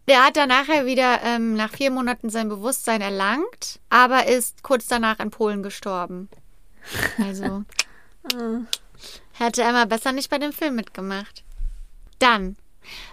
Der 0.09 0.25
hat 0.25 0.37
dann 0.37 0.49
nachher 0.49 0.87
wieder 0.87 1.21
ähm, 1.23 1.53
nach 1.53 1.69
vier 1.69 1.91
Monaten 1.91 2.31
sein 2.31 2.49
Bewusstsein 2.49 2.99
erlangt, 2.99 3.79
aber 3.91 4.25
ist 4.25 4.63
kurz 4.63 4.87
danach 4.87 5.19
in 5.19 5.29
Polen 5.29 5.61
gestorben. 5.61 6.29
Also 7.19 7.63
hätte 9.33 9.61
Emma 9.61 9.85
besser 9.85 10.11
nicht 10.11 10.31
bei 10.31 10.39
dem 10.39 10.51
Film 10.51 10.75
mitgemacht. 10.75 11.43
Dann, 12.17 12.57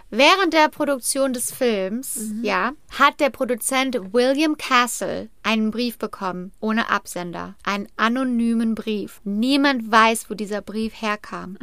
während 0.09 0.53
der 0.53 0.69
Produktion 0.69 1.33
des 1.33 1.51
Films, 1.51 2.31
ja, 2.41 2.71
hat 2.97 3.19
der 3.19 3.29
Produzent 3.29 4.13
William 4.13 4.57
Castle 4.57 5.29
einen 5.43 5.69
Brief 5.69 5.99
bekommen, 5.99 6.51
ohne 6.59 6.89
Absender. 6.89 7.53
Einen 7.63 7.87
anonymen 7.95 8.73
Brief. 8.73 9.21
Niemand 9.23 9.91
weiß, 9.91 10.31
wo 10.31 10.33
dieser 10.33 10.61
Brief 10.61 10.99
herkam. 10.99 11.59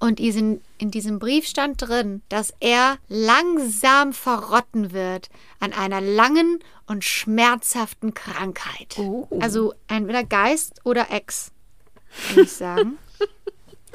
Und 0.00 0.20
in, 0.20 0.60
diesem 0.78 1.18
Brief 1.18 1.46
stand 1.46 1.82
drin, 1.82 2.22
dass 2.28 2.54
er 2.60 2.98
langsam 3.08 4.12
verrotten 4.12 4.92
wird 4.92 5.28
an 5.58 5.72
einer 5.72 6.00
langen 6.00 6.60
und 6.86 7.04
schmerzhaften 7.04 8.14
Krankheit. 8.14 8.96
Oh. 8.98 9.26
Also 9.40 9.74
entweder 9.88 10.22
Geist 10.22 10.80
oder 10.84 11.10
Ex, 11.10 11.50
würde 12.28 12.42
ich 12.42 12.52
sagen. 12.52 12.98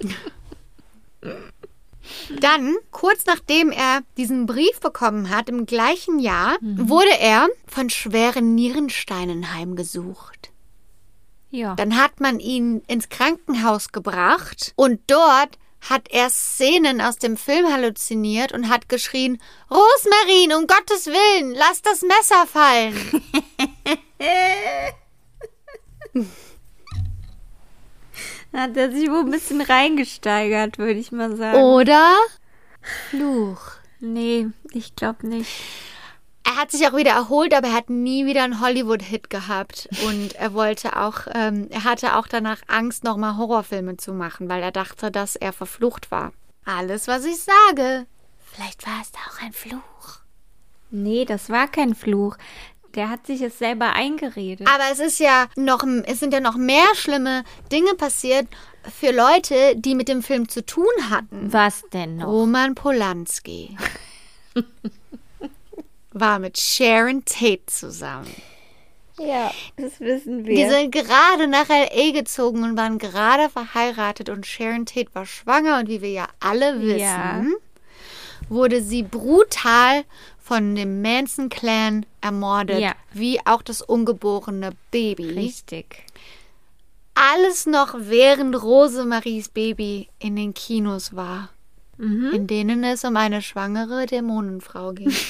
Dann, 2.41 2.75
kurz 2.91 3.25
nachdem 3.25 3.71
er 3.71 4.01
diesen 4.17 4.45
Brief 4.45 4.81
bekommen 4.81 5.29
hat, 5.29 5.47
im 5.47 5.65
gleichen 5.65 6.19
Jahr, 6.19 6.57
wurde 6.61 7.17
er 7.17 7.47
von 7.65 7.89
schweren 7.89 8.55
Nierensteinen 8.55 9.53
heimgesucht. 9.53 10.51
Ja. 11.49 11.75
Dann 11.75 11.95
hat 11.95 12.19
man 12.19 12.39
ihn 12.39 12.81
ins 12.87 13.09
Krankenhaus 13.09 13.93
gebracht 13.93 14.73
und 14.75 14.99
dort 15.07 15.57
hat 15.89 16.07
er 16.09 16.29
Szenen 16.29 17.01
aus 17.01 17.17
dem 17.17 17.37
Film 17.37 17.71
halluziniert 17.71 18.51
und 18.51 18.69
hat 18.69 18.89
geschrien, 18.89 19.41
Rosmarin, 19.69 20.53
um 20.53 20.67
Gottes 20.67 21.07
Willen, 21.07 21.53
lass 21.53 21.81
das 21.81 22.01
Messer 22.01 22.47
fallen. 22.47 22.95
Hat 28.53 28.77
er 28.77 28.91
sich 28.91 29.09
wohl 29.09 29.21
ein 29.21 29.31
bisschen 29.31 29.61
reingesteigert, 29.61 30.77
würde 30.77 30.99
ich 30.99 31.11
mal 31.11 31.35
sagen. 31.35 31.57
Oder 31.57 32.15
Fluch. 33.09 33.59
Nee, 33.99 34.47
ich 34.73 34.95
glaube 34.95 35.27
nicht. 35.27 35.63
Er 36.53 36.61
hat 36.61 36.71
sich 36.71 36.87
auch 36.87 36.95
wieder 36.95 37.11
erholt, 37.11 37.51
aber 37.55 37.69
er 37.69 37.73
hat 37.73 37.89
nie 37.89 38.27
wieder 38.27 38.43
einen 38.43 38.61
Hollywood-Hit 38.61 39.31
gehabt. 39.31 39.89
Und 40.05 40.35
er 40.35 40.53
wollte 40.53 40.97
auch, 40.97 41.21
ähm, 41.33 41.67
er 41.71 41.83
hatte 41.83 42.15
auch 42.15 42.27
danach 42.27 42.61
Angst, 42.67 43.03
nochmal 43.03 43.37
Horrorfilme 43.37 43.97
zu 43.97 44.13
machen, 44.13 44.49
weil 44.49 44.61
er 44.61 44.71
dachte, 44.71 45.09
dass 45.09 45.35
er 45.35 45.51
verflucht 45.51 46.11
war. 46.11 46.31
Alles, 46.63 47.07
was 47.07 47.25
ich 47.25 47.37
sage. 47.37 48.05
Vielleicht 48.37 48.85
war 48.85 49.01
es 49.01 49.11
auch 49.15 49.41
ein 49.41 49.51
Fluch. 49.51 50.19
Nee, 50.91 51.25
das 51.25 51.49
war 51.49 51.67
kein 51.67 51.95
Fluch. 51.95 52.37
Der 52.93 53.09
hat 53.09 53.25
sich 53.25 53.41
es 53.41 53.57
selber 53.57 53.93
eingeredet. 53.93 54.67
Aber 54.67 54.83
es 54.91 54.99
ist 54.99 55.17
ja 55.17 55.47
noch, 55.55 55.83
es 56.05 56.19
sind 56.19 56.35
ja 56.35 56.39
noch 56.39 56.55
mehr 56.55 56.93
schlimme 56.93 57.45
Dinge 57.71 57.95
passiert 57.95 58.47
für 58.95 59.11
Leute, 59.11 59.75
die 59.75 59.95
mit 59.95 60.07
dem 60.07 60.21
Film 60.21 60.47
zu 60.47 60.63
tun 60.63 60.85
hatten. 61.09 61.51
Was 61.51 61.83
denn 61.93 62.17
noch? 62.17 62.27
Roman 62.27 62.75
Polanski 62.75 63.75
war 66.13 66.39
mit 66.39 66.57
Sharon 66.59 67.23
Tate 67.25 67.65
zusammen. 67.67 68.29
Ja, 69.19 69.51
das 69.77 69.99
wissen 69.99 70.45
wir. 70.45 70.55
Die 70.55 70.67
sind 70.67 70.91
gerade 70.91 71.47
nach 71.47 71.69
L.A. 71.69 72.11
gezogen 72.11 72.63
und 72.63 72.75
waren 72.77 72.97
gerade 72.97 73.47
verheiratet 73.49 74.29
und 74.29 74.45
Sharon 74.45 74.85
Tate 74.87 75.09
war 75.13 75.25
schwanger 75.25 75.77
und 75.79 75.87
wie 75.87 76.01
wir 76.01 76.09
ja 76.11 76.27
alle 76.39 76.81
wissen, 76.81 76.99
Ja. 76.99 77.43
wurde 78.49 78.81
sie 78.81 79.03
brutal 79.03 80.03
von 80.39 80.75
dem 80.75 81.01
Manson-Clan 81.01 82.05
ermordet, 82.21 82.79
Ja. 82.79 82.93
wie 83.13 83.39
auch 83.45 83.61
das 83.61 83.81
ungeborene 83.81 84.71
Baby. 84.91 85.29
Richtig. 85.29 86.03
Alles 87.15 87.67
noch 87.67 87.93
während 87.97 88.61
Rosemaries 88.61 89.49
Baby 89.49 90.09
in 90.19 90.35
den 90.35 90.53
Kinos 90.55 91.15
war, 91.15 91.49
in 91.99 92.47
denen 92.47 92.83
es 92.83 93.03
um 93.05 93.15
eine 93.15 93.41
schwangere 93.43 94.07
Dämonenfrau 94.07 94.93
ging. 94.93 95.13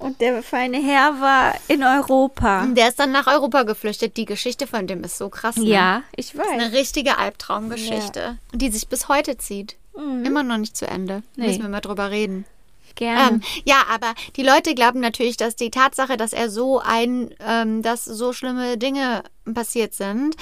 Und 0.00 0.20
der 0.20 0.42
feine 0.42 0.78
Herr 0.78 1.20
war 1.20 1.54
in 1.68 1.84
Europa. 1.84 2.66
Der 2.66 2.88
ist 2.88 2.98
dann 2.98 3.12
nach 3.12 3.26
Europa 3.26 3.64
geflüchtet. 3.64 4.16
Die 4.16 4.24
Geschichte 4.24 4.66
von 4.66 4.86
dem 4.86 5.04
ist 5.04 5.18
so 5.18 5.28
krass. 5.28 5.56
Ne? 5.56 5.66
Ja, 5.66 6.02
ich 6.16 6.32
Das 6.32 6.46
ist 6.46 6.52
eine 6.52 6.64
weiß. 6.66 6.72
richtige 6.72 7.18
Albtraumgeschichte, 7.18 8.38
die 8.54 8.70
sich 8.70 8.88
bis 8.88 9.08
heute 9.08 9.36
zieht. 9.36 9.76
Immer 9.94 10.42
noch 10.42 10.56
nicht 10.56 10.76
zu 10.76 10.86
Ende. 10.86 11.16
Mhm. 11.16 11.22
Nee. 11.36 11.46
Müssen 11.48 11.62
wir 11.62 11.68
mal 11.68 11.80
drüber 11.80 12.10
reden. 12.10 12.46
Gerne. 12.94 13.34
Ähm, 13.36 13.42
ja, 13.64 13.82
aber 13.90 14.14
die 14.36 14.42
Leute 14.42 14.74
glauben 14.74 15.00
natürlich, 15.00 15.36
dass 15.36 15.54
die 15.54 15.70
Tatsache, 15.70 16.16
dass 16.16 16.32
er 16.32 16.48
so 16.48 16.80
ein, 16.80 17.34
ähm, 17.40 17.82
dass 17.82 18.04
so 18.04 18.32
schlimme 18.32 18.78
Dinge 18.78 19.22
passiert 19.52 19.94
sind, 19.94 20.34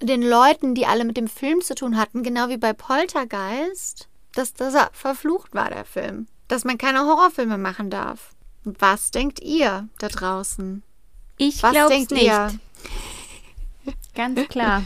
den 0.00 0.22
Leuten, 0.22 0.74
die 0.74 0.86
alle 0.86 1.04
mit 1.04 1.16
dem 1.16 1.28
Film 1.28 1.60
zu 1.62 1.74
tun 1.74 1.96
hatten, 1.96 2.22
genau 2.22 2.48
wie 2.48 2.56
bei 2.56 2.72
Poltergeist, 2.72 4.08
dass 4.34 4.54
das 4.54 4.74
verflucht 4.92 5.54
war, 5.54 5.70
der 5.70 5.84
Film. 5.84 6.28
Dass 6.46 6.64
man 6.64 6.78
keine 6.78 7.00
Horrorfilme 7.00 7.58
machen 7.58 7.90
darf. 7.90 8.30
Was 8.64 9.10
denkt 9.10 9.40
ihr 9.40 9.88
da 9.98 10.08
draußen? 10.08 10.82
ich 11.38 11.60
denkt 11.62 12.10
nicht. 12.10 12.24
ihr? 12.24 12.50
Ganz 14.14 14.48
klar. 14.48 14.82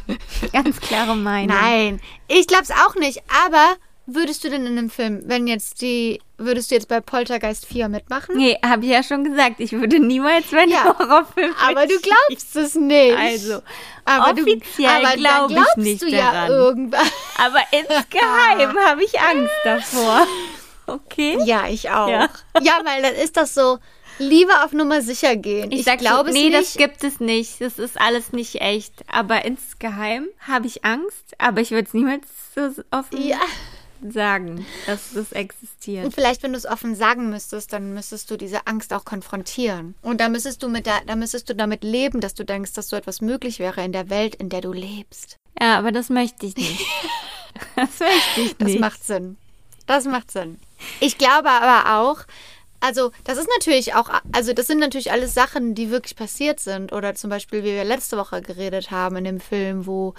Ganz 0.52 0.78
klare 0.80 1.16
Meinung. 1.16 1.56
Nein, 1.56 2.00
ich 2.28 2.46
glaub's 2.46 2.70
auch 2.70 2.94
nicht. 2.96 3.22
Aber 3.46 3.76
würdest 4.06 4.44
du 4.44 4.50
denn 4.50 4.66
in 4.66 4.76
einem 4.76 4.90
Film, 4.90 5.22
wenn 5.24 5.46
jetzt 5.46 5.80
die, 5.80 6.20
würdest 6.36 6.70
du 6.70 6.74
jetzt 6.74 6.88
bei 6.88 7.00
Poltergeist 7.00 7.64
4 7.66 7.88
mitmachen? 7.88 8.36
Nee, 8.36 8.58
habe 8.64 8.84
ich 8.84 8.90
ja 8.90 9.02
schon 9.02 9.24
gesagt. 9.24 9.58
Ich 9.58 9.72
würde 9.72 10.00
niemals 10.00 10.46
bei 10.50 10.58
einem 10.58 10.72
Ja, 10.72 10.84
Horrorfilm 10.98 11.54
Aber 11.66 11.86
du 11.86 11.94
glaubst 12.00 12.54
es 12.56 12.74
nicht. 12.74 13.16
Also, 13.16 13.62
aber 14.04 14.32
offiziell 14.32 14.60
du, 14.66 14.86
aber 14.88 15.02
da 15.02 15.14
glaub 15.16 15.50
ich 15.50 15.56
glaubst 15.56 15.76
nicht 15.78 16.02
du 16.02 16.08
ja 16.08 16.32
daran. 16.32 16.50
irgendwann. 16.50 17.06
Aber 17.38 17.60
insgeheim 17.70 18.76
habe 18.86 19.02
ich 19.04 19.18
Angst 19.18 19.54
davor. 19.64 20.26
Okay? 20.86 21.38
Ja, 21.44 21.68
ich 21.68 21.90
auch. 21.90 22.08
Ja. 22.08 22.28
Ja, 22.62 22.80
weil 22.84 23.02
dann 23.02 23.14
ist 23.14 23.36
das 23.36 23.54
so, 23.54 23.78
lieber 24.18 24.64
auf 24.64 24.72
Nummer 24.72 25.00
sicher 25.02 25.36
gehen. 25.36 25.70
Ich, 25.72 25.84
sag 25.84 25.98
glaube 25.98 26.30
so, 26.32 26.36
nee, 26.38 26.48
es 26.48 26.52
das 26.52 26.60
nicht. 26.74 26.78
gibt 26.78 27.04
es 27.04 27.20
nicht. 27.20 27.60
Das 27.60 27.78
ist 27.78 28.00
alles 28.00 28.32
nicht 28.32 28.60
echt. 28.60 28.92
Aber 29.06 29.44
insgeheim 29.44 30.26
habe 30.40 30.66
ich 30.66 30.84
Angst. 30.84 31.34
Aber 31.38 31.60
ich 31.60 31.70
würde 31.70 31.88
es 31.88 31.94
niemals 31.94 32.26
so 32.54 32.82
offen 32.90 33.26
Ja. 33.26 33.38
sagen, 34.10 34.66
dass 34.86 35.12
das 35.14 35.32
existiert. 35.32 36.04
Und 36.04 36.14
vielleicht, 36.14 36.42
wenn 36.42 36.52
du 36.52 36.58
es 36.58 36.66
offen 36.66 36.94
sagen 36.96 37.30
müsstest, 37.30 37.72
dann 37.72 37.94
müsstest 37.94 38.30
du 38.30 38.36
diese 38.36 38.66
Angst 38.66 38.92
auch 38.92 39.04
konfrontieren. 39.04 39.94
Und 40.02 40.20
da 40.20 40.28
müsstest 40.28 40.62
du 40.62 40.68
mit 40.68 40.86
der, 40.86 41.00
da 41.06 41.14
müsstest 41.16 41.48
du 41.48 41.54
damit 41.54 41.84
leben, 41.84 42.20
dass 42.20 42.34
du 42.34 42.44
denkst, 42.44 42.72
dass 42.72 42.88
so 42.88 42.96
etwas 42.96 43.20
möglich 43.20 43.58
wäre 43.60 43.84
in 43.84 43.92
der 43.92 44.10
Welt, 44.10 44.34
in 44.34 44.48
der 44.48 44.60
du 44.60 44.72
lebst. 44.72 45.36
Ja, 45.60 45.78
aber 45.78 45.92
das 45.92 46.08
möchte 46.10 46.46
ich 46.46 46.56
nicht. 46.56 46.80
Das 47.76 48.00
möchte 48.00 48.40
ich 48.40 48.56
Das 48.56 48.68
nicht. 48.68 48.80
macht 48.80 49.04
Sinn. 49.04 49.36
Das 49.86 50.04
macht 50.06 50.30
Sinn. 50.30 50.58
Ich 51.00 51.18
glaube 51.18 51.50
aber 51.50 52.00
auch, 52.00 52.24
also 52.80 53.12
das 53.24 53.38
ist 53.38 53.48
natürlich 53.56 53.94
auch, 53.94 54.10
also 54.32 54.52
das 54.52 54.66
sind 54.66 54.80
natürlich 54.80 55.12
alles 55.12 55.34
Sachen, 55.34 55.74
die 55.74 55.90
wirklich 55.90 56.16
passiert 56.16 56.60
sind. 56.60 56.92
Oder 56.92 57.14
zum 57.14 57.30
Beispiel, 57.30 57.62
wie 57.62 57.74
wir 57.74 57.84
letzte 57.84 58.16
Woche 58.16 58.42
geredet 58.42 58.90
haben 58.90 59.16
in 59.16 59.24
dem 59.24 59.40
Film, 59.40 59.86
wo 59.86 60.14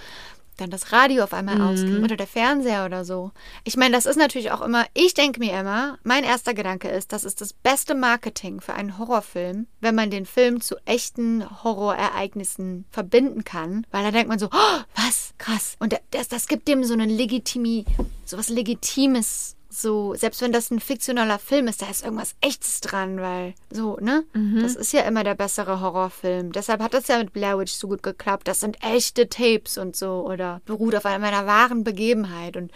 dann 0.58 0.70
das 0.70 0.92
Radio 0.92 1.24
auf 1.24 1.34
einmal 1.34 1.62
ausging 1.62 2.04
oder 2.04 2.16
der 2.16 2.28
Fernseher 2.28 2.86
oder 2.86 3.06
so. 3.06 3.32
Ich 3.64 3.76
meine, 3.76 3.96
das 3.96 4.06
ist 4.06 4.18
natürlich 4.18 4.52
auch 4.52 4.62
immer, 4.62 4.86
ich 4.94 5.14
denke 5.14 5.40
mir 5.40 5.60
immer, 5.60 5.98
mein 6.04 6.24
erster 6.24 6.54
Gedanke 6.54 6.90
ist, 6.90 7.12
das 7.12 7.24
ist 7.24 7.42
das 7.42 7.54
beste 7.54 7.96
Marketing 7.96 8.62
für 8.62 8.74
einen 8.74 8.98
Horrorfilm, 8.98 9.68
wenn 9.82 9.96
man 9.96 10.12
den 10.12 10.26
Film 10.26 10.62
zu 10.62 10.76
echten 10.86 11.44
Horrorereignissen 11.64 12.86
verbinden 12.92 13.44
kann, 13.44 13.88
weil 13.92 14.04
da 14.04 14.12
denkt 14.12 14.30
man 14.30 14.40
so, 14.40 14.48
oh, 14.48 14.82
was, 14.96 15.34
krass. 15.38 15.76
Und 15.80 16.00
das, 16.12 16.28
das 16.28 16.48
gibt 16.48 16.68
dem 16.68 16.84
so 16.84 16.94
einen 16.94 17.10
legitimi, 17.10 17.86
so 18.26 18.38
was 18.38 18.50
Legitimes 18.50 19.56
so, 19.74 20.14
selbst 20.14 20.42
wenn 20.42 20.52
das 20.52 20.70
ein 20.70 20.80
fiktionaler 20.80 21.40
Film 21.40 21.68
ist, 21.68 21.82
da 21.82 21.90
ist 21.90 22.04
irgendwas 22.04 22.36
Echtes 22.42 22.80
dran, 22.82 23.20
weil 23.20 23.56
so, 23.72 23.98
ne? 24.00 24.24
Das 24.62 24.76
ist 24.76 24.94
ja 24.94 25.02
immer 25.02 25.24
der 25.24 25.34
bessere 25.36 25.82
Horrorfilm. 25.82 26.52
Deshalb 26.52 26.82
hat 26.82 26.94
das 26.94 27.08
ja 27.08 27.18
mit 27.18 27.34
Blair 27.34 27.58
Witch 27.58 27.74
so 27.74 27.88
gut 27.88 28.04
geklappt. 28.04 28.48
Das 28.48 28.60
sind 28.60 28.78
echte 28.84 29.30
Tapes 29.30 29.78
und 29.78 29.96
so 29.96 30.26
oder 30.28 30.62
beruht 30.66 30.96
auf 30.96 31.06
einer 31.06 31.48
wahren 31.48 31.84
Begebenheit 31.84 32.56
und 32.56 32.72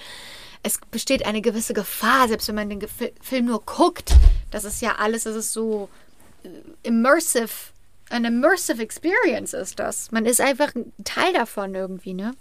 es 0.64 0.80
besteht 0.92 1.26
eine 1.26 1.42
gewisse 1.42 1.74
Gefahr, 1.74 2.28
selbst 2.28 2.48
wenn 2.48 2.56
man 2.56 2.70
den 2.70 2.80
Ge 2.80 2.90
Film 3.22 3.46
nur 3.46 3.62
guckt. 3.64 4.16
Das 4.50 4.64
ist 4.64 4.82
ja 4.82 4.96
alles, 4.98 5.24
das 5.24 5.36
ist 5.36 5.54
so 5.54 5.90
äh, 6.44 6.50
immersive, 6.84 7.72
an 8.10 8.26
immersive 8.26 8.82
experience 8.82 9.54
ist 9.54 9.80
das. 9.80 10.12
Man 10.12 10.26
ist 10.26 10.42
einfach 10.42 10.74
ein 10.74 10.92
Teil 11.04 11.34
davon 11.34 11.76
irgendwie, 11.76 12.14
ne? 12.14 12.34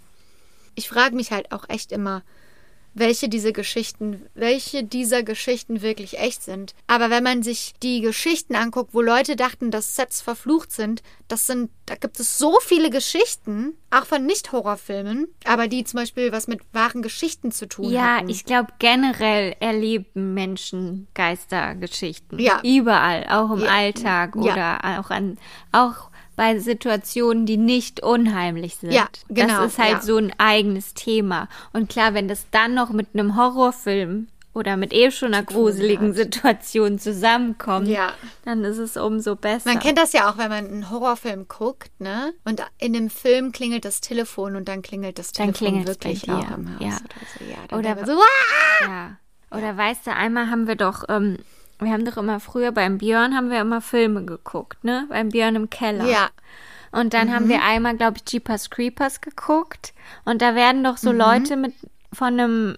Ich 0.75 0.89
frage 0.89 1.15
mich 1.15 1.31
halt 1.31 1.51
auch 1.51 1.69
echt 1.69 1.91
immer, 1.91 2.23
welche 2.99 3.29
diese 3.29 3.53
Geschichten, 3.53 4.25
welche 4.33 4.83
dieser 4.83 5.23
Geschichten 5.23 5.81
wirklich 5.81 6.17
echt 6.19 6.43
sind. 6.43 6.73
Aber 6.87 7.09
wenn 7.09 7.23
man 7.23 7.43
sich 7.43 7.73
die 7.83 8.01
Geschichten 8.01 8.55
anguckt, 8.55 8.93
wo 8.93 9.01
Leute 9.01 9.35
dachten, 9.35 9.71
dass 9.71 9.95
Sets 9.95 10.21
verflucht 10.21 10.71
sind, 10.71 11.03
das 11.27 11.45
sind, 11.47 11.69
da 11.85 11.95
gibt 11.95 12.19
es 12.19 12.37
so 12.37 12.57
viele 12.61 12.89
Geschichten, 12.89 13.73
auch 13.91 14.05
von 14.05 14.25
Nicht-Horrorfilmen, 14.25 15.27
aber 15.45 15.67
die 15.67 15.83
zum 15.83 15.99
Beispiel 15.99 16.31
was 16.31 16.47
mit 16.47 16.61
wahren 16.73 17.01
Geschichten 17.01 17.51
zu 17.51 17.67
tun 17.67 17.91
Ja, 17.91 18.17
hatten. 18.17 18.29
ich 18.29 18.45
glaube 18.45 18.69
generell 18.79 19.55
erleben 19.59 20.33
Menschen 20.33 21.07
Geistergeschichten. 21.13 22.39
Ja. 22.39 22.61
Überall, 22.63 23.25
auch 23.29 23.51
im 23.51 23.61
Ja. 23.63 23.69
Alltag 23.71 24.35
Ja. 24.35 24.41
oder 24.41 24.99
auch 24.99 25.09
an 25.09 25.37
auch 25.71 26.09
bei 26.37 26.57
Situationen, 26.59 27.45
die 27.45 27.57
nicht 27.57 28.01
unheimlich 28.01 28.75
sind. 28.77 28.91
Ja, 28.91 29.09
genau, 29.27 29.63
Das 29.63 29.73
ist 29.73 29.79
halt 29.79 29.91
ja. 29.91 30.01
so 30.01 30.15
ein 30.17 30.31
eigenes 30.37 30.93
Thema. 30.93 31.49
Und 31.73 31.89
klar, 31.89 32.13
wenn 32.13 32.29
das 32.29 32.45
dann 32.51 32.73
noch 32.75 32.91
mit 32.91 33.07
einem 33.13 33.35
Horrorfilm 33.35 34.27
oder 34.53 34.77
mit 34.77 34.93
eh 34.93 35.11
schon 35.11 35.33
einer 35.33 35.43
gruseligen. 35.43 36.13
Situation 36.13 36.99
zusammenkommt, 36.99 37.87
Ja. 37.87 38.13
dann 38.45 38.63
ist 38.63 38.77
es 38.77 38.97
umso 38.97 39.35
besser. 39.35 39.69
Man 39.69 39.79
kennt 39.79 39.97
das 39.97 40.13
ja 40.13 40.29
auch, 40.31 40.37
wenn 40.37 40.49
man 40.49 40.65
einen 40.67 40.89
Horrorfilm 40.89 41.47
guckt, 41.47 41.91
ne? 41.99 42.33
Und 42.45 42.63
in 42.77 42.93
dem 42.93 43.09
Film 43.09 43.51
klingelt 43.51 43.83
das 43.83 43.99
Telefon 43.99 44.55
und 44.55 44.67
dann 44.67 44.81
klingelt 44.81 45.19
das 45.19 45.31
Dann 45.31 45.53
Telefon 45.53 45.83
klingelt's 45.83 45.97
bei 45.97 46.09
wirklich 46.09 46.29
auch 46.29 46.51
im 46.55 46.69
Haus 46.75 46.81
ja. 46.81 46.87
oder 46.87 47.27
so. 47.37 47.45
Ja, 47.45 47.57
dann 47.67 47.79
Oder 47.79 48.05
so! 48.05 48.21
Ja. 48.85 49.17
Oder 49.49 49.77
weißt 49.77 50.07
du, 50.07 50.13
einmal 50.13 50.49
haben 50.49 50.67
wir 50.67 50.75
doch, 50.75 51.03
ähm, 51.09 51.37
wir 51.79 51.91
haben 51.91 52.05
doch 52.05 52.17
immer 52.17 52.39
früher 52.39 52.71
beim 52.71 52.97
Björn 52.97 53.35
haben 53.35 53.49
wir 53.49 53.61
immer 53.61 53.81
Filme 53.81 54.25
geguckt, 54.25 54.83
ne? 54.83 55.05
Beim 55.09 55.29
Björn 55.29 55.55
im 55.55 55.69
Keller. 55.69 56.05
Ja. 56.05 56.29
Und 56.91 57.13
dann 57.13 57.33
haben 57.33 57.49
wir 57.49 57.63
einmal, 57.63 57.95
glaube 57.95 58.17
ich, 58.17 58.31
Jeepers 58.31 58.69
Creepers 58.69 59.21
geguckt. 59.21 59.93
Und 60.25 60.41
da 60.41 60.55
werden 60.55 60.83
doch 60.83 60.97
so 60.97 61.11
Leute 61.11 61.55
mit 61.55 61.73
von 62.13 62.39
einem 62.39 62.77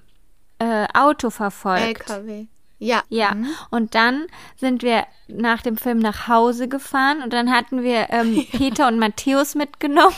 äh, 0.58 0.88
Auto 0.94 1.30
verfolgt. 1.30 2.10
LKW. 2.10 2.48
Ja. 2.80 3.04
Ja, 3.10 3.36
und 3.72 3.94
dann 3.94 4.28
sind 4.56 4.84
wir 4.84 5.06
nach 5.28 5.62
dem 5.62 5.78
Film 5.78 6.00
nach 6.00 6.28
Hause 6.28 6.70
gefahren 6.70 7.22
und 7.22 7.34
dann 7.34 7.52
hatten 7.52 7.84
wir 7.84 8.08
ähm, 8.10 8.46
Peter 8.52 8.88
und 8.88 9.00
Matthäus 9.00 9.56
mitgenommen. 9.56 10.16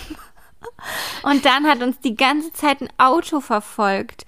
Und 1.23 1.45
dann 1.45 1.67
hat 1.67 1.81
uns 1.83 1.99
die 1.99 2.15
ganze 2.15 2.51
Zeit 2.53 2.81
ein 2.81 2.89
Auto 2.97 3.39
verfolgt. 3.39 4.25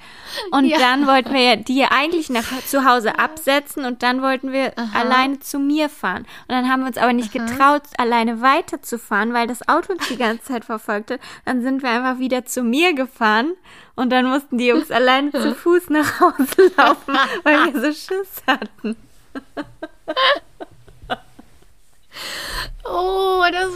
Und 0.52 0.66
Ja. 0.66 0.78
dann 0.78 1.08
wollten 1.08 1.34
wir 1.34 1.42
ja 1.42 1.56
die 1.56 1.84
eigentlich 1.86 2.30
nach 2.30 2.44
zu 2.66 2.86
Hause 2.86 3.18
absetzen 3.18 3.86
und 3.86 4.04
dann 4.04 4.22
wollten 4.22 4.52
wir 4.52 4.74
alleine 4.94 5.40
zu 5.40 5.60
mir 5.60 5.90
fahren. 5.90 6.24
Und 6.48 6.50
dann 6.50 6.70
haben 6.70 6.82
wir 6.82 6.88
uns 6.88 6.98
aber 6.98 7.14
nicht 7.14 7.32
getraut, 7.32 7.84
alleine 7.98 8.42
weiterzufahren, 8.42 9.34
weil 9.34 9.48
das 9.48 9.68
Auto 9.68 9.94
uns 9.94 10.08
die 10.08 10.18
ganze 10.18 10.44
Zeit 10.44 10.66
verfolgt 10.66 11.12
hat. 11.12 11.20
Dann 11.46 11.62
sind 11.64 11.82
wir 11.84 11.90
einfach 11.90 12.20
wieder 12.20 12.46
zu 12.46 12.62
mir 12.64 12.94
gefahren 12.94 13.54
und 13.96 14.12
dann 14.12 14.26
mussten 14.26 14.58
die 14.58 14.68
Jungs 14.68 14.92
alleine 14.92 15.32
zu 15.32 15.56
Fuß 15.56 15.90
nach 15.90 16.20
Hause 16.20 16.72
laufen, 16.78 17.18
weil 17.44 17.74
wir 17.74 17.82
so 17.82 17.88
Schiss 17.88 18.44
hatten. 18.48 18.96
Oh, 22.86 23.44
das 23.52 23.72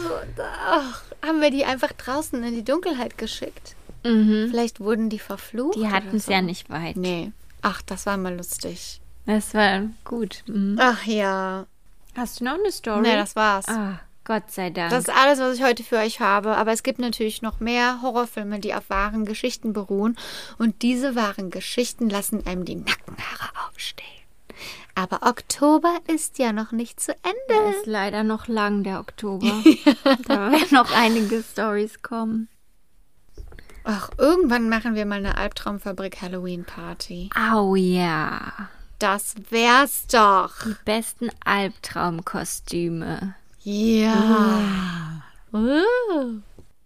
ach, 0.68 1.02
haben 1.24 1.40
wir 1.40 1.50
die 1.50 1.64
einfach 1.64 1.92
draußen 1.92 2.42
in 2.42 2.54
die 2.54 2.64
Dunkelheit 2.64 3.18
geschickt. 3.18 3.74
Vielleicht 4.02 4.80
wurden 4.80 5.10
die 5.10 5.18
verflucht. 5.18 5.76
Die 5.76 5.88
hatten 5.88 6.16
es 6.16 6.26
so. 6.26 6.32
ja 6.32 6.40
nicht 6.40 6.70
weit. 6.70 6.96
Nee. 6.96 7.32
Ach, 7.62 7.82
das 7.82 8.06
war 8.06 8.16
mal 8.16 8.34
lustig. 8.34 9.00
Das 9.26 9.52
war 9.54 9.82
gut. 10.04 10.42
Mhm. 10.46 10.78
Ach 10.80 11.04
ja. 11.04 11.66
Hast 12.16 12.40
du 12.40 12.44
noch 12.44 12.54
eine 12.54 12.72
Story? 12.72 13.02
Nee, 13.02 13.16
das 13.16 13.36
war's. 13.36 13.68
Ah, 13.68 14.00
Gott 14.24 14.50
sei 14.50 14.70
Dank. 14.70 14.90
Das 14.90 15.04
ist 15.04 15.14
alles, 15.14 15.38
was 15.40 15.56
ich 15.56 15.62
heute 15.62 15.82
für 15.82 15.98
euch 15.98 16.20
habe. 16.20 16.56
Aber 16.56 16.72
es 16.72 16.82
gibt 16.82 16.98
natürlich 16.98 17.42
noch 17.42 17.60
mehr 17.60 18.00
Horrorfilme, 18.00 18.60
die 18.60 18.74
auf 18.74 18.88
wahren 18.88 19.26
Geschichten 19.26 19.72
beruhen. 19.72 20.16
Und 20.56 20.80
diese 20.82 21.14
wahren 21.14 21.50
Geschichten 21.50 22.08
lassen 22.08 22.46
einem 22.46 22.64
die 22.64 22.76
Nackenhaare 22.76 23.50
aufstehen. 23.68 24.06
Aber 24.98 25.22
Oktober 25.22 25.96
ist 26.12 26.40
ja 26.40 26.52
noch 26.52 26.72
nicht 26.72 26.98
zu 26.98 27.12
Der 27.12 27.30
Ende. 27.62 27.76
ist 27.78 27.86
leider 27.86 28.24
noch 28.24 28.48
lang, 28.48 28.82
der 28.82 28.98
Oktober. 28.98 29.46
da 30.26 30.50
werden 30.50 30.66
noch 30.72 30.90
einige 30.90 31.40
Stories 31.40 32.02
kommen. 32.02 32.48
Ach, 33.84 34.10
irgendwann 34.18 34.68
machen 34.68 34.96
wir 34.96 35.06
mal 35.06 35.18
eine 35.18 35.38
Albtraumfabrik 35.38 36.20
Halloween 36.20 36.64
Party. 36.64 37.30
Au 37.36 37.76
ja. 37.76 38.68
Das 38.98 39.36
wär's 39.50 40.08
doch. 40.08 40.64
Die 40.64 40.74
besten 40.84 41.30
Albtraumkostüme. 41.44 43.36
Ja. 43.62 45.22
Uh. 45.52 46.40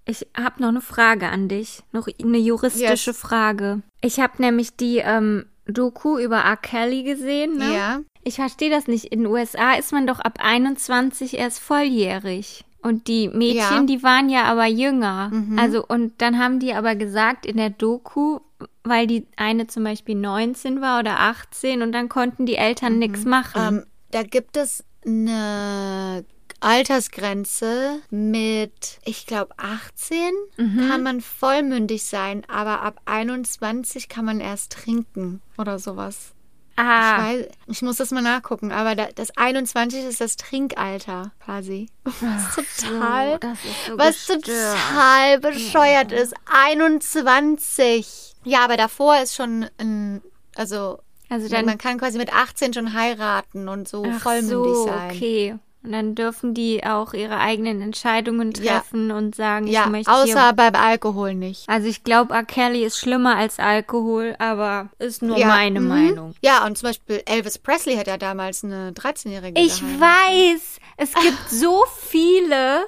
Ich 0.05 0.26
habe 0.36 0.60
noch 0.60 0.68
eine 0.68 0.82
Frage 0.82 1.30
an 1.30 1.48
dich. 1.48 1.82
Noch 1.93 2.09
eine 2.22 2.39
juristische 2.39 3.10
Yes. 3.12 3.18
Frage. 3.18 3.80
Ich 4.02 4.20
habe 4.20 4.34
nämlich 4.43 4.76
die 4.76 4.98
ähm, 4.98 5.47
Doku 5.66 6.18
über 6.18 6.39
R. 6.39 6.56
Kelly 6.56 7.02
gesehen. 7.02 7.56
Ne? 7.59 7.74
Ja. 7.74 8.01
Ich 8.24 8.36
verstehe 8.36 8.70
das 8.70 8.86
nicht. 8.86 9.06
In 9.06 9.20
den 9.20 9.26
USA 9.26 9.74
ist 9.74 9.93
man 9.93 10.06
doch 10.06 10.20
ab 10.20 10.39
21 10.43 11.39
erst 11.39 11.59
volljährig. 11.60 12.64
Und 12.82 13.06
die 13.06 13.28
Mädchen, 13.28 13.56
Ja. 13.56 13.80
Mhm. 13.82 13.86
die 13.86 14.02
waren 14.02 14.28
ja 14.28 14.44
aber 14.44 14.66
jünger. 14.66 15.30
Also, 15.56 15.84
und 15.86 16.20
dann 16.20 16.39
haben 16.40 16.59
die 16.59 16.74
aber 16.74 16.97
gesagt 16.97 17.47
in 17.47 17.56
der 17.56 17.70
Doku, 17.70 18.40
weil 18.82 19.06
die 19.06 19.26
eine 19.36 19.68
zum 19.68 19.84
Beispiel 19.84 20.16
19 20.16 20.80
war 20.80 20.98
oder 20.98 21.20
18 21.20 21.82
und 21.82 21.93
dann 21.93 22.09
konnten 22.09 22.44
die 22.44 22.56
Eltern 22.56 22.98
nichts 22.98 23.24
machen. 23.24 23.60
Ähm, 23.78 23.86
da 24.10 24.24
gibt 24.24 24.56
es 24.56 24.84
eine 25.06 26.24
Altersgrenze 26.62 28.01
mit, 28.10 28.98
ich 29.05 29.26
glaube, 29.26 29.55
18 29.59 30.32
Mhm. 30.56 30.89
kann 30.89 31.02
man 31.02 31.20
vollmündig 31.20 32.05
sein, 32.05 32.43
aber 32.48 32.82
ab 32.82 33.01
21 33.06 34.09
kann 34.09 34.24
man 34.24 34.40
erst 34.40 34.72
trinken 34.72 35.43
oder 35.59 35.78
sowas. 35.78 36.32
ah, 36.76 37.16
Ich, 37.16 37.22
weiß, 37.24 37.47
ich 37.68 37.82
muss 37.82 37.97
das 37.97 38.10
mal 38.12 38.22
nachgucken, 38.22 38.72
aber 38.72 38.94
da, 38.94 39.09
das 39.14 39.36
21 39.36 40.05
ist 40.05 40.20
das 40.22 40.36
Trinkalter 40.36 41.32
quasi. 41.44 41.89
Was 42.20 42.55
total, 42.55 43.39
so, 43.43 43.48
so 43.93 43.98
was 43.98 44.26
gestört. 44.26 44.78
total 44.89 45.40
bescheuert 45.40 46.12
ist. 46.12 46.34
21. 46.47 48.32
Ja, 48.44 48.64
aber 48.64 48.76
davor 48.76 49.20
ist 49.20 49.34
schon 49.34 49.66
ein, 49.78 50.22
also, 50.56 50.98
Also 51.28 51.48
dann- 51.48 51.66
man 51.66 51.78
kann 51.78 51.98
quasi 51.98 52.18
mit 52.18 52.32
18 52.34 52.72
schon 52.74 52.93
heiraten 52.94 53.68
und 53.68 53.86
so 53.89 54.02
vollmündig 54.05 54.48
so, 54.74 54.86
sein. 54.86 55.10
okay. 55.10 55.56
Und 55.84 55.90
dann 55.92 56.14
dürfen 56.14 56.54
die 56.54 56.84
auch 56.84 57.12
ihre 57.12 57.38
eigenen 57.38 57.80
Entscheidungen 57.82 58.52
Ja. 58.52 58.74
treffen 58.78 59.10
und 59.10 59.34
sagen, 59.34 59.66
ich 59.66 59.72
Ja, 59.72 59.86
möchte 59.86 60.12
außer 60.12 60.52
beim 60.52 60.76
Alkohol 60.76 61.34
nicht. 61.34 61.68
Also 61.68 61.88
ich 61.88 62.04
glaube, 62.04 62.34
R. 62.34 62.44
Kelly 62.44 62.84
ist 62.84 62.98
schlimmer 62.98 63.36
als 63.36 63.59
Alkohol, 63.59 64.36
aber 64.38 64.90
ist 65.00 65.22
nur 65.22 65.38
ja, 65.38 65.48
meine 65.48 65.80
mhm. 65.80 65.88
Meinung. 65.88 66.34
Ja, 66.40 66.64
und 66.64 66.78
zum 66.78 66.90
Beispiel 66.90 67.22
Elvis 67.26 67.59
Presley 67.59 67.96
hat 67.96 68.06
ja 68.06 68.16
damals 68.16 68.62
eine 68.62 68.92
13-Jährige 68.92 69.60
Ich 69.60 69.80
geheiratet. 69.80 70.00
weiß, 70.00 70.78
es 70.98 71.14
gibt 71.14 71.48
so 71.50 71.82
viele 71.98 72.86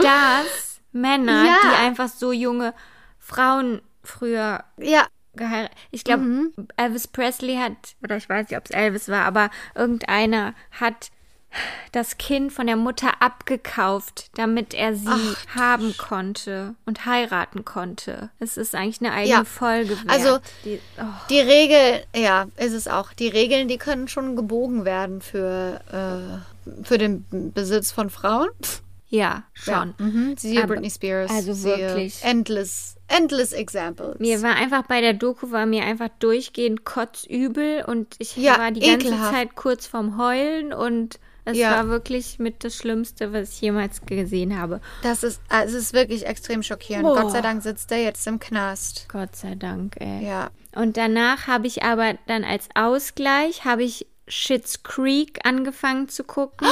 Stars, 0.00 0.80
Männer, 0.92 1.46
Ja. 1.46 1.56
die 1.64 1.76
einfach 1.76 2.08
so 2.08 2.32
junge 2.32 2.72
Frauen 3.18 3.82
früher 4.02 4.64
Ja, 4.78 5.06
geheiratet. 5.34 5.76
Ich 5.90 6.04
glaube, 6.04 6.22
Mhm. 6.22 6.52
Elvis 6.76 7.08
Presley 7.08 7.56
hat, 7.56 7.72
oder 8.02 8.16
ich 8.16 8.28
weiß 8.28 8.48
nicht, 8.48 8.58
ob 8.58 8.64
es 8.64 8.70
Elvis 8.70 9.08
war, 9.08 9.24
aber 9.24 9.50
irgendeiner 9.74 10.54
hat 10.80 11.10
das 11.92 12.18
Kind 12.18 12.52
von 12.52 12.66
der 12.66 12.76
Mutter 12.76 13.20
abgekauft, 13.20 14.30
damit 14.34 14.74
er 14.74 14.94
sie 14.94 15.36
haben 15.54 15.94
konnte 15.96 16.74
und 16.86 17.04
heiraten 17.06 17.64
konnte. 17.64 18.30
Es 18.38 18.56
ist 18.56 18.74
eigentlich 18.74 19.00
eine 19.00 19.12
eigene 19.12 19.38
Ja. 19.38 19.44
Folge 19.44 19.90
wert. 19.90 20.08
Also, 20.10 20.38
die, 20.64 20.80
oh. 20.98 21.04
Die 21.30 21.40
Regel, 21.40 22.02
ja, 22.16 22.46
ist 22.56 22.72
es 22.72 22.88
auch. 22.88 23.12
Die 23.12 23.28
Regeln, 23.28 23.68
die 23.68 23.78
können 23.78 24.08
schon 24.08 24.36
gebogen 24.36 24.84
werden 24.84 25.20
für, 25.20 25.80
äh, 25.92 26.82
für 26.84 26.98
den 26.98 27.24
Besitz 27.52 27.92
von 27.92 28.08
Frauen. 28.10 28.48
Ja, 29.08 29.42
schon. 29.52 29.94
Ja. 29.98 30.04
Mhm. 30.06 30.34
Siehe 30.38 30.66
Britney 30.66 30.90
Spears. 30.90 31.30
also 31.30 31.52
siehe 31.52 31.76
wirklich. 31.76 32.24
Endless, 32.24 32.96
endless 33.08 33.52
examples. 33.52 34.18
Mir 34.18 34.40
war 34.40 34.54
einfach 34.56 34.84
bei 34.86 35.02
der 35.02 35.12
Doku 35.12 35.50
war 35.50 35.66
mir 35.66 35.84
einfach 35.84 36.08
durchgehend 36.18 36.86
kotzübel 36.86 37.84
und 37.86 38.14
ich 38.20 38.38
Ja, 38.38 38.58
war 38.58 38.70
die 38.70 38.80
ganze 38.80 39.08
ekelhaft. 39.08 39.34
Zeit 39.34 39.54
kurz 39.54 39.86
vorm 39.86 40.16
Heulen 40.16 40.72
und 40.72 41.18
es 41.44 41.56
Ja. 41.56 41.72
war 41.72 41.88
wirklich 41.88 42.38
mit 42.38 42.64
das 42.64 42.76
Schlimmste, 42.76 43.32
was 43.32 43.50
ich 43.54 43.60
jemals 43.60 44.00
gesehen 44.06 44.58
habe. 44.58 44.80
das 45.02 45.22
ist, 45.22 45.40
also 45.48 45.76
es 45.76 45.84
ist 45.84 45.92
wirklich 45.92 46.26
extrem 46.26 46.62
schockierend. 46.62 47.04
Boah. 47.04 47.20
Gott 47.22 47.32
sei 47.32 47.40
Dank 47.40 47.62
sitzt 47.62 47.90
er 47.92 48.02
jetzt 48.02 48.26
im 48.26 48.38
Knast. 48.38 49.06
Gott 49.08 49.34
sei 49.36 49.54
Dank, 49.54 49.96
ey. 50.00 50.24
Ja. 50.26 50.50
Und 50.74 50.96
danach 50.96 51.46
habe 51.46 51.66
ich 51.66 51.82
aber 51.82 52.14
dann 52.26 52.44
als 52.44 52.68
Ausgleich 52.74 53.64
habe 53.64 53.82
ich 53.82 54.06
Schitt's 54.28 54.82
Creek 54.84 55.40
angefangen 55.44 56.08
zu 56.08 56.24
gucken. 56.24 56.68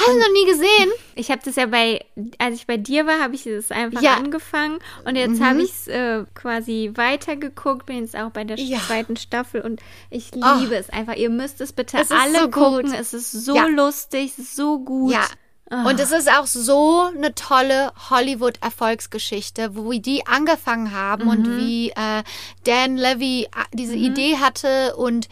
Hast 0.00 0.08
du 0.14 0.18
noch 0.18 0.32
nie 0.32 0.46
gesehen? 0.46 0.90
Ich 1.14 1.30
habe 1.30 1.40
das 1.44 1.56
ja 1.56 1.66
bei, 1.66 2.04
als 2.38 2.54
ich 2.56 2.66
bei 2.66 2.76
dir 2.76 3.06
war, 3.06 3.20
habe 3.20 3.34
ich 3.34 3.46
es 3.46 3.70
einfach 3.70 4.00
Ja. 4.02 4.16
Mhm. 4.16 4.24
angefangen 4.24 4.78
und 5.04 5.16
jetzt 5.16 5.40
habe 5.40 5.62
ich 5.62 5.70
es 5.70 5.88
äh, 5.88 6.24
quasi 6.34 6.90
weitergeguckt, 6.94 7.86
bin 7.86 7.98
jetzt 8.00 8.16
auch 8.16 8.30
bei 8.30 8.44
der 8.44 8.58
Ja. 8.58 8.78
zweiten 8.86 9.16
Staffel 9.16 9.60
und 9.60 9.80
ich 10.10 10.30
Oh. 10.34 10.60
liebe 10.60 10.74
es 10.76 10.90
einfach. 10.90 11.14
Ihr 11.16 11.30
müsst 11.30 11.60
es 11.60 11.72
bitte 11.72 11.98
Es 11.98 12.10
ist 12.10 12.16
alle 12.16 12.38
so 12.40 12.44
gut. 12.46 12.52
gucken. 12.52 12.94
Es 12.94 13.12
ist 13.14 13.30
so 13.32 13.54
Ja. 13.54 13.66
lustig, 13.66 14.32
so 14.36 14.78
gut. 14.80 15.12
Ja. 15.12 15.26
Ah. 15.72 15.88
Und 15.88 16.00
es 16.00 16.10
ist 16.10 16.28
auch 16.28 16.46
so 16.48 17.02
eine 17.14 17.32
tolle 17.36 17.92
Hollywood-Erfolgsgeschichte, 18.10 19.76
wo 19.76 19.92
die 19.92 20.26
angefangen 20.26 20.92
haben 20.92 21.28
und 21.28 21.46
Mhm. 21.46 21.56
wie 21.58 21.90
äh, 21.90 22.22
Dan 22.64 22.96
Levy 22.96 23.44
äh, 23.44 23.48
diese 23.72 23.94
Idee 23.94 24.38
hatte 24.38 24.96
und 24.96 25.28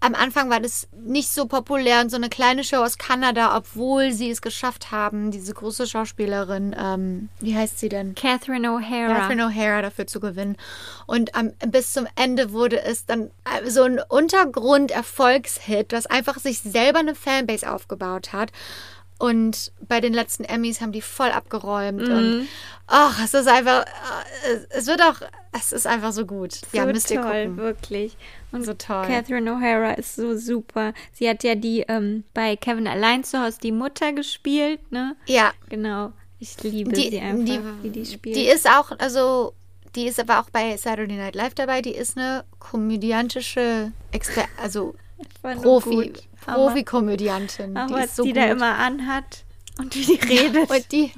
am 0.00 0.14
Anfang 0.14 0.48
war 0.48 0.60
das 0.60 0.86
nicht 0.92 1.28
so 1.30 1.46
populär 1.46 2.00
und 2.00 2.10
so 2.10 2.16
eine 2.16 2.28
kleine 2.28 2.62
Show 2.62 2.76
aus 2.76 2.98
Kanada, 2.98 3.56
obwohl 3.56 4.12
sie 4.12 4.30
es 4.30 4.40
geschafft 4.40 4.92
haben, 4.92 5.30
diese 5.30 5.52
große 5.52 5.86
Schauspielerin, 5.86 6.74
ähm, 6.78 7.28
wie 7.40 7.56
heißt 7.56 7.80
sie 7.80 7.88
denn? 7.88 8.14
Catherine 8.14 8.68
O'Hara. 8.68 9.14
Catherine 9.14 9.46
O'Hara 9.46 9.82
dafür 9.82 10.06
zu 10.06 10.20
gewinnen. 10.20 10.56
Und 11.06 11.34
am, 11.34 11.52
bis 11.66 11.92
zum 11.92 12.06
Ende 12.14 12.52
wurde 12.52 12.80
es 12.80 13.06
dann 13.06 13.30
äh, 13.44 13.68
so 13.68 13.82
ein 13.82 14.00
Untergrund-Erfolgshit, 14.08 15.92
was 15.92 16.06
einfach 16.06 16.38
sich 16.38 16.60
selber 16.60 17.00
eine 17.00 17.16
Fanbase 17.16 17.70
aufgebaut 17.70 18.32
hat. 18.32 18.52
Und 19.18 19.72
bei 19.88 20.00
den 20.00 20.14
letzten 20.14 20.44
Emmys 20.44 20.80
haben 20.80 20.92
die 20.92 21.02
voll 21.02 21.30
abgeräumt. 21.30 22.06
Mhm. 22.06 22.12
Und 22.14 22.48
ach, 22.86 23.20
es 23.24 23.34
ist 23.34 23.48
einfach, 23.48 23.82
äh, 23.84 24.58
es- 24.70 24.86
wird 24.86 25.02
auch, 25.02 25.16
es 25.58 25.72
ist 25.72 25.86
einfach 25.88 26.12
so 26.12 26.24
gut. 26.24 26.60
ja, 26.72 26.82
so 26.86 26.88
müsst 26.92 27.08
toll, 27.08 27.16
ihr 27.16 27.22
gucken. 27.22 27.56
wirklich. 27.56 28.16
Und 28.52 28.64
So 28.64 28.74
toll. 28.74 29.04
Catherine 29.06 29.50
O'Hara 29.50 29.98
ist 29.98 30.14
so 30.16 30.36
super. 30.36 30.94
Sie 31.12 31.28
hat 31.28 31.42
ja 31.42 31.54
die 31.56 31.80
ähm, 31.88 32.22
bei 32.32 32.54
Kevin 32.56 32.86
allein 32.86 33.24
zu 33.24 33.42
Hause 33.42 33.58
die 33.62 33.72
Mutter 33.72 34.12
gespielt, 34.12 34.92
ne? 34.92 35.16
Ja, 35.26 35.52
Genau. 35.68 36.12
Ich 36.40 36.62
liebe 36.62 36.92
die, 36.92 37.10
sie 37.10 37.18
einfach, 37.20 37.44
die, 37.44 37.60
wie 37.82 37.90
die 37.90 38.06
spielt. 38.06 38.36
die 38.36 38.46
ist 38.46 38.70
auch, 38.70 38.92
also, 39.00 39.54
die 39.96 40.06
ist 40.06 40.20
aber 40.20 40.38
auch 40.38 40.50
bei 40.50 40.76
Saturday 40.76 41.16
Night 41.16 41.34
Live 41.34 41.54
dabei. 41.54 41.82
Die 41.82 41.90
ist 41.96 42.16
eine 42.16 42.44
komödiantische, 43.02 43.90
Exper 44.12 44.44
also 44.62 44.94
Profi. 45.42 46.12
Profi-Komödiantin. 46.44 47.76
Auch 47.76 47.86
die 47.86 47.92
was 47.94 48.04
ist 48.06 48.16
so 48.16 48.22
die 48.24 48.32
da 48.32 48.46
immer 48.46 48.76
anhat 48.76 49.44
und 49.78 49.94
wie 49.94 50.04
die 50.04 50.14
redet. 50.26 50.70
Und 50.70 50.92
die, 50.92 51.12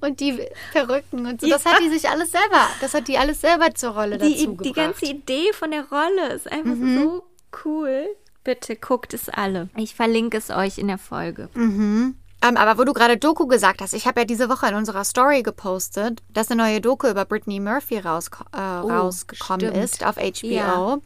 und 0.00 0.20
die 0.20 0.40
Perücken 0.72 1.26
und 1.26 1.40
so. 1.40 1.48
Das 1.48 1.64
hat 1.64 1.80
die 1.80 1.88
sich 1.96 2.08
alles 2.08 2.30
selber, 2.32 2.66
das 2.80 2.94
hat 2.94 3.08
die 3.08 3.18
alles 3.18 3.40
selber 3.40 3.74
zur 3.74 3.90
Rolle 3.90 4.18
die, 4.18 4.30
dazu 4.34 4.56
die 4.62 4.72
gebracht. 4.72 4.74
ganze 4.74 5.06
Idee 5.06 5.52
von 5.52 5.70
der 5.70 5.86
Rolle 5.88 6.32
ist 6.34 6.50
einfach 6.50 6.74
Mhm. 6.74 7.02
so 7.02 7.24
cool. 7.64 8.06
Bitte 8.44 8.76
guckt 8.76 9.12
es 9.14 9.28
alle. 9.28 9.68
Ich 9.76 9.94
verlinke 9.94 10.38
es 10.38 10.50
euch 10.50 10.78
in 10.78 10.88
der 10.88 10.98
Folge. 10.98 11.50
Mhm. 11.54 12.16
Ähm, 12.40 12.56
aber 12.56 12.78
wo 12.78 12.84
du 12.84 12.92
gerade 12.92 13.16
Doku 13.16 13.46
gesagt 13.46 13.80
hast, 13.80 13.94
ich 13.94 14.06
habe 14.06 14.20
ja 14.20 14.24
diese 14.24 14.48
Woche 14.48 14.68
in 14.68 14.74
unserer 14.74 15.02
Story 15.04 15.42
gepostet, 15.42 16.22
dass 16.32 16.50
eine 16.50 16.62
neue 16.62 16.80
Doku 16.80 17.08
über 17.08 17.24
Britney 17.24 17.58
Murphy 17.58 17.98
rausko 17.98 18.44
äh, 18.52 18.60
rausgekommen 18.60 19.66
Oh, 19.66 19.70
stimmt. 19.70 19.84
ist 19.84 20.06
auf 20.06 20.16
HBO. 20.16 20.46
Ja, 20.46 20.98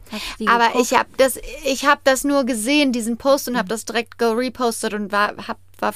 aber 0.47 0.67
geguckt? 0.67 0.75
ich 0.93 0.99
habe 0.99 1.09
das, 1.17 1.39
ich 1.65 1.87
habe 1.87 2.01
das 2.05 2.25
nur 2.25 2.45
gesehen, 2.45 2.93
diesen 2.93 3.17
Post 3.17 3.49
und 3.49 3.57
habe 3.57 3.69
das 3.69 3.85
direkt 3.87 4.19
go 4.19 4.33
repostet 4.33 4.93
und 4.93 5.11
war, 5.11 5.35
hab, 5.49 5.59
war, 5.79 5.95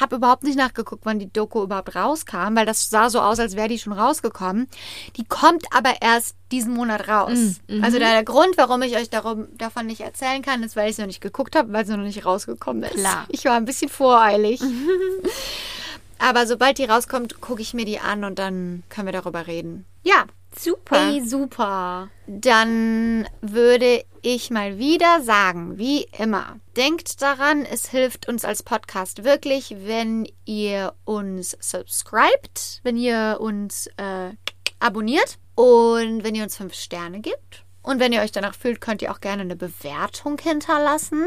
hab 0.00 0.12
überhaupt 0.12 0.42
nicht 0.42 0.56
nachgeguckt, 0.56 1.04
wann 1.06 1.18
die 1.18 1.32
Doku 1.32 1.62
überhaupt 1.62 1.94
rauskam, 1.94 2.54
weil 2.54 2.66
das 2.66 2.90
sah 2.90 3.10
so 3.10 3.20
aus, 3.20 3.38
als 3.38 3.56
wäre 3.56 3.68
die 3.68 3.78
schon 3.78 3.92
rausgekommen. 3.92 4.68
Die 5.16 5.24
kommt 5.24 5.64
aber 5.72 5.94
erst 6.00 6.36
diesen 6.50 6.74
Monat 6.74 7.08
raus. 7.08 7.60
Also 7.82 7.98
der, 7.98 8.10
der 8.12 8.24
Grund, 8.24 8.56
warum 8.56 8.82
ich 8.82 8.96
euch 8.96 9.10
darum, 9.10 9.46
davon 9.56 9.86
nicht 9.86 10.00
erzählen 10.00 10.42
kann, 10.42 10.62
ist, 10.62 10.76
weil 10.76 10.90
ich 10.90 10.96
sie 10.96 11.02
noch 11.02 11.06
nicht 11.06 11.20
geguckt 11.20 11.56
habe, 11.56 11.72
weil 11.72 11.86
sie 11.86 11.96
noch 11.96 12.04
nicht 12.04 12.24
rausgekommen 12.24 12.82
ist. 12.84 12.94
Klar. 12.94 13.26
Ich 13.28 13.44
war 13.44 13.54
ein 13.54 13.64
bisschen 13.64 13.88
voreilig. 13.88 14.60
Aber 16.18 16.46
sobald 16.46 16.78
die 16.78 16.84
rauskommt, 16.84 17.40
gucke 17.40 17.60
ich 17.60 17.74
mir 17.74 17.84
die 17.84 17.98
an 17.98 18.24
und 18.24 18.38
dann 18.38 18.82
können 18.88 19.06
wir 19.06 19.12
darüber 19.12 19.46
reden. 19.46 19.84
Ja. 20.02 20.24
Super. 20.58 21.10
Ey, 21.10 21.24
super. 21.26 22.10
Dann 22.26 23.26
würde 23.40 24.04
ich 24.22 24.50
mal 24.50 24.78
wieder 24.78 25.22
sagen, 25.22 25.78
wie 25.78 26.06
immer, 26.18 26.58
denkt 26.76 27.20
daran, 27.20 27.64
es 27.64 27.90
hilft 27.90 28.28
uns 28.28 28.44
als 28.44 28.62
Podcast 28.62 29.24
wirklich, 29.24 29.74
wenn 29.80 30.28
ihr 30.44 30.94
uns 31.04 31.56
subscribt, 31.60 32.80
wenn 32.82 32.96
ihr 32.96 33.38
uns 33.40 33.88
äh, 33.96 34.30
abonniert 34.78 35.38
und 35.54 36.22
wenn 36.24 36.34
ihr 36.34 36.44
uns 36.44 36.56
fünf 36.56 36.72
Sterne 36.74 37.20
gibt. 37.20 37.64
Und 37.82 38.00
wenn 38.00 38.14
ihr 38.14 38.22
euch 38.22 38.32
danach 38.32 38.54
fühlt, 38.54 38.80
könnt 38.80 39.02
ihr 39.02 39.12
auch 39.12 39.20
gerne 39.20 39.42
eine 39.42 39.56
Bewertung 39.56 40.38
hinterlassen. 40.38 41.26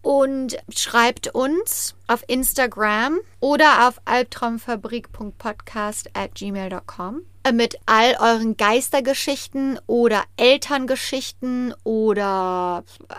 Und 0.00 0.56
schreibt 0.74 1.34
uns 1.34 1.94
auf 2.06 2.24
Instagram 2.28 3.18
oder 3.40 3.88
auf 3.88 4.00
albtraumfabrik.podcast 4.04 6.10
at 6.14 6.34
gmail.com 6.34 7.24
mit 7.52 7.76
all 7.86 8.16
euren 8.20 8.56
Geistergeschichten 8.56 9.78
oder 9.86 10.22
Elterngeschichten 10.36 11.74
oder 11.84 12.84
äh, 13.08 13.14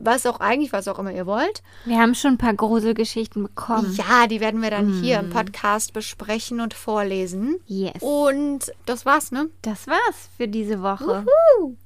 was 0.00 0.26
auch 0.26 0.40
eigentlich, 0.40 0.72
was 0.72 0.88
auch 0.88 0.98
immer 0.98 1.12
ihr 1.12 1.26
wollt. 1.26 1.62
Wir 1.84 1.98
haben 1.98 2.14
schon 2.14 2.32
ein 2.32 2.38
paar 2.38 2.54
Gruselgeschichten 2.54 3.42
bekommen. 3.42 3.94
Ja, 3.94 4.26
die 4.26 4.40
werden 4.40 4.62
wir 4.62 4.70
dann 4.70 5.00
hier 5.00 5.20
im 5.20 5.30
Podcast 5.30 5.92
besprechen 5.92 6.60
und 6.60 6.74
vorlesen. 6.74 7.60
Yes. 7.66 8.00
Und 8.00 8.72
das 8.86 9.06
war's, 9.06 9.30
ne? 9.30 9.48
Das 9.62 9.86
war's 9.86 10.30
für 10.36 10.48
diese 10.48 10.82
Woche. 10.82 11.24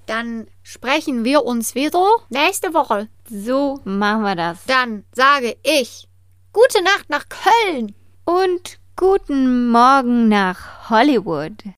Dann 0.07 0.47
sprechen 0.63 1.25
wir 1.25 1.45
uns 1.45 1.75
wieder 1.75 2.05
nächste 2.29 2.73
Woche. 2.75 3.09
So 3.29 3.81
machen 3.85 4.23
wir 4.23 4.37
das. 4.37 4.65
Dann 4.67 5.05
sage 5.13 5.57
ich 5.63 6.09
gute 6.53 6.83
Nacht 6.83 7.11
nach 7.11 7.25
Köln. 7.29 7.95
Und 8.25 8.79
guten 8.97 9.69
Morgen 9.71 10.29
nach 10.29 10.89
Hollywood. 10.89 11.65